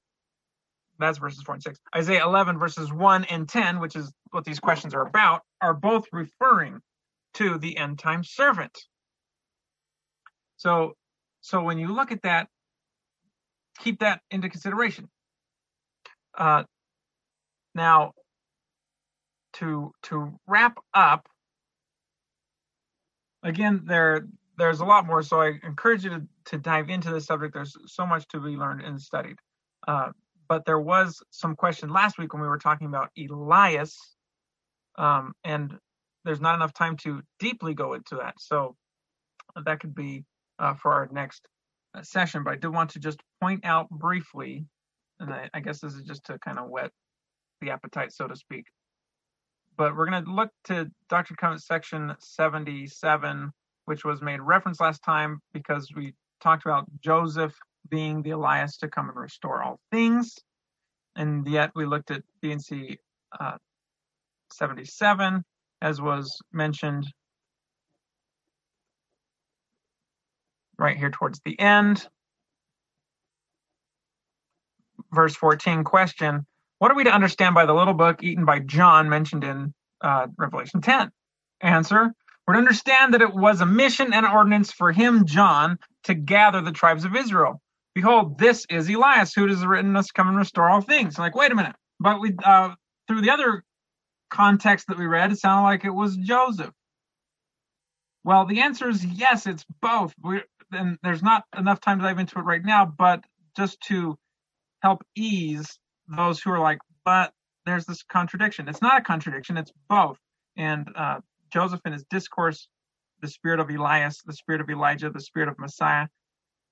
that's 0.98 1.18
verses 1.18 1.42
4 1.42 1.54
and 1.54 1.62
6. 1.62 1.78
Isaiah 1.96 2.24
11, 2.24 2.58
verses 2.58 2.92
1 2.92 3.24
and 3.24 3.48
10, 3.48 3.80
which 3.80 3.96
is 3.96 4.12
what 4.30 4.44
these 4.44 4.58
questions 4.58 4.94
are 4.94 5.06
about, 5.06 5.42
are 5.60 5.74
both 5.74 6.06
referring 6.12 6.80
to 7.34 7.58
the 7.58 7.76
end 7.76 7.98
time 7.98 8.24
servant. 8.24 8.76
So, 10.56 10.94
so 11.40 11.62
when 11.62 11.78
you 11.78 11.94
look 11.94 12.10
at 12.10 12.22
that, 12.22 12.48
keep 13.78 14.00
that 14.00 14.20
into 14.30 14.48
consideration. 14.48 15.08
Uh, 16.36 16.64
now, 17.74 18.12
to 19.54 19.92
to 20.04 20.38
wrap 20.46 20.78
up, 20.94 21.28
again, 23.42 23.82
there 23.84 24.26
there's 24.56 24.80
a 24.80 24.84
lot 24.84 25.06
more. 25.06 25.22
So 25.22 25.40
I 25.40 25.58
encourage 25.62 26.04
you 26.04 26.10
to, 26.10 26.22
to 26.46 26.58
dive 26.58 26.90
into 26.90 27.10
this 27.10 27.26
subject. 27.26 27.54
There's 27.54 27.76
so 27.86 28.04
much 28.04 28.26
to 28.28 28.40
be 28.40 28.50
learned 28.50 28.82
and 28.82 29.00
studied. 29.00 29.36
Uh, 29.86 30.10
but 30.48 30.64
there 30.64 30.80
was 30.80 31.22
some 31.30 31.54
question 31.54 31.90
last 31.90 32.18
week 32.18 32.32
when 32.32 32.42
we 32.42 32.48
were 32.48 32.58
talking 32.58 32.86
about 32.86 33.10
Elias, 33.18 33.96
um, 34.96 35.32
and 35.44 35.76
there's 36.24 36.40
not 36.40 36.54
enough 36.54 36.72
time 36.72 36.96
to 36.98 37.22
deeply 37.38 37.74
go 37.74 37.94
into 37.94 38.16
that. 38.16 38.34
So 38.38 38.76
that 39.64 39.80
could 39.80 39.94
be 39.94 40.24
uh, 40.58 40.74
for 40.74 40.92
our 40.92 41.08
next 41.12 41.46
uh, 41.94 42.02
session. 42.02 42.44
But 42.44 42.54
I 42.54 42.56
did 42.56 42.68
want 42.68 42.90
to 42.90 42.98
just 42.98 43.20
point 43.40 43.64
out 43.64 43.90
briefly, 43.90 44.66
and 45.20 45.32
I, 45.32 45.48
I 45.52 45.60
guess 45.60 45.80
this 45.80 45.94
is 45.94 46.02
just 46.02 46.24
to 46.24 46.38
kind 46.38 46.58
of 46.58 46.68
whet 46.68 46.90
the 47.60 47.70
appetite, 47.70 48.12
so 48.12 48.26
to 48.26 48.36
speak. 48.36 48.66
But 49.76 49.96
we're 49.96 50.08
going 50.08 50.24
to 50.24 50.30
look 50.30 50.50
to 50.64 50.90
Dr. 51.08 51.34
Covenant 51.36 51.62
section 51.62 52.14
77, 52.18 53.52
which 53.84 54.04
was 54.04 54.20
made 54.20 54.40
reference 54.40 54.80
last 54.80 55.04
time 55.04 55.40
because 55.52 55.92
we 55.94 56.14
talked 56.40 56.64
about 56.64 56.86
Joseph 57.00 57.54
being 57.90 58.22
the 58.22 58.30
Elias 58.30 58.78
to 58.78 58.88
come 58.88 59.08
and 59.08 59.18
restore 59.18 59.62
all 59.62 59.80
things. 59.90 60.34
And 61.16 61.46
yet 61.48 61.72
we 61.74 61.86
looked 61.86 62.10
at 62.10 62.22
D&C 62.42 62.98
uh, 63.38 63.56
77, 64.52 65.44
as 65.82 66.00
was 66.00 66.40
mentioned 66.52 67.06
right 70.78 70.96
here 70.96 71.10
towards 71.10 71.40
the 71.44 71.58
end. 71.58 72.06
Verse 75.12 75.34
14 75.34 75.84
question 75.84 76.46
What 76.78 76.90
are 76.90 76.94
we 76.94 77.04
to 77.04 77.14
understand 77.14 77.54
by 77.54 77.66
the 77.66 77.74
little 77.74 77.94
book 77.94 78.22
eaten 78.22 78.44
by 78.44 78.60
John 78.60 79.08
mentioned 79.08 79.44
in 79.44 79.74
uh, 80.00 80.28
Revelation 80.36 80.80
10? 80.80 81.10
Answer 81.60 82.12
We're 82.46 82.54
to 82.54 82.58
understand 82.58 83.14
that 83.14 83.22
it 83.22 83.34
was 83.34 83.60
a 83.60 83.66
mission 83.66 84.12
and 84.12 84.26
ordinance 84.26 84.70
for 84.70 84.92
him, 84.92 85.26
John, 85.26 85.78
to 86.04 86.14
gather 86.14 86.60
the 86.60 86.72
tribes 86.72 87.04
of 87.04 87.16
Israel 87.16 87.60
behold, 87.98 88.38
this 88.38 88.64
is 88.70 88.88
Elias, 88.88 89.34
who 89.34 89.48
has 89.48 89.66
written 89.66 89.96
us 89.96 90.12
come 90.12 90.28
and 90.28 90.36
restore 90.36 90.70
all 90.70 90.80
things. 90.80 91.18
Like, 91.18 91.34
wait 91.34 91.50
a 91.50 91.56
minute. 91.56 91.74
But 91.98 92.20
we 92.20 92.32
uh, 92.44 92.74
through 93.08 93.22
the 93.22 93.30
other 93.30 93.64
context 94.30 94.86
that 94.86 94.98
we 94.98 95.06
read, 95.06 95.32
it 95.32 95.38
sounded 95.38 95.64
like 95.64 95.84
it 95.84 95.90
was 95.90 96.16
Joseph. 96.16 96.70
Well, 98.22 98.46
the 98.46 98.60
answer 98.60 98.88
is 98.88 99.04
yes, 99.04 99.48
it's 99.48 99.64
both. 99.82 100.14
we 100.22 100.42
and 100.70 100.96
there's 101.02 101.24
not 101.24 101.42
enough 101.56 101.80
time 101.80 101.98
to 101.98 102.04
dive 102.04 102.20
into 102.20 102.38
it 102.38 102.42
right 102.42 102.64
now, 102.64 102.84
but 102.86 103.24
just 103.56 103.80
to 103.88 104.16
help 104.80 105.02
ease 105.16 105.76
those 106.06 106.40
who 106.40 106.52
are 106.52 106.60
like, 106.60 106.78
but 107.04 107.32
there's 107.66 107.84
this 107.84 108.04
contradiction. 108.04 108.68
It's 108.68 108.82
not 108.82 109.00
a 109.00 109.02
contradiction, 109.02 109.56
it's 109.56 109.72
both. 109.88 110.18
And 110.56 110.88
uh, 110.94 111.18
Joseph 111.52 111.80
in 111.84 111.94
his 111.94 112.04
discourse, 112.10 112.68
the 113.22 113.28
spirit 113.28 113.58
of 113.58 113.70
Elias, 113.70 114.22
the 114.24 114.34
spirit 114.34 114.60
of 114.60 114.70
Elijah, 114.70 115.10
the 115.10 115.20
spirit 115.20 115.48
of 115.48 115.58
Messiah, 115.58 116.06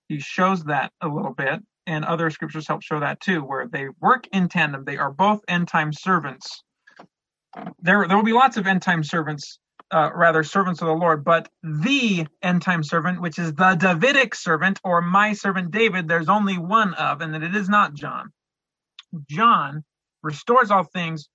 he 0.08 0.20
shows 0.20 0.64
that 0.64 0.92
a 1.00 1.08
little 1.08 1.34
bit. 1.34 1.60
And 1.88 2.04
other 2.04 2.30
scriptures 2.30 2.66
help 2.66 2.82
show 2.82 2.98
that 3.00 3.20
too, 3.20 3.42
where 3.42 3.68
they 3.68 3.86
work 4.00 4.26
in 4.32 4.48
tandem. 4.48 4.84
They 4.84 4.96
are 4.96 5.12
both 5.12 5.40
end 5.46 5.68
time 5.68 5.92
servants. 5.92 6.64
There, 7.80 8.06
there 8.08 8.16
will 8.16 8.24
be 8.24 8.32
lots 8.32 8.56
of 8.56 8.66
end 8.66 8.82
time 8.82 9.04
servants 9.04 9.60
uh, 9.92 10.10
rather 10.14 10.42
servants 10.42 10.80
of 10.82 10.88
the 10.88 10.94
Lord, 10.94 11.24
but 11.24 11.48
the 11.62 12.26
end 12.42 12.62
time 12.62 12.82
servant, 12.82 13.20
which 13.20 13.38
is 13.38 13.52
the 13.54 13.74
Davidic 13.74 14.34
servant 14.34 14.80
or 14.82 15.00
my 15.00 15.32
servant 15.32 15.70
David, 15.70 16.08
there's 16.08 16.28
only 16.28 16.58
one 16.58 16.94
of, 16.94 17.20
and 17.20 17.34
that 17.34 17.42
it 17.42 17.54
is 17.54 17.68
not 17.68 17.94
John. 17.94 18.32
John 19.30 19.84
restores 20.22 20.70
all 20.70 20.84
things 20.84 21.28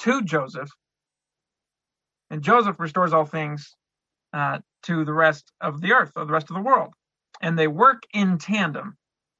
to 0.00 0.22
Joseph, 0.22 0.70
and 2.30 2.42
Joseph 2.42 2.80
restores 2.80 3.12
all 3.12 3.26
things 3.26 3.74
uh, 4.32 4.60
to 4.84 5.04
the 5.04 5.12
rest 5.12 5.52
of 5.60 5.80
the 5.80 5.92
earth, 5.92 6.12
or 6.16 6.24
the 6.24 6.32
rest 6.32 6.48
of 6.50 6.56
the 6.56 6.62
world. 6.62 6.94
And 7.42 7.58
they 7.58 7.68
work 7.68 8.04
in 8.14 8.38
tandem 8.38 8.96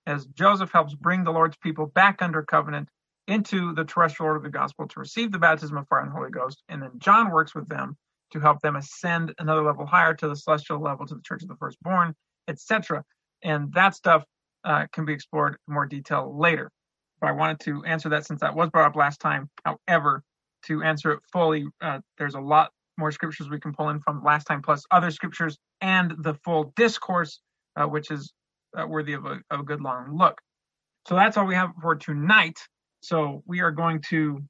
as 0.07 0.27
Joseph 0.27 0.73
helps 0.73 0.95
bring 0.95 1.25
the 1.25 1.33
Lord's 1.33 1.57
people 1.57 1.87
back 1.87 2.21
under 2.21 2.43
covenant 2.43 2.89
into 3.29 3.73
the 3.75 3.85
terrestrial 3.85 4.27
order 4.27 4.39
of 4.39 4.43
the 4.43 4.51
gospel 4.51 4.89
to 4.89 5.01
receive 5.01 5.31
the 5.31 5.39
baptism 5.39 5.77
of 5.77 5.87
fire 5.89 6.01
and 6.01 6.11
Holy 6.11 6.31
Ghost. 6.31 6.63
And 6.69 6.83
then 6.83 6.91
John 6.99 7.31
works 7.31 7.55
with 7.55 7.69
them 7.69 7.97
to 8.33 8.41
help 8.41 8.61
them 8.61 8.77
ascend 8.77 9.33
another 9.39 9.63
level 9.63 9.87
higher 9.87 10.15
to 10.15 10.29
the 10.29 10.37
celestial 10.37 10.81
level, 10.81 11.07
to 11.07 11.15
the 11.15 11.23
church 11.23 11.43
of 11.43 11.49
the 11.49 11.57
firstborn, 11.57 12.15
etc. 12.49 13.05
And 13.43 13.73
that 13.75 13.95
stuff 13.95 14.25
uh, 14.65 14.87
can 14.93 15.05
be 15.05 15.13
explored 15.13 15.57
in 15.69 15.75
more 15.75 15.87
detail 15.87 16.37
later. 16.37 16.71
But 17.21 17.29
I 17.29 17.33
wanted 17.33 17.61
to 17.61 17.85
answer 17.85 18.09
that 18.09 18.27
since 18.27 18.41
that 18.41 18.57
was 18.57 18.71
brought 18.71 18.89
up 18.89 18.97
last 18.97 19.21
time. 19.21 19.49
However, 19.65 20.23
to 20.65 20.83
answer 20.83 21.13
it 21.13 21.21
fully, 21.33 21.67
uh, 21.81 22.01
there's 22.19 22.35
a 22.35 22.41
lot 22.41 22.71
more 22.99 23.13
scriptures 23.13 23.49
we 23.49 23.61
can 23.61 23.73
pull 23.73 23.89
in 23.91 24.01
from 24.01 24.23
last 24.25 24.45
time, 24.45 24.63
plus 24.63 24.85
other 24.91 25.11
scriptures 25.11 25.57
and 25.81 26.15
the 26.19 26.35
full 26.35 26.73
discourse, 26.77 27.41
uh, 27.77 27.87
which 27.87 28.11
is 28.11 28.33
uh, 28.79 28.87
worthy 28.87 29.13
of 29.13 29.25
a, 29.25 29.41
of 29.51 29.61
a 29.61 29.65
good 29.65 29.81
long 29.81 30.17
look. 30.17 30.41
So 31.09 31.15
that's 31.15 31.37
all 31.37 31.47
we 31.47 31.55
have 31.55 31.71
for 31.81 31.95
tonight. 31.95 32.59
So 33.03 33.43
we 33.47 33.61
are 33.61 33.73
going 33.73 34.01
to 34.11 34.43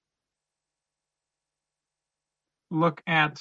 look 2.70 3.00
at 3.06 3.40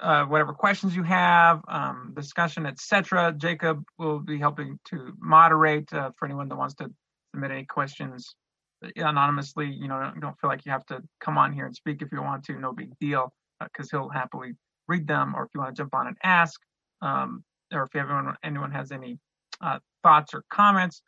uh, 0.00 0.24
whatever 0.24 0.52
questions 0.52 0.96
you 0.96 1.04
have, 1.04 1.60
um, 1.68 2.12
discussion, 2.16 2.66
etc. 2.66 3.32
Jacob 3.36 3.84
will 3.98 4.18
be 4.18 4.38
helping 4.38 4.78
to 4.86 5.12
moderate 5.18 5.92
uh, 5.92 6.10
for 6.18 6.26
anyone 6.26 6.48
that 6.48 6.56
wants 6.56 6.74
to 6.74 6.90
submit 7.32 7.52
any 7.52 7.64
questions 7.64 8.34
anonymously. 8.96 9.70
You 9.70 9.88
know, 9.88 10.12
don't, 10.20 10.38
feel 10.40 10.50
like 10.50 10.66
you 10.66 10.72
have 10.72 10.84
to 10.86 11.02
come 11.20 11.38
on 11.38 11.52
here 11.52 11.66
and 11.66 11.74
speak 11.74 12.02
if 12.02 12.08
you 12.10 12.20
want 12.20 12.44
to. 12.44 12.58
No 12.58 12.72
big 12.72 12.90
deal, 13.00 13.32
because 13.60 13.92
uh, 13.92 13.98
he'll 13.98 14.08
happily 14.08 14.54
read 14.88 15.06
them. 15.06 15.34
Or 15.36 15.44
if 15.44 15.50
you 15.54 15.60
want 15.60 15.76
to 15.76 15.80
jump 15.80 15.94
on 15.94 16.08
and 16.08 16.16
ask, 16.24 16.60
um, 17.00 17.44
or 17.72 17.84
if 17.84 17.94
anyone 17.94 18.36
anyone 18.42 18.70
has 18.70 18.92
any 18.92 19.18
uh, 19.60 19.78
thoughts 20.02 20.34
or 20.34 20.44
comments, 20.50 21.02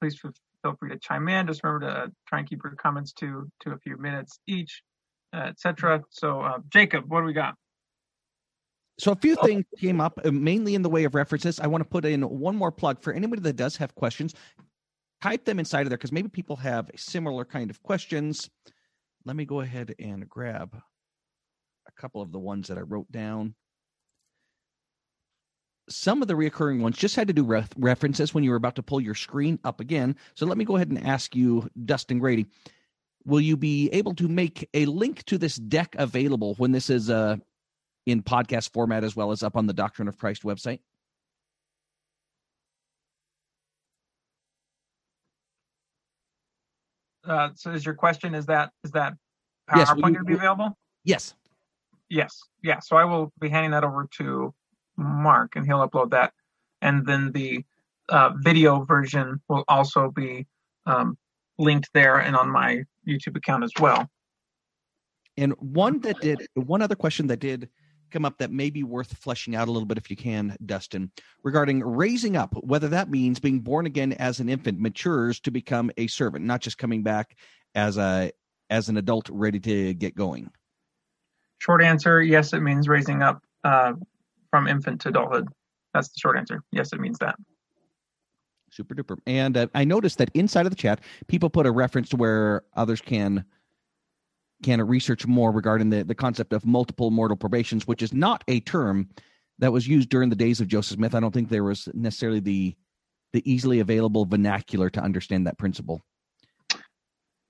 please 0.00 0.18
feel 0.18 0.76
free 0.78 0.90
to 0.90 0.98
chime 0.98 1.28
in. 1.28 1.46
Just 1.46 1.62
remember 1.64 1.86
to 1.86 2.12
try 2.26 2.40
and 2.40 2.48
keep 2.48 2.60
your 2.62 2.74
comments 2.74 3.12
to 3.14 3.48
to 3.60 3.72
a 3.72 3.78
few 3.78 3.96
minutes 3.96 4.38
each, 4.46 4.82
uh, 5.34 5.48
etc. 5.48 6.02
So, 6.10 6.40
uh, 6.40 6.58
Jacob, 6.68 7.04
what 7.08 7.20
do 7.20 7.26
we 7.26 7.32
got? 7.32 7.54
So 8.98 9.12
a 9.12 9.16
few 9.16 9.36
things 9.36 9.64
came 9.78 10.00
up, 10.00 10.20
uh, 10.24 10.30
mainly 10.30 10.74
in 10.74 10.82
the 10.82 10.90
way 10.90 11.04
of 11.04 11.14
references. 11.14 11.58
I 11.58 11.66
want 11.66 11.82
to 11.82 11.88
put 11.88 12.04
in 12.04 12.22
one 12.22 12.54
more 12.54 12.70
plug 12.70 13.02
for 13.02 13.12
anybody 13.12 13.42
that 13.42 13.56
does 13.56 13.76
have 13.76 13.94
questions. 13.94 14.34
Type 15.22 15.44
them 15.44 15.58
inside 15.58 15.82
of 15.82 15.88
there 15.88 15.96
because 15.96 16.12
maybe 16.12 16.28
people 16.28 16.56
have 16.56 16.90
similar 16.96 17.44
kind 17.44 17.70
of 17.70 17.82
questions. 17.82 18.50
Let 19.24 19.36
me 19.36 19.44
go 19.44 19.60
ahead 19.60 19.94
and 19.98 20.28
grab 20.28 20.76
a 21.88 22.00
couple 22.00 22.20
of 22.20 22.32
the 22.32 22.38
ones 22.38 22.68
that 22.68 22.78
I 22.78 22.82
wrote 22.82 23.10
down. 23.10 23.54
Some 25.88 26.22
of 26.22 26.28
the 26.28 26.34
reoccurring 26.34 26.80
ones 26.80 26.96
just 26.96 27.16
had 27.16 27.26
to 27.28 27.34
do 27.34 27.44
ref- 27.44 27.72
references 27.76 28.32
when 28.32 28.44
you 28.44 28.50
were 28.50 28.56
about 28.56 28.76
to 28.76 28.82
pull 28.82 29.00
your 29.00 29.14
screen 29.14 29.58
up 29.64 29.80
again. 29.80 30.16
So 30.34 30.46
let 30.46 30.56
me 30.56 30.64
go 30.64 30.76
ahead 30.76 30.88
and 30.88 31.04
ask 31.06 31.34
you, 31.34 31.68
Dustin 31.84 32.18
Grady, 32.18 32.46
will 33.24 33.40
you 33.40 33.56
be 33.56 33.88
able 33.90 34.14
to 34.14 34.28
make 34.28 34.68
a 34.74 34.86
link 34.86 35.24
to 35.24 35.38
this 35.38 35.56
deck 35.56 35.94
available 35.98 36.54
when 36.54 36.72
this 36.72 36.88
is 36.88 37.10
uh, 37.10 37.36
in 38.06 38.22
podcast 38.22 38.72
format 38.72 39.04
as 39.04 39.16
well 39.16 39.32
as 39.32 39.42
up 39.42 39.56
on 39.56 39.66
the 39.66 39.72
Doctrine 39.72 40.08
of 40.08 40.18
Christ 40.18 40.44
website? 40.44 40.78
Uh, 47.24 47.50
so 47.54 47.70
is 47.70 47.84
your 47.84 47.94
question 47.94 48.34
is 48.34 48.46
that 48.46 48.70
is 48.84 48.90
that 48.92 49.14
PowerPoint 49.70 49.76
yes, 49.76 49.92
going 49.92 50.14
to 50.14 50.24
be 50.24 50.34
available? 50.34 50.76
Yes. 51.04 51.34
Yes. 52.08 52.42
Yeah. 52.62 52.80
So 52.80 52.96
I 52.96 53.04
will 53.04 53.32
be 53.40 53.48
handing 53.48 53.70
that 53.70 53.84
over 53.84 54.08
to 54.18 54.52
Mark, 54.96 55.56
and 55.56 55.66
he'll 55.66 55.86
upload 55.86 56.10
that, 56.10 56.32
and 56.80 57.06
then 57.06 57.32
the 57.32 57.64
uh, 58.08 58.30
video 58.36 58.84
version 58.84 59.40
will 59.48 59.64
also 59.68 60.10
be 60.10 60.46
um, 60.86 61.16
linked 61.58 61.88
there 61.94 62.18
and 62.18 62.36
on 62.36 62.50
my 62.50 62.82
YouTube 63.06 63.36
account 63.36 63.64
as 63.64 63.72
well. 63.80 64.08
And 65.36 65.52
one 65.58 66.00
that 66.00 66.20
did 66.20 66.46
one 66.54 66.82
other 66.82 66.94
question 66.94 67.28
that 67.28 67.40
did 67.40 67.68
come 68.10 68.24
up 68.26 68.38
that 68.38 68.52
may 68.52 68.68
be 68.68 68.82
worth 68.82 69.16
fleshing 69.16 69.56
out 69.56 69.68
a 69.68 69.70
little 69.70 69.86
bit 69.86 69.96
if 69.96 70.10
you 70.10 70.16
can, 70.16 70.54
Dustin, 70.64 71.10
regarding 71.42 71.80
raising 71.82 72.36
up, 72.36 72.54
whether 72.62 72.88
that 72.88 73.08
means 73.10 73.40
being 73.40 73.60
born 73.60 73.86
again 73.86 74.12
as 74.12 74.38
an 74.38 74.48
infant 74.48 74.78
matures 74.78 75.40
to 75.40 75.50
become 75.50 75.90
a 75.96 76.06
servant, 76.06 76.44
not 76.44 76.60
just 76.60 76.76
coming 76.78 77.02
back 77.02 77.34
as 77.74 77.96
a 77.96 78.32
as 78.68 78.88
an 78.88 78.96
adult 78.96 79.28
ready 79.30 79.60
to 79.60 79.94
get 79.94 80.14
going. 80.14 80.50
Short 81.58 81.82
answer, 81.82 82.22
yes, 82.22 82.52
it 82.52 82.60
means 82.60 82.88
raising 82.88 83.22
up 83.22 83.42
uh, 83.64 83.94
from 84.52 84.68
infant 84.68 85.00
to 85.00 85.08
adulthood. 85.08 85.48
That's 85.92 86.08
the 86.08 86.18
short 86.18 86.38
answer. 86.38 86.62
Yes, 86.70 86.92
it 86.92 87.00
means 87.00 87.18
that. 87.18 87.34
Super 88.70 88.94
duper. 88.94 89.18
And 89.26 89.56
uh, 89.56 89.66
I 89.74 89.84
noticed 89.84 90.18
that 90.18 90.30
inside 90.34 90.66
of 90.66 90.70
the 90.70 90.76
chat, 90.76 91.00
people 91.26 91.50
put 91.50 91.66
a 91.66 91.72
reference 91.72 92.08
to 92.10 92.16
where 92.16 92.62
others 92.76 93.00
can 93.00 93.44
can 94.62 94.80
research 94.80 95.26
more 95.26 95.50
regarding 95.50 95.90
the, 95.90 96.04
the 96.04 96.14
concept 96.14 96.52
of 96.52 96.64
multiple 96.64 97.10
mortal 97.10 97.36
probations, 97.36 97.84
which 97.88 98.00
is 98.00 98.12
not 98.12 98.44
a 98.46 98.60
term 98.60 99.08
that 99.58 99.72
was 99.72 99.88
used 99.88 100.08
during 100.08 100.30
the 100.30 100.36
days 100.36 100.60
of 100.60 100.68
Joseph 100.68 100.98
Smith. 100.98 101.16
I 101.16 101.20
don't 101.20 101.34
think 101.34 101.48
there 101.48 101.64
was 101.64 101.88
necessarily 101.94 102.38
the 102.38 102.76
the 103.32 103.50
easily 103.50 103.80
available 103.80 104.24
vernacular 104.24 104.90
to 104.90 105.00
understand 105.00 105.46
that 105.46 105.58
principle. 105.58 106.00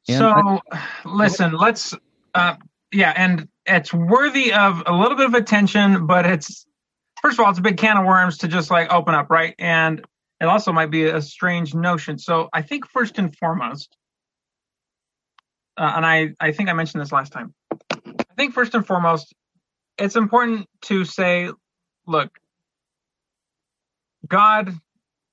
And 0.08 0.18
so, 0.18 0.60
I, 0.72 0.88
listen, 1.04 1.52
let's, 1.52 1.94
uh, 2.34 2.56
yeah, 2.92 3.12
and 3.16 3.48
it's 3.66 3.92
worthy 3.92 4.52
of 4.52 4.82
a 4.86 4.92
little 4.92 5.16
bit 5.16 5.26
of 5.26 5.34
attention, 5.34 6.06
but 6.06 6.24
it's 6.24 6.66
first 7.22 7.38
of 7.38 7.44
all, 7.44 7.50
it's 7.50 7.58
a 7.58 7.62
big 7.62 7.78
can 7.78 7.96
of 7.96 8.04
worms 8.04 8.38
to 8.38 8.48
just 8.48 8.70
like 8.70 8.92
open 8.92 9.14
up, 9.14 9.30
right? 9.30 9.54
And 9.58 10.04
it 10.40 10.46
also 10.46 10.72
might 10.72 10.90
be 10.90 11.04
a 11.04 11.22
strange 11.22 11.74
notion. 11.74 12.18
So, 12.18 12.48
I 12.52 12.62
think 12.62 12.86
first 12.86 13.18
and 13.18 13.34
foremost, 13.36 13.96
uh, 15.76 15.92
and 15.96 16.04
I, 16.04 16.34
I 16.40 16.52
think 16.52 16.68
I 16.68 16.72
mentioned 16.74 17.00
this 17.00 17.12
last 17.12 17.32
time. 17.32 17.54
I 17.72 18.34
think 18.36 18.52
first 18.52 18.74
and 18.74 18.86
foremost, 18.86 19.32
it's 19.96 20.16
important 20.16 20.66
to 20.82 21.04
say, 21.04 21.50
look, 22.06 22.30
God 24.26 24.74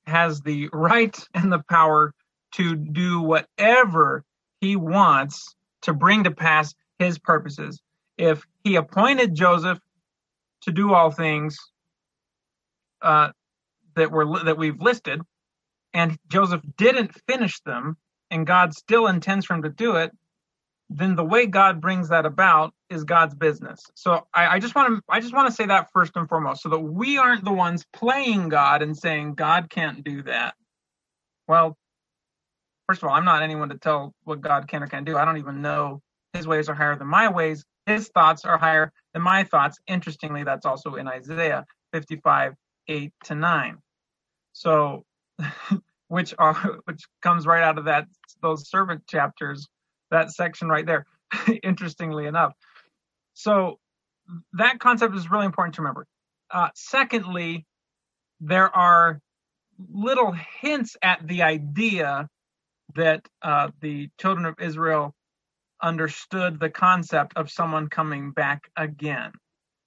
has 0.06 0.42
the 0.42 0.70
right 0.72 1.18
and 1.34 1.52
the 1.52 1.64
power 1.70 2.14
to 2.54 2.76
do 2.76 3.22
whatever 3.22 4.24
he 4.62 4.76
wants 4.76 5.56
to 5.84 5.94
bring 5.94 6.24
to 6.24 6.32
pass 6.32 6.74
his 6.98 7.18
purposes. 7.18 7.82
If 8.18 8.46
he 8.64 8.76
appointed 8.76 9.34
Joseph 9.34 9.80
to 10.62 10.72
do 10.72 10.94
all 10.94 11.12
things 11.12 11.58
uh, 13.02 13.30
that 13.96 14.12
were 14.12 14.44
that 14.44 14.58
we've 14.58 14.82
listed, 14.82 15.22
and 15.94 16.18
Joseph 16.28 16.62
didn't 16.78 17.16
finish 17.28 17.60
them, 17.62 17.98
and 18.32 18.46
God 18.48 18.74
still 18.74 19.08
intends 19.08 19.46
for 19.46 19.56
him 19.56 19.64
to 19.64 19.70
do 19.70 19.96
it, 19.98 20.12
then 20.90 21.16
the 21.16 21.24
way 21.24 21.46
God 21.46 21.82
brings 21.82 22.10
that 22.10 22.26
about 22.26 22.74
is 22.90 23.04
God's 23.04 23.36
business. 23.36 23.82
So 23.96 24.28
I, 24.34 24.56
I 24.56 24.60
just 24.60 24.76
want 24.76 24.96
to 24.96 25.02
I 25.10 25.20
just 25.20 25.34
want 25.34 25.50
to 25.50 25.54
say 25.56 25.68
that 25.68 25.90
first 25.94 26.14
and 26.16 26.28
foremost, 26.28 26.64
so 26.64 26.70
that 26.70 26.80
we 26.80 27.18
aren't 27.18 27.46
the 27.46 27.54
ones 27.54 27.86
playing 27.94 28.50
God 28.50 28.82
and 28.82 28.98
saying 28.98 29.36
God 29.36 29.70
can't 29.70 30.04
do 30.04 30.24
that. 30.24 30.56
Well, 31.48 31.78
first 32.88 33.04
of 33.04 33.10
all, 33.10 33.16
I'm 33.16 33.26
not 33.26 33.44
anyone 33.44 33.70
to 33.70 33.78
tell 33.78 34.14
what 34.24 34.42
God 34.42 34.68
can 34.68 34.84
or 34.84 34.88
can't 34.88 35.06
do. 35.06 35.18
I 35.18 35.26
don't 35.26 35.38
even 35.38 35.62
know 35.62 36.02
His 36.34 36.48
ways 36.48 36.70
are 36.70 36.76
higher 36.76 36.96
than 36.96 37.08
my 37.08 37.30
ways. 37.30 37.64
His 37.86 38.10
thoughts 38.10 38.46
are 38.46 38.58
higher 38.58 38.92
than 39.14 39.24
my 39.24 39.44
thoughts. 39.44 39.80
Interestingly, 39.88 40.44
that's 40.44 40.66
also 40.66 40.96
in 40.96 41.08
Isaiah 41.08 41.66
55, 41.94 42.54
8 42.90 43.14
to 43.26 43.36
9. 43.36 43.78
So, 44.52 45.06
which 46.10 46.34
are 46.38 46.80
which 46.86 47.04
comes 47.22 47.46
right 47.46 47.64
out 47.64 47.78
of 47.78 47.86
that 47.86 48.08
those 48.42 48.70
servant 48.70 49.08
chapters 49.08 49.68
that 50.12 50.32
section 50.32 50.68
right 50.68 50.86
there. 50.86 51.06
interestingly 51.64 52.26
enough. 52.26 52.54
So 53.34 53.80
that 54.54 54.80
concept 54.80 55.16
is 55.16 55.30
really 55.30 55.46
important 55.46 55.76
to 55.76 55.82
remember. 55.82 56.06
Uh, 56.52 56.70
secondly, 56.76 57.66
there 58.40 58.76
are 58.76 59.20
little 59.92 60.34
hints 60.62 60.98
at 61.02 61.26
the 61.26 61.44
idea 61.44 62.28
that 62.96 63.26
uh, 63.42 63.70
the 63.82 64.10
children 64.20 64.46
of 64.46 64.56
Israel 64.60 65.14
understood 65.82 66.60
the 66.60 66.70
concept 66.70 67.34
of 67.36 67.50
someone 67.50 67.88
coming 67.88 68.32
back 68.32 68.70
again. 68.76 69.32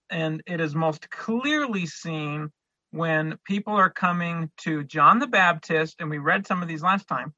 And 0.08 0.42
it 0.46 0.60
is 0.60 0.74
most 0.74 1.10
clearly 1.10 1.86
seen 1.86 2.50
when 2.92 3.38
people 3.44 3.74
are 3.74 3.90
coming 3.90 4.50
to 4.58 4.84
John 4.84 5.18
the 5.18 5.26
Baptist, 5.26 5.96
and 5.98 6.08
we 6.08 6.18
read 6.18 6.46
some 6.46 6.62
of 6.62 6.68
these 6.68 6.82
last 6.82 7.08
time, 7.08 7.34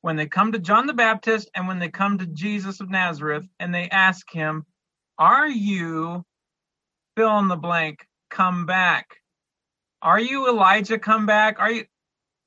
when 0.00 0.16
they 0.16 0.26
come 0.26 0.52
to 0.52 0.58
John 0.58 0.86
the 0.86 0.94
Baptist 0.94 1.50
and 1.54 1.68
when 1.68 1.78
they 1.78 1.88
come 1.88 2.18
to 2.18 2.26
Jesus 2.26 2.80
of 2.80 2.90
Nazareth 2.90 3.44
and 3.60 3.74
they 3.74 3.88
ask 3.88 4.30
him, 4.32 4.64
Are 5.18 5.48
you 5.48 6.24
fill 7.16 7.38
in 7.38 7.48
the 7.48 7.56
blank 7.56 8.06
come 8.30 8.66
back? 8.66 9.06
Are 10.02 10.20
you 10.20 10.48
Elijah 10.48 10.98
come 10.98 11.26
back? 11.26 11.58
Are 11.58 11.70
you 11.70 11.84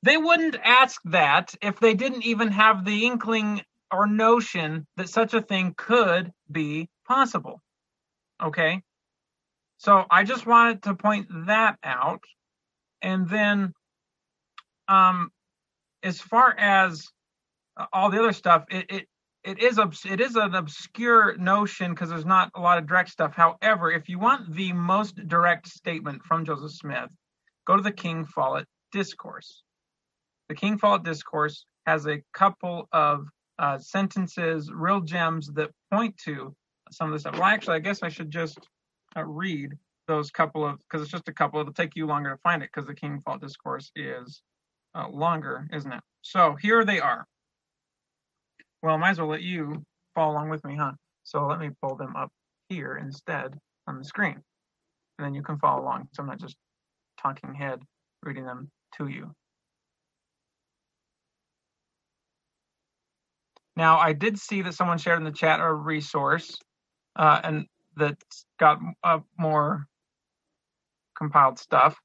they 0.02 0.16
wouldn't 0.16 0.56
ask 0.64 1.00
that 1.04 1.54
if 1.62 1.78
they 1.78 1.94
didn't 1.94 2.24
even 2.24 2.48
have 2.48 2.84
the 2.84 3.06
inkling 3.06 3.62
or 3.92 4.06
notion 4.06 4.86
that 4.96 5.08
such 5.08 5.34
a 5.34 5.42
thing 5.42 5.74
could 5.76 6.32
be 6.50 6.88
possible. 7.06 7.62
Okay? 8.42 8.82
So 9.82 10.04
I 10.08 10.22
just 10.22 10.46
wanted 10.46 10.84
to 10.84 10.94
point 10.94 11.26
that 11.46 11.76
out. 11.82 12.22
And 13.02 13.28
then 13.28 13.72
um 14.86 15.30
as 16.04 16.20
far 16.20 16.54
as 16.56 17.08
all 17.92 18.08
the 18.08 18.20
other 18.20 18.32
stuff, 18.32 18.64
it 18.70 18.86
it, 18.88 19.06
it 19.42 19.60
is 19.60 19.80
it 20.04 20.20
is 20.20 20.36
an 20.36 20.54
obscure 20.54 21.36
notion 21.36 21.90
because 21.90 22.10
there's 22.10 22.24
not 22.24 22.52
a 22.54 22.60
lot 22.60 22.78
of 22.78 22.86
direct 22.86 23.10
stuff. 23.10 23.34
However, 23.34 23.90
if 23.90 24.08
you 24.08 24.20
want 24.20 24.54
the 24.54 24.72
most 24.72 25.16
direct 25.26 25.66
statement 25.66 26.22
from 26.22 26.44
Joseph 26.44 26.70
Smith, 26.70 27.10
go 27.66 27.76
to 27.76 27.82
the 27.82 27.90
King 27.90 28.24
Follett 28.24 28.68
Discourse. 28.92 29.64
The 30.48 30.54
King 30.54 30.78
Follett 30.78 31.02
Discourse 31.02 31.66
has 31.86 32.06
a 32.06 32.22
couple 32.32 32.88
of 32.92 33.26
uh, 33.58 33.78
sentences, 33.78 34.70
real 34.72 35.00
gems 35.00 35.48
that 35.54 35.70
point 35.92 36.16
to 36.18 36.54
some 36.92 37.08
of 37.08 37.14
the 37.14 37.18
stuff. 37.18 37.34
Well, 37.34 37.44
actually, 37.44 37.76
I 37.76 37.80
guess 37.80 38.04
I 38.04 38.08
should 38.08 38.30
just 38.30 38.60
uh, 39.16 39.24
read 39.24 39.72
those 40.08 40.30
couple 40.30 40.66
of 40.66 40.78
because 40.78 41.02
it's 41.02 41.10
just 41.10 41.28
a 41.28 41.32
couple. 41.32 41.60
It'll 41.60 41.72
take 41.72 41.96
you 41.96 42.06
longer 42.06 42.30
to 42.30 42.38
find 42.38 42.62
it 42.62 42.70
because 42.72 42.86
the 42.86 42.94
King 42.94 43.20
Follett 43.24 43.42
Discourse 43.42 43.90
is 43.96 44.42
uh, 44.94 45.08
longer, 45.08 45.66
isn't 45.72 45.92
it? 45.92 46.00
So 46.22 46.56
here 46.60 46.84
they 46.84 47.00
are. 47.00 47.26
Well, 48.82 48.94
I 48.94 48.98
might 48.98 49.10
as 49.10 49.18
well 49.18 49.28
let 49.28 49.42
you 49.42 49.84
follow 50.14 50.32
along 50.32 50.50
with 50.50 50.64
me, 50.64 50.76
huh? 50.76 50.92
So 51.24 51.46
let 51.46 51.60
me 51.60 51.70
pull 51.80 51.96
them 51.96 52.16
up 52.16 52.30
here 52.68 52.96
instead 52.96 53.54
on 53.86 53.98
the 53.98 54.04
screen. 54.04 54.42
And 55.18 55.26
then 55.26 55.34
you 55.34 55.42
can 55.42 55.58
follow 55.58 55.82
along. 55.82 56.08
So 56.12 56.22
I'm 56.22 56.28
not 56.28 56.40
just 56.40 56.56
talking 57.20 57.54
head 57.54 57.80
reading 58.22 58.44
them 58.44 58.70
to 58.98 59.06
you. 59.06 59.32
Now, 63.76 63.98
I 63.98 64.12
did 64.12 64.38
see 64.38 64.62
that 64.62 64.74
someone 64.74 64.98
shared 64.98 65.18
in 65.18 65.24
the 65.24 65.32
chat 65.32 65.60
a 65.60 65.72
resource, 65.72 66.58
uh, 67.16 67.40
and 67.42 67.66
that's 67.96 68.46
got 68.58 68.78
uh, 69.02 69.20
more 69.38 69.86
compiled 71.16 71.58
stuff. 71.58 72.00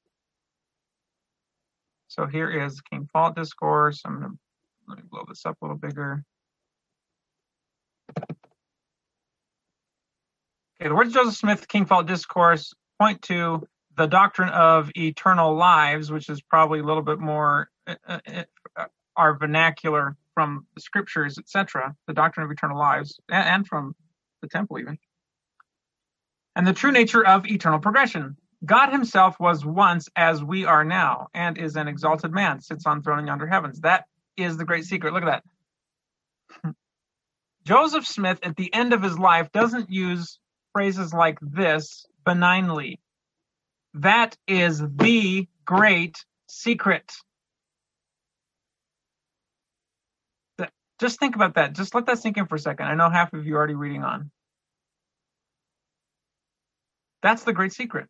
So 2.08 2.26
here 2.26 2.50
is 2.50 2.80
King 2.80 3.08
Follett 3.12 3.36
Discourse. 3.36 4.02
I'm 4.04 4.20
to 4.20 4.30
let 4.88 4.98
me 4.98 5.04
blow 5.10 5.24
this 5.28 5.44
up 5.44 5.56
a 5.60 5.64
little 5.64 5.76
bigger. 5.76 6.24
Okay, 10.80 10.88
the 10.88 10.94
words 10.94 11.08
of 11.10 11.14
Joseph 11.14 11.36
Smith, 11.36 11.68
King 11.68 11.84
Follett 11.84 12.06
Discourse, 12.06 12.72
point 13.00 13.20
to 13.22 13.66
the 13.96 14.06
doctrine 14.06 14.48
of 14.48 14.90
eternal 14.96 15.54
lives, 15.54 16.10
which 16.10 16.28
is 16.28 16.40
probably 16.40 16.78
a 16.80 16.84
little 16.84 17.02
bit 17.02 17.18
more 17.18 17.68
uh, 17.86 17.96
uh, 18.06 18.44
uh 18.76 18.84
our 19.16 19.36
vernacular 19.36 20.16
from 20.34 20.66
the 20.76 20.80
scriptures, 20.80 21.36
etc., 21.38 21.94
the 22.06 22.14
doctrine 22.14 22.46
of 22.46 22.52
eternal 22.52 22.78
lives, 22.78 23.18
and, 23.28 23.48
and 23.48 23.66
from 23.66 23.96
the 24.40 24.48
temple 24.48 24.78
even. 24.78 24.96
And 26.58 26.66
the 26.66 26.72
true 26.72 26.90
nature 26.90 27.24
of 27.24 27.46
eternal 27.46 27.78
progression. 27.78 28.36
God 28.64 28.90
himself 28.90 29.38
was 29.38 29.64
once 29.64 30.08
as 30.16 30.42
we 30.42 30.64
are 30.64 30.82
now, 30.82 31.28
and 31.32 31.56
is 31.56 31.76
an 31.76 31.86
exalted 31.86 32.32
man, 32.32 32.60
sits 32.60 32.84
on 32.84 33.00
throne 33.00 33.20
in 33.20 33.28
yonder 33.28 33.46
heavens. 33.46 33.80
That 33.82 34.06
is 34.36 34.56
the 34.56 34.64
great 34.64 34.84
secret. 34.84 35.14
Look 35.14 35.22
at 35.22 35.42
that. 36.64 36.74
Joseph 37.64 38.04
Smith, 38.04 38.40
at 38.42 38.56
the 38.56 38.74
end 38.74 38.92
of 38.92 39.04
his 39.04 39.16
life, 39.16 39.52
doesn't 39.52 39.88
use 39.88 40.40
phrases 40.72 41.14
like 41.14 41.38
this 41.40 42.04
benignly. 42.24 42.98
That 43.94 44.36
is 44.48 44.80
the 44.80 45.46
great 45.64 46.16
secret. 46.48 47.12
Just 50.98 51.20
think 51.20 51.36
about 51.36 51.54
that. 51.54 51.74
Just 51.74 51.94
let 51.94 52.06
that 52.06 52.18
sink 52.18 52.36
in 52.36 52.46
for 52.46 52.56
a 52.56 52.58
second. 52.58 52.86
I 52.86 52.96
know 52.96 53.08
half 53.10 53.32
of 53.32 53.46
you 53.46 53.54
are 53.54 53.58
already 53.58 53.76
reading 53.76 54.02
on. 54.02 54.32
That's 57.22 57.44
the 57.44 57.52
great 57.52 57.72
secret. 57.72 58.06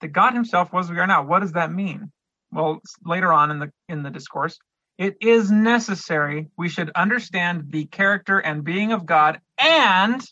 That 0.00 0.08
God 0.08 0.34
Himself 0.34 0.72
was 0.72 0.90
we 0.90 0.98
are 0.98 1.06
now. 1.06 1.24
What 1.24 1.40
does 1.40 1.52
that 1.52 1.72
mean? 1.72 2.10
Well, 2.52 2.80
later 3.04 3.32
on 3.32 3.50
in 3.50 3.58
the 3.58 3.70
in 3.88 4.02
the 4.02 4.10
discourse, 4.10 4.58
it 4.98 5.16
is 5.20 5.50
necessary 5.50 6.48
we 6.56 6.68
should 6.68 6.90
understand 6.94 7.70
the 7.70 7.86
character 7.86 8.38
and 8.38 8.64
being 8.64 8.92
of 8.92 9.06
God 9.06 9.40
and 9.58 10.22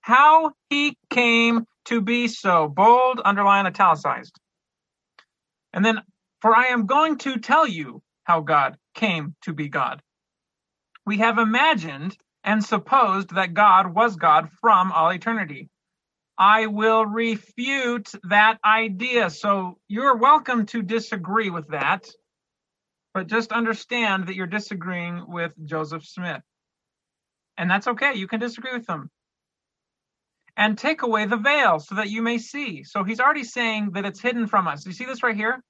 how 0.00 0.52
He 0.70 0.96
came 1.10 1.64
to 1.86 2.00
be 2.00 2.28
so 2.28 2.68
bold, 2.68 3.20
underline, 3.24 3.66
italicized. 3.66 4.38
And 5.72 5.84
then, 5.84 6.02
for 6.40 6.54
I 6.54 6.66
am 6.66 6.86
going 6.86 7.18
to 7.18 7.38
tell 7.38 7.66
you 7.66 8.02
how 8.24 8.40
God 8.40 8.76
came 8.94 9.34
to 9.42 9.54
be 9.54 9.68
God. 9.68 10.02
We 11.06 11.18
have 11.18 11.38
imagined 11.38 12.16
and 12.48 12.64
supposed 12.64 13.34
that 13.34 13.52
God 13.52 13.94
was 13.94 14.16
God 14.16 14.48
from 14.62 14.90
all 14.90 15.12
eternity. 15.12 15.68
I 16.38 16.64
will 16.64 17.04
refute 17.04 18.10
that 18.22 18.58
idea. 18.64 19.28
So 19.28 19.76
you're 19.86 20.16
welcome 20.16 20.64
to 20.66 20.80
disagree 20.80 21.50
with 21.50 21.68
that, 21.68 22.08
but 23.12 23.26
just 23.26 23.52
understand 23.52 24.28
that 24.28 24.34
you're 24.34 24.46
disagreeing 24.46 25.24
with 25.28 25.52
Joseph 25.62 26.06
Smith. 26.06 26.40
And 27.58 27.70
that's 27.70 27.86
okay. 27.86 28.14
You 28.14 28.26
can 28.26 28.40
disagree 28.40 28.72
with 28.72 28.88
him. 28.88 29.10
And 30.56 30.78
take 30.78 31.02
away 31.02 31.26
the 31.26 31.36
veil 31.36 31.80
so 31.80 31.96
that 31.96 32.08
you 32.08 32.22
may 32.22 32.38
see. 32.38 32.82
So 32.82 33.04
he's 33.04 33.20
already 33.20 33.44
saying 33.44 33.90
that 33.92 34.06
it's 34.06 34.22
hidden 34.22 34.46
from 34.46 34.66
us. 34.68 34.86
You 34.86 34.92
see 34.92 35.04
this 35.04 35.22
right 35.22 35.36
here? 35.36 35.62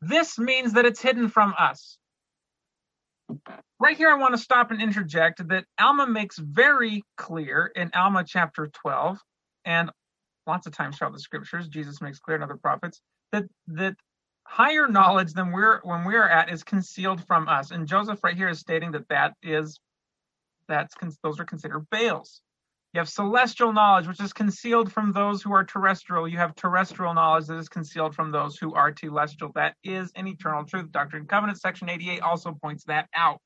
This 0.00 0.40
means 0.40 0.72
that 0.72 0.86
it's 0.86 1.00
hidden 1.00 1.28
from 1.28 1.54
us. 1.56 1.98
Right 3.80 3.96
here, 3.96 4.10
I 4.10 4.14
want 4.14 4.34
to 4.34 4.38
stop 4.38 4.70
and 4.70 4.80
interject 4.80 5.46
that 5.48 5.64
Alma 5.78 6.06
makes 6.06 6.38
very 6.38 7.02
clear 7.16 7.70
in 7.74 7.90
Alma 7.94 8.24
chapter 8.26 8.68
12, 8.68 9.18
and 9.64 9.90
lots 10.46 10.66
of 10.66 10.72
times 10.72 10.96
throughout 10.96 11.12
the 11.12 11.20
scriptures, 11.20 11.68
Jesus 11.68 12.00
makes 12.00 12.18
clear 12.18 12.36
in 12.36 12.42
other 12.42 12.56
prophets 12.56 13.00
that 13.32 13.44
that 13.68 13.96
higher 14.46 14.86
knowledge 14.86 15.32
than 15.32 15.52
we're 15.52 15.80
when 15.82 16.04
we're 16.04 16.28
at 16.28 16.52
is 16.52 16.62
concealed 16.62 17.24
from 17.26 17.48
us. 17.48 17.70
And 17.70 17.88
Joseph 17.88 18.22
right 18.22 18.36
here 18.36 18.48
is 18.48 18.60
stating 18.60 18.92
that 18.92 19.08
that 19.08 19.34
is 19.42 19.78
that's 20.68 20.94
those 21.22 21.40
are 21.40 21.44
considered 21.44 21.86
veils. 21.92 22.40
You 22.94 23.00
have 23.00 23.08
celestial 23.08 23.72
knowledge, 23.72 24.06
which 24.06 24.20
is 24.20 24.32
concealed 24.32 24.92
from 24.92 25.12
those 25.12 25.42
who 25.42 25.52
are 25.52 25.64
terrestrial. 25.64 26.28
You 26.28 26.38
have 26.38 26.54
terrestrial 26.54 27.12
knowledge 27.12 27.46
that 27.46 27.58
is 27.58 27.68
concealed 27.68 28.14
from 28.14 28.30
those 28.30 28.56
who 28.56 28.72
are 28.72 28.92
telestial. 28.92 29.52
That 29.54 29.74
is 29.82 30.12
an 30.14 30.28
eternal 30.28 30.64
truth. 30.64 30.92
Doctrine 30.92 31.22
and 31.22 31.28
Covenants, 31.28 31.60
section 31.60 31.90
88, 31.90 32.20
also 32.20 32.52
points 32.52 32.84
that 32.84 33.08
out. 33.12 33.42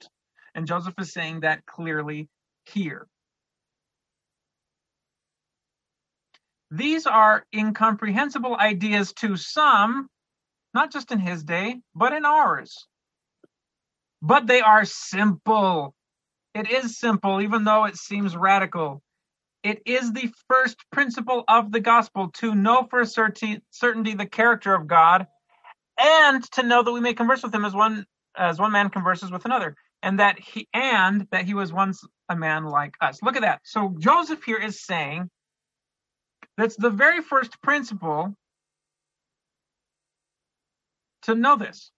And 0.55 0.67
Joseph 0.67 0.93
is 0.99 1.15
saying 1.15 1.41
that 1.41 1.65
clearly 1.65 2.29
here. 2.67 3.07
These 6.71 7.07
are 7.07 7.47
incomprehensible 7.57 8.55
ideas 8.55 9.15
to 9.15 9.39
some, 9.39 10.11
not 10.75 10.93
just 10.93 11.11
in 11.11 11.21
his 11.21 11.43
day, 11.43 11.81
but 11.95 12.13
in 12.13 12.27
ours. 12.27 12.87
But 14.21 14.47
they 14.47 14.61
are 14.61 14.85
simple. 14.85 15.95
It 16.55 16.71
is 16.71 16.99
simple, 16.99 17.41
even 17.41 17.65
though 17.65 17.87
it 17.87 17.97
seems 17.97 18.37
radical. 18.37 19.03
It 19.63 19.83
is 19.87 20.13
the 20.13 20.31
first 20.49 20.79
principle 20.93 21.45
of 21.49 21.73
the 21.73 21.81
gospel 21.81 22.31
to 22.35 22.55
know 22.55 22.87
for 22.89 23.05
certainty 23.05 23.61
the 24.15 24.29
character 24.31 24.75
of 24.75 24.87
God 24.87 25.27
and 25.99 26.43
to 26.53 26.63
know 26.63 26.83
that 26.83 26.93
we 26.93 27.01
may 27.01 27.15
converse 27.15 27.43
with 27.43 27.55
him 27.55 27.65
as 27.65 27.75
one 27.75 28.07
as 28.37 28.59
one 28.61 28.71
man 28.71 28.89
converses 28.89 29.33
with 29.33 29.45
another 29.45 29.75
and 30.03 30.21
that 30.21 30.39
he 30.39 30.69
and 30.73 31.27
that 31.33 31.45
he 31.45 31.55
was 31.55 31.73
once 31.73 32.05
a 32.29 32.37
man 32.37 32.65
like 32.65 32.95
us. 33.01 33.21
Look 33.21 33.35
at 33.35 33.43
that. 33.43 33.61
So 33.65 33.97
joseph 33.99 34.45
here 34.45 34.59
is 34.59 34.85
saying 34.85 35.29
that's 36.57 36.77
the 36.77 36.91
very 36.91 37.21
first 37.21 37.61
principle 37.61 38.35
to 41.23 41.35
know 41.35 41.57
this. 41.57 41.91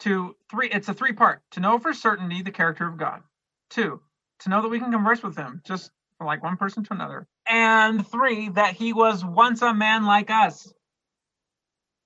To 0.00 0.34
three 0.50 0.68
it's 0.68 0.88
a 0.88 0.94
three 0.94 1.12
part. 1.12 1.42
To 1.52 1.60
know 1.60 1.78
for 1.78 1.92
certainty 1.92 2.42
the 2.42 2.50
character 2.50 2.88
of 2.88 2.96
god. 2.96 3.22
Two, 3.70 4.00
to 4.40 4.48
know 4.48 4.62
that 4.62 4.68
we 4.68 4.80
can 4.80 4.90
converse 4.90 5.22
with 5.22 5.36
him, 5.36 5.60
just 5.64 5.92
from 6.18 6.26
like 6.26 6.42
one 6.42 6.56
person 6.56 6.84
to 6.84 6.92
another. 6.92 7.26
And 7.48 8.06
three, 8.06 8.50
that 8.50 8.74
he 8.74 8.92
was 8.92 9.24
once 9.24 9.62
a 9.62 9.72
man 9.72 10.04
like 10.04 10.30
us. 10.30 10.72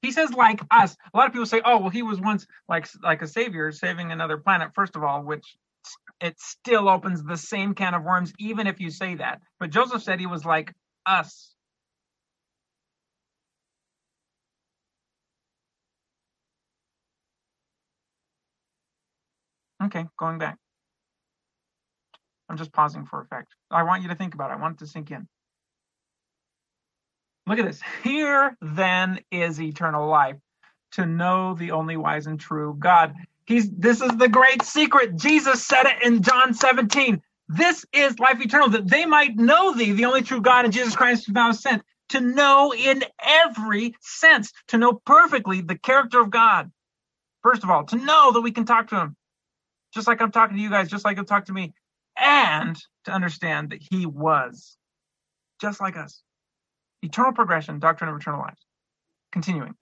He 0.03 0.13
says 0.13 0.33
like 0.33 0.61
us. 0.71 0.97
A 1.15 1.17
lot 1.17 1.27
of 1.29 1.33
people 1.33 1.47
say, 1.47 1.63
"Oh, 1.65 1.79
well, 1.79 1.91
he 1.91 2.03
was 2.03 2.21
once 2.21 2.47
like 2.69 2.89
like 3.03 3.23
a 3.23 3.27
savior 3.27 3.73
saving 3.73 4.13
another 4.13 4.37
planet." 4.37 4.73
First 4.75 4.97
of 4.97 5.03
all, 5.05 5.23
which 5.23 5.57
it 6.21 6.39
still 6.41 6.89
opens 6.89 7.23
the 7.23 7.37
same 7.37 7.75
can 7.75 7.95
of 7.95 8.03
worms, 8.03 8.33
even 8.39 8.67
if 8.67 8.81
you 8.81 8.91
say 8.91 9.17
that. 9.17 9.41
But 9.61 9.71
Joseph 9.71 10.03
said 10.03 10.21
he 10.21 10.27
was 10.27 10.45
like 10.45 10.75
us. 11.07 11.55
Okay, 19.85 20.07
going 20.19 20.39
back. 20.39 20.59
I'm 22.53 22.59
just 22.59 22.73
pausing 22.73 23.07
for 23.07 23.23
effect. 23.23 23.55
I 23.71 23.83
want 23.83 24.03
you 24.03 24.11
to 24.11 24.15
think 24.15 24.35
about 24.35 24.51
it. 24.51 24.55
I 24.55 24.61
want 24.61 24.75
it 24.75 24.85
to 24.85 24.87
sink 24.87 25.11
in. 25.11 25.27
Look 27.47 27.59
at 27.59 27.65
this. 27.65 27.81
Here 28.05 28.59
then 28.61 29.21
is 29.31 29.59
eternal 29.59 30.07
life 30.07 30.37
to 30.93 31.07
know 31.07 31.55
the 31.55 31.71
only 31.71 31.97
wise 31.97 32.27
and 32.27 32.39
true 32.39 32.77
God. 32.79 33.15
He's 33.47 33.71
this 33.71 34.03
is 34.03 34.15
the 34.19 34.29
great 34.29 34.63
secret. 34.63 35.17
Jesus 35.17 35.65
said 35.65 35.87
it 35.87 36.03
in 36.03 36.23
John 36.23 36.53
17. 36.53 37.23
This 37.49 37.87
is 37.91 38.19
life 38.19 38.39
eternal, 38.39 38.69
that 38.69 38.87
they 38.87 39.07
might 39.07 39.35
know 39.37 39.75
thee, 39.75 39.93
the 39.93 40.05
only 40.05 40.21
true 40.21 40.43
God, 40.43 40.67
and 40.67 40.75
Jesus 40.75 40.95
Christ 40.95 41.27
who 41.27 41.33
thou 41.33 41.47
hast 41.47 41.63
sent, 41.63 41.83
to 42.11 42.21
know 42.21 42.75
in 42.75 43.03
every 43.19 43.97
sense, 44.01 44.53
to 44.69 44.77
know 44.77 44.93
perfectly 44.93 45.63
the 45.63 45.79
character 45.79 46.21
of 46.21 46.29
God. 46.29 46.71
First 47.43 47.65
of 47.65 47.71
all, 47.71 47.85
to 47.85 47.97
know 47.97 48.33
that 48.33 48.43
we 48.43 48.53
can 48.53 48.67
talk 48.67 48.89
to 48.89 49.01
him, 49.01 49.17
just 49.95 50.07
like 50.07 50.21
I'm 50.21 50.33
talking 50.33 50.59
to 50.59 50.63
you 50.63 50.71
guys, 50.71 50.91
just 50.91 51.07
like 51.07 51.17
he'll 51.17 51.25
talk 51.25 51.47
to 51.47 51.53
me, 51.55 51.73
and 52.19 52.77
to 53.05 53.13
understand 53.13 53.71
that 53.71 53.81
he 53.91 54.07
was 54.07 54.77
just 55.61 55.81
like 55.81 55.97
us. 55.97 56.23
Eternal 57.03 57.33
progression, 57.33 57.79
doctrine 57.79 58.11
of 58.11 58.21
eternal 58.21 58.41
life. 58.41 58.59
Continuing. 59.33 59.75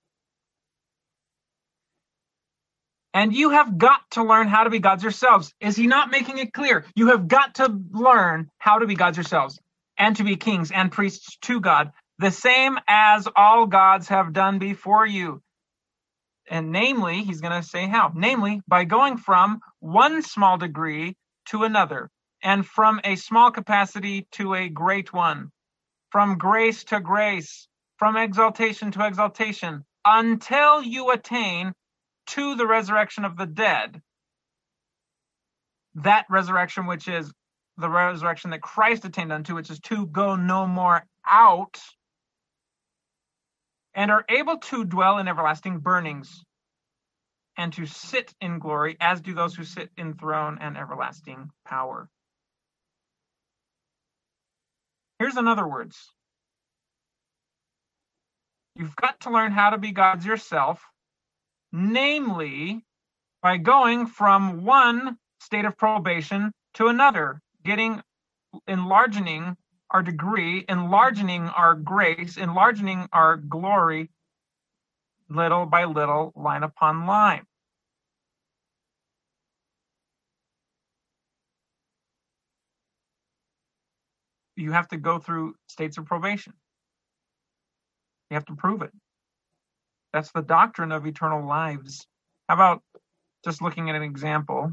And 3.13 3.35
you 3.35 3.51
have 3.51 3.77
got 3.77 4.01
to 4.13 4.23
learn 4.23 4.47
how 4.47 4.65
to 4.65 4.71
be 4.71 4.79
gods 4.79 5.03
yourselves. 5.03 5.53
Is 5.61 5.75
he 5.77 5.87
not 5.87 6.11
making 6.11 6.39
it 6.39 6.53
clear? 6.53 6.85
You 6.95 7.09
have 7.09 7.27
got 7.27 7.57
to 7.57 7.81
learn 7.91 8.49
how 8.59 8.79
to 8.79 8.87
be 8.87 8.95
gods 8.95 9.17
yourselves 9.17 9.59
and 9.99 10.17
to 10.17 10.25
be 10.25 10.37
kings 10.37 10.71
and 10.71 10.93
priests 10.93 11.37
to 11.43 11.61
God, 11.61 11.91
the 12.19 12.31
same 12.31 12.79
as 12.87 13.29
all 13.35 13.67
gods 13.67 14.09
have 14.09 14.33
done 14.33 14.59
before 14.59 15.07
you. 15.07 15.43
And 16.49 16.73
namely, 16.73 17.23
he's 17.23 17.41
going 17.41 17.61
to 17.61 17.67
say 17.67 17.87
how. 17.87 18.13
Namely, 18.15 18.61
by 18.67 18.85
going 18.85 19.19
from 19.19 19.61
one 19.81 20.23
small 20.23 20.57
degree 20.57 21.17
to 21.47 21.65
another, 21.65 22.11
and 22.43 22.67
from 22.67 23.01
a 23.05 23.17
small 23.17 23.51
capacity 23.51 24.27
to 24.33 24.55
a 24.55 24.69
great 24.69 25.13
one, 25.13 25.51
from 26.11 26.39
grace 26.39 26.85
to 26.85 27.01
grace, 27.01 27.69
from 27.99 28.17
exaltation 28.17 28.91
to 28.93 29.07
exaltation, 29.07 29.85
until 30.05 30.83
you 30.83 31.11
attain 31.11 31.73
to 32.27 32.57
the 32.57 32.67
resurrection 32.67 33.25
of 33.25 33.37
the 33.37 33.47
dead. 33.47 34.01
That 35.97 36.27
resurrection, 36.31 36.87
which 36.87 37.09
is 37.09 37.33
the 37.77 37.91
resurrection 37.91 38.51
that 38.51 38.63
Christ 38.63 39.05
attained 39.05 39.33
unto, 39.33 39.55
which 39.55 39.71
is 39.71 39.81
to 39.81 40.07
go 40.07 40.37
no 40.37 40.67
more 40.67 41.05
out, 41.27 41.81
and 43.95 44.11
are 44.11 44.25
able 44.29 44.59
to 44.59 44.85
dwell 44.85 45.19
in 45.19 45.29
everlasting 45.29 45.81
burnings, 45.81 46.45
and 47.57 47.73
to 47.75 47.87
sit 47.87 48.33
in 48.41 48.59
glory, 48.59 48.97
as 49.01 49.21
do 49.21 49.35
those 49.35 49.55
who 49.55 49.65
sit 49.65 49.91
in 49.97 50.15
throne 50.15 50.59
and 50.61 50.77
everlasting 50.77 51.51
power. 51.67 52.09
Here's 55.21 55.37
another 55.37 55.69
words. 55.69 55.99
You've 58.75 58.97
got 58.97 59.21
to 59.21 59.31
learn 59.31 59.53
how 59.53 59.69
to 59.71 59.79
be 59.79 59.93
gods 59.93 60.25
yourself 60.25 60.83
namely 61.73 62.85
by 63.43 63.59
going 63.59 64.07
from 64.07 64.65
one 64.65 65.19
state 65.41 65.67
of 65.67 65.77
probation 65.77 66.53
to 66.75 66.89
another, 66.89 67.43
getting 67.65 68.03
enlarging 68.67 69.57
our 69.91 70.03
degree, 70.03 70.65
enlarging 70.69 71.43
our 71.49 71.75
grace, 71.75 72.39
enlarging 72.39 73.07
our 73.13 73.37
glory 73.37 74.09
little 75.29 75.67
by 75.67 75.85
little, 75.85 76.33
line 76.35 76.63
upon 76.63 77.07
line. 77.07 77.45
You 84.61 84.73
have 84.73 84.89
to 84.89 84.97
go 84.97 85.19
through 85.19 85.55
states 85.67 85.99
of 85.99 86.05
probation. 86.05 86.53
You 88.31 88.35
have 88.35 88.45
to 88.47 88.55
prove 88.55 88.83
it. 88.83 88.93
That's 90.13 90.31
the 90.33 90.43
doctrine 90.43 90.93
of 90.93 91.07
eternal 91.07 91.47
lives. 91.47 92.07
How 92.49 92.55
about 92.55 92.83
just 93.45 93.63
looking 93.63 93.89
at 93.89 93.97
an 93.97 94.03
example 94.03 94.73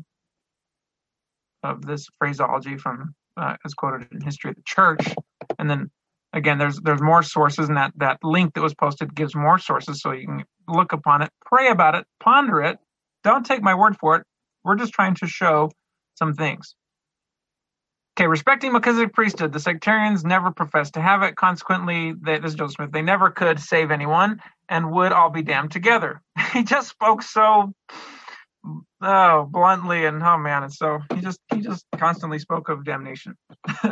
of 1.63 1.85
this 1.85 2.07
phraseology 2.19 2.77
from 2.77 3.15
uh, 3.37 3.55
as 3.65 3.73
quoted 3.73 4.07
in 4.11 4.21
history 4.21 4.49
of 4.49 4.55
the 4.55 4.63
church, 4.65 5.13
and 5.59 5.69
then 5.69 5.89
again, 6.33 6.57
there's 6.57 6.79
there's 6.81 7.01
more 7.01 7.23
sources, 7.23 7.67
and 7.67 7.77
that 7.77 7.93
that 7.97 8.17
link 8.23 8.53
that 8.55 8.61
was 8.61 8.73
posted 8.73 9.15
gives 9.15 9.35
more 9.35 9.59
sources, 9.59 10.01
so 10.01 10.11
you 10.11 10.25
can 10.25 10.43
look 10.67 10.91
upon 10.91 11.21
it, 11.21 11.29
pray 11.45 11.69
about 11.69 11.95
it, 11.95 12.05
ponder 12.19 12.61
it. 12.61 12.77
Don't 13.23 13.45
take 13.45 13.61
my 13.61 13.75
word 13.75 13.95
for 13.97 14.15
it. 14.17 14.23
We're 14.63 14.75
just 14.75 14.93
trying 14.93 15.15
to 15.15 15.27
show 15.27 15.71
some 16.15 16.33
things. 16.33 16.75
Okay, 18.17 18.25
respecting 18.25 18.71
Melchizedek 18.71 19.13
priesthood, 19.13 19.53
the 19.53 19.59
sectarians 19.59 20.25
never 20.25 20.49
professed 20.49 20.95
to 20.95 21.01
have 21.01 21.21
it. 21.21 21.35
Consequently, 21.35 22.15
they, 22.19 22.39
this 22.39 22.53
is 22.53 22.55
Joseph 22.55 22.77
Smith. 22.77 22.91
They 22.91 23.03
never 23.03 23.29
could 23.29 23.59
save 23.59 23.91
anyone 23.91 24.41
and 24.67 24.91
would 24.91 25.11
all 25.11 25.29
be 25.29 25.43
damned 25.43 25.71
together. 25.71 26.23
he 26.53 26.63
just 26.63 26.89
spoke 26.89 27.21
so 27.21 27.75
oh 29.01 29.47
bluntly 29.51 30.05
and 30.05 30.23
oh 30.23 30.37
man, 30.39 30.63
it's 30.63 30.79
so 30.79 30.97
he 31.13 31.21
just 31.21 31.39
he 31.53 31.61
just 31.61 31.85
constantly 31.95 32.39
spoke 32.39 32.69
of 32.69 32.83
damnation. 32.83 33.35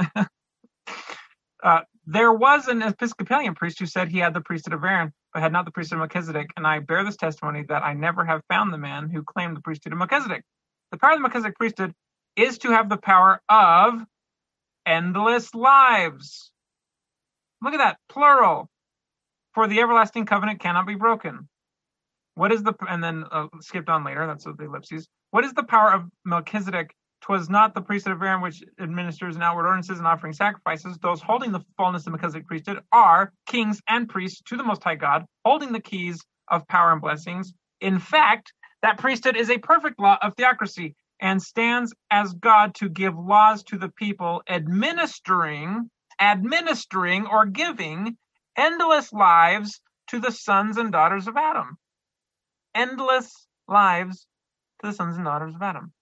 uh, 1.63 1.81
there 2.07 2.33
was 2.33 2.67
an 2.67 2.81
Episcopalian 2.81 3.53
priest 3.53 3.77
who 3.77 3.85
said 3.85 4.07
he 4.07 4.17
had 4.17 4.33
the 4.33 4.41
priesthood 4.41 4.73
of 4.73 4.83
Aaron, 4.83 5.13
but 5.35 5.43
had 5.43 5.53
not 5.53 5.65
the 5.65 5.71
priesthood 5.71 5.97
of 5.97 5.99
Melchizedek, 5.99 6.49
and 6.57 6.65
I 6.65 6.79
bear 6.79 7.03
this 7.03 7.15
testimony 7.15 7.63
that 7.69 7.83
I 7.83 7.93
never 7.93 8.25
have 8.25 8.41
found 8.49 8.73
the 8.73 8.79
man 8.79 9.07
who 9.11 9.21
claimed 9.21 9.55
the 9.55 9.61
priesthood 9.61 9.93
of 9.93 9.99
Melchizedek. 9.99 10.41
The 10.89 10.97
power 10.97 11.11
of 11.11 11.17
the 11.17 11.21
Melchizedek 11.21 11.57
priesthood 11.57 11.93
is 12.35 12.57
to 12.57 12.71
have 12.71 12.89
the 12.89 12.97
power 12.97 13.39
of 13.49 14.03
endless 14.85 15.53
lives. 15.53 16.51
Look 17.61 17.73
at 17.73 17.77
that, 17.77 17.97
plural. 18.09 18.69
For 19.53 19.67
the 19.67 19.79
everlasting 19.79 20.25
covenant 20.25 20.59
cannot 20.59 20.85
be 20.85 20.95
broken. 20.95 21.47
What 22.35 22.51
is 22.51 22.63
the, 22.63 22.73
and 22.89 23.03
then 23.03 23.23
uh, 23.31 23.47
skipped 23.61 23.89
on 23.89 24.03
later, 24.03 24.27
that's 24.27 24.43
the 24.43 24.55
ellipses. 24.59 25.07
What 25.31 25.45
is 25.45 25.53
the 25.53 25.63
power 25.63 25.93
of 25.93 26.03
Melchizedek? 26.25 26.93
Twas 27.21 27.49
not 27.49 27.73
the 27.73 27.81
priesthood 27.81 28.13
of 28.13 28.21
Aaron 28.21 28.41
which 28.41 28.61
administers 28.79 29.35
an 29.35 29.41
outward 29.41 29.65
ordinances 29.65 29.97
and 29.97 30.05
offering 30.05 30.33
sacrifices. 30.33 30.97
Those 30.97 31.21
holding 31.21 31.51
the 31.51 31.61
fullness 31.77 32.05
of 32.05 32.11
Melchizedek 32.11 32.45
priesthood 32.45 32.81
are 32.91 33.31
kings 33.47 33.81
and 33.87 34.07
priests 34.07 34.41
to 34.47 34.57
the 34.57 34.63
Most 34.63 34.83
High 34.83 34.95
God, 34.95 35.25
holding 35.43 35.71
the 35.71 35.79
keys 35.79 36.23
of 36.49 36.67
power 36.67 36.91
and 36.91 37.01
blessings. 37.01 37.53
In 37.81 37.97
fact, 37.97 38.53
that 38.83 38.99
priesthood 38.99 39.35
is 39.35 39.49
a 39.49 39.57
perfect 39.57 39.99
law 39.99 40.17
of 40.21 40.35
theocracy 40.35 40.93
and 41.19 41.41
stands 41.41 41.93
as 42.11 42.33
God 42.33 42.75
to 42.75 42.89
give 42.89 43.17
laws 43.17 43.63
to 43.65 43.77
the 43.77 43.89
people, 43.89 44.43
administering, 44.49 45.89
administering 46.19 47.27
or 47.27 47.45
giving 47.45 48.17
endless 48.57 49.11
lives 49.11 49.81
to 50.07 50.19
the 50.19 50.31
sons 50.31 50.77
and 50.77 50.91
daughters 50.91 51.27
of 51.27 51.37
Adam. 51.37 51.77
Endless 52.73 53.47
lives 53.67 54.25
to 54.81 54.87
the 54.87 54.93
sons 54.93 55.15
and 55.15 55.25
daughters 55.25 55.55
of 55.55 55.61
Adam. 55.61 55.93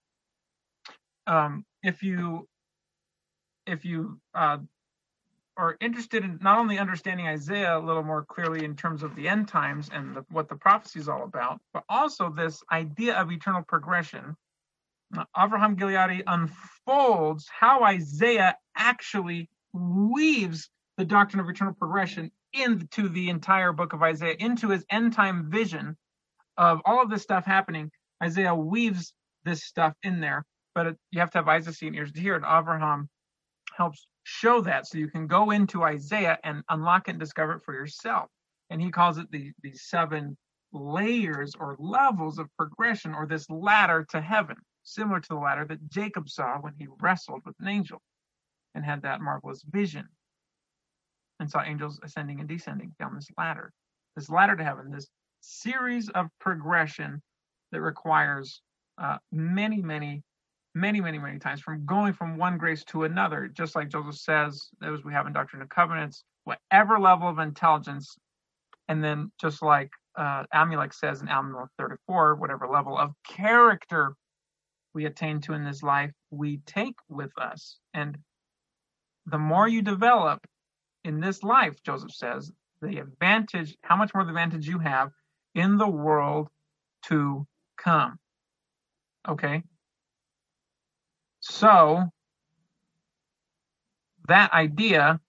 Um, 1.26 1.66
if 1.84 2.04
you 2.04 2.48
if 3.66 3.86
you 3.86 4.20
uh, 4.36 4.58
are 5.56 5.78
interested 5.80 6.24
in 6.24 6.40
not 6.42 6.58
only 6.58 6.80
understanding 6.80 7.28
Isaiah 7.28 7.78
a 7.78 7.80
little 7.80 8.04
more 8.04 8.26
clearly 8.26 8.66
in 8.66 8.76
terms 8.76 9.04
of 9.04 9.16
the 9.16 9.28
end 9.28 9.48
times 9.48 9.90
and 9.94 10.16
the, 10.16 10.26
what 10.30 10.50
the 10.50 10.56
prophecy 10.56 11.00
is 11.00 11.08
all 11.08 11.24
about, 11.24 11.62
but 11.74 11.84
also 11.88 12.30
this 12.30 12.62
idea 12.72 13.16
of 13.16 13.32
eternal 13.32 13.62
progression, 13.62 14.36
Avraham 15.36 15.76
Gileadi 15.76 16.24
unfolds 16.26 17.48
how 17.48 17.84
Isaiah 17.84 18.58
actually 18.76 19.50
weaves 19.74 20.70
the 20.98 21.06
doctrine 21.06 21.40
of 21.40 21.50
eternal 21.50 21.74
progression 21.74 22.32
into 22.54 23.10
the 23.10 23.30
entire 23.30 23.74
book 23.74 23.94
of 23.94 24.04
Isaiah, 24.04 24.36
into 24.40 24.70
his 24.70 24.86
end 24.90 25.14
time 25.14 25.50
vision 25.50 25.98
of 26.58 26.82
all 26.86 27.02
of 27.02 27.10
this 27.10 27.24
stuff 27.24 27.46
happening. 27.46 27.92
Isaiah 28.22 28.56
weaves 28.56 29.14
this 29.44 29.64
stuff 29.64 29.94
in 30.04 30.20
there, 30.20 30.46
but 30.76 30.88
it, 30.88 30.98
you 31.12 31.20
have 31.20 31.32
to 31.32 31.40
have 31.40 31.48
eyes 31.48 31.66
to 31.66 31.74
see 31.74 31.88
and 31.88 31.96
ears 31.96 32.12
to 32.12 32.22
hear. 32.22 32.36
And 32.36 32.46
Abraham 32.46 33.10
helps 33.76 34.08
show 34.24 34.62
that 34.62 34.88
so 34.88 34.98
you 34.98 35.10
can 35.10 35.28
go 35.28 35.52
into 35.52 35.84
Isaiah 35.84 36.38
and 36.44 36.64
unlock 36.70 37.08
it 37.08 37.12
and 37.12 37.20
discover 37.20 37.54
it 37.54 37.64
for 37.64 37.74
yourself. 37.74 38.30
And 38.70 38.82
he 38.82 38.92
calls 38.92 39.18
it 39.18 39.32
the, 39.32 39.52
the 39.62 39.74
seven 39.74 40.38
layers 40.72 41.54
or 41.60 41.76
levels 41.80 42.40
of 42.40 42.48
progression 42.58 43.14
or 43.14 43.26
this 43.26 43.50
ladder 43.50 44.06
to 44.10 44.22
heaven. 44.22 44.58
Similar 44.84 45.20
to 45.20 45.30
the 45.30 45.36
ladder 45.36 45.66
that 45.66 45.90
Jacob 45.90 46.30
saw 46.30 46.58
when 46.60 46.74
he 46.78 46.88
wrestled 47.02 47.42
with 47.46 47.56
an 47.60 47.68
angel 47.68 48.02
and 48.76 48.84
had 48.84 49.02
that 49.04 49.22
marvelous 49.22 49.64
vision 49.64 50.08
and 51.40 51.50
saw 51.50 51.64
angels 51.64 52.00
ascending 52.04 52.40
and 52.40 52.50
descending 52.50 52.94
down 53.00 53.16
this 53.16 53.28
ladder, 53.38 53.72
this 54.16 54.30
ladder 54.30 54.56
to 54.56 54.64
heaven, 54.64 54.92
this 54.92 55.08
series 55.42 56.10
of 56.10 56.28
progression 56.40 57.22
that 57.72 57.82
requires 57.82 58.62
uh, 58.98 59.18
many, 59.32 59.82
many, 59.82 60.24
many, 60.76 61.02
many, 61.02 61.18
many 61.18 61.40
times 61.40 61.62
from 61.62 61.86
going 61.86 62.14
from 62.14 62.38
one 62.38 62.58
grace 62.58 62.84
to 62.86 63.04
another, 63.04 63.50
just 63.52 63.76
like 63.76 63.90
Joseph 63.90 64.16
says, 64.16 64.70
as 64.82 65.04
we 65.04 65.14
have 65.14 65.28
in 65.28 65.34
Doctrine 65.34 65.62
and 65.62 65.70
Covenants, 65.70 66.24
whatever 66.46 67.00
level 67.00 67.28
of 67.28 67.40
intelligence, 67.40 68.16
and 68.88 69.04
then 69.04 69.32
just 69.40 69.62
like 69.62 69.90
uh, 70.16 70.44
Amulek 70.54 70.94
says 70.94 71.22
in 71.22 71.28
Amulek 71.28 71.68
34, 71.78 72.36
whatever 72.36 72.68
level 72.68 72.98
of 72.98 73.12
character 73.28 74.14
we 74.94 75.06
attain 75.06 75.42
to 75.42 75.54
in 75.54 75.64
this 75.64 75.84
life, 75.84 76.12
we 76.32 76.58
take 76.66 76.96
with 77.10 77.32
us. 77.38 77.78
And 77.94 78.18
the 79.26 79.38
more 79.38 79.68
you 79.68 79.82
develop 79.82 80.46
in 81.04 81.20
this 81.20 81.44
life, 81.44 81.76
Joseph 81.84 82.12
says, 82.12 82.52
the 82.82 83.00
advantage, 83.00 83.76
how 83.82 83.96
much 83.96 84.14
more 84.14 84.24
the 84.24 84.30
advantage 84.30 84.68
you 84.68 84.80
have 84.80 85.10
in 85.56 85.78
the 85.78 85.88
world 85.88 86.50
to 87.04 87.48
come. 87.78 88.20
Okay? 89.28 89.64
So, 91.40 92.04
that 94.28 94.54
idea, 94.54 95.20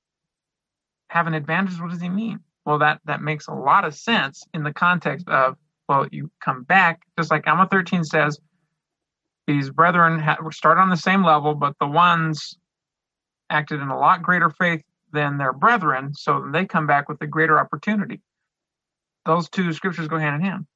have 1.08 1.26
an 1.26 1.34
advantage, 1.34 1.80
what 1.80 1.90
does 1.90 2.00
he 2.00 2.08
mean? 2.08 2.40
Well, 2.64 2.78
that, 2.78 3.00
that 3.04 3.20
makes 3.20 3.46
a 3.46 3.54
lot 3.54 3.84
of 3.84 3.94
sense 3.94 4.44
in 4.54 4.62
the 4.62 4.72
context 4.72 5.28
of, 5.28 5.56
well, 5.88 6.06
you 6.10 6.30
come 6.42 6.62
back, 6.62 7.02
just 7.18 7.30
like 7.30 7.46
Alma 7.46 7.68
13 7.70 8.04
says, 8.04 8.38
these 9.46 9.70
brethren 9.70 10.18
ha- 10.18 10.38
start 10.50 10.78
on 10.78 10.90
the 10.90 10.96
same 10.96 11.24
level, 11.24 11.54
but 11.54 11.74
the 11.78 11.86
ones 11.86 12.56
acted 13.50 13.80
in 13.80 13.88
a 13.88 13.98
lot 13.98 14.22
greater 14.22 14.50
faith 14.50 14.82
than 15.12 15.38
their 15.38 15.52
brethren, 15.52 16.12
so 16.14 16.48
they 16.52 16.64
come 16.64 16.86
back 16.86 17.08
with 17.08 17.20
a 17.22 17.26
greater 17.26 17.58
opportunity. 17.58 18.20
Those 19.26 19.48
two 19.48 19.72
scriptures 19.72 20.08
go 20.08 20.18
hand 20.18 20.36
in 20.36 20.40
hand. 20.42 20.66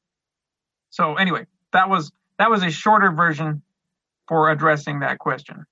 So 0.90 1.16
anyway, 1.16 1.46
that 1.72 1.88
was 1.88 2.10
that 2.38 2.50
was 2.50 2.62
a 2.62 2.70
shorter 2.70 3.10
version 3.10 3.62
for 4.28 4.50
addressing 4.50 5.00
that 5.00 5.18
question. 5.18 5.66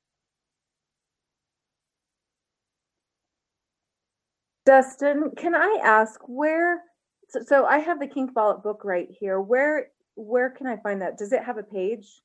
Dustin, 4.67 5.31
can 5.37 5.55
I 5.55 5.81
ask 5.83 6.21
where? 6.27 6.83
So, 7.29 7.41
so 7.47 7.65
I 7.67 7.79
have 7.79 8.01
the 8.01 8.09
King 8.09 8.29
Follett 8.29 8.63
book 8.63 8.83
right 8.85 9.09
here. 9.21 9.41
Where 9.41 9.89
where 10.17 10.51
can 10.51 10.67
I 10.67 10.77
find 10.77 11.03
that? 11.03 11.19
Does 11.19 11.33
it 11.33 11.45
have 11.45 11.57
a 11.57 11.63
page 11.63 12.21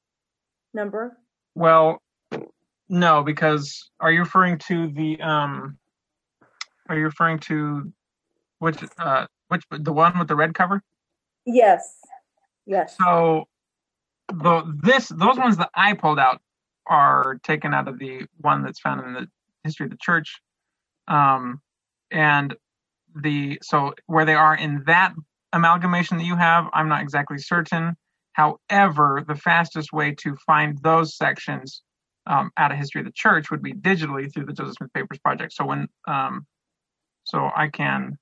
number? 0.73 1.18
Well, 1.56 2.02
no, 2.89 3.23
because 3.23 3.89
are 3.99 4.11
you 4.11 4.19
referring 4.19 4.57
to 4.68 4.88
the 4.88 5.19
um? 5.22 5.77
Are 6.89 6.98
you 6.98 7.06
referring 7.06 7.39
to 7.39 7.91
which 8.60 8.77
uh 8.99 9.27
which 9.48 9.64
the 9.72 9.93
one 9.93 10.18
with 10.19 10.27
the 10.27 10.35
red 10.35 10.53
cover? 10.53 10.81
Yes. 11.45 11.98
Yes. 12.65 12.98
So 12.98 13.45
the 14.27 14.64
this 14.84 15.07
those 15.10 15.38
ones 15.38 15.57
that 15.57 15.69
I 15.73 15.93
pulled 15.93 16.19
out 16.19 16.41
are 16.88 17.39
taken 17.43 17.73
out 17.73 17.88
of 17.88 17.98
the 17.98 18.26
one 18.39 18.64
that's 18.64 18.80
found 18.80 19.06
in 19.06 19.14
the 19.14 19.27
history 19.64 19.85
of 19.85 19.91
the 19.91 19.98
church. 20.02 20.41
Um 21.07 21.61
and 22.11 22.56
the 23.15 23.60
so 23.61 23.93
where 24.06 24.26
they 24.26 24.35
are 24.35 24.56
in 24.56 24.84
that 24.85 25.14
amalgamation 25.53 26.18
that 26.18 26.26
you 26.26 26.35
have, 26.35 26.65
I'm 26.73 26.89
not 26.89 27.02
exactly 27.02 27.38
certain. 27.38 27.95
However, 28.34 29.24
the 29.28 29.36
fastest 29.36 29.91
way 29.91 30.16
to 30.16 30.36
find 30.45 30.78
those 30.82 31.18
sections 31.18 31.82
um, 32.28 32.52
out 32.58 32.72
of 32.72 32.78
history 32.78 33.02
of 33.02 33.06
the 33.06 33.14
church 33.14 33.52
would 33.52 33.64
be 33.64 33.74
digitally 33.74 34.32
through 34.32 34.45
the 34.45 34.53
Joseph 34.53 34.76
Smith 34.76 34.94
Papers 34.94 35.20
Project. 35.20 35.53
So 35.53 35.66
when 35.66 35.88
um, 36.08 36.45
so 37.24 37.49
I 37.56 37.68
can 37.68 38.18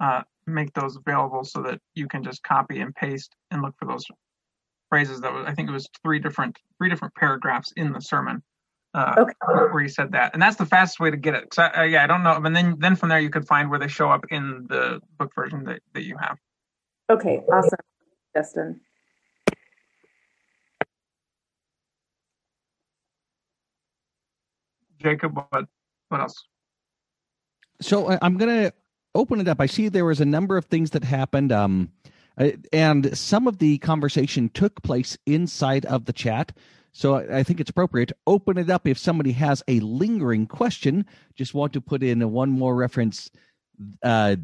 uh, 0.00 0.22
make 0.46 0.72
those 0.72 0.96
available 0.96 1.44
so 1.44 1.62
that 1.62 1.80
you 1.94 2.08
can 2.08 2.22
just 2.22 2.42
copy 2.42 2.80
and 2.80 2.94
paste 2.94 3.34
and 3.50 3.62
look 3.62 3.74
for 3.78 3.86
those 3.86 4.04
phrases 4.88 5.20
that 5.20 5.32
was, 5.32 5.44
I 5.46 5.54
think 5.54 5.68
it 5.68 5.72
was 5.72 5.88
three 6.02 6.18
different 6.18 6.56
three 6.78 6.88
different 6.88 7.14
paragraphs 7.14 7.72
in 7.76 7.92
the 7.92 8.00
sermon 8.00 8.42
uh, 8.94 9.14
okay. 9.18 9.32
where 9.46 9.82
he 9.82 9.88
said 9.88 10.12
that, 10.12 10.32
and 10.32 10.40
that's 10.40 10.56
the 10.56 10.66
fastest 10.66 10.98
way 10.98 11.10
to 11.10 11.16
get 11.16 11.34
it. 11.34 11.52
So 11.52 11.68
uh, 11.76 11.82
yeah, 11.82 12.04
I 12.04 12.06
don't 12.06 12.22
know, 12.22 12.34
and 12.34 12.56
then 12.56 12.76
then 12.78 12.96
from 12.96 13.10
there 13.10 13.20
you 13.20 13.30
could 13.30 13.46
find 13.46 13.70
where 13.70 13.78
they 13.78 13.88
show 13.88 14.10
up 14.10 14.24
in 14.30 14.66
the 14.68 15.00
book 15.18 15.32
version 15.34 15.64
that 15.64 15.80
that 15.94 16.04
you 16.04 16.16
have. 16.20 16.38
Okay, 17.10 17.40
awesome, 17.52 17.78
Justin. 18.36 18.80
Jacob, 25.00 25.36
what 25.36 25.66
what 26.08 26.20
else? 26.20 26.44
So 27.80 28.18
I'm 28.20 28.36
gonna 28.36 28.72
open 29.14 29.40
it 29.40 29.48
up. 29.48 29.60
I 29.60 29.66
see 29.66 29.88
there 29.88 30.04
was 30.04 30.20
a 30.20 30.24
number 30.24 30.56
of 30.56 30.66
things 30.66 30.90
that 30.90 31.04
happened. 31.04 31.52
Um, 31.52 31.92
uh, 32.38 32.50
and 32.72 33.16
some 33.16 33.46
of 33.48 33.58
the 33.58 33.78
conversation 33.78 34.48
took 34.48 34.82
place 34.82 35.18
inside 35.26 35.84
of 35.86 36.04
the 36.04 36.12
chat. 36.12 36.52
So 36.92 37.16
I 37.16 37.42
think 37.42 37.60
it's 37.60 37.70
appropriate 37.70 38.06
to 38.06 38.16
open 38.26 38.58
it 38.58 38.70
up 38.70 38.86
if 38.86 38.98
somebody 38.98 39.32
has 39.32 39.62
a 39.68 39.80
lingering 39.80 40.46
question. 40.46 41.06
Just 41.36 41.54
want 41.54 41.72
to 41.74 41.80
put 41.80 42.02
in 42.02 42.28
one 42.32 42.50
more 42.50 42.74
reference. 42.74 43.30
Uh, 44.02 44.36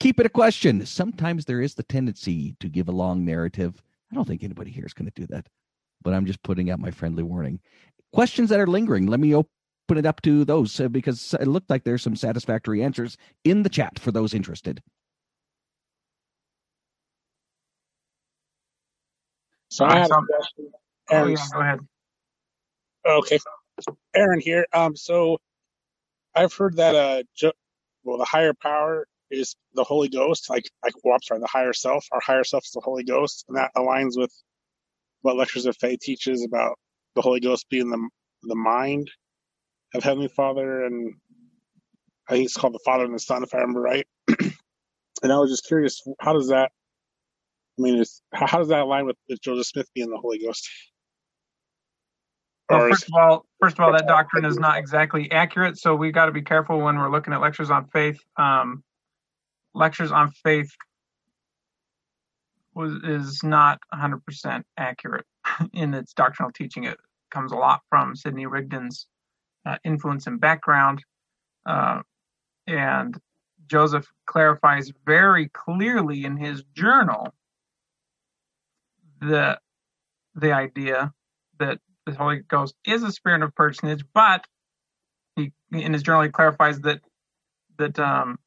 keep 0.00 0.20
it 0.20 0.26
a 0.26 0.30
question. 0.30 0.86
Sometimes 0.86 1.44
there 1.46 1.60
is 1.60 1.74
the 1.74 1.82
tendency 1.84 2.56
to 2.60 2.68
give 2.68 2.88
a 2.88 2.92
long 2.92 3.24
narrative. 3.24 3.82
I 4.12 4.14
don't 4.14 4.26
think 4.28 4.44
anybody 4.44 4.70
here 4.70 4.86
is 4.86 4.94
going 4.94 5.10
to 5.10 5.20
do 5.20 5.26
that, 5.28 5.48
but 6.02 6.14
I'm 6.14 6.26
just 6.26 6.42
putting 6.42 6.70
out 6.70 6.80
my 6.80 6.90
friendly 6.92 7.22
warning. 7.24 7.60
Questions 8.12 8.50
that 8.50 8.60
are 8.60 8.66
lingering, 8.68 9.06
let 9.06 9.20
me 9.20 9.34
open 9.34 9.48
it 9.98 10.06
up 10.06 10.22
to 10.22 10.44
those 10.44 10.80
uh, 10.80 10.88
because 10.88 11.34
it 11.40 11.48
looked 11.48 11.70
like 11.70 11.84
there's 11.84 12.02
some 12.02 12.16
satisfactory 12.16 12.82
answers 12.82 13.16
in 13.44 13.62
the 13.64 13.70
chat 13.70 13.98
for 13.98 14.12
those 14.12 14.34
interested. 14.34 14.82
So 19.70 19.86
I 19.86 20.00
have 20.00 20.12
a 20.12 20.16
question. 20.16 20.72
Oh, 21.10 21.26
yeah, 21.26 21.46
go 21.52 21.60
ahead. 21.60 21.80
Okay, 23.06 23.38
Aaron 24.16 24.40
here. 24.40 24.66
Um, 24.72 24.96
so 24.96 25.38
I've 26.34 26.54
heard 26.54 26.76
that 26.78 26.96
uh, 26.96 27.24
jo- 27.36 27.52
well, 28.04 28.18
the 28.18 28.26
higher 28.26 28.54
power 28.54 29.06
is 29.30 29.56
the 29.74 29.84
Holy 29.84 30.08
Ghost. 30.08 30.48
Like, 30.50 30.68
like, 30.84 30.94
well, 31.04 31.14
I'm 31.14 31.22
sorry, 31.22 31.40
the 31.40 31.46
higher 31.46 31.72
self. 31.72 32.06
Our 32.12 32.20
higher 32.20 32.44
self 32.44 32.64
is 32.64 32.72
the 32.72 32.80
Holy 32.80 33.04
Ghost, 33.04 33.44
and 33.48 33.56
that 33.56 33.70
aligns 33.76 34.16
with 34.16 34.32
what 35.22 35.36
Lectures 35.36 35.66
of 35.66 35.76
Faith 35.76 36.00
teaches 36.00 36.44
about 36.44 36.78
the 37.14 37.22
Holy 37.22 37.40
Ghost 37.40 37.66
being 37.70 37.90
the 37.90 38.08
the 38.42 38.54
mind 38.54 39.10
of 39.94 40.04
Heavenly 40.04 40.28
Father, 40.28 40.84
and 40.84 41.14
I 42.28 42.34
think 42.34 42.44
it's 42.44 42.56
called 42.56 42.74
the 42.74 42.80
Father 42.84 43.04
and 43.04 43.14
the 43.14 43.18
Son, 43.18 43.42
if 43.42 43.54
I 43.54 43.58
remember 43.58 43.80
right. 43.80 44.06
and 44.28 45.32
I 45.32 45.38
was 45.38 45.50
just 45.50 45.66
curious, 45.66 46.02
how 46.20 46.34
does 46.34 46.48
that 46.48 46.70
I 47.78 47.82
mean, 47.82 47.98
is, 47.98 48.22
how 48.32 48.58
does 48.58 48.68
that 48.68 48.80
align 48.80 49.06
with, 49.06 49.16
with 49.28 49.40
Joseph 49.40 49.66
Smith 49.66 49.88
being 49.94 50.10
the 50.10 50.16
Holy 50.16 50.38
Ghost? 50.38 50.68
Well, 52.70 52.80
first 52.80 53.04
of 53.04 53.10
all, 53.14 53.46
first 53.60 53.78
of 53.78 53.84
all, 53.84 53.92
that 53.92 54.06
doctrine 54.08 54.44
is 54.44 54.58
not 54.58 54.78
exactly 54.78 55.30
accurate, 55.30 55.78
so 55.78 55.94
we 55.94 56.10
got 56.10 56.26
to 56.26 56.32
be 56.32 56.42
careful 56.42 56.80
when 56.80 56.96
we're 56.96 57.10
looking 57.10 57.32
at 57.32 57.40
lectures 57.40 57.70
on 57.70 57.86
faith. 57.88 58.18
Um, 58.36 58.82
lectures 59.76 60.10
on 60.10 60.30
faith 60.30 60.70
was 62.74 62.92
is 63.04 63.42
not 63.42 63.78
100% 63.94 64.62
accurate 64.76 65.26
in 65.72 65.94
its 65.94 66.12
doctrinal 66.12 66.50
teaching. 66.52 66.84
It 66.84 66.98
comes 67.30 67.52
a 67.52 67.56
lot 67.56 67.82
from 67.88 68.16
Sidney 68.16 68.46
Rigdon's 68.46 69.06
uh, 69.64 69.76
influence 69.84 70.26
and 70.26 70.40
background, 70.40 71.02
uh, 71.64 72.00
and 72.66 73.18
Joseph 73.66 74.06
clarifies 74.26 74.92
very 75.04 75.48
clearly 75.48 76.24
in 76.24 76.36
his 76.36 76.62
journal 76.74 77.34
the 79.20 79.58
the 80.34 80.52
idea 80.52 81.12
that 81.58 81.80
the 82.04 82.14
Holy 82.14 82.42
Ghost 82.48 82.74
is 82.84 83.02
a 83.02 83.10
spirit 83.10 83.42
of 83.42 83.54
personage, 83.54 84.04
but 84.14 84.44
he 85.34 85.52
in 85.72 85.92
his 85.92 86.02
journal 86.02 86.22
he 86.22 86.28
clarifies 86.28 86.80
that 86.80 87.00
that 87.78 87.98
um 87.98 88.38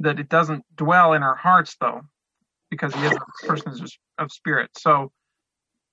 that 0.00 0.18
it 0.18 0.28
doesn't 0.28 0.64
dwell 0.76 1.12
in 1.12 1.22
our 1.22 1.36
hearts 1.36 1.76
though, 1.80 2.02
because 2.70 2.94
he 2.94 3.04
is 3.04 3.12
a 3.12 3.46
person 3.46 3.86
of 4.18 4.32
spirit. 4.32 4.70
So 4.76 5.12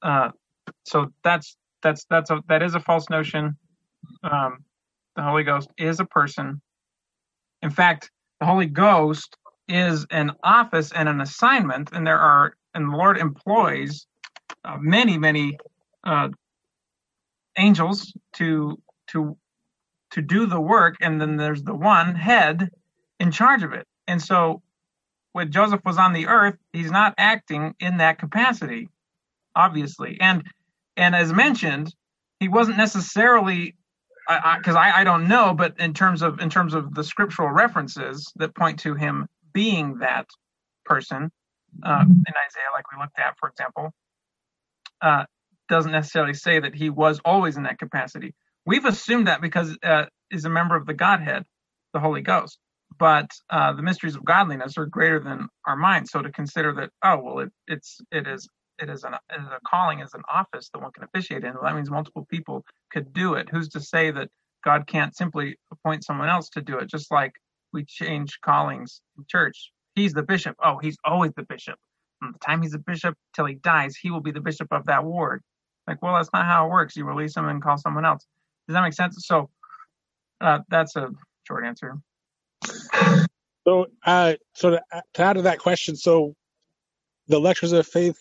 uh 0.01 0.29
so 0.83 1.11
that's 1.23 1.57
that's 1.81 2.05
that's 2.09 2.29
a 2.29 2.41
that 2.49 2.63
is 2.63 2.75
a 2.75 2.79
false 2.79 3.09
notion. 3.09 3.57
Um 4.23 4.59
the 5.15 5.23
Holy 5.23 5.43
Ghost 5.43 5.69
is 5.77 5.99
a 5.99 6.05
person. 6.05 6.61
In 7.63 7.71
fact, 7.71 8.11
the 8.39 8.45
Holy 8.45 8.67
Ghost 8.67 9.35
is 9.67 10.05
an 10.11 10.31
office 10.43 10.91
and 10.93 11.09
an 11.09 11.21
assignment, 11.21 11.89
and 11.91 12.05
there 12.05 12.19
are 12.19 12.53
and 12.73 12.93
the 12.93 12.95
Lord 12.95 13.17
employs 13.17 14.05
uh, 14.63 14.77
many, 14.79 15.17
many 15.17 15.57
uh, 16.03 16.29
angels 17.57 18.13
to 18.33 18.77
to 19.07 19.37
to 20.11 20.21
do 20.21 20.45
the 20.45 20.61
work, 20.61 20.95
and 21.01 21.19
then 21.19 21.35
there's 21.35 21.63
the 21.63 21.75
one 21.75 22.15
head 22.15 22.69
in 23.19 23.31
charge 23.31 23.63
of 23.63 23.73
it. 23.73 23.87
And 24.07 24.21
so, 24.21 24.61
when 25.33 25.51
Joseph 25.51 25.81
was 25.85 25.97
on 25.97 26.13
the 26.13 26.27
earth, 26.27 26.57
he's 26.73 26.91
not 26.91 27.13
acting 27.17 27.75
in 27.79 27.97
that 27.97 28.19
capacity. 28.19 28.89
obviously. 29.55 30.17
And 30.19 30.43
and 30.95 31.15
as 31.15 31.31
mentioned, 31.31 31.93
he 32.39 32.47
wasn't 32.47 32.77
necessarily 32.77 33.75
because 34.27 34.75
I, 34.75 34.89
I, 34.89 35.01
I, 35.01 35.03
don't 35.03 35.27
know, 35.27 35.53
but 35.53 35.79
in 35.79 35.93
terms 35.93 36.21
of 36.21 36.39
in 36.39 36.49
terms 36.49 36.73
of 36.73 36.93
the 36.93 37.03
scriptural 37.03 37.49
references 37.49 38.31
that 38.35 38.55
point 38.55 38.79
to 38.79 38.93
him 38.93 39.27
being 39.53 39.99
that 39.99 40.27
person 40.85 41.31
uh, 41.83 42.05
in 42.07 42.33
Isaiah, 42.47 42.71
like 42.75 42.91
we 42.91 42.99
looked 42.99 43.19
at, 43.19 43.35
for 43.39 43.49
example, 43.49 43.91
uh, 45.01 45.25
doesn't 45.69 45.91
necessarily 45.91 46.33
say 46.33 46.59
that 46.59 46.75
he 46.75 46.89
was 46.89 47.19
always 47.23 47.57
in 47.57 47.63
that 47.63 47.79
capacity. 47.79 48.33
We've 48.65 48.85
assumed 48.85 49.27
that 49.27 49.41
because 49.41 49.77
uh, 49.81 50.05
is 50.29 50.45
a 50.45 50.49
member 50.49 50.75
of 50.75 50.85
the 50.85 50.93
Godhead, 50.93 51.45
the 51.93 51.99
Holy 51.99 52.21
Ghost. 52.21 52.59
But 52.99 53.29
uh, 53.49 53.73
the 53.73 53.83
mysteries 53.83 54.15
of 54.15 54.25
godliness 54.25 54.77
are 54.77 54.85
greater 54.85 55.19
than 55.19 55.49
our 55.65 55.75
minds. 55.75 56.11
So 56.11 56.21
to 56.21 56.31
consider 56.31 56.73
that, 56.75 56.89
oh 57.03 57.19
well, 57.21 57.39
it, 57.39 57.51
it's 57.67 57.99
it 58.11 58.27
is 58.27 58.47
it 58.79 58.89
is, 58.89 59.03
an, 59.03 59.13
it 59.13 59.41
is 59.41 59.47
a 59.47 59.59
calling 59.67 60.01
as 60.01 60.13
an 60.13 60.21
office 60.31 60.69
that 60.69 60.81
one 60.81 60.91
can 60.91 61.03
officiate 61.03 61.43
in. 61.43 61.53
That 61.61 61.75
means 61.75 61.89
multiple 61.89 62.27
people 62.29 62.63
could 62.91 63.11
do 63.13 63.33
it. 63.33 63.49
Who's 63.49 63.69
to 63.69 63.79
say 63.79 64.11
that 64.11 64.29
God 64.63 64.87
can't 64.87 65.15
simply 65.15 65.57
appoint 65.71 66.03
someone 66.05 66.29
else 66.29 66.49
to 66.49 66.61
do 66.61 66.77
it? 66.77 66.87
Just 66.87 67.11
like 67.11 67.33
we 67.73 67.85
change 67.85 68.39
callings 68.43 69.01
in 69.17 69.25
church. 69.27 69.71
He's 69.95 70.13
the 70.13 70.23
bishop. 70.23 70.55
Oh, 70.63 70.77
he's 70.77 70.97
always 71.03 71.31
the 71.35 71.43
bishop. 71.43 71.79
From 72.19 72.33
the 72.33 72.39
time 72.39 72.61
he's 72.61 72.73
a 72.73 72.79
bishop 72.79 73.15
till 73.35 73.45
he 73.45 73.55
dies, 73.55 73.95
he 73.95 74.11
will 74.11 74.21
be 74.21 74.31
the 74.31 74.41
bishop 74.41 74.67
of 74.71 74.85
that 74.85 75.03
ward. 75.03 75.41
Like, 75.87 76.01
well, 76.01 76.15
that's 76.15 76.29
not 76.33 76.45
how 76.45 76.67
it 76.67 76.69
works. 76.69 76.95
You 76.95 77.05
release 77.05 77.35
him 77.35 77.47
and 77.47 77.61
call 77.61 77.77
someone 77.77 78.05
else. 78.05 78.25
Does 78.67 78.73
that 78.75 78.81
make 78.81 78.93
sense? 78.93 79.15
So 79.25 79.49
uh, 80.41 80.59
that's 80.69 80.95
a 80.95 81.09
short 81.47 81.65
answer. 81.65 81.97
So, 83.65 83.87
uh, 84.05 84.35
so 84.53 84.69
to, 84.71 84.81
to 85.15 85.21
add 85.21 85.33
to 85.33 85.41
that 85.43 85.59
question, 85.59 85.95
so 85.97 86.33
the 87.27 87.39
lectures 87.39 87.73
of 87.73 87.85
faith 87.85 88.17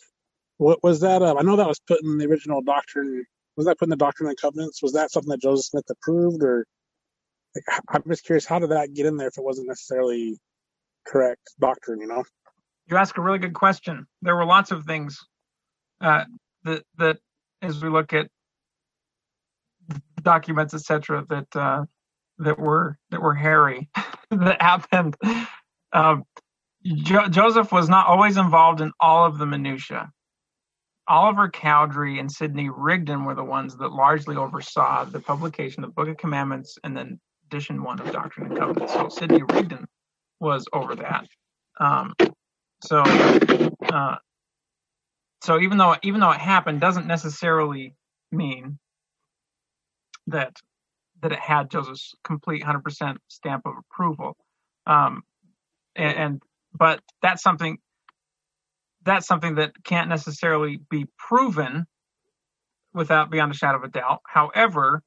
what 0.59 0.83
was 0.83 1.01
that? 1.01 1.23
Uh, 1.23 1.35
I 1.39 1.43
know 1.43 1.57
that 1.57 1.69
was 1.69 1.81
put 1.81 2.03
in 2.03 2.19
the 2.19 2.27
original 2.27 2.63
doctrine. 2.63 3.25
Was 3.57 3.67
that 3.67 3.79
put 3.79 3.87
in 3.87 3.91
the 3.91 3.97
Doctrine 3.97 4.29
and 4.29 4.41
Covenants? 4.41 4.83
Was 4.83 4.93
that 4.93 5.11
something 5.11 5.31
that 5.31 5.41
Joseph 5.41 5.67
Smith 5.67 5.85
approved, 5.91 6.43
or 6.43 6.67
like, 7.55 7.65
I'm 7.89 8.03
just 8.09 8.25
curious, 8.25 8.45
how 8.45 8.59
did 8.59 8.71
that 8.71 8.93
get 8.95 9.07
in 9.07 9.17
there 9.17 9.29
if 9.29 9.39
it 9.39 9.45
wasn't 9.45 9.69
necessarily 9.69 10.39
correct 11.07 11.43
doctrine? 11.59 12.01
You 12.01 12.09
know, 12.09 12.25
you 12.87 12.97
ask 12.97 13.17
a 13.17 13.23
really 13.23 13.39
good 13.39 13.55
question. 13.55 14.07
There 14.23 14.37
were 14.37 14.45
lots 14.45 14.71
of 14.71 14.85
things 14.85 15.19
uh, 16.01 16.25
that 16.65 16.85
that 16.99 17.19
as 17.63 17.83
we 17.83 17.89
look 17.89 18.13
at 18.13 18.29
documents, 20.23 20.75
etc., 20.75 21.25
that 21.29 21.57
uh, 21.57 21.85
that 22.39 22.59
were 22.59 22.99
that 23.11 23.23
were 23.23 23.35
hairy 23.35 23.89
that 24.31 24.61
happened. 24.61 25.17
Um, 25.93 26.25
jo- 26.85 27.29
Joseph 27.29 27.73
was 27.73 27.89
not 27.89 28.07
always 28.07 28.37
involved 28.37 28.81
in 28.81 28.93
all 29.01 29.27
of 29.27 29.39
the 29.39 29.47
minutia. 29.47 30.11
Oliver 31.09 31.49
Cowdery 31.49 32.19
and 32.19 32.31
Sidney 32.31 32.69
Rigdon 32.69 33.25
were 33.25 33.35
the 33.35 33.45
ones 33.45 33.77
that 33.77 33.93
largely 33.93 34.37
oversaw 34.37 35.05
the 35.05 35.21
publication 35.21 35.85
of 35.85 35.91
the 35.91 35.95
Book 35.95 36.09
of 36.09 36.17
Commandments 36.17 36.79
and 36.83 36.97
then 36.97 37.21
edition 37.47 37.83
one 37.83 38.01
of 38.01 38.11
Doctrine 38.11 38.49
and 38.49 38.59
Covenants. 38.59 38.93
So 38.93 39.09
Sidney 39.09 39.43
Rigdon 39.43 39.87
was 40.41 40.67
over 40.73 40.97
that. 40.97 41.27
Um, 41.79 42.15
so, 42.83 43.03
uh, 43.03 44.17
so 45.43 45.61
even 45.61 45.79
though 45.79 45.97
even 46.03 46.21
though 46.21 46.33
it 46.33 46.41
happened, 46.41 46.81
doesn't 46.81 47.07
necessarily 47.07 47.95
mean 48.33 48.79
that 50.27 50.57
that 51.27 51.33
it 51.33 51.41
had 51.41 51.71
Joseph's 51.71 52.15
complete 52.23 52.63
100% 52.63 53.17
stamp 53.27 53.67
of 53.67 53.73
approval. 53.79 54.37
Um, 54.87 55.23
and, 55.97 56.17
and 56.17 56.43
but 56.73 57.01
that's 57.21 57.43
something 57.43 57.79
that's 59.05 59.27
something 59.27 59.57
that 59.57 59.73
can't 59.85 60.09
necessarily 60.09 60.79
be 60.89 61.07
proven 61.19 61.87
without 62.95 63.31
beyond 63.31 63.53
a 63.53 63.57
shadow 63.57 63.79
of 63.79 63.85
a 63.85 63.89
doubt. 63.89 64.21
However, 64.27 65.03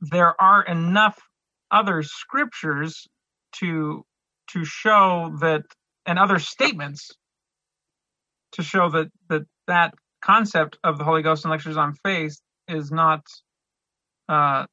there 0.00 0.40
are 0.40 0.62
enough 0.62 1.18
other 1.70 2.02
scriptures 2.02 3.06
to 3.60 4.04
to 4.52 4.64
show 4.64 5.36
that 5.40 5.62
and 6.04 6.18
other 6.18 6.40
statements 6.40 7.12
to 8.52 8.64
show 8.64 8.90
that 8.90 9.06
that 9.28 9.42
that 9.68 9.94
concept 10.20 10.78
of 10.82 10.98
the 10.98 11.04
Holy 11.04 11.22
Ghost 11.22 11.44
and 11.44 11.52
lectures 11.52 11.76
on 11.76 11.94
faith 12.04 12.40
is 12.66 12.90
not 12.90 13.22
uh, 14.28 14.66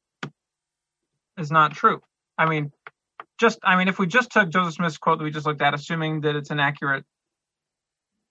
is 1.38 1.50
not 1.50 1.72
true. 1.72 2.00
I 2.36 2.48
mean, 2.48 2.72
just 3.38 3.58
I 3.62 3.76
mean, 3.76 3.88
if 3.88 3.98
we 3.98 4.06
just 4.06 4.30
took 4.30 4.50
Joseph 4.50 4.74
Smith's 4.74 4.98
quote 4.98 5.18
that 5.18 5.24
we 5.24 5.30
just 5.30 5.46
looked 5.46 5.62
at, 5.62 5.74
assuming 5.74 6.22
that 6.22 6.36
it's 6.36 6.50
an 6.50 6.60
accurate 6.60 7.04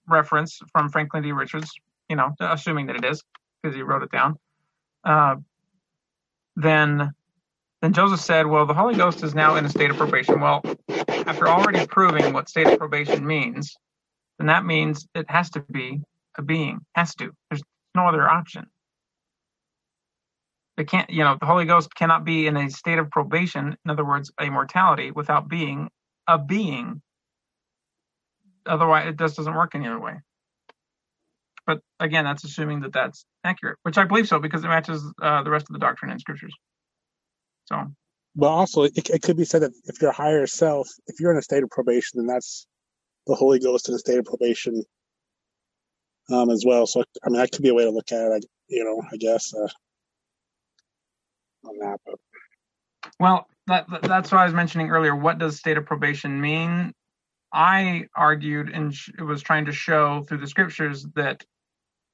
reference 0.07 0.59
from 0.71 0.89
Franklin 0.89 1.23
D. 1.23 1.31
Richards, 1.31 1.71
you 2.09 2.15
know, 2.15 2.33
assuming 2.39 2.87
that 2.87 2.95
it 2.97 3.05
is, 3.05 3.23
because 3.61 3.75
he 3.75 3.81
wrote 3.81 4.03
it 4.03 4.11
down, 4.11 4.37
uh, 5.03 5.35
then 6.55 7.11
then 7.81 7.93
Joseph 7.93 8.19
said, 8.19 8.47
Well, 8.47 8.65
the 8.65 8.73
Holy 8.73 8.95
Ghost 8.95 9.23
is 9.23 9.35
now 9.35 9.55
in 9.55 9.65
a 9.65 9.69
state 9.69 9.89
of 9.89 9.97
probation. 9.97 10.39
Well, 10.39 10.61
after 10.89 11.47
already 11.47 11.85
proving 11.85 12.33
what 12.33 12.49
state 12.49 12.67
of 12.67 12.79
probation 12.79 13.25
means, 13.25 13.75
then 14.37 14.47
that 14.47 14.65
means 14.65 15.07
it 15.13 15.29
has 15.29 15.49
to 15.51 15.61
be 15.71 16.01
a 16.37 16.41
being. 16.41 16.79
Has 16.95 17.13
to. 17.15 17.31
There's 17.49 17.61
no 17.95 18.07
other 18.07 18.27
option. 18.27 18.67
They 20.77 20.85
can't, 20.85 21.09
you 21.09 21.23
know, 21.23 21.35
the 21.39 21.47
Holy 21.47 21.65
Ghost 21.65 21.93
cannot 21.95 22.23
be 22.23 22.45
in 22.45 22.55
a 22.55 22.69
state 22.69 22.99
of 22.99 23.09
probation, 23.09 23.75
in 23.83 23.91
other 23.91 24.05
words, 24.05 24.31
a 24.39 24.49
mortality, 24.49 25.09
without 25.09 25.49
being 25.49 25.89
a 26.27 26.37
being. 26.37 27.01
Otherwise 28.65 29.07
it 29.07 29.17
just 29.17 29.37
doesn't 29.37 29.55
work 29.55 29.73
any 29.73 29.87
other 29.87 29.99
way. 29.99 30.15
But 31.65 31.79
again 31.99 32.25
that's 32.25 32.43
assuming 32.43 32.81
that 32.81 32.93
that's 32.93 33.25
accurate 33.43 33.77
which 33.83 33.97
i 33.97 34.03
believe 34.03 34.27
so 34.27 34.39
because 34.39 34.63
it 34.63 34.67
matches 34.67 35.03
uh, 35.21 35.43
the 35.43 35.49
rest 35.49 35.67
of 35.69 35.73
the 35.73 35.79
doctrine 35.79 36.11
in 36.11 36.19
scriptures. 36.19 36.53
So. 37.65 37.87
Well 38.35 38.51
also 38.51 38.83
it, 38.83 39.09
it 39.09 39.21
could 39.21 39.37
be 39.37 39.45
said 39.45 39.63
that 39.63 39.71
if 39.85 40.01
your 40.01 40.11
higher 40.11 40.47
self 40.47 40.87
if 41.07 41.19
you're 41.19 41.31
in 41.31 41.37
a 41.37 41.41
state 41.41 41.63
of 41.63 41.69
probation 41.69 42.19
then 42.19 42.27
that's 42.27 42.67
the 43.25 43.35
holy 43.35 43.59
ghost 43.59 43.89
in 43.89 43.95
a 43.95 43.99
state 43.99 44.19
of 44.19 44.25
probation 44.25 44.83
um, 46.31 46.49
as 46.49 46.63
well. 46.65 46.85
So 46.85 47.03
i 47.25 47.29
mean 47.29 47.39
that 47.39 47.51
could 47.51 47.63
be 47.63 47.69
a 47.69 47.73
way 47.73 47.83
to 47.83 47.91
look 47.91 48.11
at 48.11 48.25
it 48.25 48.31
I, 48.31 48.39
you 48.69 48.83
know 48.83 49.01
i 49.11 49.17
guess 49.17 49.53
uh, 49.53 49.67
on 51.65 51.77
that 51.79 51.99
but 52.05 52.15
well 53.19 53.47
that, 53.67 53.85
that's 54.03 54.31
what 54.31 54.39
i 54.39 54.45
was 54.45 54.53
mentioning 54.53 54.89
earlier 54.89 55.15
what 55.15 55.37
does 55.37 55.57
state 55.57 55.77
of 55.77 55.85
probation 55.85 56.39
mean 56.39 56.93
I 57.53 58.07
argued 58.15 58.69
and 58.69 58.93
was 59.19 59.41
trying 59.41 59.65
to 59.65 59.71
show 59.71 60.23
through 60.23 60.39
the 60.39 60.47
scriptures 60.47 61.05
that 61.15 61.43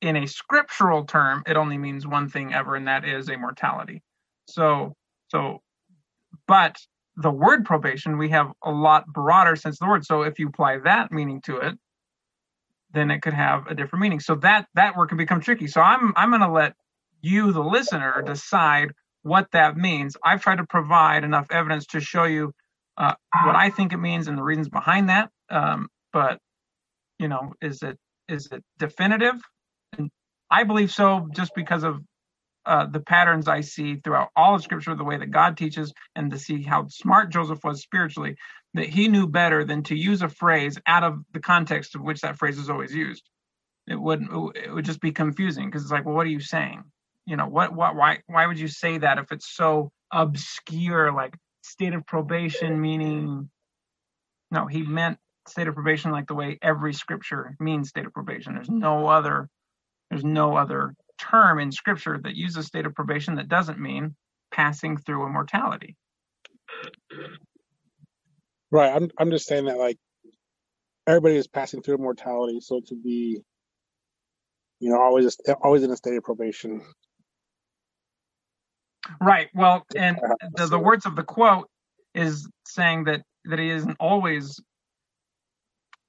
in 0.01 0.15
a 0.17 0.27
scriptural 0.27 1.05
term, 1.05 1.43
it 1.47 1.57
only 1.57 1.77
means 1.77 2.05
one 2.05 2.29
thing 2.29 2.53
ever, 2.53 2.75
and 2.75 2.87
that 2.87 3.05
is 3.05 3.29
immortality. 3.29 4.01
So, 4.47 4.95
so, 5.29 5.61
but 6.47 6.77
the 7.15 7.31
word 7.31 7.65
probation, 7.65 8.17
we 8.17 8.29
have 8.29 8.51
a 8.63 8.71
lot 8.71 9.07
broader 9.07 9.55
sense 9.55 9.75
of 9.75 9.79
the 9.85 9.89
word. 9.89 10.05
So 10.05 10.23
if 10.23 10.39
you 10.39 10.47
apply 10.47 10.79
that 10.79 11.11
meaning 11.11 11.41
to 11.45 11.57
it, 11.57 11.75
then 12.93 13.11
it 13.11 13.21
could 13.21 13.33
have 13.33 13.67
a 13.67 13.75
different 13.75 14.01
meaning. 14.01 14.19
So 14.19 14.35
that 14.35 14.67
that 14.75 14.95
word 14.95 15.09
can 15.09 15.17
become 15.17 15.41
tricky. 15.41 15.67
So 15.67 15.81
I'm 15.81 16.13
I'm 16.15 16.29
going 16.29 16.41
to 16.41 16.51
let 16.51 16.75
you, 17.21 17.53
the 17.53 17.63
listener, 17.63 18.21
decide 18.25 18.91
what 19.23 19.47
that 19.51 19.75
means. 19.75 20.15
I've 20.23 20.41
tried 20.41 20.57
to 20.57 20.65
provide 20.65 21.23
enough 21.23 21.47
evidence 21.49 21.87
to 21.87 21.99
show 21.99 22.25
you 22.25 22.53
uh, 22.97 23.15
what 23.43 23.55
I 23.55 23.69
think 23.69 23.93
it 23.93 23.97
means 23.97 24.27
and 24.27 24.37
the 24.37 24.43
reasons 24.43 24.69
behind 24.69 25.09
that. 25.09 25.29
Um, 25.49 25.87
but 26.11 26.37
you 27.19 27.27
know, 27.27 27.53
is 27.61 27.81
it 27.81 27.97
is 28.27 28.49
it 28.51 28.63
definitive? 28.77 29.35
And 29.97 30.09
I 30.51 30.63
believe 30.63 30.91
so, 30.91 31.27
just 31.33 31.55
because 31.55 31.83
of 31.83 31.99
uh, 32.65 32.85
the 32.85 32.99
patterns 32.99 33.47
I 33.47 33.61
see 33.61 33.95
throughout 33.95 34.29
all 34.35 34.55
of 34.55 34.63
Scripture, 34.63 34.95
the 34.95 35.03
way 35.03 35.17
that 35.17 35.31
God 35.31 35.57
teaches, 35.57 35.93
and 36.15 36.31
to 36.31 36.39
see 36.39 36.61
how 36.61 36.87
smart 36.87 37.31
Joseph 37.31 37.59
was 37.63 37.81
spiritually, 37.81 38.35
that 38.73 38.87
he 38.87 39.07
knew 39.07 39.27
better 39.27 39.65
than 39.65 39.83
to 39.83 39.95
use 39.95 40.21
a 40.21 40.29
phrase 40.29 40.77
out 40.87 41.03
of 41.03 41.19
the 41.33 41.39
context 41.39 41.95
of 41.95 42.01
which 42.01 42.21
that 42.21 42.37
phrase 42.37 42.57
is 42.57 42.69
always 42.69 42.93
used. 42.93 43.23
It 43.87 43.99
wouldn't. 43.99 44.31
It 44.55 44.73
would 44.73 44.85
just 44.85 45.01
be 45.01 45.11
confusing 45.11 45.65
because 45.65 45.83
it's 45.83 45.91
like, 45.91 46.05
well, 46.05 46.15
what 46.15 46.25
are 46.25 46.29
you 46.29 46.39
saying? 46.39 46.83
You 47.25 47.37
know, 47.37 47.47
what, 47.47 47.73
what, 47.73 47.95
why, 47.95 48.19
why 48.27 48.45
would 48.45 48.59
you 48.59 48.67
say 48.67 48.97
that 48.97 49.17
if 49.17 49.31
it's 49.31 49.55
so 49.55 49.91
obscure? 50.11 51.13
Like, 51.13 51.35
state 51.63 51.93
of 51.93 52.05
probation 52.05 52.79
meaning 52.79 53.49
no 54.51 54.67
he 54.67 54.83
meant 54.83 55.17
state 55.47 55.67
of 55.67 55.73
probation 55.73 56.11
like 56.11 56.27
the 56.27 56.35
way 56.35 56.59
every 56.61 56.93
scripture 56.93 57.55
means 57.59 57.89
state 57.89 58.05
of 58.05 58.13
probation 58.13 58.53
there's 58.53 58.69
no 58.69 59.07
other 59.07 59.49
there's 60.09 60.25
no 60.25 60.57
other 60.57 60.93
term 61.17 61.59
in 61.59 61.71
scripture 61.71 62.19
that 62.21 62.35
uses 62.35 62.65
state 62.65 62.85
of 62.85 62.93
probation 62.93 63.35
that 63.35 63.47
doesn't 63.47 63.79
mean 63.79 64.15
passing 64.51 64.97
through 64.97 65.25
immortality 65.25 65.95
right 68.69 68.93
i'm, 68.93 69.09
I'm 69.17 69.31
just 69.31 69.47
saying 69.47 69.65
that 69.65 69.77
like 69.77 69.97
everybody 71.07 71.37
is 71.37 71.47
passing 71.47 71.81
through 71.81 71.95
immortality 71.95 72.59
so 72.59 72.81
to 72.87 72.95
be 72.95 73.41
you 74.81 74.89
know 74.89 75.01
always 75.01 75.37
always 75.61 75.83
in 75.83 75.91
a 75.91 75.97
state 75.97 76.17
of 76.17 76.23
probation 76.23 76.81
Right. 79.21 79.49
Well, 79.53 79.85
and 79.95 80.19
the, 80.55 80.67
the 80.67 80.79
words 80.79 81.05
of 81.05 81.15
the 81.15 81.23
quote 81.23 81.69
is 82.15 82.47
saying 82.65 83.05
that 83.05 83.23
that 83.45 83.59
he 83.59 83.69
isn't 83.69 83.97
always 83.99 84.61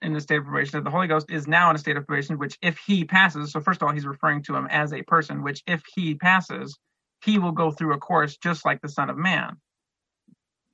in 0.01 0.13
the 0.13 0.21
state 0.21 0.37
of 0.37 0.45
probation, 0.45 0.79
that 0.79 0.85
the 0.85 0.91
Holy 0.91 1.09
Ghost 1.09 1.27
is 1.31 1.49
now 1.49 1.71
in 1.71 1.77
a 1.77 1.79
state 1.79 1.97
of 1.97 2.07
probation, 2.07 2.39
which 2.39 2.59
if 2.63 2.79
he 2.79 3.05
passes, 3.05 3.51
so 3.53 3.61
first 3.61 3.81
of 3.81 3.89
all, 3.89 3.95
he's 3.95 4.07
referring 4.07 4.43
to 4.45 4.55
him 4.55 4.69
as 4.71 4.93
a 4.93 5.03
person, 5.03 5.43
which 5.43 5.63
if 5.67 5.83
he 5.95 6.15
passes, 6.15 6.79
he 7.25 7.39
will 7.39 7.53
go 7.53 7.71
through 7.71 7.95
a 7.95 7.99
course 7.99 8.37
just 8.37 8.65
like 8.65 8.81
the 8.83 8.89
Son 8.89 9.11
of 9.11 9.17
Man. 9.17 9.57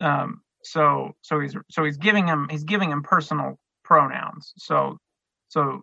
Um, 0.01 0.43
so 0.63 1.13
so 1.23 1.41
he's 1.41 1.55
so 1.71 1.85
he's 1.85 1.97
giving 1.97 2.27
him 2.27 2.49
he's 2.51 2.65
giving 2.65 2.91
him 2.91 3.03
personal 3.03 3.59
pronouns. 3.85 4.53
So 4.57 4.99
so 5.49 5.83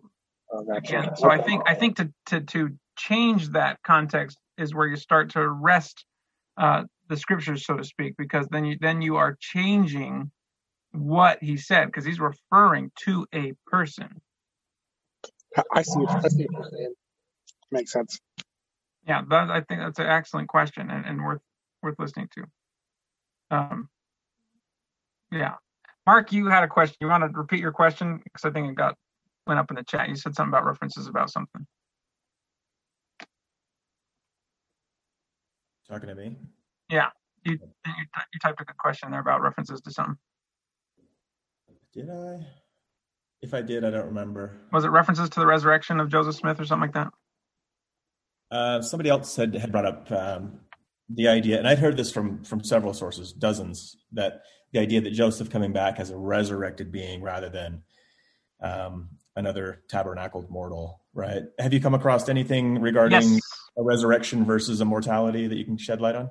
Oh, 0.50 0.64
again, 0.72 1.14
so 1.16 1.28
I 1.28 1.38
think 1.42 1.62
I 1.66 1.74
think 1.74 1.96
to 1.96 2.10
to 2.26 2.40
to 2.40 2.70
change 2.96 3.50
that 3.50 3.78
context 3.82 4.38
is 4.56 4.74
where 4.74 4.86
you 4.86 4.96
start 4.96 5.30
to 5.30 5.46
wrest 5.48 6.04
uh, 6.58 6.84
the 7.08 7.16
scriptures, 7.16 7.64
so 7.64 7.76
to 7.76 7.84
speak, 7.84 8.16
because 8.18 8.46
then 8.48 8.64
you 8.64 8.76
then 8.80 9.02
you 9.02 9.16
are 9.16 9.36
changing 9.40 10.30
what 10.92 11.38
he 11.42 11.56
said 11.56 11.86
because 11.86 12.04
he's 12.04 12.20
referring 12.20 12.90
to 13.04 13.26
a 13.34 13.52
person. 13.66 14.20
I 15.72 15.82
see. 15.82 16.00
What, 16.00 16.24
I 16.24 16.28
see 16.28 16.46
what 16.50 16.62
you're 16.62 16.70
saying. 16.70 16.94
Makes 17.70 17.92
sense. 17.92 18.20
Yeah, 19.06 19.22
that, 19.30 19.50
I 19.50 19.60
think 19.62 19.80
that's 19.80 19.98
an 19.98 20.06
excellent 20.06 20.48
question 20.48 20.90
and, 20.90 21.06
and 21.06 21.24
worth 21.24 21.40
worth 21.82 21.98
listening 21.98 22.28
to. 22.34 22.44
Um, 23.50 23.88
yeah, 25.32 25.54
Mark, 26.06 26.32
you 26.32 26.48
had 26.48 26.64
a 26.64 26.68
question. 26.68 26.96
You 27.00 27.08
want 27.08 27.24
to 27.24 27.38
repeat 27.38 27.60
your 27.60 27.72
question 27.72 28.20
because 28.24 28.44
I 28.44 28.50
think 28.50 28.70
it 28.70 28.74
got 28.74 28.96
went 29.46 29.60
up 29.60 29.70
in 29.70 29.76
the 29.76 29.84
chat. 29.84 30.08
You 30.08 30.16
said 30.16 30.34
something 30.34 30.50
about 30.50 30.66
references 30.66 31.06
about 31.06 31.30
something. 31.30 31.66
Talking 35.90 36.08
to 36.08 36.14
me? 36.14 36.36
Yeah. 36.90 37.08
You 37.44 37.52
you, 37.52 37.92
you 38.32 38.40
typed 38.42 38.60
a 38.60 38.64
good 38.64 38.76
question 38.76 39.10
there 39.10 39.20
about 39.20 39.40
references 39.40 39.80
to 39.82 39.90
something. 39.90 40.16
Did 41.94 42.10
I? 42.10 42.46
If 43.40 43.54
I 43.54 43.62
did, 43.62 43.84
I 43.84 43.90
don't 43.90 44.06
remember. 44.06 44.56
Was 44.72 44.84
it 44.84 44.88
references 44.88 45.30
to 45.30 45.40
the 45.40 45.46
resurrection 45.46 46.00
of 46.00 46.10
Joseph 46.10 46.34
Smith 46.34 46.60
or 46.60 46.64
something 46.64 46.90
like 46.90 46.94
that? 46.94 47.12
Uh, 48.50 48.82
somebody 48.82 49.10
else 49.10 49.36
had 49.36 49.54
had 49.54 49.70
brought 49.70 49.86
up 49.86 50.10
um, 50.10 50.60
the 51.08 51.28
idea, 51.28 51.58
and 51.58 51.68
I'd 51.68 51.78
heard 51.78 51.96
this 51.96 52.10
from 52.10 52.42
from 52.44 52.62
several 52.64 52.92
sources, 52.92 53.32
dozens, 53.32 53.96
that 54.12 54.42
the 54.72 54.80
idea 54.80 55.00
that 55.00 55.12
Joseph 55.12 55.50
coming 55.50 55.72
back 55.72 55.98
as 56.00 56.10
a 56.10 56.16
resurrected 56.16 56.90
being 56.90 57.22
rather 57.22 57.48
than 57.48 57.82
um, 58.62 59.08
another 59.36 59.82
tabernacled 59.88 60.50
mortal, 60.50 61.02
right? 61.14 61.44
Have 61.58 61.72
you 61.72 61.80
come 61.80 61.94
across 61.94 62.28
anything 62.28 62.80
regarding 62.80 63.22
Yes. 63.22 63.40
A 63.78 63.82
resurrection 63.82 64.44
versus 64.44 64.80
immortality 64.80 65.46
that 65.46 65.56
you 65.56 65.64
can 65.64 65.78
shed 65.78 66.00
light 66.00 66.16
on? 66.16 66.30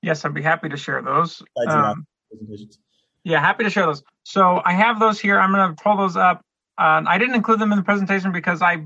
Yes, 0.00 0.24
I'd 0.24 0.32
be 0.32 0.42
happy 0.42 0.68
to 0.68 0.76
share 0.76 1.02
those. 1.02 1.42
Um, 1.66 2.06
presentations? 2.30 2.78
Yeah, 3.24 3.40
happy 3.40 3.64
to 3.64 3.70
share 3.70 3.86
those. 3.86 4.02
So 4.22 4.62
I 4.64 4.72
have 4.72 5.00
those 5.00 5.18
here. 5.20 5.38
I'm 5.38 5.52
going 5.52 5.74
to 5.74 5.82
pull 5.82 5.96
those 5.96 6.16
up. 6.16 6.42
Uh, 6.78 7.02
I 7.06 7.18
didn't 7.18 7.34
include 7.34 7.58
them 7.58 7.72
in 7.72 7.78
the 7.78 7.84
presentation 7.84 8.32
because 8.32 8.62
I 8.62 8.84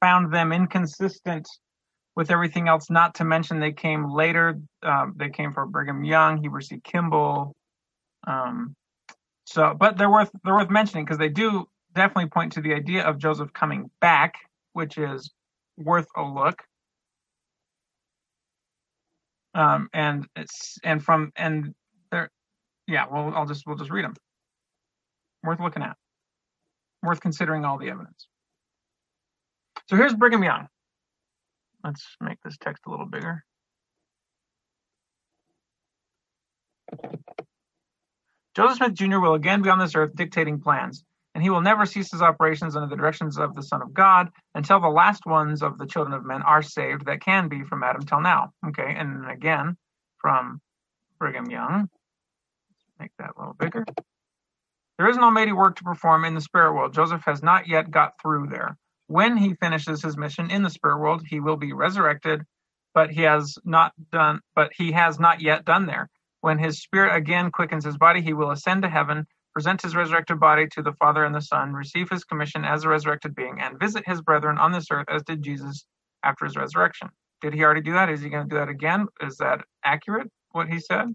found 0.00 0.32
them 0.32 0.52
inconsistent 0.52 1.48
with 2.14 2.30
everything 2.30 2.68
else. 2.68 2.90
Not 2.90 3.14
to 3.16 3.24
mention 3.24 3.60
they 3.60 3.72
came 3.72 4.10
later. 4.10 4.60
Um, 4.82 5.14
they 5.16 5.30
came 5.30 5.52
from 5.52 5.72
Brigham 5.72 6.04
Young, 6.04 6.42
Heber 6.42 6.60
C. 6.60 6.80
Kimball. 6.84 7.54
Um, 8.26 8.74
so, 9.44 9.74
but 9.78 9.96
they're 9.96 10.10
worth 10.10 10.30
they're 10.44 10.54
worth 10.54 10.70
mentioning 10.70 11.04
because 11.04 11.18
they 11.18 11.28
do 11.28 11.66
definitely 11.94 12.28
point 12.28 12.52
to 12.52 12.60
the 12.60 12.74
idea 12.74 13.04
of 13.04 13.18
Joseph 13.18 13.52
coming 13.52 13.90
back, 14.00 14.34
which 14.72 14.98
is 14.98 15.30
worth 15.76 16.08
a 16.16 16.22
look. 16.22 16.62
Um, 19.56 19.88
and 19.94 20.28
it's 20.36 20.78
and 20.84 21.02
from 21.02 21.32
and 21.34 21.74
there 22.10 22.28
yeah, 22.86 23.06
well, 23.10 23.32
I'll 23.34 23.46
just 23.46 23.66
we'll 23.66 23.76
just 23.76 23.90
read 23.90 24.04
them. 24.04 24.14
Worth 25.42 25.60
looking 25.60 25.82
at. 25.82 25.96
Worth 27.02 27.20
considering 27.20 27.64
all 27.64 27.78
the 27.78 27.88
evidence. 27.88 28.28
So 29.88 29.96
here's 29.96 30.12
Brigham 30.12 30.44
Young. 30.44 30.68
Let's 31.82 32.04
make 32.20 32.38
this 32.44 32.58
text 32.58 32.82
a 32.86 32.90
little 32.90 33.06
bigger. 33.06 33.44
Joseph 38.54 38.76
Smith 38.76 38.94
Jr. 38.94 39.20
will 39.20 39.34
again 39.34 39.62
be 39.62 39.70
on 39.70 39.78
this 39.78 39.94
earth 39.94 40.14
dictating 40.14 40.60
plans, 40.60 41.02
and 41.36 41.42
he 41.42 41.50
will 41.50 41.60
never 41.60 41.84
cease 41.84 42.10
his 42.10 42.22
operations 42.22 42.76
under 42.76 42.88
the 42.88 42.96
directions 42.96 43.36
of 43.36 43.54
the 43.54 43.62
Son 43.62 43.82
of 43.82 43.92
God 43.92 44.30
until 44.54 44.80
the 44.80 44.88
last 44.88 45.26
ones 45.26 45.62
of 45.62 45.76
the 45.76 45.84
children 45.84 46.14
of 46.14 46.24
men 46.24 46.40
are 46.40 46.62
saved 46.62 47.04
that 47.04 47.20
can 47.20 47.48
be 47.48 47.62
from 47.62 47.82
Adam 47.82 48.06
till 48.06 48.22
now. 48.22 48.52
Okay, 48.68 48.94
and 48.96 49.30
again 49.30 49.76
from 50.16 50.62
Brigham 51.18 51.50
Young 51.50 51.90
make 52.98 53.10
that 53.18 53.32
a 53.36 53.38
little 53.38 53.52
bigger. 53.52 53.84
There 54.96 55.10
is 55.10 55.18
an 55.18 55.24
almighty 55.24 55.52
work 55.52 55.76
to 55.76 55.84
perform 55.84 56.24
in 56.24 56.34
the 56.34 56.40
spirit 56.40 56.72
world. 56.72 56.94
Joseph 56.94 57.24
has 57.26 57.42
not 57.42 57.68
yet 57.68 57.90
got 57.90 58.14
through 58.22 58.46
there. 58.46 58.78
When 59.08 59.36
he 59.36 59.56
finishes 59.60 60.02
his 60.02 60.16
mission 60.16 60.50
in 60.50 60.62
the 60.62 60.70
spirit 60.70 61.00
world, 61.00 61.22
he 61.28 61.40
will 61.40 61.58
be 61.58 61.74
resurrected, 61.74 62.44
but 62.94 63.10
he 63.10 63.20
has 63.24 63.58
not 63.62 63.92
done 64.10 64.40
but 64.54 64.70
he 64.74 64.92
has 64.92 65.20
not 65.20 65.42
yet 65.42 65.66
done 65.66 65.84
there. 65.84 66.08
When 66.40 66.58
his 66.58 66.80
spirit 66.80 67.14
again 67.14 67.50
quickens 67.50 67.84
his 67.84 67.98
body, 67.98 68.22
he 68.22 68.32
will 68.32 68.52
ascend 68.52 68.84
to 68.84 68.88
heaven, 68.88 69.26
present 69.56 69.80
his 69.80 69.96
resurrected 69.96 70.38
body 70.38 70.66
to 70.66 70.82
the 70.82 70.92
Father 70.92 71.24
and 71.24 71.34
the 71.34 71.40
Son, 71.40 71.72
receive 71.72 72.10
his 72.10 72.24
commission 72.24 72.62
as 72.62 72.84
a 72.84 72.90
resurrected 72.90 73.34
being, 73.34 73.58
and 73.58 73.80
visit 73.80 74.06
his 74.06 74.20
brethren 74.20 74.58
on 74.58 74.70
this 74.70 74.88
earth 74.92 75.06
as 75.08 75.22
did 75.22 75.42
Jesus 75.42 75.86
after 76.22 76.44
his 76.44 76.56
resurrection. 76.56 77.08
Did 77.40 77.54
he 77.54 77.64
already 77.64 77.80
do 77.80 77.94
that? 77.94 78.10
Is 78.10 78.20
he 78.20 78.28
going 78.28 78.46
to 78.46 78.54
do 78.54 78.58
that 78.58 78.68
again? 78.68 79.06
Is 79.22 79.38
that 79.38 79.62
accurate, 79.82 80.30
what 80.50 80.68
he 80.68 80.78
said? 80.78 81.06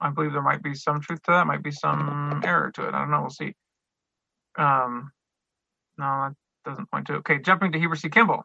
I 0.00 0.08
believe 0.08 0.32
there 0.32 0.40
might 0.40 0.62
be 0.62 0.74
some 0.74 1.02
truth 1.02 1.20
to 1.24 1.32
that, 1.32 1.46
might 1.46 1.62
be 1.62 1.72
some 1.72 2.40
error 2.42 2.70
to 2.74 2.88
it. 2.88 2.94
I 2.94 3.00
don't 3.00 3.10
know. 3.10 3.20
We'll 3.20 3.28
see. 3.28 3.52
Um, 4.56 5.10
no, 5.98 6.04
that 6.06 6.34
doesn't 6.64 6.90
point 6.90 7.08
to. 7.08 7.16
Okay, 7.16 7.38
jumping 7.40 7.72
to 7.72 7.78
Heber 7.78 7.96
C. 7.96 8.08
Kimball. 8.08 8.44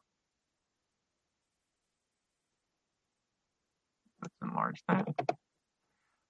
Let's 4.21 4.35
enlarge 4.43 4.83
that. 4.89 5.07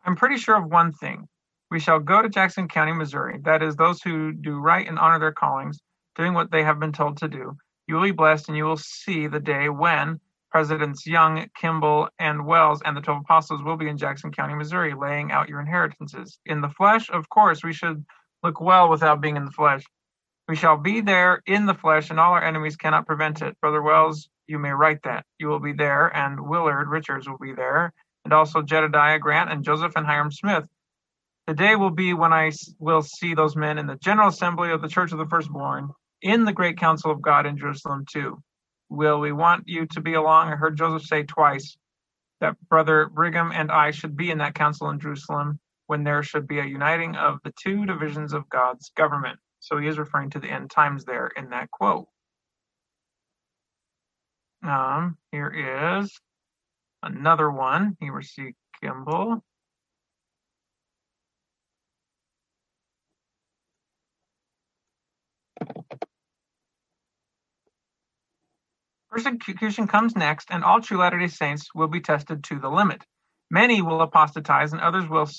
I'm 0.06 0.16
pretty 0.16 0.38
sure 0.38 0.58
of 0.58 0.70
one 0.70 0.94
thing. 0.94 1.28
We 1.76 1.82
shall 1.82 2.00
go 2.00 2.22
to 2.22 2.30
Jackson 2.30 2.70
County, 2.70 2.94
Missouri. 2.94 3.42
That 3.44 3.62
is, 3.62 3.76
those 3.76 4.02
who 4.02 4.32
do 4.32 4.60
right 4.60 4.88
and 4.88 4.98
honor 4.98 5.20
their 5.20 5.34
callings, 5.34 5.82
doing 6.16 6.34
what 6.34 6.50
they 6.50 6.64
have 6.64 6.80
been 6.80 6.94
told 6.94 7.18
to 7.18 7.28
do. 7.28 7.58
You 7.86 7.96
will 7.96 8.04
be 8.04 8.12
blessed, 8.12 8.48
and 8.48 8.56
you 8.56 8.64
will 8.64 8.78
see 8.78 9.28
the 9.28 9.42
day 9.42 9.68
when 9.68 10.22
Presidents 10.50 11.06
Young, 11.06 11.50
Kimball, 11.54 12.08
and 12.18 12.46
Wells 12.46 12.82
and 12.86 12.96
the 12.96 13.02
12 13.02 13.24
apostles 13.26 13.62
will 13.62 13.76
be 13.76 13.90
in 13.90 13.98
Jackson 13.98 14.32
County, 14.32 14.54
Missouri, 14.54 14.94
laying 14.94 15.34
out 15.34 15.50
your 15.50 15.60
inheritances. 15.60 16.40
In 16.46 16.62
the 16.62 16.70
flesh, 16.70 17.10
of 17.10 17.28
course, 17.28 17.62
we 17.62 17.74
should 17.74 18.06
look 18.42 18.62
well 18.62 18.90
without 18.90 19.20
being 19.20 19.36
in 19.36 19.44
the 19.44 19.52
flesh. 19.52 19.84
We 20.48 20.56
shall 20.56 20.78
be 20.78 21.02
there 21.02 21.42
in 21.46 21.66
the 21.66 21.74
flesh, 21.74 22.10
and 22.10 22.22
all 22.22 22.32
our 22.32 22.42
enemies 22.42 22.78
cannot 22.78 23.06
prevent 23.06 23.42
it. 23.42 23.60
Brother 23.60 23.82
Wells, 23.82 24.30
you 24.48 24.60
may 24.60 24.72
write 24.72 25.04
that. 25.04 25.26
You 25.40 25.50
will 25.50 25.60
be 25.60 25.74
there, 25.74 26.08
and 26.16 26.40
Willard 26.40 26.88
Richards 26.88 27.28
will 27.28 27.38
be 27.38 27.54
there, 27.54 27.92
and 28.24 28.34
also 28.34 28.62
Jedediah 28.62 29.20
Grant 29.20 29.52
and 29.52 29.62
Joseph 29.62 29.92
and 29.98 30.08
Hyrum 30.08 30.32
Smith. 30.32 30.64
The 31.48 31.54
day 31.54 31.76
will 31.76 31.92
be 31.92 32.14
when 32.14 32.34
I 32.34 32.52
will 32.80 33.04
see 33.04 33.36
those 33.36 33.56
men 33.56 33.78
in 33.78 33.86
the 33.86 33.98
General 33.98 34.30
Assembly 34.30 34.72
of 34.72 34.82
the 34.82 34.88
Church 34.88 35.12
of 35.12 35.20
the 35.20 35.28
Firstborn, 35.28 35.90
in 36.22 36.44
the 36.44 36.54
Great 36.54 36.78
Council 36.78 37.12
of 37.12 37.22
God 37.22 37.46
in 37.46 37.58
Jerusalem, 37.58 38.06
too. 38.12 38.42
Will 38.90 39.20
we 39.20 39.32
want 39.32 39.68
you 39.68 39.86
to 39.88 40.02
be 40.02 40.14
along? 40.16 40.52
I 40.52 40.56
heard 40.56 40.78
Joseph 40.78 41.08
say 41.08 41.24
twice 41.24 41.78
that 42.42 42.56
Brother 42.68 43.10
Brigham 43.10 43.52
and 43.52 43.72
I 43.72 43.92
should 43.92 44.18
be 44.18 44.32
in 44.32 44.40
that 44.40 44.56
council 44.56 44.90
in 44.90 45.00
Jerusalem 45.00 45.60
when 45.88 46.04
there 46.04 46.24
should 46.24 46.48
be 46.48 46.60
a 46.60 46.66
uniting 46.66 47.16
of 47.16 47.40
the 47.44 47.54
two 47.62 47.86
divisions 47.86 48.34
of 48.34 48.50
God's 48.50 48.92
government. 48.96 49.40
So 49.60 49.78
he 49.78 49.88
is 49.88 49.98
referring 50.00 50.32
to 50.32 50.40
the 50.40 50.50
end 50.50 50.72
times 50.72 51.06
there 51.06 51.28
in 51.28 51.50
that 51.50 51.70
quote. 51.72 52.08
Um, 54.64 55.18
here 55.32 56.02
is 56.02 56.12
another 57.04 57.52
one. 57.52 57.98
Heber 58.00 58.24
C. 58.24 58.54
Kimball. 58.82 59.44
Persecution 69.10 69.88
comes 69.88 70.16
next, 70.16 70.50
and 70.52 70.64
all 70.64 70.82
true 70.82 70.98
Latter 70.98 71.18
day 71.18 71.28
Saints 71.28 71.70
will 71.74 71.88
be 71.88 72.02
tested 72.02 72.44
to 72.46 72.60
the 72.60 72.70
limit. 72.70 73.02
Many 73.50 73.82
will 73.82 74.02
apostatize, 74.02 74.74
and 74.74 74.82
others 74.82 75.08
will 75.08 75.30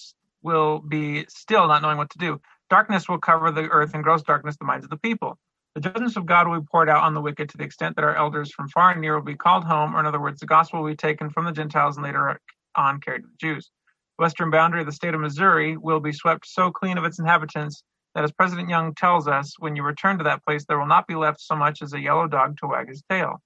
will 0.43 0.79
be 0.79 1.27
still 1.29 1.67
not 1.69 1.83
knowing 1.83 1.99
what 1.99 2.11
to 2.11 2.19
do. 2.19 2.41
Darkness 2.71 3.09
will 3.09 3.19
cover 3.19 3.51
the 3.51 3.69
earth, 3.69 3.93
and 3.95 4.03
gross 4.03 4.23
darkness 4.23 4.57
the 4.57 4.65
minds 4.65 4.85
of 4.87 4.91
the 4.91 4.97
people. 4.97 5.37
The 5.75 5.83
judgments 5.83 6.17
of 6.17 6.25
God 6.25 6.49
will 6.49 6.61
be 6.61 6.67
poured 6.71 6.89
out 6.89 7.03
on 7.03 7.13
the 7.13 7.21
wicked 7.21 7.51
to 7.51 7.59
the 7.59 7.65
extent 7.65 7.97
that 7.97 8.05
our 8.05 8.17
elders 8.17 8.51
from 8.51 8.69
far 8.69 8.93
and 8.93 9.01
near 9.03 9.15
will 9.17 9.25
be 9.25 9.35
called 9.35 9.65
home, 9.65 9.95
or 9.95 10.01
in 10.01 10.07
other 10.07 10.21
words, 10.21 10.41
the 10.41 10.47
gospel 10.47 10.81
will 10.83 10.89
be 10.91 10.97
taken 10.97 11.29
from 11.29 11.45
the 11.45 11.53
Gentiles 11.53 11.97
and 11.97 12.05
later 12.05 12.41
on 12.75 13.01
carried 13.01 13.23
to 13.23 13.29
the 13.29 13.37
Jews. 13.39 13.71
The 14.19 14.23
western 14.23 14.51
boundary 14.51 14.81
of 14.81 14.87
the 14.87 14.93
state 14.93 15.13
of 15.13 15.21
Missouri 15.21 15.77
will 15.77 16.01
be 16.01 16.13
swept 16.13 16.47
so 16.47 16.71
clean 16.71 16.97
of 16.97 17.05
its 17.05 17.19
inhabitants 17.19 17.83
that, 18.17 18.25
as 18.25 18.33
President 18.33 18.71
Young 18.71 18.97
tells 18.97 19.29
us, 19.29 19.55
when 19.61 19.77
you 19.77 19.85
return 19.85 20.19
to 20.19 20.25
that 20.25 20.45
place, 20.45 20.65
there 20.67 20.81
will 20.81 20.87
not 20.87 21.07
be 21.07 21.15
left 21.15 21.41
so 21.41 21.55
much 21.55 21.83
as 21.83 21.93
a 21.93 22.01
yellow 22.01 22.27
dog 22.27 22.57
to 22.59 22.67
wag 22.67 22.89
his 22.89 23.05
tail. 23.11 23.43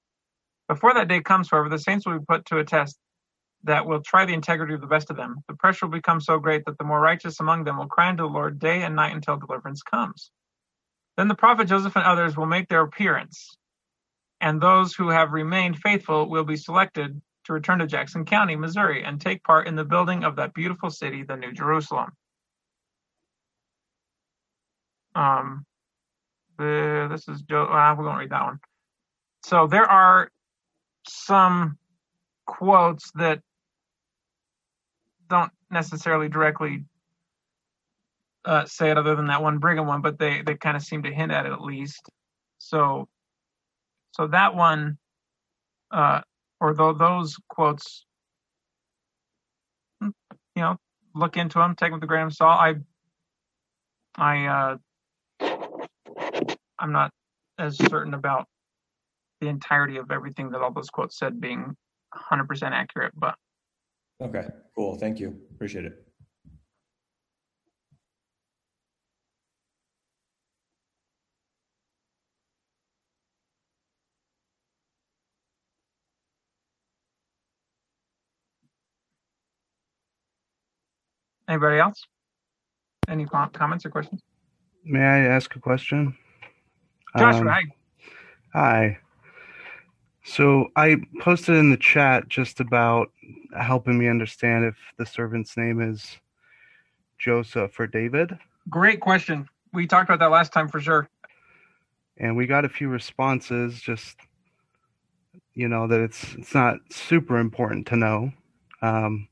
Before 0.68 0.94
that 0.94 1.08
day 1.08 1.20
comes, 1.20 1.50
however, 1.50 1.68
the 1.68 1.78
saints 1.78 2.06
will 2.06 2.20
be 2.20 2.24
put 2.26 2.46
to 2.46 2.58
a 2.58 2.64
test. 2.64 2.96
that 3.64 3.86
will 3.86 4.00
try 4.02 4.24
the 4.24 4.34
integrity 4.34 4.74
of 4.74 4.80
the 4.80 4.86
best 4.86 5.10
of 5.10 5.16
them. 5.16 5.36
The 5.48 5.54
pressure 5.54 5.86
will 5.86 5.92
become 5.92 6.20
so 6.20 6.38
great 6.38 6.64
that 6.66 6.78
the 6.78 6.84
more 6.84 7.00
righteous 7.00 7.40
among 7.40 7.64
them 7.64 7.78
will 7.78 7.88
cry 7.88 8.08
unto 8.08 8.22
the 8.24 8.28
Lord 8.28 8.58
day 8.58 8.82
and 8.82 8.96
night 8.96 9.14
until 9.14 9.36
deliverance 9.36 9.82
comes. 9.82 10.30
Then 11.16 11.28
the 11.28 11.34
prophet 11.34 11.68
Joseph 11.68 11.96
and 11.96 12.04
others 12.04 12.36
will 12.36 12.46
make 12.46 12.68
their 12.68 12.82
appearance, 12.82 13.56
and 14.40 14.60
those 14.60 14.94
who 14.94 15.10
have 15.10 15.32
remained 15.32 15.78
faithful 15.78 16.28
will 16.30 16.44
be 16.44 16.56
selected 16.56 17.20
to 17.44 17.52
return 17.52 17.80
to 17.80 17.86
Jackson 17.86 18.24
County, 18.24 18.56
Missouri, 18.56 19.04
and 19.04 19.20
take 19.20 19.44
part 19.44 19.68
in 19.68 19.76
the 19.76 19.84
building 19.84 20.24
of 20.24 20.36
that 20.36 20.54
beautiful 20.54 20.90
city, 20.90 21.22
the 21.24 21.36
New 21.36 21.52
Jerusalem. 21.52 22.10
Um, 25.14 25.64
the, 26.58 27.08
this 27.10 27.26
is 27.28 27.42
Joe. 27.42 27.64
Uh, 27.64 27.94
we 27.98 28.04
won't 28.04 28.18
read 28.18 28.30
that 28.30 28.44
one. 28.44 28.60
So 29.44 29.66
there 29.66 29.86
are 29.86 30.30
some 31.06 31.78
quotes 32.46 33.10
that 33.12 33.40
don't 35.28 35.50
necessarily 35.70 36.28
directly 36.28 36.84
uh, 38.44 38.64
say 38.66 38.90
it 38.90 38.98
other 38.98 39.14
than 39.14 39.26
that 39.26 39.42
one 39.42 39.58
Brigham 39.58 39.86
one, 39.86 40.02
but 40.02 40.18
they, 40.18 40.42
they 40.42 40.54
kind 40.54 40.76
of 40.76 40.82
seem 40.82 41.02
to 41.02 41.12
hint 41.12 41.32
at 41.32 41.46
it 41.46 41.52
at 41.52 41.60
least. 41.60 42.10
So, 42.58 43.08
so 44.12 44.26
that 44.28 44.54
one, 44.54 44.98
uh, 45.90 46.22
or 46.60 46.74
th- 46.74 46.98
those 46.98 47.36
quotes, 47.48 48.04
you 50.00 50.12
know, 50.56 50.76
look 51.14 51.36
into 51.36 51.58
them, 51.58 51.74
take 51.74 51.90
them 51.90 52.00
with 52.00 52.04
a 52.04 52.06
grain 52.06 52.26
of 52.26 52.34
salt. 52.34 52.58
I, 52.60 52.74
I, 54.16 54.46
uh, 54.46 54.76
I'm 56.80 56.92
not 56.92 57.10
as 57.58 57.76
certain 57.76 58.14
about 58.14 58.46
the 59.40 59.48
entirety 59.48 59.98
of 59.98 60.10
everything 60.10 60.50
that 60.50 60.60
all 60.60 60.72
those 60.72 60.90
quotes 60.90 61.18
said 61.18 61.40
being 61.40 61.76
100% 62.14 62.62
accurate, 62.72 63.12
but 63.16 63.34
Okay, 64.22 64.46
cool. 64.74 64.96
Thank 64.96 65.18
you. 65.18 65.34
Appreciate 65.54 65.86
it. 65.86 66.06
anybody 81.50 81.78
else? 81.78 82.06
Any 83.08 83.26
comments 83.26 83.84
or 83.84 83.90
questions? 83.90 84.22
May 84.84 85.00
I 85.00 85.18
ask 85.20 85.54
a 85.56 85.58
question? 85.58 86.16
Joshua, 87.18 87.40
Um, 87.40 87.46
hi. 87.48 87.64
Hi. 88.54 88.98
So 90.24 90.68
I 90.76 90.96
posted 91.20 91.56
in 91.56 91.70
the 91.70 91.76
chat 91.76 92.28
just 92.28 92.60
about 92.60 93.10
helping 93.58 93.98
me 93.98 94.06
understand 94.08 94.64
if 94.64 94.76
the 94.96 95.06
servant's 95.06 95.56
name 95.56 95.80
is 95.80 96.18
Joseph 97.18 97.78
or 97.80 97.86
David. 97.86 98.38
Great 98.68 99.00
question. 99.00 99.48
We 99.72 99.86
talked 99.86 100.08
about 100.08 100.20
that 100.20 100.30
last 100.30 100.52
time 100.52 100.68
for 100.68 100.80
sure. 100.80 101.08
And 102.18 102.36
we 102.36 102.46
got 102.46 102.64
a 102.64 102.68
few 102.68 102.88
responses, 102.88 103.80
just 103.80 104.16
you 105.54 105.68
know, 105.68 105.86
that 105.86 106.00
it's 106.00 106.34
it's 106.34 106.54
not 106.54 106.78
super 106.90 107.38
important 107.38 107.86
to 107.88 107.96
know. 107.96 108.32
Um, 108.82 109.28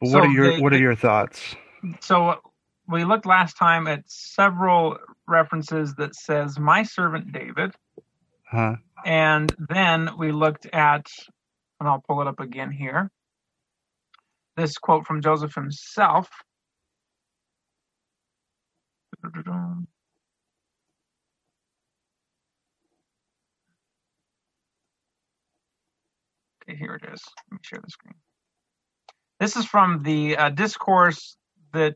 but 0.00 0.08
what 0.10 0.22
So 0.22 0.22
are 0.22 0.28
your 0.28 0.50
they- 0.52 0.60
what 0.60 0.72
are 0.72 0.78
your 0.78 0.94
thoughts? 0.94 1.56
So 2.00 2.40
we 2.86 3.04
looked 3.04 3.26
last 3.26 3.56
time 3.56 3.86
at 3.86 4.08
several 4.10 4.98
references 5.30 5.94
that 5.96 6.16
says 6.16 6.58
my 6.58 6.84
servant 6.84 7.32
David, 7.32 7.74
Huh? 8.50 8.76
and 9.04 9.54
then 9.70 10.10
we 10.18 10.32
looked 10.32 10.66
at, 10.66 11.06
and 11.80 11.88
I'll 11.88 12.02
pull 12.06 12.20
it 12.22 12.28
up 12.28 12.40
again 12.40 12.70
here. 12.72 13.10
This 14.56 14.78
quote 14.78 15.06
from 15.06 15.22
Joseph 15.22 15.54
himself. 15.54 16.28
Okay, 26.62 26.76
here 26.78 26.94
it 26.94 27.04
is. 27.12 27.22
Let 27.50 27.52
me 27.52 27.58
share 27.62 27.80
the 27.84 27.90
screen. 27.90 28.14
This 29.40 29.56
is 29.56 29.66
from 29.66 30.02
the 30.02 30.36
uh, 30.36 30.50
discourse 30.50 31.36
that 31.72 31.94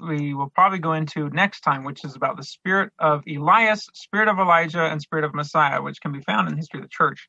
we 0.00 0.34
will 0.34 0.50
probably 0.50 0.78
go 0.78 0.92
into 0.92 1.28
next 1.30 1.60
time, 1.60 1.84
which 1.84 2.04
is 2.04 2.16
about 2.16 2.36
the 2.36 2.42
spirit 2.42 2.92
of 2.98 3.22
Elias, 3.28 3.88
spirit 3.94 4.28
of 4.28 4.38
Elijah, 4.38 4.84
and 4.84 5.00
spirit 5.00 5.24
of 5.24 5.34
Messiah, 5.34 5.80
which 5.80 6.00
can 6.00 6.12
be 6.12 6.20
found 6.20 6.48
in 6.48 6.54
the 6.54 6.58
history 6.58 6.80
of 6.80 6.84
the 6.84 6.90
church. 6.90 7.28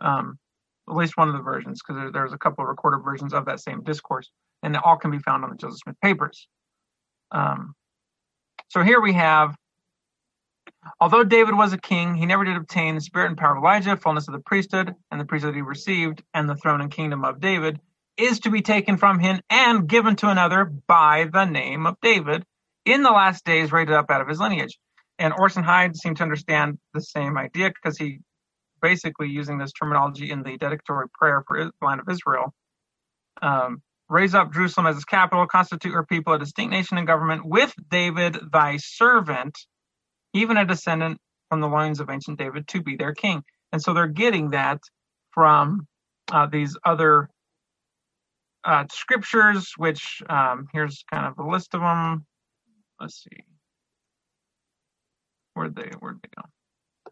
Um, 0.00 0.38
at 0.88 0.96
least 0.96 1.16
one 1.16 1.28
of 1.28 1.34
the 1.34 1.40
versions, 1.40 1.80
because 1.80 2.00
there, 2.00 2.12
there's 2.12 2.32
a 2.32 2.38
couple 2.38 2.64
of 2.64 2.68
recorded 2.68 3.04
versions 3.04 3.32
of 3.32 3.46
that 3.46 3.60
same 3.60 3.82
discourse, 3.82 4.30
and 4.62 4.74
they 4.74 4.78
all 4.84 4.96
can 4.96 5.10
be 5.10 5.18
found 5.18 5.44
on 5.44 5.50
the 5.50 5.56
Joseph 5.56 5.78
Smith 5.78 5.96
papers. 6.02 6.48
Um, 7.30 7.74
so 8.68 8.82
here 8.82 9.00
we 9.00 9.12
have, 9.12 9.54
although 11.00 11.24
David 11.24 11.56
was 11.56 11.72
a 11.72 11.78
king, 11.78 12.14
he 12.14 12.26
never 12.26 12.44
did 12.44 12.56
obtain 12.56 12.96
the 12.96 13.00
spirit 13.00 13.28
and 13.28 13.38
power 13.38 13.56
of 13.56 13.62
Elijah, 13.62 13.96
fullness 13.96 14.28
of 14.28 14.34
the 14.34 14.40
priesthood, 14.40 14.94
and 15.10 15.20
the 15.20 15.24
priesthood 15.24 15.54
he 15.54 15.62
received, 15.62 16.22
and 16.34 16.48
the 16.48 16.56
throne 16.56 16.80
and 16.80 16.90
kingdom 16.90 17.24
of 17.24 17.40
David 17.40 17.80
is 18.16 18.40
to 18.40 18.50
be 18.50 18.62
taken 18.62 18.96
from 18.96 19.18
him 19.18 19.40
and 19.50 19.88
given 19.88 20.16
to 20.16 20.28
another 20.28 20.64
by 20.64 21.28
the 21.32 21.44
name 21.44 21.86
of 21.86 21.96
David 22.02 22.44
in 22.84 23.02
the 23.02 23.10
last 23.10 23.44
days 23.44 23.72
raised 23.72 23.90
up 23.90 24.10
out 24.10 24.20
of 24.20 24.28
his 24.28 24.40
lineage. 24.40 24.78
And 25.18 25.32
Orson 25.36 25.62
Hyde 25.62 25.96
seemed 25.96 26.16
to 26.18 26.22
understand 26.22 26.78
the 26.94 27.00
same 27.00 27.38
idea 27.38 27.70
because 27.70 27.96
he 27.96 28.20
basically 28.80 29.28
using 29.28 29.58
this 29.58 29.72
terminology 29.72 30.30
in 30.30 30.42
the 30.42 30.58
dedicatory 30.58 31.06
prayer 31.14 31.44
for 31.46 31.64
the 31.64 31.72
land 31.80 32.00
of 32.00 32.08
Israel. 32.10 32.52
Um, 33.40 33.82
raise 34.08 34.34
up 34.34 34.52
Jerusalem 34.52 34.86
as 34.86 34.96
its 34.96 35.04
capital, 35.04 35.46
constitute 35.46 35.94
her 35.94 36.04
people 36.04 36.34
a 36.34 36.38
distinct 36.38 36.72
nation 36.72 36.98
and 36.98 37.06
government 37.06 37.44
with 37.44 37.72
David 37.90 38.36
thy 38.52 38.76
servant, 38.76 39.56
even 40.34 40.56
a 40.56 40.66
descendant 40.66 41.18
from 41.48 41.60
the 41.60 41.68
loins 41.68 42.00
of 42.00 42.10
ancient 42.10 42.38
David, 42.38 42.68
to 42.68 42.82
be 42.82 42.96
their 42.96 43.14
king. 43.14 43.42
And 43.72 43.80
so 43.80 43.94
they're 43.94 44.06
getting 44.06 44.50
that 44.50 44.80
from 45.30 45.86
uh, 46.30 46.46
these 46.46 46.76
other 46.84 47.28
uh, 48.64 48.84
scriptures, 48.90 49.72
which 49.76 50.22
um, 50.28 50.68
here's 50.72 51.04
kind 51.10 51.26
of 51.26 51.38
a 51.38 51.48
list 51.48 51.74
of 51.74 51.80
them. 51.80 52.26
Let's 53.00 53.22
see. 53.22 53.44
Where'd 55.54 55.76
they, 55.76 55.90
where'd 55.98 56.20
they 56.22 56.28
go? 56.36 56.48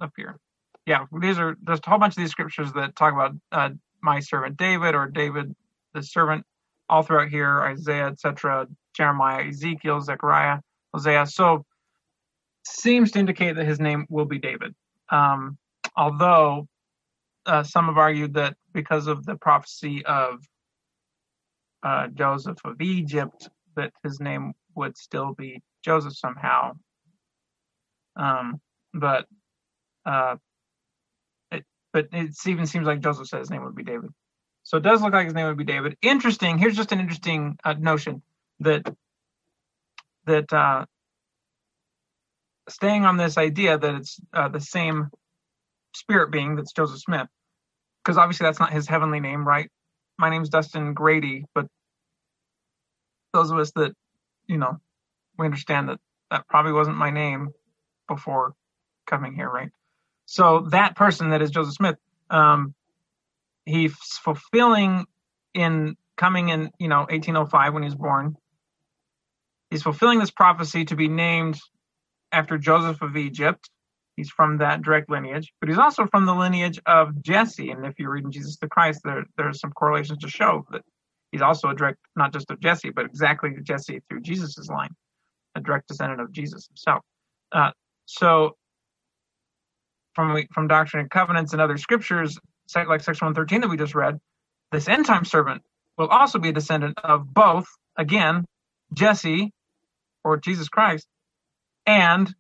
Up 0.00 0.12
here. 0.16 0.38
Yeah, 0.86 1.04
these 1.20 1.38
are 1.38 1.56
just 1.66 1.86
a 1.86 1.90
whole 1.90 1.98
bunch 1.98 2.14
of 2.14 2.22
these 2.22 2.30
scriptures 2.30 2.72
that 2.72 2.96
talk 2.96 3.12
about 3.12 3.34
uh, 3.52 3.70
my 4.02 4.20
servant 4.20 4.56
David 4.56 4.94
or 4.94 5.06
David 5.06 5.54
the 5.94 6.02
servant 6.02 6.44
all 6.88 7.02
throughout 7.02 7.28
here, 7.28 7.60
Isaiah, 7.62 8.06
etc., 8.06 8.66
Jeremiah, 8.96 9.46
Ezekiel, 9.46 10.00
Zechariah, 10.00 10.58
Hosea. 10.92 11.26
So 11.26 11.64
seems 12.66 13.12
to 13.12 13.18
indicate 13.18 13.56
that 13.56 13.66
his 13.66 13.80
name 13.80 14.06
will 14.08 14.24
be 14.24 14.38
David. 14.38 14.74
Um, 15.10 15.58
although 15.96 16.66
uh, 17.46 17.62
some 17.62 17.86
have 17.86 17.98
argued 17.98 18.34
that 18.34 18.56
because 18.72 19.06
of 19.06 19.24
the 19.24 19.36
prophecy 19.36 20.04
of 20.04 20.40
uh, 21.82 22.08
Joseph 22.08 22.58
of 22.64 22.80
Egypt, 22.80 23.48
that 23.76 23.92
his 24.02 24.20
name 24.20 24.52
would 24.74 24.96
still 24.96 25.34
be 25.34 25.62
Joseph 25.84 26.16
somehow. 26.16 26.72
Um, 28.16 28.60
but 28.94 29.26
uh, 30.04 30.36
it, 31.50 31.64
but 31.92 32.08
it 32.12 32.30
even 32.46 32.66
seems 32.66 32.86
like 32.86 33.00
Joseph 33.00 33.28
said 33.28 33.40
his 33.40 33.50
name 33.50 33.64
would 33.64 33.76
be 33.76 33.84
David. 33.84 34.10
So 34.62 34.76
it 34.76 34.82
does 34.82 35.02
look 35.02 35.12
like 35.12 35.26
his 35.26 35.34
name 35.34 35.46
would 35.46 35.56
be 35.56 35.64
David. 35.64 35.96
Interesting. 36.02 36.58
Here's 36.58 36.76
just 36.76 36.92
an 36.92 37.00
interesting 37.00 37.56
uh, 37.64 37.74
notion 37.74 38.22
that 38.60 38.94
that 40.26 40.52
uh, 40.52 40.84
staying 42.68 43.04
on 43.04 43.16
this 43.16 43.38
idea 43.38 43.78
that 43.78 43.94
it's 43.94 44.20
uh, 44.32 44.48
the 44.48 44.60
same 44.60 45.08
spirit 45.94 46.30
being 46.30 46.56
that's 46.56 46.72
Joseph 46.72 47.00
Smith, 47.00 47.26
because 48.04 48.18
obviously 48.18 48.44
that's 48.44 48.60
not 48.60 48.72
his 48.72 48.86
heavenly 48.86 49.20
name, 49.20 49.46
right? 49.46 49.70
My 50.20 50.28
name's 50.28 50.50
Dustin 50.50 50.92
Grady, 50.92 51.46
but 51.54 51.66
those 53.32 53.50
of 53.50 53.58
us 53.58 53.72
that 53.72 53.92
you 54.46 54.58
know 54.58 54.76
we 55.38 55.46
understand 55.46 55.88
that 55.88 55.98
that 56.30 56.46
probably 56.46 56.72
wasn't 56.72 56.98
my 56.98 57.10
name 57.10 57.50
before 58.06 58.52
coming 59.06 59.34
here, 59.34 59.48
right? 59.48 59.70
So 60.26 60.66
that 60.70 60.94
person 60.94 61.30
that 61.30 61.40
is 61.40 61.50
Joseph 61.50 61.74
Smith, 61.74 61.96
um, 62.28 62.74
he's 63.64 63.94
fulfilling 64.22 65.06
in 65.54 65.96
coming 66.18 66.50
in, 66.50 66.70
you 66.78 66.88
know, 66.88 67.00
1805 67.08 67.72
when 67.72 67.82
he's 67.82 67.94
born. 67.94 68.36
He's 69.70 69.82
fulfilling 69.82 70.18
this 70.18 70.30
prophecy 70.30 70.84
to 70.84 70.96
be 70.96 71.08
named 71.08 71.58
after 72.30 72.58
Joseph 72.58 73.00
of 73.00 73.16
Egypt. 73.16 73.70
He's 74.20 74.28
from 74.28 74.58
that 74.58 74.82
direct 74.82 75.08
lineage, 75.08 75.50
but 75.60 75.70
he's 75.70 75.78
also 75.78 76.06
from 76.06 76.26
the 76.26 76.34
lineage 76.34 76.78
of 76.84 77.22
Jesse. 77.22 77.70
And 77.70 77.86
if 77.86 77.98
you're 77.98 78.10
reading 78.10 78.30
Jesus 78.30 78.58
the 78.58 78.68
Christ, 78.68 79.00
there 79.02 79.24
there's 79.38 79.60
some 79.60 79.72
correlations 79.72 80.18
to 80.18 80.28
show 80.28 80.66
that 80.72 80.82
he's 81.32 81.40
also 81.40 81.68
a 81.68 81.74
direct, 81.74 81.96
not 82.16 82.30
just 82.30 82.50
of 82.50 82.60
Jesse, 82.60 82.90
but 82.90 83.06
exactly 83.06 83.54
Jesse 83.62 84.02
through 84.10 84.20
Jesus's 84.20 84.68
line, 84.68 84.90
a 85.54 85.60
direct 85.62 85.88
descendant 85.88 86.20
of 86.20 86.32
Jesus 86.32 86.66
himself. 86.66 87.02
Uh, 87.50 87.70
so 88.04 88.56
from 90.14 90.38
from 90.52 90.68
Doctrine 90.68 91.00
and 91.00 91.10
Covenants 91.10 91.54
and 91.54 91.62
other 91.62 91.78
scriptures, 91.78 92.38
like 92.74 93.00
section 93.00 93.24
113 93.24 93.62
that 93.62 93.68
we 93.68 93.78
just 93.78 93.94
read, 93.94 94.18
this 94.70 94.86
end 94.86 95.06
time 95.06 95.24
servant 95.24 95.62
will 95.96 96.08
also 96.08 96.38
be 96.38 96.50
a 96.50 96.52
descendant 96.52 96.98
of 97.02 97.32
both, 97.32 97.68
again, 97.96 98.44
Jesse 98.92 99.50
or 100.24 100.36
Jesus 100.36 100.68
Christ 100.68 101.06
and 101.86 102.34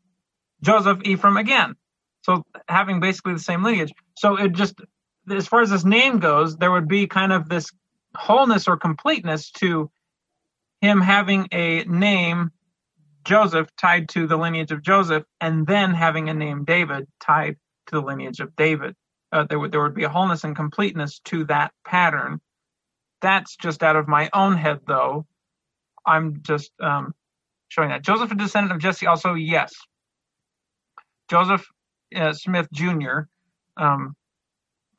Joseph 0.62 1.00
Ephraim 1.04 1.36
again. 1.36 1.76
So 2.22 2.44
having 2.68 3.00
basically 3.00 3.32
the 3.32 3.40
same 3.40 3.62
lineage. 3.62 3.92
So 4.16 4.36
it 4.36 4.52
just, 4.52 4.74
as 5.30 5.46
far 5.46 5.62
as 5.62 5.70
this 5.70 5.84
name 5.84 6.18
goes, 6.18 6.56
there 6.56 6.70
would 6.70 6.88
be 6.88 7.06
kind 7.06 7.32
of 7.32 7.48
this 7.48 7.70
wholeness 8.14 8.68
or 8.68 8.76
completeness 8.76 9.50
to 9.52 9.90
him 10.80 11.00
having 11.00 11.48
a 11.52 11.84
name 11.84 12.50
Joseph 13.24 13.68
tied 13.76 14.08
to 14.10 14.26
the 14.26 14.36
lineage 14.36 14.72
of 14.72 14.82
Joseph, 14.82 15.24
and 15.40 15.66
then 15.66 15.92
having 15.92 16.28
a 16.28 16.34
name 16.34 16.64
David 16.64 17.06
tied 17.20 17.56
to 17.86 17.96
the 17.96 18.00
lineage 18.00 18.40
of 18.40 18.56
David. 18.56 18.94
Uh, 19.30 19.44
there 19.44 19.58
would 19.58 19.72
there 19.72 19.82
would 19.82 19.94
be 19.94 20.04
a 20.04 20.08
wholeness 20.08 20.44
and 20.44 20.56
completeness 20.56 21.20
to 21.26 21.44
that 21.44 21.72
pattern. 21.84 22.40
That's 23.20 23.56
just 23.56 23.82
out 23.82 23.96
of 23.96 24.08
my 24.08 24.30
own 24.32 24.56
head, 24.56 24.80
though. 24.86 25.26
I'm 26.06 26.40
just 26.42 26.72
um, 26.80 27.14
showing 27.68 27.90
that 27.90 28.02
Joseph, 28.02 28.32
a 28.32 28.34
descendant 28.34 28.72
of 28.72 28.80
Jesse, 28.80 29.06
also 29.06 29.34
yes. 29.34 29.74
Joseph 31.30 31.66
uh, 32.14 32.32
Smith 32.32 32.68
Jr. 32.72 33.20
Um, 33.76 34.16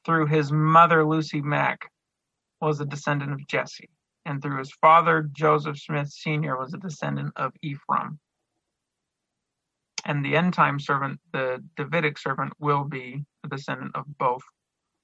through 0.05 0.27
his 0.27 0.51
mother 0.51 1.05
Lucy 1.05 1.41
Mack 1.41 1.91
was 2.61 2.79
a 2.79 2.85
descendant 2.85 3.33
of 3.33 3.45
Jesse 3.47 3.89
and 4.25 4.41
through 4.41 4.59
his 4.59 4.71
father 4.71 5.27
Joseph 5.31 5.77
Smith 5.77 6.09
Sr. 6.09 6.57
was 6.57 6.73
a 6.73 6.77
descendant 6.77 7.33
of 7.35 7.53
Ephraim. 7.61 8.19
And 10.05 10.25
the 10.25 10.35
end 10.35 10.53
time 10.53 10.79
servant, 10.79 11.19
the 11.33 11.63
Davidic 11.75 12.17
servant, 12.17 12.53
will 12.59 12.83
be 12.83 13.23
a 13.43 13.47
descendant 13.47 13.95
of 13.95 14.05
both. 14.17 14.41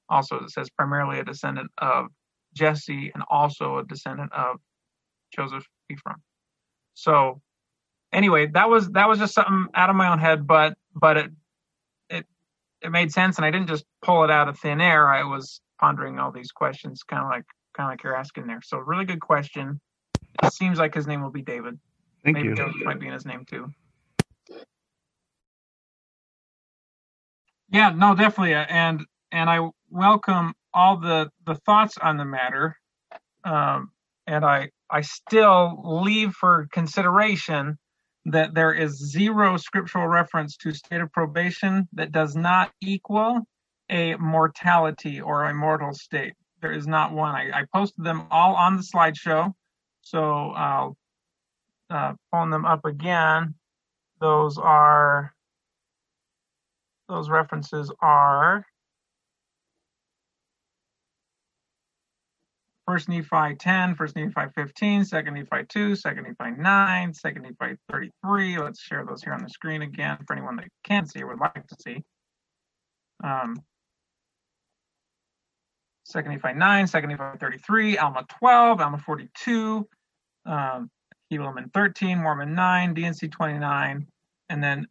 Also, 0.09 0.37
it 0.37 0.49
says 0.49 0.69
primarily 0.69 1.19
a 1.19 1.23
descendant 1.23 1.69
of 1.77 2.07
Jesse 2.53 3.11
and 3.13 3.23
also 3.29 3.77
a 3.77 3.85
descendant 3.85 4.31
of 4.33 4.57
Joseph 5.35 5.65
Ephraim. 5.89 6.17
So 6.93 7.41
anyway, 8.11 8.47
that 8.47 8.69
was 8.69 8.89
that 8.91 9.07
was 9.07 9.19
just 9.19 9.35
something 9.35 9.67
out 9.75 9.89
of 9.89 9.95
my 9.95 10.11
own 10.11 10.19
head, 10.19 10.47
but 10.47 10.77
but 10.99 11.17
it 11.17 11.31
it 12.09 12.25
it 12.81 12.91
made 12.91 13.11
sense 13.11 13.37
and 13.37 13.45
I 13.45 13.51
didn't 13.51 13.67
just 13.67 13.85
pull 14.01 14.23
it 14.23 14.31
out 14.31 14.49
of 14.49 14.59
thin 14.59 14.81
air. 14.81 15.07
I 15.07 15.23
was 15.23 15.61
pondering 15.79 16.19
all 16.19 16.31
these 16.31 16.51
questions 16.51 17.03
kind 17.03 17.23
of 17.23 17.29
like 17.29 17.45
kind 17.75 17.87
of 17.87 17.93
like 17.93 18.03
you're 18.03 18.15
asking 18.15 18.47
there. 18.47 18.61
So 18.63 18.77
really 18.77 19.05
good 19.05 19.21
question. 19.21 19.79
It 20.43 20.53
seems 20.53 20.79
like 20.79 20.93
his 20.93 21.07
name 21.07 21.21
will 21.21 21.31
be 21.31 21.41
David. 21.41 21.79
Thank 22.23 22.37
Maybe 22.37 22.49
you. 22.49 22.55
Joseph 22.55 22.81
might 22.83 22.99
be 22.99 23.07
in 23.07 23.13
his 23.13 23.25
name 23.25 23.45
too. 23.45 23.71
Yeah, 27.69 27.89
no, 27.89 28.15
definitely, 28.15 28.53
uh, 28.55 28.65
and 28.69 29.05
and 29.31 29.49
I 29.49 29.69
welcome 29.89 30.53
all 30.73 30.97
the 30.97 31.29
the 31.45 31.55
thoughts 31.55 31.97
on 31.97 32.17
the 32.17 32.25
matter, 32.25 32.77
um, 33.43 33.91
and 34.25 34.45
I 34.45 34.69
I 34.89 35.01
still 35.01 36.01
leave 36.03 36.33
for 36.33 36.67
consideration 36.71 37.77
that 38.27 38.53
there 38.53 38.73
is 38.73 38.97
zero 38.97 39.55
scriptural 39.55 40.07
reference 40.07 40.57
to 40.57 40.73
state 40.73 40.99
of 40.99 41.11
probation 41.13 41.87
that 41.93 42.11
does 42.11 42.35
not 42.35 42.71
equal 42.81 43.47
a 43.89 44.15
mortality 44.15 45.21
or 45.21 45.45
a 45.45 45.53
mortal 45.53 45.93
state. 45.93 46.33
There 46.61 46.73
is 46.73 46.87
not 46.87 47.13
one. 47.13 47.33
I, 47.35 47.61
I 47.61 47.65
posted 47.73 48.03
them 48.03 48.27
all 48.29 48.55
on 48.55 48.75
the 48.75 48.83
slideshow, 48.83 49.53
so 50.01 50.19
I'll 50.21 50.97
uh, 51.89 52.13
phone 52.29 52.49
them 52.49 52.65
up 52.65 52.83
again. 52.83 53.55
Those 54.19 54.57
are 54.57 55.33
those 57.07 57.29
references 57.29 57.89
are 58.01 58.65
First 62.87 63.09
Nephi 63.09 63.55
10, 63.59 63.95
First 63.95 64.15
Nephi 64.15 64.47
15, 64.55 65.03
Second 65.03 65.33
Nephi 65.33 65.65
2, 65.67 65.95
Second 65.95 66.23
Nephi 66.23 66.55
9, 66.57 67.13
Second 67.13 67.41
Nephi 67.41 67.75
33. 67.91 68.59
Let's 68.59 68.81
share 68.81 69.05
those 69.05 69.21
here 69.21 69.33
on 69.33 69.43
the 69.43 69.49
screen 69.49 69.81
again 69.81 70.17
for 70.25 70.33
anyone 70.33 70.55
that 70.55 70.69
can 70.85 71.05
see 71.05 71.21
or 71.21 71.27
would 71.27 71.39
like 71.39 71.67
to 71.67 71.75
see. 71.83 72.03
Um, 73.21 73.57
Second 76.05 76.31
Nephi 76.31 76.53
9, 76.53 76.87
Second 76.87 77.09
Nephi 77.09 77.37
33, 77.37 77.97
Alma 77.97 78.25
12, 78.39 78.79
Alma 78.79 78.97
42, 78.99 79.85
um, 80.45 80.89
Helaman 81.29 81.73
13, 81.73 82.19
Mormon 82.19 82.55
9, 82.55 82.93
D&C 82.93 83.27
29, 83.27 84.07
and 84.47 84.63
then 84.63 84.87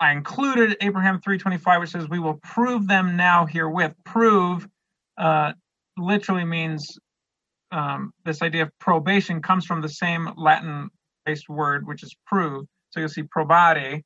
I 0.00 0.12
included 0.12 0.78
Abraham 0.80 1.20
325, 1.20 1.80
which 1.80 1.90
says, 1.90 2.08
"We 2.08 2.18
will 2.18 2.40
prove 2.42 2.88
them 2.88 3.16
now 3.16 3.44
herewith." 3.44 3.92
Prove 4.06 4.66
uh, 5.18 5.52
literally 5.98 6.46
means 6.46 6.98
um, 7.72 8.12
this 8.24 8.42
idea 8.42 8.62
of 8.62 8.78
probation 8.78 9.42
comes 9.42 9.64
from 9.64 9.80
the 9.80 9.88
same 9.88 10.30
Latin-based 10.36 11.48
word, 11.48 11.86
which 11.86 12.02
is 12.02 12.14
prove. 12.26 12.66
So 12.90 13.00
you'll 13.00 13.08
see 13.08 13.22
probare, 13.22 14.02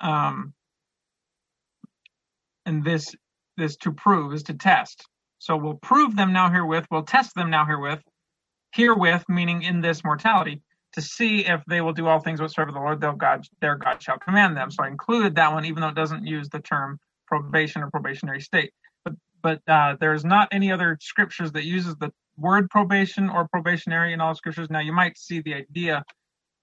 um, 0.00 0.54
and 2.66 2.84
this 2.84 3.14
this 3.56 3.76
to 3.76 3.92
prove 3.92 4.32
is 4.32 4.44
to 4.44 4.54
test. 4.54 5.06
So 5.38 5.56
we'll 5.56 5.74
prove 5.74 6.16
them 6.16 6.32
now 6.32 6.50
herewith. 6.50 6.86
We'll 6.90 7.02
test 7.02 7.34
them 7.34 7.50
now 7.50 7.64
herewith. 7.64 8.02
Herewith 8.72 9.24
meaning 9.28 9.62
in 9.62 9.80
this 9.80 10.04
mortality 10.04 10.62
to 10.92 11.02
see 11.02 11.44
if 11.44 11.62
they 11.66 11.80
will 11.80 11.92
do 11.92 12.06
all 12.06 12.20
things 12.20 12.40
whatsoever 12.40 12.72
the 12.72 12.78
Lord 12.78 13.00
their 13.00 13.12
God, 13.12 13.46
their 13.60 13.76
God 13.76 14.02
shall 14.02 14.18
command 14.18 14.56
them. 14.56 14.70
So 14.70 14.84
I 14.84 14.88
included 14.88 15.34
that 15.36 15.52
one, 15.52 15.64
even 15.64 15.80
though 15.80 15.88
it 15.88 15.94
doesn't 15.94 16.26
use 16.26 16.48
the 16.48 16.60
term 16.60 16.98
probation 17.26 17.82
or 17.82 17.90
probationary 17.90 18.40
state. 18.40 18.72
But 19.04 19.14
but 19.42 19.60
uh, 19.66 19.96
there's 20.00 20.24
not 20.24 20.48
any 20.52 20.70
other 20.72 20.98
scriptures 21.00 21.52
that 21.52 21.64
uses 21.64 21.96
the 21.96 22.12
word 22.40 22.70
probation 22.70 23.28
or 23.28 23.46
probationary 23.48 24.12
in 24.12 24.20
all 24.20 24.34
scriptures. 24.34 24.70
Now 24.70 24.80
you 24.80 24.92
might 24.92 25.18
see 25.18 25.40
the 25.40 25.54
idea, 25.54 26.04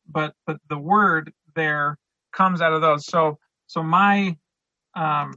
but 0.10 0.34
but 0.46 0.58
the 0.70 0.78
word 0.78 1.32
there 1.56 1.98
comes 2.34 2.62
out 2.62 2.74
of 2.74 2.82
those. 2.82 3.06
So 3.06 3.38
so 3.68 3.84
my 3.84 4.36
um, 4.96 5.34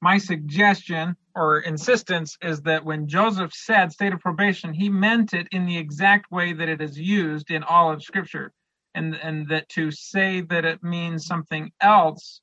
my 0.00 0.18
suggestion 0.18 1.16
or 1.34 1.60
insistence 1.60 2.36
is 2.42 2.62
that 2.62 2.84
when 2.84 3.08
Joseph 3.08 3.52
said 3.52 3.92
state 3.92 4.12
of 4.12 4.20
probation, 4.20 4.72
he 4.72 4.88
meant 4.88 5.34
it 5.34 5.48
in 5.50 5.66
the 5.66 5.76
exact 5.76 6.30
way 6.30 6.52
that 6.52 6.68
it 6.68 6.80
is 6.80 6.98
used 6.98 7.50
in 7.50 7.62
all 7.62 7.92
of 7.92 8.02
Scripture, 8.02 8.52
and 8.94 9.14
and 9.16 9.48
that 9.48 9.68
to 9.70 9.90
say 9.90 10.40
that 10.42 10.64
it 10.64 10.82
means 10.82 11.26
something 11.26 11.70
else, 11.80 12.40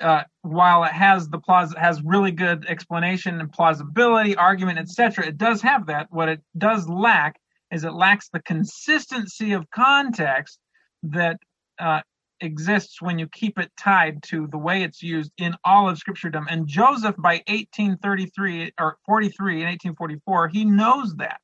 uh, 0.00 0.22
while 0.42 0.84
it 0.84 0.92
has 0.92 1.28
the 1.28 1.38
plaus 1.38 1.74
has 1.76 2.02
really 2.02 2.30
good 2.30 2.66
explanation 2.66 3.40
and 3.40 3.52
plausibility, 3.52 4.36
argument, 4.36 4.78
etc., 4.78 5.26
it 5.26 5.38
does 5.38 5.60
have 5.62 5.86
that. 5.86 6.06
What 6.10 6.28
it 6.28 6.40
does 6.56 6.88
lack 6.88 7.40
is 7.72 7.84
it 7.84 7.92
lacks 7.92 8.28
the 8.28 8.40
consistency 8.40 9.52
of 9.52 9.70
context 9.70 10.58
that 11.02 11.38
uh, 11.78 12.00
exists 12.40 13.02
when 13.02 13.18
you 13.18 13.28
keep 13.28 13.58
it 13.58 13.70
tied 13.76 14.22
to 14.24 14.46
the 14.46 14.58
way 14.58 14.82
it's 14.82 15.02
used 15.02 15.32
in 15.38 15.54
all 15.64 15.88
of 15.88 15.98
scripturedom. 15.98 16.46
And 16.48 16.66
Joseph, 16.66 17.16
by 17.18 17.42
1833 17.48 18.72
or 18.78 18.98
43 19.04 19.52
in 19.54 19.66
1844, 19.66 20.48
he 20.48 20.64
knows 20.64 21.14
that. 21.16 21.40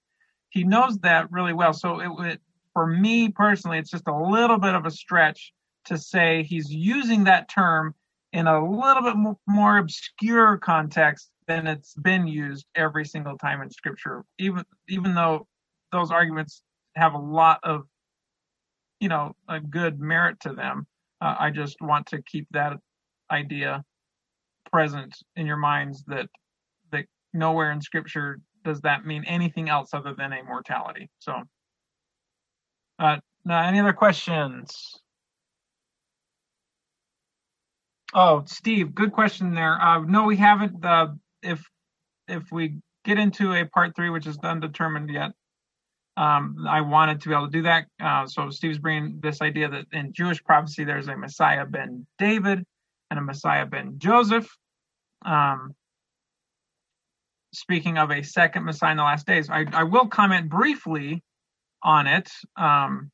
He 0.50 0.64
knows 0.64 0.98
that 0.98 1.30
really 1.32 1.52
well. 1.52 1.72
So 1.72 2.00
it, 2.00 2.26
it 2.26 2.40
for 2.72 2.86
me 2.86 3.28
personally, 3.28 3.78
it's 3.78 3.90
just 3.90 4.08
a 4.08 4.16
little 4.16 4.58
bit 4.58 4.74
of 4.74 4.86
a 4.86 4.90
stretch 4.90 5.52
to 5.86 5.98
say 5.98 6.42
he's 6.42 6.70
using 6.70 7.24
that 7.24 7.48
term 7.48 7.94
in 8.34 8.46
a 8.46 8.62
little 8.62 9.02
bit 9.02 9.36
more 9.46 9.78
obscure 9.78 10.58
context 10.58 11.30
than 11.48 11.66
it's 11.66 11.94
been 11.94 12.26
used 12.26 12.66
every 12.74 13.04
single 13.04 13.38
time 13.38 13.62
in 13.62 13.70
scripture 13.70 14.24
even 14.38 14.62
even 14.88 15.14
though 15.14 15.46
those 15.92 16.10
arguments 16.10 16.62
have 16.96 17.14
a 17.14 17.18
lot 17.18 17.60
of 17.62 17.84
you 19.00 19.08
know 19.08 19.32
a 19.48 19.58
good 19.60 19.98
merit 19.98 20.38
to 20.40 20.52
them 20.52 20.86
uh, 21.22 21.34
i 21.38 21.50
just 21.50 21.80
want 21.80 22.06
to 22.06 22.20
keep 22.22 22.46
that 22.50 22.76
idea 23.30 23.82
present 24.70 25.14
in 25.36 25.46
your 25.46 25.56
minds 25.56 26.02
that 26.06 26.28
that 26.90 27.04
nowhere 27.32 27.70
in 27.70 27.80
scripture 27.80 28.40
does 28.64 28.80
that 28.80 29.06
mean 29.06 29.24
anything 29.24 29.68
else 29.68 29.90
other 29.92 30.14
than 30.16 30.32
a 30.32 30.42
mortality. 30.42 31.10
So 31.18 31.42
uh 32.98 33.18
now 33.44 33.68
any 33.68 33.80
other 33.80 33.92
questions 33.92 35.00
oh 38.14 38.42
steve 38.46 38.94
good 38.94 39.12
question 39.12 39.54
there 39.54 39.80
uh 39.80 39.98
no 40.00 40.24
we 40.24 40.36
haven't 40.36 40.84
uh 40.84 41.08
if 41.42 41.62
if 42.28 42.50
we 42.50 42.76
get 43.04 43.18
into 43.18 43.52
a 43.52 43.64
part 43.66 43.94
three 43.94 44.10
which 44.10 44.26
is 44.26 44.38
undetermined 44.42 45.10
yet 45.10 45.32
um, 46.16 46.64
I 46.68 46.80
wanted 46.80 47.20
to 47.22 47.28
be 47.28 47.34
able 47.34 47.46
to 47.46 47.50
do 47.50 47.62
that. 47.62 47.86
Uh, 48.00 48.26
so 48.26 48.50
Steve's 48.50 48.78
bringing 48.78 49.18
this 49.20 49.42
idea 49.42 49.68
that 49.68 49.86
in 49.92 50.12
Jewish 50.12 50.42
prophecy 50.44 50.84
there's 50.84 51.08
a 51.08 51.16
Messiah 51.16 51.66
ben 51.66 52.06
David 52.18 52.64
and 53.10 53.18
a 53.18 53.22
Messiah 53.22 53.66
ben 53.66 53.94
Joseph. 53.98 54.48
Um, 55.24 55.74
speaking 57.52 57.98
of 57.98 58.10
a 58.10 58.22
second 58.22 58.64
Messiah 58.64 58.92
in 58.92 58.98
the 58.98 59.02
last 59.02 59.26
days, 59.26 59.50
I, 59.50 59.64
I 59.72 59.84
will 59.84 60.06
comment 60.06 60.48
briefly 60.48 61.22
on 61.82 62.06
it. 62.06 62.30
Um, 62.56 63.10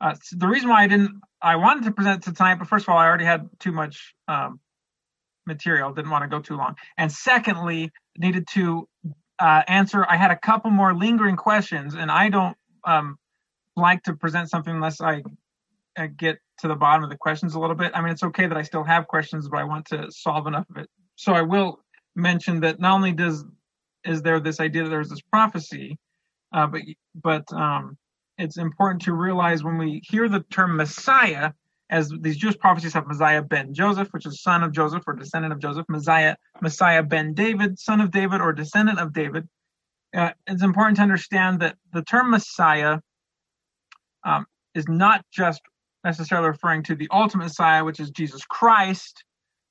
uh, 0.00 0.16
the 0.32 0.48
reason 0.48 0.68
why 0.68 0.84
I 0.84 0.86
didn't, 0.88 1.20
I 1.42 1.56
wanted 1.56 1.84
to 1.84 1.92
present 1.92 2.26
it 2.26 2.36
tonight, 2.36 2.56
but 2.56 2.68
first 2.68 2.84
of 2.84 2.90
all, 2.90 2.98
I 2.98 3.06
already 3.06 3.24
had 3.24 3.48
too 3.58 3.72
much 3.72 4.14
um, 4.28 4.60
material, 5.46 5.92
didn't 5.92 6.10
want 6.10 6.22
to 6.22 6.28
go 6.28 6.40
too 6.40 6.56
long, 6.56 6.76
and 6.96 7.10
secondly, 7.10 7.90
needed 8.18 8.46
to 8.52 8.88
uh, 9.38 9.62
answer. 9.68 10.06
I 10.08 10.16
had 10.16 10.30
a 10.30 10.36
couple 10.36 10.70
more 10.70 10.94
lingering 10.94 11.36
questions, 11.36 11.94
and 11.94 12.10
I 12.10 12.28
don't 12.28 12.56
um, 12.84 13.16
like 13.76 14.02
to 14.04 14.14
present 14.14 14.50
something 14.50 14.74
unless 14.74 15.00
I 15.00 15.22
get 16.16 16.38
to 16.58 16.68
the 16.68 16.74
bottom 16.74 17.04
of 17.04 17.10
the 17.10 17.16
questions 17.16 17.54
a 17.54 17.60
little 17.60 17.76
bit. 17.76 17.92
I 17.94 18.00
mean, 18.00 18.12
it's 18.12 18.22
okay 18.22 18.46
that 18.46 18.56
I 18.56 18.62
still 18.62 18.84
have 18.84 19.06
questions, 19.06 19.48
but 19.48 19.58
I 19.58 19.64
want 19.64 19.86
to 19.86 20.06
solve 20.10 20.46
enough 20.46 20.68
of 20.70 20.76
it. 20.76 20.88
So 21.16 21.32
I 21.32 21.42
will 21.42 21.80
mention 22.14 22.60
that 22.60 22.80
not 22.80 22.94
only 22.94 23.12
does 23.12 23.44
is 24.04 24.22
there 24.22 24.40
this 24.40 24.60
idea 24.60 24.84
that 24.84 24.88
there's 24.88 25.10
this 25.10 25.20
prophecy, 25.20 25.98
uh, 26.52 26.66
but 26.66 26.82
but 27.14 27.52
um, 27.52 27.98
it's 28.40 28.56
important 28.56 29.02
to 29.02 29.12
realize 29.12 29.62
when 29.62 29.78
we 29.78 30.00
hear 30.04 30.28
the 30.28 30.40
term 30.50 30.76
Messiah, 30.76 31.52
as 31.90 32.12
these 32.20 32.36
Jewish 32.36 32.58
prophecies 32.58 32.94
have 32.94 33.06
Messiah 33.06 33.42
ben 33.42 33.74
Joseph, 33.74 34.08
which 34.12 34.26
is 34.26 34.42
son 34.42 34.62
of 34.62 34.72
Joseph 34.72 35.02
or 35.06 35.14
descendant 35.14 35.52
of 35.52 35.58
Joseph, 35.58 35.86
Messiah 35.88 36.36
Messiah 36.60 37.02
ben 37.02 37.34
David, 37.34 37.78
son 37.78 38.00
of 38.00 38.10
David 38.10 38.40
or 38.40 38.52
descendant 38.52 38.98
of 38.98 39.12
David. 39.12 39.48
Uh, 40.14 40.30
it's 40.46 40.62
important 40.62 40.96
to 40.96 41.02
understand 41.02 41.60
that 41.60 41.76
the 41.92 42.02
term 42.02 42.30
Messiah 42.30 42.98
um, 44.24 44.46
is 44.74 44.88
not 44.88 45.24
just 45.32 45.60
necessarily 46.04 46.48
referring 46.48 46.82
to 46.84 46.94
the 46.94 47.08
ultimate 47.12 47.44
Messiah, 47.44 47.84
which 47.84 48.00
is 48.00 48.10
Jesus 48.10 48.44
Christ, 48.44 49.24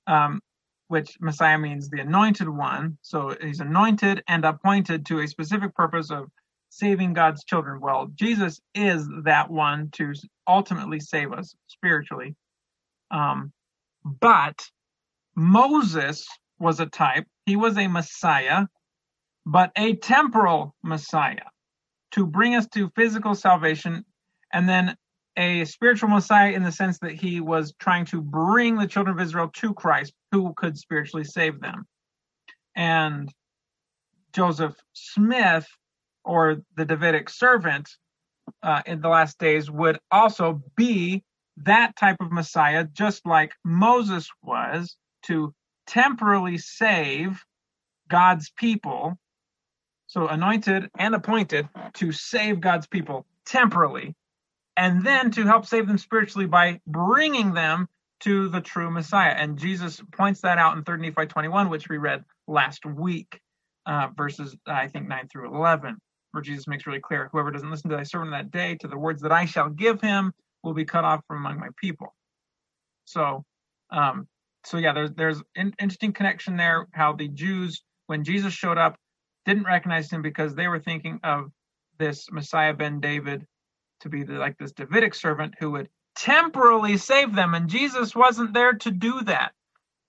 um, 0.07 0.41
which 0.87 1.17
Messiah 1.19 1.57
means 1.57 1.89
the 1.89 2.01
anointed 2.01 2.47
one. 2.47 2.97
So 3.01 3.35
he's 3.41 3.59
anointed 3.59 4.23
and 4.27 4.45
appointed 4.45 5.05
to 5.07 5.19
a 5.19 5.27
specific 5.27 5.73
purpose 5.73 6.11
of 6.11 6.29
saving 6.69 7.13
God's 7.13 7.43
children. 7.43 7.81
Well, 7.81 8.07
Jesus 8.15 8.61
is 8.73 9.07
that 9.23 9.49
one 9.49 9.89
to 9.93 10.13
ultimately 10.47 10.99
save 10.99 11.33
us 11.33 11.55
spiritually. 11.67 12.35
Um, 13.11 13.51
but 14.03 14.63
Moses 15.35 16.27
was 16.59 16.79
a 16.79 16.85
type, 16.85 17.25
he 17.45 17.55
was 17.55 17.77
a 17.77 17.87
Messiah, 17.87 18.65
but 19.45 19.71
a 19.75 19.95
temporal 19.95 20.75
Messiah 20.83 21.45
to 22.11 22.25
bring 22.25 22.55
us 22.55 22.67
to 22.67 22.91
physical 22.95 23.35
salvation 23.35 24.05
and 24.51 24.67
then 24.67 24.95
a 25.37 25.63
spiritual 25.65 26.09
Messiah 26.09 26.51
in 26.51 26.63
the 26.63 26.71
sense 26.71 26.99
that 26.99 27.13
he 27.13 27.39
was 27.39 27.73
trying 27.79 28.05
to 28.05 28.21
bring 28.21 28.75
the 28.75 28.87
children 28.87 29.17
of 29.17 29.23
Israel 29.23 29.49
to 29.53 29.73
Christ 29.73 30.13
who 30.31 30.53
could 30.55 30.77
spiritually 30.77 31.23
save 31.23 31.61
them. 31.61 31.85
And 32.75 33.31
Joseph 34.33 34.75
Smith, 34.93 35.65
or 36.23 36.61
the 36.75 36.85
Davidic 36.85 37.29
servant 37.29 37.89
uh, 38.63 38.81
in 38.85 39.01
the 39.01 39.09
last 39.09 39.37
days, 39.39 39.69
would 39.69 39.99
also 40.11 40.61
be 40.75 41.23
that 41.57 41.95
type 41.95 42.17
of 42.19 42.31
Messiah, 42.31 42.85
just 42.85 43.25
like 43.25 43.53
Moses 43.63 44.29
was, 44.41 44.95
to 45.23 45.53
temporarily 45.87 46.57
save 46.57 47.43
God's 48.09 48.49
people. 48.51 49.17
So 50.07 50.27
anointed 50.27 50.89
and 50.97 51.13
appointed 51.13 51.69
to 51.95 52.11
save 52.11 52.61
God's 52.61 52.87
people 52.87 53.25
temporally 53.45 54.15
and 54.79 55.03
then 55.03 55.29
to 55.31 55.45
help 55.45 55.65
save 55.65 55.87
them 55.87 55.97
spiritually 55.97 56.47
by 56.47 56.79
bringing 56.87 57.53
them 57.53 57.87
to 58.21 58.47
the 58.47 58.61
true 58.61 58.89
Messiah. 58.89 59.33
And 59.33 59.57
Jesus 59.57 60.01
points 60.13 60.41
that 60.41 60.57
out 60.57 60.77
in 60.77 60.83
3 60.83 60.99
Nephi 60.99 61.25
21, 61.25 61.69
which 61.69 61.89
we 61.89 61.97
read 61.97 62.23
last 62.47 62.85
week, 62.85 63.39
uh, 63.85 64.07
verses, 64.15 64.55
I 64.65 64.87
think, 64.87 65.07
9 65.07 65.27
through 65.27 65.53
11, 65.53 65.97
where 66.31 66.41
Jesus 66.41 66.67
makes 66.67 66.85
really 66.85 66.99
clear 66.99 67.29
whoever 67.31 67.51
doesn't 67.51 67.69
listen 67.69 67.89
to 67.89 67.95
thy 67.95 68.03
servant 68.03 68.31
that 68.31 68.51
day, 68.51 68.75
to 68.81 68.87
the 68.87 68.97
words 68.97 69.21
that 69.21 69.31
I 69.31 69.45
shall 69.45 69.69
give 69.69 70.01
him, 70.01 70.33
will 70.63 70.73
be 70.73 70.85
cut 70.85 71.03
off 71.03 71.21
from 71.27 71.37
among 71.37 71.59
my 71.59 71.69
people. 71.77 72.13
So, 73.05 73.43
um, 73.91 74.27
so 74.65 74.77
yeah, 74.77 74.93
there's 74.93 75.11
there's 75.13 75.41
an 75.55 75.73
interesting 75.79 76.13
connection 76.13 76.57
there. 76.57 76.87
How 76.91 77.13
the 77.13 77.27
Jews, 77.27 77.81
when 78.07 78.23
Jesus 78.23 78.53
showed 78.53 78.77
up, 78.77 78.97
didn't 79.45 79.63
recognize 79.63 80.11
him 80.11 80.21
because 80.21 80.53
they 80.53 80.67
were 80.67 80.79
thinking 80.79 81.19
of 81.23 81.51
this 81.97 82.31
Messiah 82.31 82.73
ben 82.73 82.99
David 82.99 83.45
to 84.01 84.09
be 84.09 84.23
the, 84.23 84.33
like 84.33 84.57
this 84.57 84.71
Davidic 84.71 85.15
servant 85.15 85.55
who 85.59 85.71
would 85.71 85.89
temporarily 86.15 86.97
save 86.97 87.33
them, 87.33 87.53
and 87.53 87.69
Jesus 87.69 88.15
wasn't 88.15 88.53
there 88.53 88.73
to 88.73 88.91
do 88.91 89.21
that. 89.21 89.51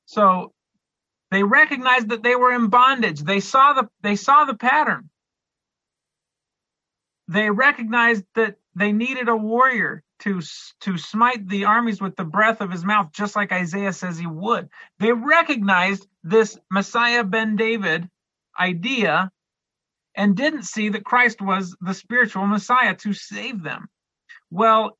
So 0.06 0.52
they 1.30 1.42
recognized 1.42 2.08
that 2.10 2.22
they 2.22 2.34
were 2.34 2.52
in 2.52 2.68
bondage. 2.68 3.20
They 3.20 3.40
saw 3.40 3.72
the 3.72 3.88
they 4.02 4.16
saw 4.16 4.44
the 4.44 4.56
pattern. 4.56 5.08
They 7.30 7.48
recognized 7.48 8.24
that 8.34 8.56
they 8.74 8.90
needed 8.90 9.28
a 9.28 9.36
warrior 9.36 10.02
to 10.20 10.42
to 10.80 10.98
smite 10.98 11.48
the 11.48 11.64
armies 11.64 12.00
with 12.00 12.16
the 12.16 12.24
breath 12.24 12.60
of 12.60 12.72
his 12.72 12.84
mouth, 12.84 13.12
just 13.12 13.36
like 13.36 13.52
Isaiah 13.52 13.92
says 13.92 14.18
he 14.18 14.26
would. 14.26 14.68
They 14.98 15.12
recognized 15.12 16.08
this 16.24 16.58
Messiah 16.72 17.22
ben 17.22 17.54
David 17.54 18.10
idea 18.58 19.30
and 20.16 20.36
didn't 20.36 20.64
see 20.64 20.88
that 20.88 21.04
Christ 21.04 21.40
was 21.40 21.76
the 21.80 21.94
spiritual 21.94 22.48
Messiah 22.48 22.96
to 22.96 23.12
save 23.12 23.62
them. 23.62 23.86
Well, 24.50 24.98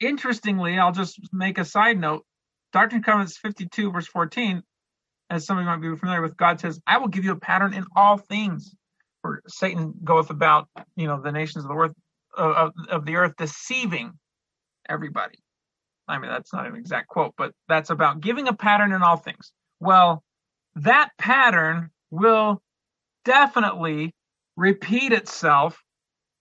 interestingly, 0.00 0.78
I'll 0.78 0.92
just 0.92 1.20
make 1.30 1.58
a 1.58 1.64
side 1.66 1.98
note. 1.98 2.24
Doctrine 2.72 3.00
and 3.00 3.04
Covenants 3.04 3.36
52, 3.36 3.92
verse 3.92 4.06
14, 4.06 4.62
as 5.28 5.44
some 5.44 5.58
of 5.58 5.62
you 5.62 5.68
might 5.68 5.82
be 5.82 5.94
familiar 5.94 6.22
with, 6.22 6.38
God 6.38 6.58
says, 6.58 6.80
I 6.86 6.96
will 6.96 7.08
give 7.08 7.26
you 7.26 7.32
a 7.32 7.36
pattern 7.38 7.74
in 7.74 7.84
all 7.94 8.16
things. 8.16 8.74
Satan 9.46 9.94
goeth 10.04 10.30
about, 10.30 10.68
you 10.96 11.06
know, 11.06 11.20
the 11.20 11.32
nations 11.32 11.64
of 11.64 11.68
the 11.68 11.76
earth 11.76 11.92
of, 12.36 12.72
of 12.88 13.06
the 13.06 13.16
earth 13.16 13.34
deceiving 13.38 14.12
everybody. 14.88 15.38
I 16.08 16.18
mean, 16.18 16.30
that's 16.30 16.52
not 16.52 16.66
an 16.66 16.76
exact 16.76 17.08
quote, 17.08 17.34
but 17.36 17.52
that's 17.68 17.90
about 17.90 18.20
giving 18.20 18.46
a 18.48 18.52
pattern 18.52 18.92
in 18.92 19.02
all 19.02 19.16
things. 19.16 19.52
Well, 19.80 20.22
that 20.76 21.10
pattern 21.18 21.90
will 22.10 22.62
definitely 23.24 24.14
repeat 24.56 25.12
itself 25.12 25.82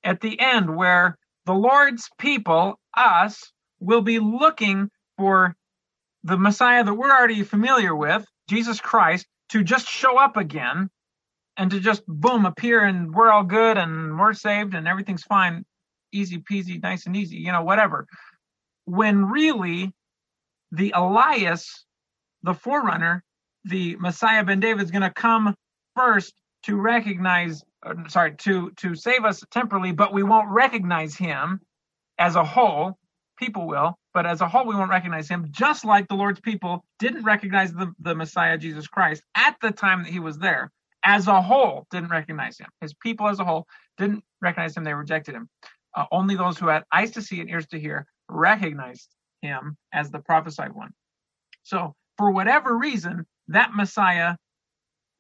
at 0.04 0.22
the 0.22 0.40
end, 0.40 0.76
where 0.76 1.18
the 1.46 1.54
Lord's 1.54 2.10
people, 2.20 2.80
us, 2.96 3.52
will 3.80 4.02
be 4.02 4.20
looking 4.20 4.90
for 5.18 5.56
the 6.24 6.38
Messiah 6.38 6.84
that 6.84 6.94
we're 6.94 7.12
already 7.12 7.44
familiar 7.44 7.96
with, 7.96 8.26
Jesus 8.48 8.80
Christ, 8.80 9.26
to 9.50 9.64
just 9.64 9.88
show 9.88 10.18
up 10.18 10.38
again 10.38 10.90
and 11.58 11.72
to 11.72 11.80
just 11.80 12.04
boom 12.08 12.46
appear 12.46 12.84
and 12.84 13.14
we're 13.14 13.32
all 13.32 13.44
good 13.44 13.78
and 13.78 14.18
we're 14.20 14.34
saved 14.34 14.74
and 14.74 14.88
everything's 14.88 15.24
fine, 15.24 15.66
easy 16.12 16.40
peasy, 16.40 16.82
nice 16.82 17.06
and 17.06 17.16
easy, 17.16 17.38
you 17.38 17.52
know, 17.52 17.64
whatever. 17.64 18.08
When 18.86 19.26
really 19.26 19.94
the 20.72 20.94
Elias, 20.96 21.86
the 22.44 22.54
forerunner, 22.54 23.24
the 23.64 23.96
Messiah 23.98 24.44
ben 24.44 24.60
David 24.60 24.84
is 24.84 24.92
going 24.92 25.02
to 25.02 25.10
come 25.10 25.56
first 25.96 26.34
to 26.64 26.76
recognize 26.76 27.64
uh, 27.86 27.94
sorry, 28.08 28.36
to 28.36 28.72
to 28.78 28.96
save 28.96 29.24
us 29.26 29.44
temporarily, 29.52 29.92
but 29.92 30.12
we 30.12 30.24
won't 30.24 30.50
recognize 30.50 31.16
him 31.16 31.62
as 32.18 32.36
a 32.36 32.44
whole. 32.44 32.98
People 33.38 33.68
will, 33.68 34.00
but 34.14 34.26
as 34.26 34.40
a 34.40 34.48
whole, 34.48 34.66
we 34.66 34.76
won't 34.76 34.90
recognize 34.90 35.28
him. 35.28 35.48
Just 35.52 35.84
like 35.84 36.08
the 36.08 36.16
Lord's 36.16 36.40
people 36.40 36.86
didn't 37.00 37.24
recognize 37.24 37.74
the, 37.74 37.94
the 38.00 38.16
Messiah 38.16 38.58
Jesus 38.58 38.88
Christ 38.88 39.22
at 39.36 39.58
the 39.62 39.72
time 39.72 40.04
that 40.04 40.12
he 40.12 40.20
was 40.20 40.38
there. 40.38 40.72
As 41.06 41.28
a 41.28 41.42
whole, 41.42 41.86
didn't 41.92 42.10
recognize 42.10 42.58
him. 42.58 42.68
His 42.82 42.94
people 42.96 43.28
as 43.28 43.40
a 43.40 43.46
whole 43.46 43.68
didn't 43.98 44.24
recognize 44.42 44.76
him. 44.76 44.84
They 44.84 44.94
rejected 44.94 45.36
him. 45.36 45.48
Uh, 45.94 46.06
only 46.12 46.36
those 46.36 46.58
who 46.58 46.68
had 46.68 46.84
eyes 46.92 47.12
to 47.12 47.22
see 47.22 47.40
and 47.40 47.50
ears 47.50 47.68
to 47.68 47.80
hear 47.80 48.08
recognized 48.28 49.10
him 49.42 49.78
as 49.94 50.10
the 50.10 50.20
prophesied 50.20 50.74
one. 50.74 50.92
So, 51.64 51.94
for 52.18 52.32
whatever 52.32 52.76
reason, 52.78 53.26
that 53.50 53.76
Messiah, 53.76 54.36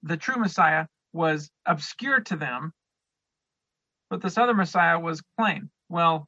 the 0.03 0.18
true 0.18 0.38
Messiah, 0.38 0.88
was 1.14 1.49
obscure 1.66 2.20
to 2.22 2.36
them, 2.36 2.74
but 4.10 4.22
this 4.22 4.38
other 4.38 4.53
Messiah 4.53 4.99
was 4.99 5.22
plain. 5.38 5.70
Well, 5.90 6.28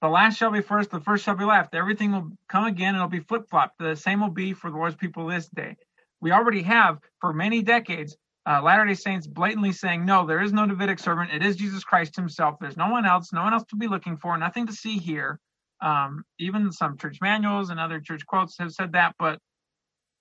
the 0.00 0.08
last 0.08 0.36
shall 0.36 0.50
be 0.50 0.60
first, 0.60 0.90
the 0.90 1.00
first 1.00 1.24
shall 1.24 1.36
be 1.36 1.44
last. 1.44 1.74
Everything 1.74 2.12
will 2.12 2.30
come 2.48 2.64
again, 2.64 2.94
it'll 2.94 3.08
be 3.08 3.20
flip 3.20 3.48
flopped. 3.48 3.78
The 3.78 3.94
same 3.94 4.20
will 4.20 4.30
be 4.30 4.52
for 4.52 4.70
the 4.70 4.76
Lord's 4.76 4.96
people 4.96 5.26
this 5.26 5.48
day. 5.48 5.76
We 6.20 6.32
already 6.32 6.62
have, 6.62 6.98
for 7.20 7.32
many 7.32 7.62
decades, 7.62 8.16
uh, 8.48 8.60
Latter 8.62 8.84
day 8.84 8.94
Saints 8.94 9.26
blatantly 9.26 9.72
saying, 9.72 10.04
no, 10.04 10.26
there 10.26 10.42
is 10.42 10.52
no 10.52 10.66
Davidic 10.66 10.98
servant. 10.98 11.32
It 11.32 11.44
is 11.44 11.56
Jesus 11.56 11.84
Christ 11.84 12.16
himself. 12.16 12.56
There's 12.60 12.76
no 12.76 12.88
one 12.88 13.06
else, 13.06 13.32
no 13.32 13.42
one 13.42 13.52
else 13.52 13.64
to 13.70 13.76
be 13.76 13.86
looking 13.86 14.16
for, 14.16 14.36
nothing 14.36 14.66
to 14.66 14.72
see 14.72 14.98
here. 14.98 15.38
Um, 15.80 16.24
even 16.38 16.70
some 16.72 16.96
church 16.96 17.18
manuals 17.20 17.70
and 17.70 17.80
other 17.80 18.00
church 18.00 18.24
quotes 18.26 18.58
have 18.58 18.72
said 18.72 18.92
that, 18.92 19.14
but 19.18 19.38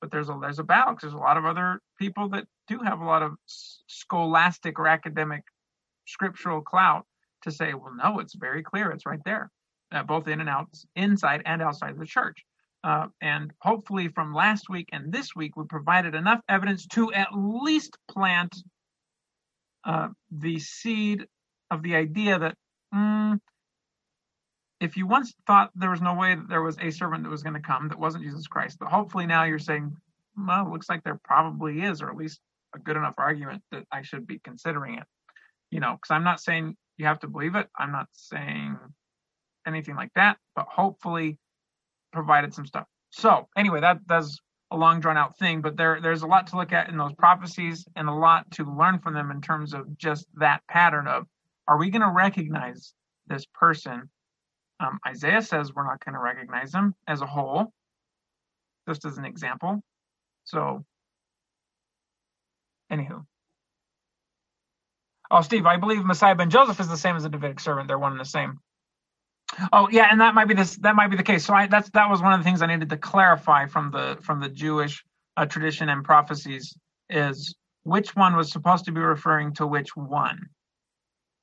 but 0.01 0.09
there's 0.09 0.29
a 0.29 0.37
there's 0.41 0.57
a 0.57 0.63
because 0.63 0.97
there's 1.01 1.13
a 1.13 1.17
lot 1.17 1.37
of 1.37 1.45
other 1.45 1.79
people 1.99 2.29
that 2.29 2.45
do 2.67 2.79
have 2.79 2.99
a 2.99 3.05
lot 3.05 3.21
of 3.21 3.33
scholastic 3.45 4.79
or 4.79 4.87
academic 4.87 5.43
scriptural 6.07 6.61
clout 6.61 7.05
to 7.43 7.51
say, 7.51 7.73
well, 7.73 7.93
no, 7.95 8.19
it's 8.19 8.33
very 8.35 8.63
clear, 8.63 8.89
it's 8.89 9.05
right 9.05 9.21
there, 9.23 9.51
uh, 9.91 10.03
both 10.03 10.27
in 10.27 10.39
and 10.39 10.49
out, 10.49 10.67
inside 10.95 11.43
and 11.45 11.61
outside 11.61 11.91
of 11.91 11.99
the 11.99 12.05
church. 12.05 12.43
Uh, 12.83 13.07
and 13.21 13.51
hopefully, 13.59 14.07
from 14.07 14.33
last 14.33 14.69
week 14.69 14.89
and 14.91 15.11
this 15.11 15.35
week, 15.35 15.55
we 15.55 15.65
provided 15.65 16.15
enough 16.15 16.41
evidence 16.49 16.87
to 16.87 17.13
at 17.13 17.29
least 17.33 17.97
plant 18.09 18.55
uh, 19.83 20.07
the 20.31 20.59
seed 20.59 21.25
of 21.69 21.83
the 21.83 21.95
idea 21.95 22.39
that 22.39 22.55
mm, 22.93 23.39
if 24.79 24.97
you 24.97 25.05
once 25.05 25.33
thought 25.45 25.69
there 25.75 25.91
was 25.91 26.01
no 26.01 26.15
way 26.15 26.33
that 26.33 26.49
there 26.49 26.63
was 26.63 26.77
a 26.81 26.89
servant 26.89 27.23
that 27.23 27.29
was 27.29 27.43
going 27.43 27.53
to 27.53 27.61
come 27.61 27.87
that 27.89 27.99
wasn't 27.99 28.23
Jesus 28.23 28.47
Christ, 28.47 28.77
but 28.79 28.89
hopefully 28.89 29.27
now 29.27 29.43
you're 29.43 29.59
saying, 29.59 29.95
well, 30.35 30.65
it 30.65 30.71
looks 30.71 30.89
like 30.89 31.03
there 31.03 31.19
probably 31.23 31.81
is, 31.81 32.01
or 32.01 32.09
at 32.09 32.17
least 32.17 32.39
a 32.75 32.79
good 32.79 32.97
enough 32.97 33.15
argument 33.17 33.61
that 33.71 33.83
I 33.91 34.01
should 34.01 34.25
be 34.25 34.39
considering 34.43 34.95
it. 34.97 35.03
You 35.69 35.79
know, 35.79 35.91
because 35.93 36.13
I'm 36.13 36.23
not 36.23 36.41
saying 36.41 36.75
you 36.97 37.05
have 37.05 37.19
to 37.19 37.27
believe 37.27 37.55
it. 37.55 37.67
I'm 37.77 37.91
not 37.91 38.07
saying 38.13 38.77
anything 39.67 39.95
like 39.95 40.11
that, 40.15 40.37
but 40.55 40.65
hopefully 40.67 41.37
provided 42.11 42.53
some 42.53 42.65
stuff. 42.65 42.85
So 43.09 43.47
anyway, 43.57 43.81
that 43.81 43.99
that's 44.07 44.39
a 44.71 44.77
long 44.77 44.99
drawn 44.99 45.17
out 45.17 45.37
thing, 45.37 45.61
but 45.61 45.75
there 45.75 45.99
there's 46.01 46.21
a 46.21 46.27
lot 46.27 46.47
to 46.47 46.57
look 46.57 46.71
at 46.71 46.89
in 46.89 46.97
those 46.97 47.13
prophecies 47.13 47.85
and 47.95 48.07
a 48.07 48.13
lot 48.13 48.49
to 48.51 48.63
learn 48.63 48.99
from 48.99 49.13
them 49.13 49.31
in 49.31 49.41
terms 49.41 49.73
of 49.73 49.97
just 49.97 50.27
that 50.35 50.61
pattern 50.67 51.07
of 51.07 51.25
are 51.67 51.77
we 51.77 51.89
going 51.89 52.01
to 52.01 52.11
recognize 52.11 52.93
this 53.27 53.45
person? 53.53 54.09
Um, 54.79 54.99
Isaiah 55.07 55.41
says 55.41 55.73
we're 55.73 55.85
not 55.85 56.03
going 56.03 56.13
to 56.13 56.19
recognize 56.19 56.71
them 56.71 56.95
as 57.07 57.21
a 57.21 57.27
whole, 57.27 57.71
just 58.87 59.05
as 59.05 59.17
an 59.17 59.25
example. 59.25 59.81
So, 60.43 60.83
anywho. 62.91 63.25
Oh, 65.29 65.41
Steve, 65.41 65.65
I 65.65 65.77
believe 65.77 66.03
Messiah 66.03 66.35
ben 66.35 66.49
Joseph 66.49 66.79
is 66.79 66.89
the 66.89 66.97
same 66.97 67.15
as 67.15 67.23
a 67.23 67.29
Davidic 67.29 67.59
servant. 67.59 67.87
They're 67.87 67.99
one 67.99 68.11
and 68.11 68.19
the 68.19 68.25
same. 68.25 68.59
Oh 69.73 69.89
yeah, 69.91 70.07
and 70.11 70.21
that 70.21 70.33
might 70.33 70.47
be 70.47 70.53
this. 70.53 70.77
That 70.77 70.95
might 70.95 71.09
be 71.09 71.17
the 71.17 71.23
case. 71.23 71.45
So 71.45 71.53
I, 71.53 71.67
that's 71.67 71.89
that 71.91 72.09
was 72.09 72.21
one 72.21 72.33
of 72.33 72.39
the 72.39 72.43
things 72.43 72.61
I 72.61 72.67
needed 72.67 72.89
to 72.89 72.97
clarify 72.97 73.65
from 73.65 73.91
the 73.91 74.17
from 74.21 74.39
the 74.39 74.49
Jewish 74.49 75.03
uh, 75.37 75.45
tradition 75.45 75.89
and 75.89 76.03
prophecies 76.03 76.75
is 77.09 77.55
which 77.83 78.15
one 78.15 78.35
was 78.35 78.51
supposed 78.51 78.85
to 78.85 78.91
be 78.91 79.01
referring 79.01 79.53
to 79.55 79.67
which 79.67 79.95
one. 79.95 80.47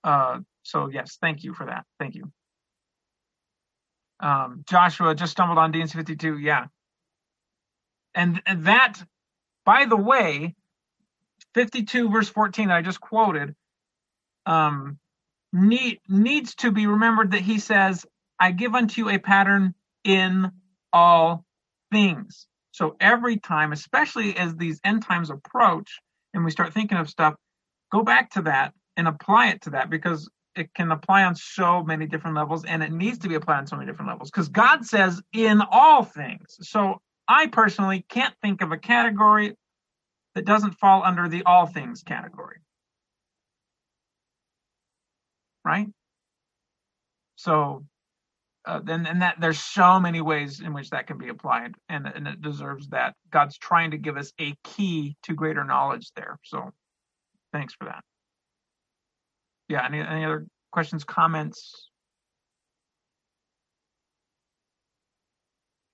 Uh, 0.05 0.41
so 0.63 0.89
yes, 0.91 1.19
thank 1.21 1.45
you 1.45 1.53
for 1.53 1.67
that. 1.67 1.85
Thank 1.99 2.15
you. 2.15 2.31
Um, 4.21 4.65
Joshua 4.69 5.15
just 5.15 5.33
stumbled 5.33 5.59
on 5.59 5.71
D&C 5.71 5.97
52. 5.97 6.39
Yeah, 6.39 6.67
and, 8.15 8.43
and 8.47 8.65
that, 8.65 8.95
by 9.65 9.85
the 9.87 9.97
way, 9.97 10.55
52 11.55 12.11
verse 12.11 12.29
14 12.29 12.69
that 12.69 12.75
I 12.75 12.83
just 12.83 13.01
quoted. 13.01 13.55
Um, 14.45 14.99
need, 15.53 16.01
needs 16.09 16.55
to 16.57 16.71
be 16.71 16.87
remembered 16.87 17.33
that 17.33 17.43
he 17.43 17.59
says, 17.59 18.07
I 18.39 18.53
give 18.53 18.75
unto 18.75 19.03
you 19.03 19.09
a 19.11 19.19
pattern 19.19 19.75
in 20.05 20.51
all 20.93 21.45
things. 21.93 22.47
So 22.73 22.97
every 23.01 23.39
time, 23.39 23.73
especially 23.73 24.37
as 24.37 24.55
these 24.55 24.81
end 24.85 25.03
times 25.03 25.31
approach 25.31 25.99
and 26.35 26.45
we 26.45 26.51
start 26.51 26.73
thinking 26.73 26.99
of 26.99 27.09
stuff, 27.09 27.35
go 27.91 28.03
back 28.03 28.31
to 28.33 28.43
that 28.43 28.73
and 28.97 29.09
apply 29.09 29.49
it 29.49 29.63
to 29.63 29.71
that 29.71 29.91
because 29.91 30.29
it 30.55 30.73
can 30.75 30.91
apply 30.91 31.25
on 31.25 31.35
so 31.35 31.83
many 31.83 32.07
different 32.07 32.37
levels 32.37 32.65
and 32.65 32.83
it 32.83 32.93
needs 32.93 33.19
to 33.19 33.29
be 33.29 33.35
applied 33.35 33.59
on 33.59 33.67
so 33.67 33.77
many 33.77 33.91
different 33.91 34.11
levels 34.11 34.31
because 34.31 34.49
God 34.49 34.85
says 34.85 35.21
in 35.33 35.63
all 35.71 36.05
things. 36.05 36.59
So 36.61 37.01
I 37.27 37.47
personally 37.47 38.05
can't 38.09 38.35
think 38.43 38.63
of 38.63 38.73
a 38.73 38.79
category 38.79 39.57
that 40.35 40.45
doesn't 40.45 40.73
fall 40.73 41.03
under 41.05 41.29
the 41.29 41.43
all 41.45 41.67
things 41.67 42.03
category 42.03 42.59
right? 45.69 45.87
So 47.37 47.85
uh, 48.65 48.81
then 48.83 49.07
and 49.07 49.23
that 49.23 49.37
there's 49.39 49.61
so 49.61 50.01
many 50.01 50.21
ways 50.23 50.61
in 50.61 50.73
which 50.73 50.91
that 50.91 51.07
can 51.07 51.19
be 51.19 51.29
applied 51.29 51.75
and, 51.89 52.07
and 52.07 52.27
it 52.27 52.41
deserves 52.41 52.89
that. 52.89 53.15
God's 53.31 53.59
trying 53.59 53.91
to 53.91 53.99
give 53.99 54.17
us 54.17 54.33
a 54.41 54.55
key 54.65 55.17
to 55.25 55.35
greater 55.35 55.65
knowledge 55.65 56.11
there 56.17 56.39
so 56.43 56.71
thanks 57.53 57.75
for 57.75 57.85
that. 57.85 58.03
Yeah 59.69 59.85
any, 59.87 60.01
any 60.01 60.25
other 60.25 60.47
questions 60.73 61.05
comments? 61.05 61.91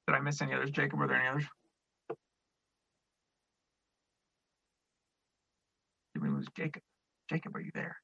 Did 0.06 0.14
i 0.14 0.20
miss 0.20 0.40
any 0.40 0.54
others? 0.54 0.70
Jacob 0.70 0.98
were 1.00 1.08
there 1.08 1.16
any 1.16 1.28
others? 1.28 1.44
Did 6.14 6.22
we 6.22 6.28
lose 6.28 6.46
jacob? 6.56 6.82
Jacob 7.28 7.56
are 7.56 7.60
you 7.60 7.72
there 7.74 7.96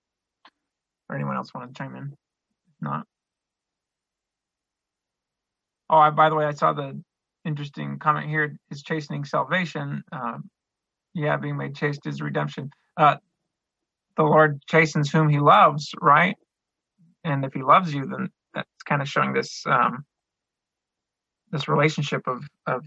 or 1.11 1.17
anyone 1.17 1.37
else 1.37 1.53
want 1.53 1.75
to 1.75 1.79
chime 1.79 1.97
in? 1.97 2.13
Not. 2.81 3.05
Oh, 5.91 5.99
I, 5.99 6.11
by 6.11 6.29
the 6.31 6.37
way, 6.37 6.45
I 6.45 6.53
saw 6.53 6.73
the 6.73 7.03
interesting 7.45 7.99
comment 7.99 8.29
here. 8.29 8.57
Is 8.71 8.83
chastening 8.83 9.25
salvation? 9.25 10.05
Uh, 10.13 10.39
yeah, 11.15 11.37
being 11.37 11.57
made 11.57 11.75
chaste 11.75 12.07
is 12.07 12.23
redemption. 12.23 12.71
Uh, 12.97 13.17
the 14.17 14.23
Lord 14.23 14.63
chastens 14.69 15.11
whom 15.11 15.29
He 15.29 15.41
loves, 15.41 15.91
right? 16.01 16.37
And 17.25 17.45
if 17.45 17.53
He 17.53 17.63
loves 17.63 17.93
you, 17.93 18.07
then 18.07 18.29
that's 18.55 18.83
kind 18.85 19.03
of 19.03 19.09
showing 19.09 19.33
this 19.33 19.65
um, 19.67 20.05
this 21.51 21.69
relationship 21.69 22.23
of 22.29 22.45
of 22.67 22.85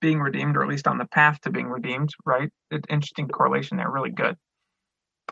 being 0.00 0.20
redeemed, 0.20 0.56
or 0.56 0.62
at 0.62 0.68
least 0.68 0.86
on 0.86 0.98
the 0.98 1.06
path 1.06 1.40
to 1.42 1.50
being 1.50 1.68
redeemed, 1.68 2.10
right? 2.24 2.50
It, 2.70 2.84
interesting 2.88 3.28
correlation 3.28 3.76
there, 3.76 3.90
really 3.90 4.10
good. 4.10 4.36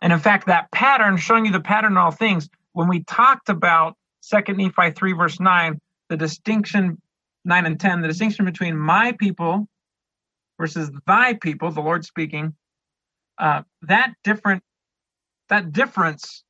And 0.02 0.12
in 0.12 0.18
fact, 0.18 0.46
that 0.46 0.70
pattern, 0.70 1.16
showing 1.16 1.46
you 1.46 1.52
the 1.52 1.60
pattern 1.60 1.92
in 1.92 1.98
all 1.98 2.10
things, 2.10 2.48
when 2.72 2.88
we 2.88 3.04
talked 3.04 3.48
about 3.48 3.96
Second 4.20 4.56
Nephi 4.58 4.90
3, 4.90 5.12
verse 5.12 5.40
9, 5.40 5.80
the 6.08 6.16
distinction, 6.16 7.00
9 7.44 7.66
and 7.66 7.78
10, 7.78 8.02
the 8.02 8.08
distinction 8.08 8.44
between 8.44 8.76
my 8.76 9.12
people 9.12 9.68
versus 10.58 10.90
thy 11.06 11.34
people, 11.34 11.70
the 11.70 11.80
Lord 11.80 12.04
speaking, 12.04 12.54
uh, 13.38 13.62
that 13.82 14.14
different 14.22 14.62
that 15.48 15.72
difference 15.72 16.44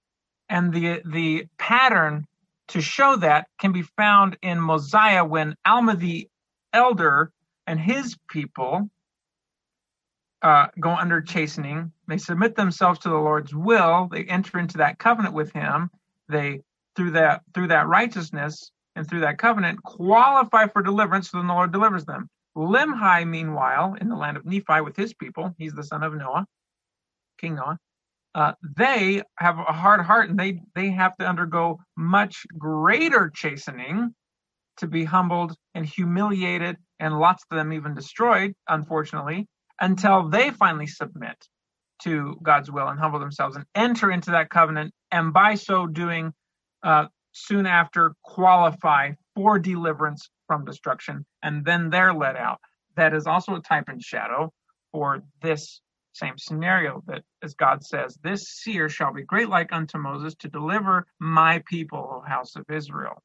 and 0.49 0.73
the 0.73 1.03
the 1.05 1.47
pattern 1.59 2.27
to 2.69 2.81
show 2.81 3.17
that 3.17 3.49
can 3.59 3.73
be 3.73 3.83
found 3.83 4.37
in 4.43 4.61
Mosiah 4.61 5.25
when 5.25 5.57
Alma 5.67 5.97
the 5.97 6.29
elder 6.73 7.33
and 7.67 7.81
his 7.81 8.17
people 8.29 8.89
uh, 10.45 10.67
go 10.79 10.91
under 10.91 11.23
chastening. 11.23 11.91
They 12.07 12.19
submit 12.19 12.55
themselves 12.55 13.01
to 13.01 13.09
the 13.09 13.17
Lord's 13.17 13.55
will. 13.55 14.09
They 14.13 14.25
enter 14.25 14.59
into 14.59 14.77
that 14.79 14.99
covenant 14.99 15.35
with 15.35 15.51
Him. 15.53 15.91
They 16.29 16.61
through 16.95 17.13
that 17.13 17.43
through 17.55 17.69
that 17.69 17.89
righteousness 17.89 18.71
and 18.95 19.09
through 19.09 19.21
that 19.21 19.39
covenant 19.39 19.83
qualify 19.83 20.69
for 20.69 20.83
deliverance. 20.83 21.31
So 21.31 21.39
then 21.39 21.47
the 21.47 21.55
Lord 21.55 21.73
delivers 21.73 22.05
them. 22.05 22.29
Limhi, 22.57 23.27
meanwhile, 23.27 23.97
in 24.01 24.09
the 24.09 24.15
land 24.15 24.37
of 24.37 24.45
Nephi 24.45 24.83
with 24.83 24.97
his 24.97 25.15
people, 25.15 25.55
he's 25.59 25.73
the 25.73 25.83
son 25.83 26.03
of 26.03 26.15
Noah, 26.15 26.47
King 27.41 27.57
Noah. 27.57 27.79
Uh, 28.35 28.53
they 28.77 29.23
have 29.39 29.59
a 29.59 29.73
hard 29.73 30.03
heart 30.03 30.29
and 30.29 30.39
they 30.39 30.61
they 30.75 30.91
have 30.91 31.17
to 31.17 31.27
undergo 31.27 31.81
much 31.97 32.47
greater 32.59 33.31
chastening 33.35 34.15
to 34.77 34.87
be 34.87 35.05
humbled 35.05 35.57
and 35.75 35.87
humiliated 35.87 36.77
and 37.01 37.19
lots 37.19 37.45
of 37.51 37.57
them 37.57 37.73
even 37.73 37.95
destroyed 37.95 38.53
unfortunately 38.69 39.47
until 39.81 40.29
they 40.29 40.51
finally 40.51 40.87
submit 40.87 41.37
to 42.03 42.39
God's 42.43 42.71
will 42.71 42.89
and 42.89 42.99
humble 42.99 43.19
themselves 43.19 43.57
and 43.57 43.65
enter 43.75 44.11
into 44.11 44.33
that 44.33 44.51
covenant, 44.51 44.93
and 45.11 45.33
by 45.33 45.55
so 45.55 45.87
doing, 45.87 46.33
uh, 46.83 47.07
soon 47.33 47.67
after 47.67 48.15
qualify 48.23 49.13
for 49.35 49.59
deliverance 49.59 50.29
from 50.47 50.65
destruction, 50.65 51.25
and 51.43 51.65
then 51.65 51.91
they're 51.91 52.15
let 52.15 52.37
out. 52.37 52.61
That 52.97 53.15
is 53.15 53.27
also 53.27 53.57
a 53.57 53.61
type 53.61 53.89
and 53.89 54.03
shadow 54.03 54.53
for 54.93 55.23
this 55.43 55.81
same 56.13 56.39
scenario 56.39 57.03
that, 57.07 57.23
as 57.43 57.55
God 57.55 57.85
says, 57.85 58.17
this 58.23 58.49
seer 58.49 58.89
shall 58.89 59.13
be 59.13 59.23
great 59.23 59.49
like 59.49 59.73
unto 59.73 59.99
Moses 59.99 60.35
to 60.37 60.49
deliver 60.49 61.07
my 61.19 61.63
people, 61.67 61.99
O 61.99 62.29
house 62.29 62.55
of 62.55 62.65
Israel. 62.71 63.23